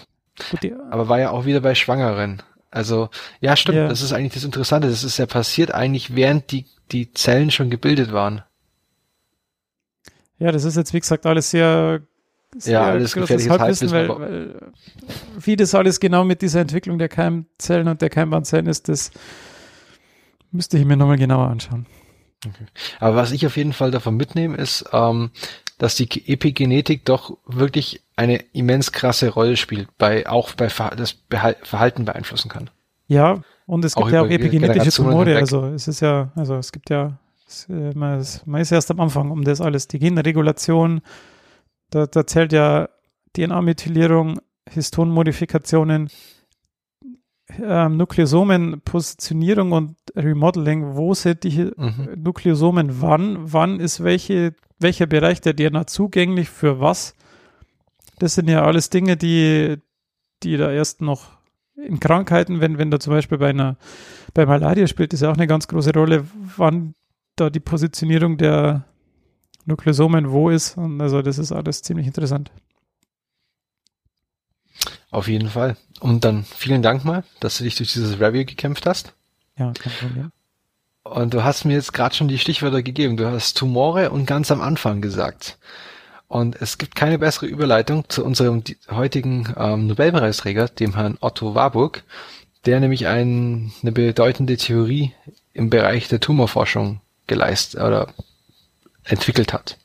Gut, 0.51 0.71
Aber 0.91 1.09
war 1.09 1.19
ja 1.19 1.31
auch 1.31 1.45
wieder 1.45 1.59
bei 1.59 1.73
Schwangeren. 1.73 2.41
Also, 2.71 3.09
ja, 3.41 3.55
stimmt, 3.55 3.77
Ja. 3.77 3.87
das 3.87 4.01
ist 4.01 4.13
eigentlich 4.13 4.33
das 4.33 4.43
Interessante. 4.43 4.89
Das 4.89 5.03
ist 5.03 5.17
ja 5.17 5.25
passiert 5.25 5.73
eigentlich, 5.73 6.15
während 6.15 6.51
die, 6.51 6.65
die 6.91 7.11
Zellen 7.13 7.51
schon 7.51 7.69
gebildet 7.69 8.11
waren. 8.11 8.43
ja, 10.37 10.51
das 10.51 10.63
ist 10.63 10.77
jetzt, 10.77 10.93
wie 10.93 10.99
gesagt, 10.99 11.25
alles 11.25 11.49
sehr, 11.51 12.01
sehr 12.57 12.73
Ja, 12.73 12.85
alles 12.85 13.13
gefährliches 13.13 13.49
Halbwissen, 13.51 13.91
weil, 13.91 14.09
weil 14.09 14.71
wie 15.39 15.55
das 15.55 15.75
alles 15.75 15.99
genau 15.99 16.23
mit 16.23 16.41
dieser 16.41 16.61
Entwicklung 16.61 16.97
der 16.99 17.09
Keimzellen 17.09 17.87
und 17.87 18.01
der 18.01 18.09
Keimbahnzellen 18.09 18.67
ist, 18.67 18.87
das 18.87 19.11
müsste 20.51 20.77
ich 20.77 20.85
mir 20.85 20.95
nochmal 20.97 21.17
genauer 21.17 21.47
anschauen. 21.47 21.85
Aber 22.99 23.15
was 23.17 23.31
ich 23.31 23.45
auf 23.45 23.57
jeden 23.57 23.73
Fall 23.73 23.91
davon 23.91 24.15
mitnehme, 24.15 24.55
ist, 24.57 24.85
ähm, 24.93 25.31
dass 25.77 25.95
die 25.95 26.07
Epigenetik 26.31 27.03
doch 27.05 27.37
wirklich 27.45 28.01
eine 28.19 28.35
immens 28.51 28.91
krasse 28.91 29.29
Rolle 29.29 29.55
spielt, 29.55 29.97
bei, 29.97 30.27
auch 30.27 30.53
bei 30.53 30.69
Ver 30.69 30.91
das 30.97 31.15
Verhalten 31.63 32.03
beeinflussen 32.03 32.49
kann. 32.49 32.69
Ja, 33.07 33.41
und 33.65 33.85
es 33.85 33.95
gibt 33.95 34.07
Auch 34.07 34.11
ja 34.11 34.21
auch 34.21 34.29
epigenetische 34.29 34.91
Tumore. 34.91 35.37
Also 35.37 35.67
es 35.67 35.87
ist 35.87 36.01
ja, 36.01 36.31
also 36.35 36.55
es 36.55 36.73
gibt 36.73 36.89
ja, 36.89 37.17
es, 37.47 37.67
äh, 37.69 37.91
man, 37.95 38.19
ist, 38.19 38.45
man 38.45 38.59
ist 38.59 38.73
erst 38.73 38.91
am 38.91 38.99
Anfang 38.99 39.31
um 39.31 39.43
das 39.45 39.61
alles. 39.61 39.87
Die 39.87 39.99
Genregulation, 39.99 41.01
da, 41.91 42.07
da 42.07 42.27
zählt 42.27 42.51
ja 42.51 42.89
DNA-Methylierung, 43.37 44.39
Histonmodifikationen, 44.69 46.09
ähm, 47.61 47.95
Nukleosomen, 47.95 48.81
Positionierung 48.81 49.71
und 49.71 49.95
Remodeling. 50.15 50.95
Wo 50.97 51.13
sind 51.13 51.45
die 51.45 51.71
Mhm. 51.77 52.09
Nukleosomen 52.17 53.01
wann? 53.01 53.37
Wann 53.53 53.79
ist 53.79 54.03
welche, 54.03 54.53
welcher 54.77 55.07
Bereich 55.07 55.39
der 55.39 55.55
DNA 55.55 55.87
zugänglich 55.87 56.49
für 56.49 56.81
was? 56.81 57.15
Das 58.19 58.35
sind 58.35 58.49
ja 58.49 58.63
alles 58.63 58.89
Dinge, 58.89 59.17
die, 59.17 59.77
die 60.43 60.57
da 60.57 60.71
erst 60.71 61.01
noch 61.01 61.39
in 61.75 61.99
Krankheiten, 61.99 62.61
wenn, 62.61 62.77
wenn 62.77 62.91
da 62.91 62.99
zum 62.99 63.13
Beispiel 63.13 63.37
bei 63.37 63.49
einer, 63.49 63.77
bei 64.33 64.45
Malaria 64.45 64.87
spielt 64.87 65.13
das 65.13 65.21
ja 65.21 65.31
auch 65.31 65.35
eine 65.35 65.47
ganz 65.47 65.67
große 65.67 65.93
Rolle, 65.93 66.25
wann 66.57 66.93
da 67.35 67.49
die 67.49 67.61
Positionierung 67.61 68.37
der 68.37 68.85
Nukleosomen 69.65 70.31
wo 70.31 70.49
ist. 70.49 70.77
Und 70.77 70.99
also 71.01 71.21
das 71.21 71.37
ist 71.37 71.51
alles 71.51 71.81
ziemlich 71.81 72.07
interessant. 72.07 72.51
Auf 75.11 75.27
jeden 75.27 75.49
Fall. 75.49 75.77
Und 75.99 76.23
dann 76.25 76.43
vielen 76.43 76.81
Dank 76.81 77.03
mal, 77.03 77.23
dass 77.39 77.57
du 77.57 77.63
dich 77.63 77.75
durch 77.75 77.93
dieses 77.93 78.19
Review 78.19 78.45
gekämpft 78.45 78.85
hast. 78.85 79.15
Ja, 79.57 79.73
kein 79.73 79.93
Problem. 79.93 80.31
Und 81.03 81.33
du 81.33 81.43
hast 81.43 81.65
mir 81.65 81.73
jetzt 81.73 81.93
gerade 81.93 82.13
schon 82.13 82.27
die 82.27 82.37
Stichwörter 82.37 82.83
gegeben. 82.83 83.17
Du 83.17 83.27
hast 83.29 83.57
Tumore 83.57 84.11
und 84.11 84.25
ganz 84.25 84.51
am 84.51 84.61
Anfang 84.61 85.01
gesagt. 85.01 85.57
Und 86.29 86.61
es 86.61 86.77
gibt 86.77 86.95
keine 86.95 87.17
bessere 87.17 87.47
Überleitung 87.47 88.07
zu 88.07 88.23
unserem 88.23 88.63
heutigen 88.89 89.51
ähm, 89.57 89.87
Nobelpreisträger, 89.87 90.67
dem 90.67 90.95
Herrn 90.95 91.17
Otto 91.19 91.55
Warburg, 91.55 92.03
der 92.65 92.79
nämlich 92.79 93.07
ein, 93.07 93.73
eine 93.81 93.91
bedeutende 93.91 94.55
Theorie 94.55 95.11
im 95.53 95.71
Bereich 95.71 96.07
der 96.07 96.19
Tumorforschung 96.19 97.01
geleistet 97.25 97.81
oder 97.81 98.13
entwickelt 99.03 99.53
hat. 99.53 99.77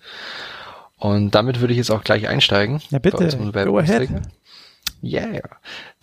Und 0.99 1.35
damit 1.35 1.61
würde 1.61 1.73
ich 1.73 1.79
jetzt 1.79 1.91
auch 1.91 2.05
gleich 2.05 2.29
einsteigen. 2.29 2.83
Ja, 2.91 2.99
bitte. 2.99 3.17
Go 3.17 3.25
ahead. 3.25 3.41
Nobelpreisträger. 3.41 4.23
Yeah. 5.03 5.43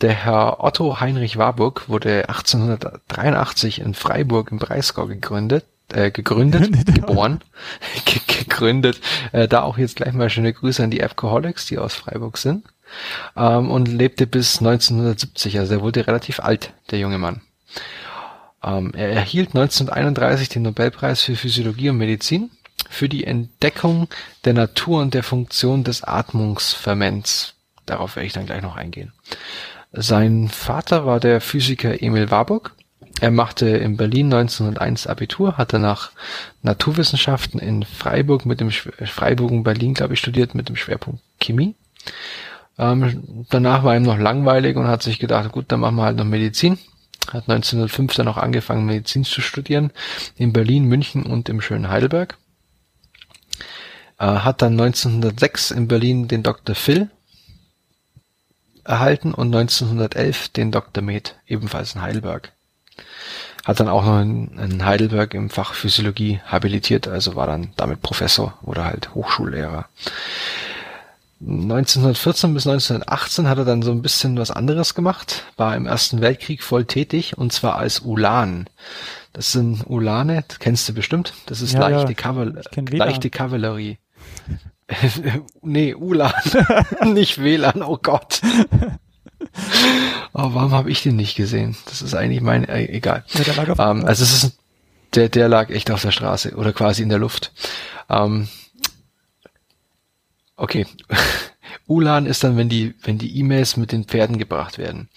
Der 0.01 0.13
Herr 0.13 0.63
Otto 0.63 0.99
Heinrich 0.99 1.37
Warburg 1.37 1.87
wurde 1.87 2.29
1883 2.29 3.79
in 3.81 3.93
Freiburg 3.93 4.51
im 4.51 4.59
Breisgau 4.59 5.07
gegründet, 5.07 5.65
äh, 5.93 6.11
gegründet, 6.11 6.63
Gegründet. 6.71 6.95
geboren, 6.95 7.41
ge 8.05 8.19
gegründet. 8.27 8.99
Äh, 9.31 9.47
da 9.47 9.61
auch 9.63 9.77
jetzt 9.77 9.97
gleich 9.97 10.13
mal 10.13 10.29
schöne 10.29 10.53
Grüße 10.53 10.83
an 10.83 10.91
die 10.91 11.03
Alcoholics, 11.03 11.65
die 11.65 11.77
aus 11.77 11.95
Freiburg 11.95 12.37
sind. 12.37 12.65
Ähm, 13.37 13.71
und 13.71 13.87
lebte 13.87 14.27
bis 14.27 14.59
1970, 14.59 15.59
also 15.59 15.75
er 15.75 15.81
wurde 15.81 16.07
relativ 16.07 16.39
alt, 16.39 16.73
der 16.91 16.99
junge 16.99 17.17
Mann. 17.17 17.41
Ähm, 18.63 18.91
er 18.95 19.09
erhielt 19.09 19.49
1931 19.49 20.49
den 20.49 20.63
Nobelpreis 20.63 21.21
für 21.21 21.35
Physiologie 21.35 21.89
und 21.89 21.97
Medizin 21.97 22.51
für 22.89 23.09
die 23.09 23.25
Entdeckung 23.25 24.07
der 24.45 24.53
Natur 24.53 25.01
und 25.01 25.13
der 25.13 25.23
Funktion 25.23 25.83
des 25.83 26.03
Atmungsferments. 26.03 27.53
Darauf 27.85 28.15
werde 28.15 28.27
ich 28.27 28.33
dann 28.33 28.45
gleich 28.45 28.61
noch 28.61 28.75
eingehen. 28.75 29.13
Sein 29.91 30.49
Vater 30.49 31.05
war 31.05 31.19
der 31.19 31.41
Physiker 31.41 32.01
Emil 32.01 32.31
Warburg. 32.31 32.73
Er 33.21 33.29
machte 33.29 33.67
in 33.67 33.97
Berlin 33.97 34.33
1901 34.33 35.05
Abitur, 35.05 35.55
hatte 35.55 35.77
nach 35.77 36.11
Naturwissenschaften 36.63 37.59
in 37.59 37.83
Freiburg 37.83 38.47
mit 38.47 38.59
dem 38.59 38.69
Schw- 38.69 39.05
Freiburg 39.05 39.51
und 39.51 39.61
Berlin, 39.61 39.93
glaube 39.93 40.15
ich, 40.15 40.19
studiert 40.19 40.55
mit 40.55 40.69
dem 40.69 40.75
Schwerpunkt 40.75 41.21
Chemie. 41.39 41.75
Ähm, 42.79 43.45
danach 43.51 43.83
war 43.83 43.95
ihm 43.95 44.01
noch 44.01 44.17
langweilig 44.17 44.75
und 44.75 44.87
hat 44.87 45.03
sich 45.03 45.19
gedacht, 45.19 45.51
gut, 45.51 45.65
dann 45.67 45.81
machen 45.81 45.97
wir 45.97 46.05
halt 46.05 46.17
noch 46.17 46.25
Medizin. 46.25 46.79
Hat 47.27 47.47
1905 47.47 48.15
dann 48.15 48.27
auch 48.27 48.37
angefangen, 48.37 48.87
Medizin 48.87 49.23
zu 49.23 49.41
studieren 49.41 49.91
in 50.35 50.51
Berlin, 50.51 50.85
München 50.85 51.23
und 51.23 51.47
im 51.47 51.61
schönen 51.61 51.89
Heidelberg. 51.89 52.39
Äh, 54.17 54.25
hat 54.25 54.63
dann 54.63 54.73
1906 54.81 55.69
in 55.69 55.87
Berlin 55.87 56.27
den 56.27 56.41
Dr. 56.41 56.73
Phil 56.73 57.11
erhalten 58.83 59.31
und 59.35 59.53
1911 59.55 60.49
den 60.49 60.71
Dr. 60.71 61.03
Med, 61.03 61.35
ebenfalls 61.45 61.93
in 61.93 62.01
Heidelberg. 62.01 62.51
Hat 63.63 63.79
dann 63.79 63.89
auch 63.89 64.03
noch 64.03 64.21
in, 64.21 64.57
in 64.57 64.85
Heidelberg 64.85 65.33
im 65.33 65.49
Fach 65.49 65.73
Physiologie 65.73 66.41
habilitiert, 66.45 67.07
also 67.07 67.35
war 67.35 67.47
dann 67.47 67.73
damit 67.75 68.01
Professor 68.01 68.57
oder 68.63 68.85
halt 68.85 69.13
Hochschullehrer. 69.13 69.85
1914 71.41 72.53
bis 72.53 72.67
1918 72.67 73.47
hat 73.47 73.57
er 73.57 73.65
dann 73.65 73.81
so 73.81 73.91
ein 73.91 74.03
bisschen 74.03 74.37
was 74.37 74.51
anderes 74.51 74.93
gemacht, 74.93 75.45
war 75.57 75.75
im 75.75 75.87
Ersten 75.87 76.21
Weltkrieg 76.21 76.61
voll 76.61 76.85
tätig 76.85 77.37
und 77.37 77.51
zwar 77.51 77.77
als 77.77 78.01
Ulan. 78.01 78.67
Das 79.33 79.51
sind 79.51 79.83
Ulane, 79.87 80.43
das 80.47 80.59
kennst 80.59 80.87
du 80.89 80.93
bestimmt. 80.93 81.33
Das 81.47 81.61
ist 81.61 81.73
Ja, 81.73 81.87
leichte, 81.87 82.11
ja, 82.11 82.17
Kaval 82.17 82.61
leichte 82.91 83.29
Kavallerie. 83.29 83.97
nee, 85.61 85.95
Ulan, 85.95 86.33
nicht 87.05 87.41
WLAN, 87.41 87.81
oh 87.81 87.97
Gott. 88.01 88.41
Oh, 90.33 90.51
warum 90.53 90.71
habe 90.71 90.89
ich 90.89 91.03
den 91.03 91.17
nicht 91.17 91.35
gesehen? 91.35 91.75
Das 91.87 92.01
ist 92.01 92.15
eigentlich 92.15 92.39
mein, 92.39 92.63
äh, 92.63 92.85
egal. 92.85 93.25
Ja, 93.33 93.43
der 93.43 93.55
lag 93.55 93.69
auf- 93.69 93.79
Ähm, 93.79 94.05
also 94.05 94.23
es 94.23 94.31
ist, 94.43 94.57
der, 95.13 95.27
der 95.27 95.49
lag 95.49 95.69
echt 95.69 95.91
auf 95.91 96.01
der 96.01 96.11
Straße 96.11 96.55
oder 96.55 96.71
quasi 96.71 97.03
in 97.03 97.09
der 97.09 97.19
Luft. 97.19 97.51
Ähm, 98.09 98.47
okay. 100.55 100.85
Ulan 101.87 102.25
ist 102.25 102.43
dann, 102.45 102.55
wenn 102.55 102.69
die, 102.69 102.93
wenn 103.03 103.17
die 103.17 103.37
E-Mails 103.39 103.75
mit 103.75 103.91
den 103.91 104.05
Pferden 104.05 104.37
gebracht 104.37 104.77
werden. 104.77 105.09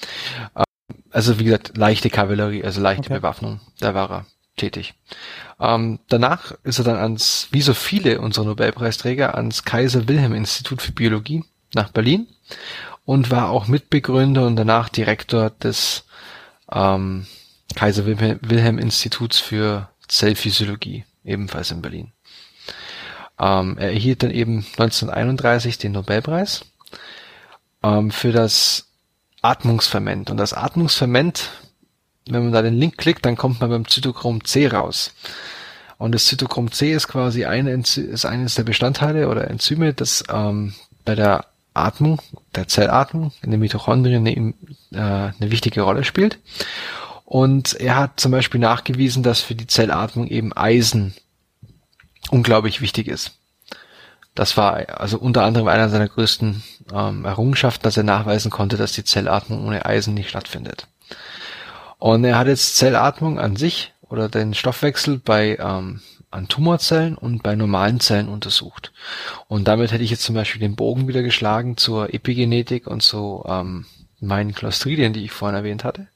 Ähm, 0.56 0.64
also 1.10 1.38
wie 1.38 1.44
gesagt, 1.44 1.76
leichte 1.76 2.10
Kavallerie, 2.10 2.64
also 2.64 2.80
leichte 2.80 3.04
Okay. 3.10 3.14
Bewaffnung. 3.20 3.60
Da 3.78 3.94
war 3.94 4.10
er 4.10 4.26
tätig. 4.56 4.94
Ähm, 5.60 6.00
danach 6.08 6.52
ist 6.64 6.78
er 6.78 6.84
dann 6.84 6.96
ans, 6.96 7.48
wie 7.52 7.62
so 7.62 7.74
viele 7.74 8.20
unserer 8.20 8.46
Nobelpreisträger, 8.46 9.36
ans 9.36 9.62
Kaiser 9.64 10.08
Wilhelm 10.08 10.34
Institut 10.34 10.82
für 10.82 10.90
Biologie 10.92 11.44
nach 11.72 11.90
Berlin 11.90 12.26
und 13.04 13.30
war 13.30 13.50
auch 13.50 13.66
Mitbegründer 13.66 14.46
und 14.46 14.56
danach 14.56 14.88
Direktor 14.88 15.50
des 15.50 16.04
ähm, 16.72 17.26
Kaiser 17.74 18.06
Wilhelm, 18.06 18.78
Instituts 18.78 19.38
für 19.38 19.88
Zellphysiologie, 20.08 21.04
ebenfalls 21.24 21.70
in 21.70 21.82
Berlin. 21.82 22.12
Ähm, 23.38 23.76
er 23.78 23.88
erhielt 23.88 24.22
dann 24.22 24.30
eben 24.30 24.58
1931 24.78 25.78
den 25.78 25.92
Nobelpreis 25.92 26.64
ähm, 27.82 28.10
für 28.10 28.32
das 28.32 28.86
Atmungsferment. 29.42 30.30
Und 30.30 30.36
das 30.36 30.52
Atmungsferment, 30.52 31.50
wenn 32.28 32.44
man 32.44 32.52
da 32.52 32.62
den 32.62 32.74
Link 32.74 32.96
klickt, 32.96 33.26
dann 33.26 33.36
kommt 33.36 33.60
man 33.60 33.70
beim 33.70 33.88
Zytochrom 33.88 34.44
C 34.44 34.68
raus. 34.68 35.12
Und 35.98 36.12
das 36.12 36.26
Zytochrom 36.26 36.70
C 36.70 36.92
ist 36.92 37.08
quasi 37.08 37.44
eine, 37.44 37.72
ist 37.72 38.24
eines 38.24 38.54
der 38.54 38.64
Bestandteile 38.64 39.28
oder 39.28 39.50
Enzyme, 39.50 39.94
das 39.94 40.24
ähm, 40.32 40.74
bei 41.04 41.14
der 41.14 41.46
Atmung, 41.74 42.20
der 42.54 42.68
Zellatmung 42.68 43.32
in 43.42 43.50
den 43.50 43.60
Mitochondrien 43.60 44.26
eine, 44.26 44.54
äh, 44.92 45.32
eine 45.38 45.50
wichtige 45.50 45.82
Rolle 45.82 46.04
spielt. 46.04 46.38
Und 47.24 47.74
er 47.74 47.96
hat 47.96 48.20
zum 48.20 48.32
Beispiel 48.32 48.60
nachgewiesen, 48.60 49.22
dass 49.22 49.40
für 49.40 49.54
die 49.54 49.66
Zellatmung 49.66 50.28
eben 50.28 50.52
Eisen 50.52 51.14
unglaublich 52.30 52.80
wichtig 52.80 53.08
ist. 53.08 53.32
Das 54.34 54.56
war 54.56 55.00
also 55.00 55.18
unter 55.18 55.44
anderem 55.44 55.68
einer 55.68 55.88
seiner 55.88 56.08
größten 56.08 56.62
ähm, 56.92 57.24
Errungenschaften, 57.24 57.84
dass 57.84 57.96
er 57.96 58.02
nachweisen 58.02 58.50
konnte, 58.50 58.76
dass 58.76 58.92
die 58.92 59.04
Zellatmung 59.04 59.66
ohne 59.66 59.84
Eisen 59.84 60.14
nicht 60.14 60.28
stattfindet. 60.28 60.88
Und 61.98 62.24
er 62.24 62.36
hat 62.36 62.48
jetzt 62.48 62.76
Zellatmung 62.76 63.38
an 63.38 63.56
sich 63.56 63.92
oder 64.02 64.28
den 64.28 64.54
Stoffwechsel 64.54 65.18
bei 65.18 65.56
ähm, 65.58 66.00
an 66.34 66.48
Tumorzellen 66.48 67.16
und 67.16 67.42
bei 67.42 67.54
normalen 67.54 68.00
Zellen 68.00 68.28
untersucht. 68.28 68.92
Und 69.48 69.68
damit 69.68 69.92
hätte 69.92 70.04
ich 70.04 70.10
jetzt 70.10 70.24
zum 70.24 70.34
Beispiel 70.34 70.60
den 70.60 70.76
Bogen 70.76 71.08
wieder 71.08 71.22
geschlagen 71.22 71.76
zur 71.76 72.12
Epigenetik 72.12 72.86
und 72.86 73.02
zu 73.02 73.44
ähm, 73.46 73.86
meinen 74.20 74.54
Clostridien, 74.54 75.12
die 75.12 75.24
ich 75.24 75.32
vorhin 75.32 75.56
erwähnt 75.56 75.84
hatte. 75.84 76.08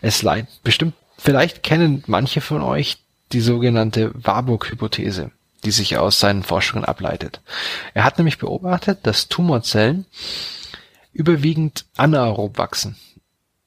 Es 0.00 0.22
leid 0.22 0.46
bestimmt, 0.62 0.94
vielleicht 1.16 1.62
kennen 1.62 2.04
manche 2.06 2.40
von 2.40 2.62
euch 2.62 2.98
die 3.32 3.40
sogenannte 3.40 4.12
Warburg-Hypothese, 4.14 5.30
die 5.64 5.70
sich 5.70 5.96
aus 5.96 6.20
seinen 6.20 6.42
Forschungen 6.42 6.84
ableitet. 6.84 7.40
Er 7.94 8.04
hat 8.04 8.18
nämlich 8.18 8.38
beobachtet, 8.38 9.00
dass 9.04 9.28
Tumorzellen 9.28 10.06
überwiegend 11.12 11.86
anaerob 11.96 12.58
wachsen. 12.58 12.96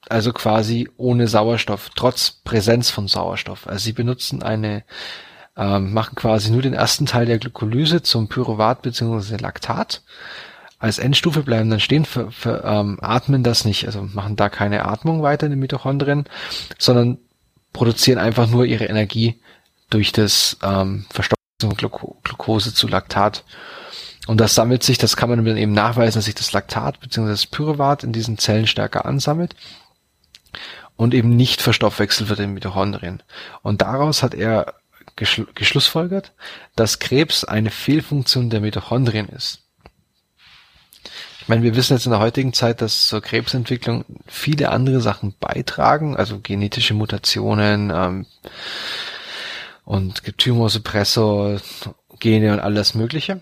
Also 0.08 0.34
quasi 0.34 0.88
ohne 0.98 1.28
Sauerstoff, 1.28 1.90
trotz 1.96 2.32
Präsenz 2.44 2.92
von 2.92 3.08
Sauerstoff. 3.08 3.66
Also 3.66 3.86
sie 3.86 3.94
benutzen 3.94 4.44
eine, 4.44 4.84
ähm, 5.58 5.94
machen 5.94 6.16
quasi 6.16 6.52
nur 6.52 6.62
den 6.62 6.74
ersten 6.74 7.06
Teil 7.06 7.26
der 7.26 7.40
Glykolyse 7.40 8.02
zum 8.02 8.28
Pyruvat 8.28 8.82
bzw. 8.82 9.38
Laktat. 9.38 10.02
Als 10.78 11.00
Endstufe 11.00 11.44
bleiben 11.44 11.70
dann 11.70 11.80
stehen, 11.80 12.06
ver, 12.06 12.32
ver, 12.32 12.64
ähm, 12.66 13.00
atmen 13.02 13.44
das 13.44 13.64
nicht, 13.64 13.86
also 13.86 14.04
machen 14.04 14.36
da 14.36 14.50
keine 14.50 14.86
Atmung 14.86 15.22
weiter 15.22 15.46
in 15.46 15.54
den 15.54 15.60
Mitochondrien, 15.60 16.26
sondern 16.78 17.18
produzieren 17.72 18.20
einfach 18.20 18.48
nur 18.48 18.66
ihre 18.66 18.86
Energie 18.86 19.40
durch 19.90 20.12
das 20.12 20.58
ähm, 20.64 21.06
Verstoffung 21.10 21.36
von 21.62 21.76
Gluko 21.76 22.18
Glucose 22.24 22.74
zu 22.74 22.88
Laktat. 22.88 23.44
Und 24.28 24.42
das 24.42 24.56
sammelt 24.56 24.84
sich, 24.84 24.98
das 24.98 25.16
kann 25.16 25.30
man 25.30 25.46
dann 25.46 25.58
eben 25.58 25.72
nachweisen, 25.72 26.16
dass 26.16 26.26
sich 26.26 26.36
das 26.36 26.52
Laktat 26.52 27.00
bzw. 27.00 27.30
das 27.30 27.46
Pyruvat 27.46 28.04
in 28.04 28.12
diesen 28.12 28.38
Zellen 28.38 28.68
stärker 28.68 29.06
ansammelt 29.06 29.56
und 30.98 31.14
eben 31.14 31.36
nicht 31.36 31.62
verstoffwechselt 31.62 32.30
wird 32.30 32.40
in 32.40 32.54
Mitochondrien. 32.54 33.24
Und 33.62 33.82
daraus 33.82 34.24
hat 34.24 34.34
er 34.34 34.76
geschl 35.16 35.48
geschlussfolgert, 35.56 36.34
dass 36.76 37.00
Krebs 37.00 37.44
eine 37.44 37.72
Fehlfunktion 37.72 38.50
der 38.50 38.62
Mitochondrien 38.62 39.30
ist. 39.30 39.62
Ich 41.46 41.50
meine, 41.50 41.62
wir 41.62 41.76
wissen 41.76 41.94
jetzt 41.94 42.08
in 42.08 42.12
der 42.12 42.20
heutigen 42.20 42.54
Zeit, 42.54 42.82
dass 42.82 43.08
zur 43.08 43.22
Krebsentwicklung 43.22 44.04
viele 44.26 44.70
andere 44.70 45.00
Sachen 45.00 45.36
beitragen, 45.40 46.16
also 46.16 46.40
genetische 46.40 46.96
Mutationen 46.96 47.92
ähm, 47.94 48.26
und 49.84 50.24
Tumorsupressor, 50.40 51.62
Gene 52.20 52.52
und 52.52 52.60
alles 52.60 52.96
Mögliche. 52.96 53.42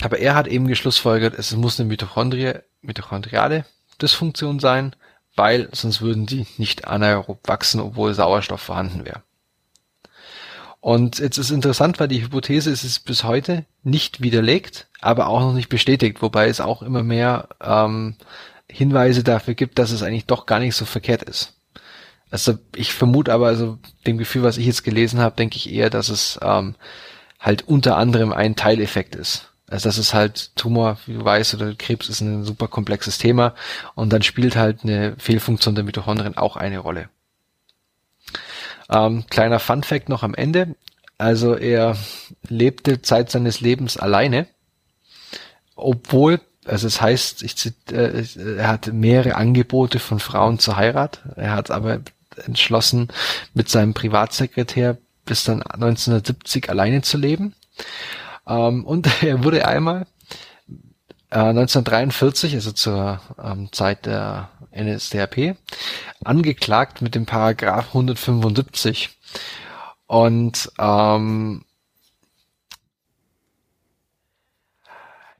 Aber 0.00 0.18
er 0.18 0.34
hat 0.34 0.46
eben 0.46 0.68
geschlussfolgert, 0.68 1.38
es 1.38 1.54
muss 1.54 1.78
eine 1.78 1.88
Mitochondrie, 1.88 2.54
mitochondriale 2.80 3.66
Dysfunktion 4.00 4.58
sein, 4.58 4.96
weil 5.34 5.68
sonst 5.72 6.00
würden 6.00 6.24
die 6.24 6.46
nicht 6.56 6.86
anaerob 6.86 7.46
wachsen, 7.46 7.80
obwohl 7.80 8.14
Sauerstoff 8.14 8.62
vorhanden 8.62 9.04
wäre. 9.04 9.22
Und 10.80 11.18
jetzt 11.18 11.38
ist 11.38 11.50
interessant, 11.50 11.98
weil 11.98 12.08
die 12.08 12.22
Hypothese 12.22 12.70
ist 12.70 12.84
es 12.84 13.00
bis 13.00 13.24
heute 13.24 13.64
nicht 13.82 14.20
widerlegt, 14.20 14.88
aber 15.00 15.26
auch 15.28 15.40
noch 15.40 15.52
nicht 15.52 15.68
bestätigt, 15.68 16.22
wobei 16.22 16.48
es 16.48 16.60
auch 16.60 16.82
immer 16.82 17.02
mehr 17.02 17.48
ähm, 17.60 18.16
Hinweise 18.68 19.24
dafür 19.24 19.54
gibt, 19.54 19.78
dass 19.78 19.90
es 19.90 20.02
eigentlich 20.02 20.26
doch 20.26 20.46
gar 20.46 20.60
nicht 20.60 20.76
so 20.76 20.84
verkehrt 20.84 21.22
ist. 21.22 21.54
Also 22.30 22.58
ich 22.74 22.92
vermute 22.92 23.32
aber, 23.32 23.46
also 23.46 23.78
dem 24.06 24.18
Gefühl, 24.18 24.42
was 24.42 24.58
ich 24.58 24.66
jetzt 24.66 24.84
gelesen 24.84 25.20
habe, 25.20 25.36
denke 25.36 25.56
ich 25.56 25.72
eher, 25.72 25.90
dass 25.90 26.08
es 26.08 26.38
ähm, 26.42 26.74
halt 27.38 27.66
unter 27.68 27.96
anderem 27.96 28.32
ein 28.32 28.56
Teileffekt 28.56 29.14
ist. 29.14 29.52
Also 29.68 29.88
das 29.88 29.98
ist 29.98 30.14
halt 30.14 30.54
Tumor, 30.56 30.98
wie 31.06 31.14
du 31.14 31.24
weißt, 31.24 31.54
oder 31.54 31.74
Krebs 31.74 32.08
ist 32.08 32.20
ein 32.20 32.44
super 32.44 32.68
komplexes 32.68 33.18
Thema 33.18 33.54
und 33.94 34.12
dann 34.12 34.22
spielt 34.22 34.56
halt 34.56 34.84
eine 34.84 35.16
Fehlfunktion 35.18 35.74
der 35.74 35.84
Mitochondrien 35.84 36.36
auch 36.36 36.56
eine 36.56 36.78
Rolle. 36.78 37.08
Ähm, 38.90 39.24
kleiner 39.28 39.58
Fun 39.58 39.82
Fact 39.82 40.08
noch 40.08 40.22
am 40.22 40.34
Ende. 40.34 40.74
Also 41.18 41.54
er 41.54 41.96
lebte 42.48 43.00
Zeit 43.02 43.30
seines 43.30 43.60
Lebens 43.60 43.96
alleine, 43.96 44.46
obwohl, 45.74 46.40
also 46.64 46.86
es 46.86 47.00
heißt, 47.00 47.42
ich, 47.42 47.56
zit- 47.56 47.92
äh, 47.92 48.24
er 48.58 48.68
hatte 48.68 48.92
mehrere 48.92 49.36
Angebote 49.36 49.98
von 49.98 50.20
Frauen 50.20 50.58
zur 50.58 50.76
Heirat. 50.76 51.20
Er 51.36 51.52
hat 51.52 51.70
aber 51.70 52.00
entschlossen, 52.44 53.08
mit 53.54 53.68
seinem 53.70 53.94
Privatsekretär 53.94 54.98
bis 55.24 55.44
dann 55.44 55.62
1970 55.62 56.68
alleine 56.68 57.02
zu 57.02 57.16
leben. 57.18 57.54
Ähm, 58.46 58.84
und 58.84 59.08
er 59.22 59.42
wurde 59.42 59.66
einmal 59.66 60.06
äh, 61.30 61.38
1943, 61.38 62.54
also 62.54 62.72
zur 62.72 63.20
ähm, 63.42 63.70
Zeit 63.72 64.06
der 64.06 64.50
NSDAP, 64.74 65.56
angeklagt 66.24 67.02
mit 67.02 67.14
dem 67.14 67.26
Paragraph 67.26 67.88
175. 67.88 69.10
Und 70.06 70.70
ähm, 70.78 71.64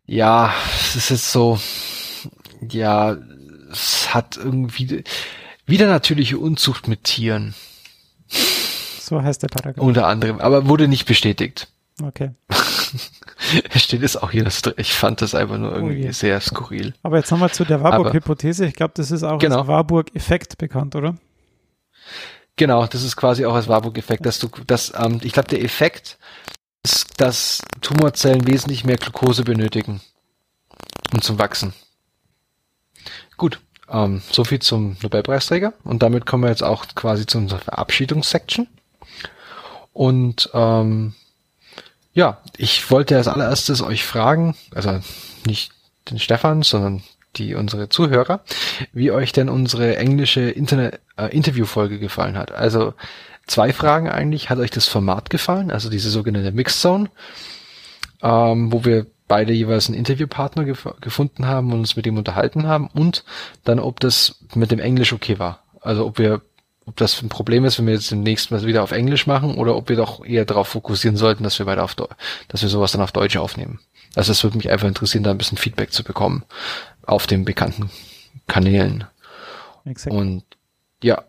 ja, 0.07 0.55
es 0.79 0.97
ist 0.97 1.11
jetzt 1.11 1.33
so, 1.33 1.59
ja, 2.69 3.17
es 3.71 4.15
hat 4.15 4.37
irgendwie 4.37 5.05
wieder 5.67 5.87
natürliche 5.89 6.39
Unzucht 6.39 6.89
mit 6.89 7.05
Tieren, 7.05 7.55
So 8.29 9.21
heißt 9.23 9.43
der 9.43 9.49
Paragraph. 9.49 9.85
unter 9.85 10.07
anderem, 10.07 10.41
aber 10.41 10.69
wurde 10.69 10.89
nicht 10.89 11.07
bestätigt. 11.07 11.69
Okay. 12.03 12.31
Steht 13.77 14.03
es 14.03 14.17
auch 14.17 14.31
hier, 14.31 14.45
das, 14.45 14.63
ich 14.77 14.95
fand 14.95 15.23
das 15.23 15.35
einfach 15.35 15.59
nur 15.59 15.75
irgendwie 15.75 16.09
Oh 16.09 16.13
sehr 16.13 16.41
skurril. 16.41 16.95
Aber 17.03 17.17
jetzt 17.17 17.33
haben 17.33 17.41
wir 17.41 17.51
zu 17.51 17.65
der 17.65 17.83
Warburg-Hypothese. 17.83 18.67
Ich 18.67 18.75
glaube, 18.75 18.93
das 18.97 19.11
ist 19.11 19.23
auch 19.23 19.39
Genau. 19.39 19.61
als 19.61 19.69
Warburg-Effekt 19.69 20.59
bekannt, 20.59 20.95
oder? 20.95 21.17
Genau, 22.57 22.87
das 22.87 23.03
ist 23.03 23.17
quasi 23.17 23.45
auch 23.47 23.55
als 23.55 23.69
Warburg-Effekt, 23.69 24.25
dass 24.27 24.39
du, 24.39 24.49
dass, 24.67 24.93
ähm, 24.97 25.21
ich 25.23 25.33
glaube, 25.33 25.49
der 25.49 25.63
Effekt 25.63 26.19
ist, 26.83 27.21
dass 27.21 27.63
Tumorzellen 27.81 28.47
wesentlich 28.47 28.85
mehr 28.85 28.97
Glucose 28.97 29.45
benötigen, 29.45 30.01
um 31.13 31.21
zu 31.23 31.39
wachsen. 31.39 31.75
Gut, 33.37 33.61
ähm, 33.91 34.23
so 34.31 34.45
viel 34.45 34.61
zum 34.61 34.97
Nobelpreisträger 35.03 35.73
und 35.85 36.03
damit 36.03 36.27
kommen 36.27 36.45
wir 36.45 36.51
jetzt 36.51 36.63
auch 36.63 36.87
quasi 36.95 37.27
zu 37.27 37.39
unserer 37.39 37.61
Verabschiedungssection. 37.61 38.69
Und 39.93 40.51
ähm, 40.55 41.15
ja, 42.17 42.39
ich 42.57 42.91
wollte 42.91 43.15
als 43.15 43.29
allererstes 43.29 43.83
euch 43.83 44.05
fragen, 44.05 44.57
also 44.75 45.01
nicht 45.47 45.71
den 46.11 46.19
Stefan, 46.19 46.63
sondern 46.63 47.03
die 47.37 47.55
unsere 47.55 47.91
Zuhörer, 47.91 48.41
wie 48.95 49.11
euch 49.11 49.33
denn 49.33 49.51
unsere 49.51 49.99
englische 49.99 50.41
Internet 50.41 51.01
äh, 51.19 51.27
Interviewfolge 51.27 51.99
gefallen 51.99 52.39
hat. 52.39 52.53
Also 52.53 52.95
zwei 53.47 53.75
Fragen 53.75 54.09
eigentlich. 54.09 54.49
Hat 54.49 54.59
euch 54.59 54.71
das 54.71 54.89
Format 54.89 55.29
gefallen? 55.29 55.71
Also 55.71 55.91
diese 55.91 56.09
sogenannte 56.09 56.53
Mixzone, 56.53 57.11
ähm, 58.23 58.73
wo 58.73 58.87
wir 58.87 59.05
beide 59.29 59.53
jeweils 59.53 59.89
einen 59.89 59.99
Interviewpartner 59.99 60.65
gef 60.65 60.89
gefunden 61.03 61.47
haben 61.47 61.71
und 61.71 61.81
uns 61.81 61.97
mit 61.97 62.07
ihm 62.07 62.17
unterhalten 62.17 62.67
haben 62.67 62.89
und 62.95 63.25
dann, 63.65 63.79
ob 63.79 64.01
das 64.01 64.37
mit 64.55 64.71
dem 64.71 64.79
Englisch 64.79 65.13
okay 65.13 65.39
war. 65.39 65.65
Also 65.83 66.07
ob 66.07 66.19
wir, 66.19 66.41
ob 66.87 66.97
das 66.97 67.21
ein 67.21 67.29
Problem 67.29 67.65
ist, 67.65 67.79
wenn 67.79 67.87
wir 67.87 67.95
jetzt 67.95 68.11
demnächst 68.11 68.51
mal 68.51 68.65
wieder 68.65 68.83
auf 68.83 68.93
Englisch 68.93 69.27
machen 69.27 69.57
oder 69.57 69.77
ob 69.77 69.89
wir 69.89 69.97
doch 69.97 70.25
eher 70.25 70.45
darauf 70.45 70.69
fokussieren 70.69 71.17
sollten, 71.17 71.43
dass 71.43 71.59
wir 71.59 71.67
weiter 71.67 71.83
auf, 71.83 71.95
Deu 71.95 72.07
dass 72.49 72.63
wir 72.63 72.69
sowas 72.69 72.93
dann 72.93 73.03
auf 73.03 73.13
Deutsch 73.13 73.37
aufnehmen. 73.37 73.81
Also 74.15 74.33
es 74.33 74.43
würde 74.45 74.57
mich 74.57 74.71
einfach 74.71 74.87
interessieren, 74.87 75.25
da 75.25 75.33
ein 75.33 75.39
bisschen 75.39 75.59
Feedback 75.59 75.93
zu 75.93 76.05
bekommen 76.05 76.45
auf 77.05 77.27
den 77.27 77.45
bekannten 77.45 77.91
Kanälen. 78.47 79.05
Exakt. 79.85 80.15
Und 80.15 80.45
ja. 81.03 81.25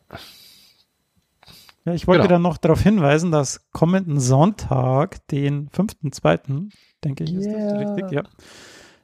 Ja, 1.85 1.93
ich 1.93 2.05
wollte 2.05 2.23
genau. 2.23 2.35
dann 2.35 2.41
noch 2.43 2.57
darauf 2.57 2.81
hinweisen, 2.81 3.31
dass 3.31 3.61
kommenden 3.71 4.19
Sonntag, 4.19 5.25
den 5.29 5.69
5.2., 5.69 6.69
denke 7.03 7.23
ich, 7.23 7.33
ist 7.33 7.45
yeah. 7.45 7.73
das 7.73 7.89
richtig, 7.89 8.11
ja. 8.11 8.23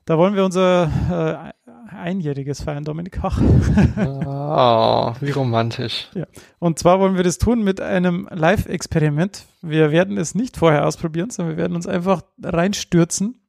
Da 0.05 0.17
wollen 0.17 0.35
wir 0.35 0.43
unser 0.43 1.53
äh, 1.65 1.93
einjähriges 1.95 2.61
feiern, 2.61 2.83
Dominik 2.83 3.21
Hach. 3.21 3.39
oh, 3.39 5.15
wie 5.21 5.31
romantisch. 5.31 6.09
Ja. 6.13 6.25
Und 6.59 6.79
zwar 6.79 6.99
wollen 6.99 7.15
wir 7.15 7.23
das 7.23 7.37
tun 7.37 7.63
mit 7.63 7.79
einem 7.79 8.27
Live-Experiment. 8.31 9.45
Wir 9.61 9.91
werden 9.91 10.17
es 10.17 10.35
nicht 10.35 10.57
vorher 10.57 10.85
ausprobieren, 10.85 11.29
sondern 11.29 11.55
wir 11.55 11.61
werden 11.61 11.75
uns 11.75 11.87
einfach 11.87 12.21
reinstürzen. 12.41 13.41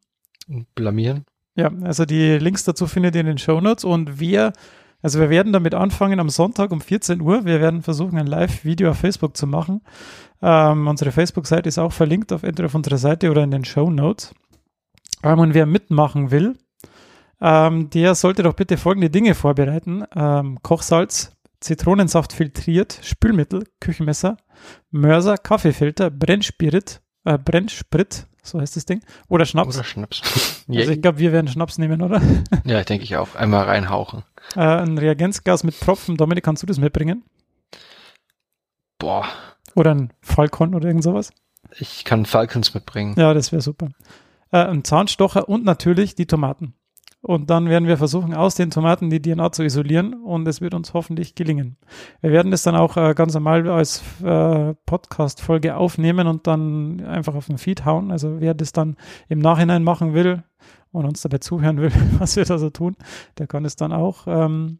Blamieren. 0.74 1.24
Ja, 1.56 1.70
also 1.82 2.04
die 2.04 2.38
Links 2.38 2.64
dazu 2.64 2.86
findet 2.86 3.14
ihr 3.14 3.22
in 3.22 3.26
den 3.26 3.38
Show 3.38 3.60
Notes 3.60 3.84
und 3.84 4.18
wir, 4.18 4.52
also 5.02 5.20
wir 5.20 5.30
werden 5.30 5.52
damit 5.52 5.74
anfangen 5.74 6.20
am 6.20 6.28
Sonntag 6.28 6.72
um 6.72 6.80
14 6.80 7.20
Uhr. 7.20 7.44
Wir 7.44 7.60
werden 7.60 7.82
versuchen, 7.82 8.18
ein 8.18 8.26
Live-Video 8.26 8.90
auf 8.90 8.98
Facebook 8.98 9.36
zu 9.36 9.46
machen. 9.46 9.80
Ähm, 10.42 10.86
unsere 10.86 11.12
Facebook-Seite 11.12 11.68
ist 11.68 11.78
auch 11.78 11.92
verlinkt 11.92 12.32
auf 12.32 12.42
entweder 12.42 12.66
auf 12.66 12.74
unserer 12.74 12.98
Seite 12.98 13.30
oder 13.30 13.42
in 13.42 13.50
den 13.50 13.64
Show 13.64 13.90
Notes. 13.90 14.34
Und 15.32 15.54
wer 15.54 15.66
mitmachen 15.66 16.30
will, 16.30 16.58
ähm, 17.40 17.90
der 17.90 18.14
sollte 18.14 18.42
doch 18.42 18.54
bitte 18.54 18.76
folgende 18.76 19.10
Dinge 19.10 19.34
vorbereiten. 19.34 20.04
Ähm, 20.14 20.58
Kochsalz, 20.62 21.32
Zitronensaft 21.60 22.32
filtriert, 22.32 23.00
Spülmittel, 23.02 23.64
Küchenmesser, 23.80 24.36
Mörser, 24.90 25.38
Kaffeefilter, 25.38 26.10
Brennspirit, 26.10 27.00
äh, 27.24 27.38
Brennsprit, 27.38 28.26
so 28.42 28.60
heißt 28.60 28.76
das 28.76 28.84
Ding. 28.84 29.00
Oder 29.28 29.46
Schnaps. 29.46 29.76
Oder 29.76 29.84
Schnaps. 29.84 30.22
also 30.68 30.92
ich 30.92 31.00
glaube, 31.00 31.18
wir 31.18 31.32
werden 31.32 31.48
Schnaps 31.48 31.78
nehmen, 31.78 32.02
oder? 32.02 32.20
ja, 32.64 32.84
denke 32.84 33.04
ich 33.04 33.16
auch. 33.16 33.34
Einmal 33.34 33.64
reinhauchen. 33.64 34.24
Äh, 34.54 34.60
ein 34.60 34.98
Reagenzgas 34.98 35.64
mit 35.64 35.80
Tropfen. 35.80 36.18
Dominik, 36.18 36.44
kannst 36.44 36.62
du 36.62 36.66
das 36.66 36.78
mitbringen? 36.78 37.24
Boah. 38.98 39.26
Oder 39.74 39.94
ein 39.94 40.12
Falcon 40.20 40.74
oder 40.74 40.86
irgend 40.88 41.02
sowas? 41.02 41.32
Ich 41.78 42.04
kann 42.04 42.26
Falcons 42.26 42.74
mitbringen. 42.74 43.14
Ja, 43.16 43.32
das 43.34 43.50
wäre 43.50 43.62
super. 43.62 43.88
Äh, 44.54 44.68
ein 44.68 44.84
Zahnstocher 44.84 45.48
und 45.48 45.64
natürlich 45.64 46.14
die 46.14 46.26
Tomaten. 46.26 46.74
Und 47.20 47.50
dann 47.50 47.68
werden 47.68 47.88
wir 47.88 47.96
versuchen, 47.96 48.34
aus 48.34 48.54
den 48.54 48.70
Tomaten 48.70 49.10
die 49.10 49.20
DNA 49.20 49.50
zu 49.50 49.64
isolieren 49.64 50.14
und 50.14 50.46
es 50.46 50.60
wird 50.60 50.74
uns 50.74 50.94
hoffentlich 50.94 51.34
gelingen. 51.34 51.76
Wir 52.20 52.30
werden 52.30 52.52
das 52.52 52.62
dann 52.62 52.76
auch 52.76 52.96
äh, 52.96 53.14
ganz 53.14 53.34
normal 53.34 53.68
als 53.68 54.04
äh, 54.22 54.74
Podcast-Folge 54.86 55.74
aufnehmen 55.74 56.28
und 56.28 56.46
dann 56.46 57.00
einfach 57.00 57.34
auf 57.34 57.46
den 57.46 57.58
Feed 57.58 57.84
hauen. 57.84 58.12
Also 58.12 58.40
wer 58.40 58.54
das 58.54 58.70
dann 58.70 58.96
im 59.28 59.40
Nachhinein 59.40 59.82
machen 59.82 60.14
will 60.14 60.44
und 60.92 61.04
uns 61.04 61.22
dabei 61.22 61.38
zuhören 61.38 61.78
will, 61.78 61.90
was 62.20 62.36
wir 62.36 62.44
da 62.44 62.56
so 62.56 62.70
tun, 62.70 62.94
der 63.38 63.48
kann 63.48 63.64
es 63.64 63.74
dann 63.74 63.92
auch 63.92 64.28
ähm, 64.28 64.78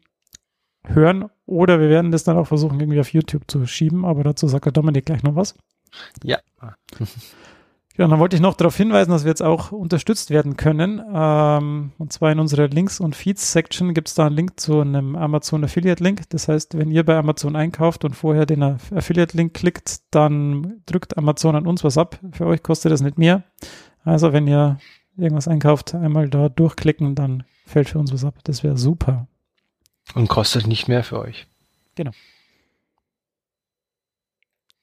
hören. 0.85 1.25
Oder 1.45 1.81
wir 1.81 1.89
werden 1.89 2.11
das 2.11 2.23
dann 2.23 2.37
auch 2.37 2.47
versuchen, 2.47 2.79
irgendwie 2.79 3.01
auf 3.01 3.11
YouTube 3.11 3.43
zu 3.51 3.65
schieben. 3.65 4.05
Aber 4.05 4.23
dazu 4.23 4.47
sagt 4.47 4.65
der 4.65 4.71
Dominik 4.71 5.05
gleich 5.05 5.23
noch 5.23 5.35
was. 5.35 5.53
Ja. 6.23 6.39
Ja, 7.97 8.07
dann 8.07 8.19
wollte 8.19 8.35
ich 8.35 8.41
noch 8.41 8.55
darauf 8.55 8.75
hinweisen, 8.75 9.11
dass 9.11 9.23
wir 9.23 9.29
jetzt 9.29 9.43
auch 9.43 9.71
unterstützt 9.71 10.29
werden 10.29 10.57
können. 10.57 11.01
Ähm, 11.13 11.93
und 11.97 12.11
zwar 12.11 12.31
in 12.31 12.39
unserer 12.39 12.67
Links- 12.67 12.99
und 12.99 13.15
Feeds-Section 13.15 13.93
gibt 13.93 14.09
es 14.09 14.15
da 14.15 14.25
einen 14.25 14.35
Link 14.35 14.59
zu 14.59 14.81
einem 14.81 15.15
Amazon 15.15 15.63
Affiliate-Link. 15.63 16.23
Das 16.29 16.49
heißt, 16.49 16.77
wenn 16.77 16.91
ihr 16.91 17.05
bei 17.05 17.17
Amazon 17.17 17.55
einkauft 17.55 18.03
und 18.03 18.13
vorher 18.13 18.45
den 18.45 18.63
Affiliate-Link 18.63 19.53
klickt, 19.53 19.99
dann 20.11 20.81
drückt 20.85 21.17
Amazon 21.17 21.55
an 21.55 21.67
uns 21.67 21.85
was 21.85 21.97
ab. 21.97 22.19
Für 22.33 22.47
euch 22.47 22.63
kostet 22.63 22.91
das 22.91 23.01
nicht 23.01 23.17
mehr. 23.17 23.43
Also 24.03 24.33
wenn 24.33 24.45
ihr 24.45 24.77
irgendwas 25.15 25.47
einkauft, 25.47 25.95
einmal 25.95 26.29
da 26.29 26.49
durchklicken, 26.49 27.15
dann 27.15 27.43
fällt 27.65 27.87
für 27.87 27.99
uns 27.99 28.11
was 28.11 28.25
ab. 28.25 28.35
Das 28.43 28.61
wäre 28.61 28.77
super. 28.77 29.27
Und 30.13 30.27
kostet 30.27 30.67
nicht 30.67 30.89
mehr 30.89 31.03
für 31.03 31.19
euch. 31.19 31.47
Genau. 31.95 32.11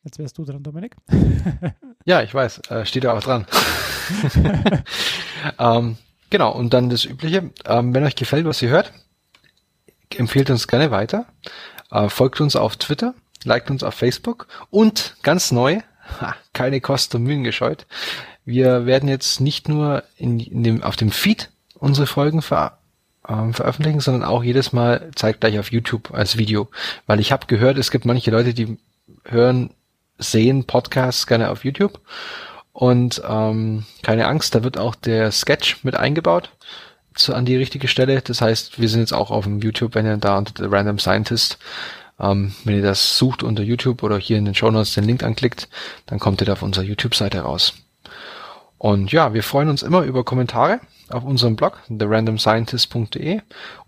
Jetzt 0.05 0.19
wärst 0.19 0.37
du 0.39 0.45
dran, 0.45 0.63
Dominik. 0.63 0.97
ja, 2.05 2.23
ich 2.23 2.35
weiß, 2.35 2.59
äh, 2.71 2.85
steht 2.85 3.05
ja 3.05 3.13
auch 3.13 3.23
dran. 3.23 3.47
ähm, 5.59 5.97
genau, 6.29 6.53
und 6.53 6.75
dann 6.75 6.91
das 6.91 7.05
Übliche. 7.05 7.51
Ähm, 7.67 7.95
wenn 7.95 8.05
euch 8.05 8.17
gefällt, 8.17 8.45
was 8.45 8.61
ihr 8.63 8.71
hört, 8.71 8.93
empfehlt 10.17 10.51
uns 10.51 10.67
gerne 10.67 10.91
weiter. 10.91 11.27
Äh, 11.91 12.09
folgt 12.09 12.41
uns 12.41 12.57
auf 12.57 12.77
Twitter, 12.77 13.15
liked 13.45 13.71
uns 13.71 13.85
auf 13.85 13.95
Facebook 13.95 14.49
und 14.71 15.17
ganz 15.23 15.53
neu, 15.53 15.81
ha, 16.21 16.35
keine 16.53 16.81
Kosten 16.81 17.19
und 17.19 17.23
Mühen 17.25 17.45
gescheut. 17.45 17.87
Wir 18.45 18.87
werden 18.87 19.09
jetzt 19.09 19.41
nicht 19.41 19.69
nur 19.69 20.03
in, 20.17 20.41
in 20.41 20.65
dem, 20.65 20.83
auf 20.83 20.97
dem 20.97 21.13
Feed 21.13 21.51
unsere 21.75 22.09
Folgen 22.09 22.43
ver, 22.43 22.79
ähm, 23.29 23.55
veröffentlichen, 23.55 24.01
sondern 24.01 24.25
auch 24.25 24.43
jedes 24.43 24.73
Mal 24.73 25.13
zeitgleich 25.15 25.61
auf 25.61 25.71
YouTube 25.71 26.13
als 26.13 26.39
Video. 26.39 26.69
Weil 27.07 27.21
ich 27.21 27.31
habe 27.31 27.47
gehört, 27.47 27.79
es 27.79 27.93
gibt 27.93 28.05
manche 28.05 28.33
Leute, 28.33 28.53
die 28.53 28.79
hören 29.25 29.71
sehen 30.23 30.65
Podcasts 30.65 31.27
gerne 31.27 31.51
auf 31.51 31.65
YouTube. 31.65 32.01
Und 32.73 33.23
ähm, 33.29 33.85
keine 34.03 34.27
Angst, 34.27 34.55
da 34.55 34.65
wird 34.65 34.79
auch 34.79 34.95
der 34.95 35.31
Sketch 35.31 35.85
mit 35.85 35.95
eingebaut 35.95 36.51
zu, 37.15 37.35
an 37.35 37.45
die 37.45 37.57
richtige 37.57 37.89
Stelle. 37.89 38.21
Das 38.23 38.41
heißt, 38.41 38.81
wir 38.81 38.89
sind 38.89 39.01
jetzt 39.01 39.13
auch 39.13 39.31
auf 39.31 39.45
dem 39.45 39.61
YouTube, 39.61 39.95
wenn 39.95 40.07
ihr 40.07 40.17
da 40.17 40.39
unter 40.39 40.55
The 40.57 40.75
Random 40.75 40.99
Scientist, 40.99 41.59
ähm, 42.19 42.55
wenn 42.65 42.77
ihr 42.77 42.83
das 42.83 43.19
sucht 43.19 43.43
unter 43.43 43.63
YouTube 43.63 44.03
oder 44.03 44.19
hier 44.19 44.39
in 44.39 44.45
den 44.45 44.55
Show 44.55 44.71
Notes 44.71 44.95
den 44.95 45.05
Link 45.05 45.23
anklickt, 45.23 45.69
dann 46.07 46.19
kommt 46.19 46.41
ihr 46.41 46.47
da 46.47 46.55
auf 46.55 46.63
unserer 46.63 46.85
YouTube-Seite 46.85 47.41
raus. 47.41 47.75
Und 48.79 49.13
ja, 49.13 49.33
wir 49.35 49.43
freuen 49.43 49.69
uns 49.69 49.83
immer 49.83 50.03
über 50.03 50.25
Kommentare 50.25 50.81
auf 51.13 51.25
unserem 51.25 51.57
Blog, 51.57 51.81
therandomscientist.de 51.89 53.41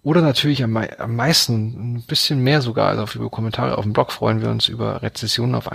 oder 0.02 0.20
natürlich 0.20 0.62
am, 0.62 0.76
am, 0.76 1.16
meisten, 1.16 1.96
ein 1.96 2.02
bisschen 2.02 2.42
mehr 2.42 2.62
sogar 2.62 2.88
als 2.88 2.98
auf 2.98 3.14
über 3.14 3.30
Kommentare 3.30 3.78
auf 3.78 3.84
dem 3.84 3.92
Blog 3.92 4.12
freuen 4.12 4.42
wir 4.42 4.50
uns 4.50 4.68
über 4.68 5.02
Rezessionen 5.02 5.54
auf 5.54 5.70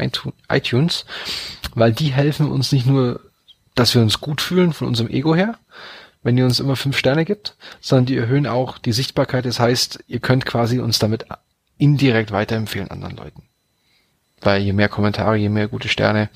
iTunes, 0.49 1.05
weil 1.75 1.91
die 1.91 2.11
helfen 2.11 2.49
uns 2.49 2.71
nicht 2.71 2.85
nur, 2.85 3.21
dass 3.75 3.95
wir 3.95 4.01
uns 4.01 4.19
gut 4.19 4.41
fühlen 4.41 4.73
von 4.73 4.87
unserem 4.87 5.09
Ego 5.09 5.35
her, 5.35 5.57
wenn 6.23 6.37
ihr 6.37 6.45
uns 6.45 6.59
immer 6.59 6.75
fünf 6.75 6.97
Sterne 6.97 7.25
gibt, 7.25 7.55
sondern 7.79 8.05
die 8.05 8.17
erhöhen 8.17 8.47
auch 8.47 8.77
die 8.77 8.91
Sichtbarkeit. 8.91 9.45
Das 9.45 9.59
heißt, 9.59 10.03
ihr 10.07 10.19
könnt 10.19 10.45
quasi 10.45 10.79
uns 10.79 10.99
damit 10.99 11.25
indirekt 11.77 12.31
weiterempfehlen 12.31 12.91
anderen 12.91 13.15
Leuten. 13.15 13.43
Weil 14.41 14.61
je 14.61 14.73
mehr 14.73 14.89
Kommentare, 14.89 15.37
je 15.37 15.49
mehr 15.49 15.67
gute 15.67 15.87
Sterne, 15.87 16.29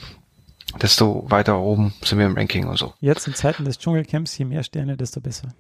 desto 0.82 1.30
weiter 1.30 1.60
oben 1.60 1.94
sind 2.04 2.20
wir 2.20 2.26
im 2.26 2.36
Ranking 2.36 2.68
und 2.68 2.78
so. 2.78 2.94
Jetzt 3.00 3.28
in 3.28 3.36
Zeiten 3.36 3.66
des 3.66 3.80
Dschungelcamps, 3.80 4.38
je 4.38 4.46
mehr 4.46 4.64
Sterne, 4.64 4.98
desto 4.98 5.22
besser. 5.22 5.54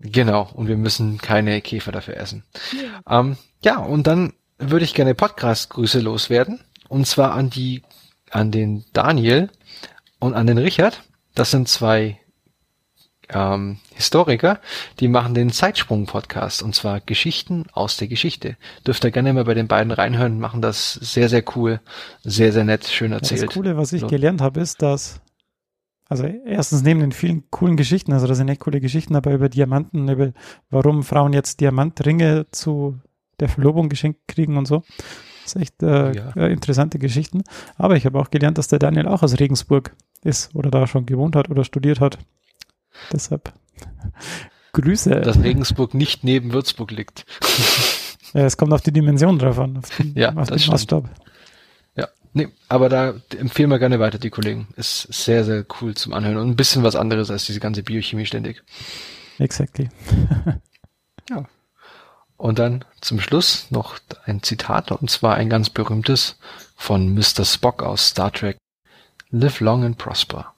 Genau, 0.00 0.48
und 0.54 0.68
wir 0.68 0.76
müssen 0.76 1.18
keine 1.18 1.60
Käfer 1.60 1.92
dafür 1.92 2.16
essen. 2.16 2.44
Ja, 2.72 3.20
ähm, 3.20 3.36
ja 3.64 3.78
und 3.78 4.06
dann 4.06 4.32
würde 4.58 4.84
ich 4.84 4.94
gerne 4.94 5.14
Podcast-Grüße 5.14 6.00
loswerden. 6.00 6.60
Und 6.88 7.06
zwar 7.06 7.32
an 7.32 7.50
die, 7.50 7.82
an 8.30 8.50
den 8.50 8.84
Daniel 8.92 9.50
und 10.18 10.34
an 10.34 10.46
den 10.46 10.58
Richard. 10.58 11.02
Das 11.34 11.50
sind 11.50 11.68
zwei 11.68 12.20
ähm, 13.30 13.78
Historiker, 13.94 14.60
die 15.00 15.08
machen 15.08 15.34
den 15.34 15.50
Zeitsprung-Podcast 15.50 16.62
und 16.62 16.74
zwar 16.74 17.00
Geschichten 17.00 17.64
aus 17.72 17.96
der 17.96 18.08
Geschichte. 18.08 18.56
Dürft 18.86 19.04
ihr 19.04 19.10
gerne 19.10 19.32
mal 19.32 19.44
bei 19.44 19.54
den 19.54 19.68
beiden 19.68 19.92
reinhören, 19.92 20.40
machen 20.40 20.62
das 20.62 20.94
sehr, 20.94 21.28
sehr 21.28 21.44
cool, 21.56 21.80
sehr, 22.22 22.52
sehr 22.52 22.64
nett, 22.64 22.86
schön 22.86 23.12
erzählt. 23.12 23.42
das 23.42 23.54
Coole, 23.54 23.76
was 23.76 23.92
ich 23.92 24.02
so. 24.02 24.06
gelernt 24.06 24.40
habe, 24.40 24.60
ist, 24.60 24.82
dass 24.82 25.20
also 26.08 26.24
erstens 26.24 26.82
neben 26.82 27.00
den 27.00 27.12
vielen 27.12 27.50
coolen 27.50 27.76
Geschichten, 27.76 28.12
also 28.12 28.26
das 28.26 28.38
sind 28.38 28.48
echt 28.48 28.60
coole 28.60 28.80
Geschichten, 28.80 29.14
aber 29.14 29.32
über 29.32 29.50
Diamanten, 29.50 30.08
über 30.08 30.32
warum 30.70 31.02
Frauen 31.02 31.34
jetzt 31.34 31.60
Diamantringe 31.60 32.46
zu 32.50 32.98
der 33.40 33.48
Verlobung 33.50 33.88
geschenkt 33.90 34.26
kriegen 34.26 34.56
und 34.56 34.66
so. 34.66 34.82
Das 35.44 35.54
ist 35.54 35.62
echt 35.62 35.82
äh, 35.82 36.14
ja. 36.14 36.30
Äh, 36.36 36.52
interessante 36.52 36.98
Geschichten. 36.98 37.42
Aber 37.76 37.96
ich 37.96 38.06
habe 38.06 38.18
auch 38.18 38.30
gelernt, 38.30 38.58
dass 38.58 38.68
der 38.68 38.78
Daniel 38.78 39.06
auch 39.06 39.22
aus 39.22 39.38
Regensburg 39.38 39.94
ist 40.22 40.54
oder 40.54 40.70
da 40.70 40.86
schon 40.86 41.06
gewohnt 41.06 41.36
hat 41.36 41.50
oder 41.50 41.64
studiert 41.64 42.00
hat. 42.00 42.18
Deshalb 43.12 43.52
Grüße. 44.72 45.10
Dass 45.10 45.42
Regensburg 45.42 45.94
nicht 45.94 46.24
neben 46.24 46.52
Würzburg 46.52 46.90
liegt. 46.90 47.24
ja, 48.34 48.42
es 48.42 48.56
kommt 48.56 48.72
auf 48.72 48.82
die 48.82 48.92
Dimension 48.92 49.38
drauf 49.38 49.58
an, 49.58 49.78
auf 49.78 49.96
den, 49.96 50.14
ja, 50.14 50.34
auf 50.34 50.48
den 50.48 50.66
Maßstab. 50.66 51.08
Ja, 51.96 52.08
nee, 52.32 52.48
aber 52.68 52.88
da 52.88 53.14
empfehlen 53.38 53.70
wir 53.70 53.78
gerne 53.78 53.98
weiter 53.98 54.18
die 54.18 54.30
Kollegen. 54.30 54.68
Ist 54.76 55.12
sehr, 55.12 55.44
sehr 55.44 55.64
cool 55.80 55.94
zum 55.94 56.12
Anhören 56.12 56.36
und 56.36 56.50
ein 56.50 56.56
bisschen 56.56 56.82
was 56.82 56.96
anderes 56.96 57.30
als 57.30 57.46
diese 57.46 57.60
ganze 57.60 57.82
Biochemie 57.82 58.26
ständig. 58.26 58.62
Exactly. 59.38 59.88
ja. 61.30 61.44
Und 62.36 62.60
dann 62.60 62.84
zum 63.00 63.20
Schluss 63.20 63.66
noch 63.70 63.98
ein 64.24 64.42
Zitat, 64.44 64.92
und 64.92 65.10
zwar 65.10 65.34
ein 65.34 65.50
ganz 65.50 65.70
berühmtes 65.70 66.38
von 66.76 67.14
Mr. 67.14 67.44
Spock 67.44 67.82
aus 67.82 68.08
Star 68.08 68.32
Trek. 68.32 68.58
Live 69.30 69.60
long 69.60 69.84
and 69.84 69.98
prosper. 69.98 70.54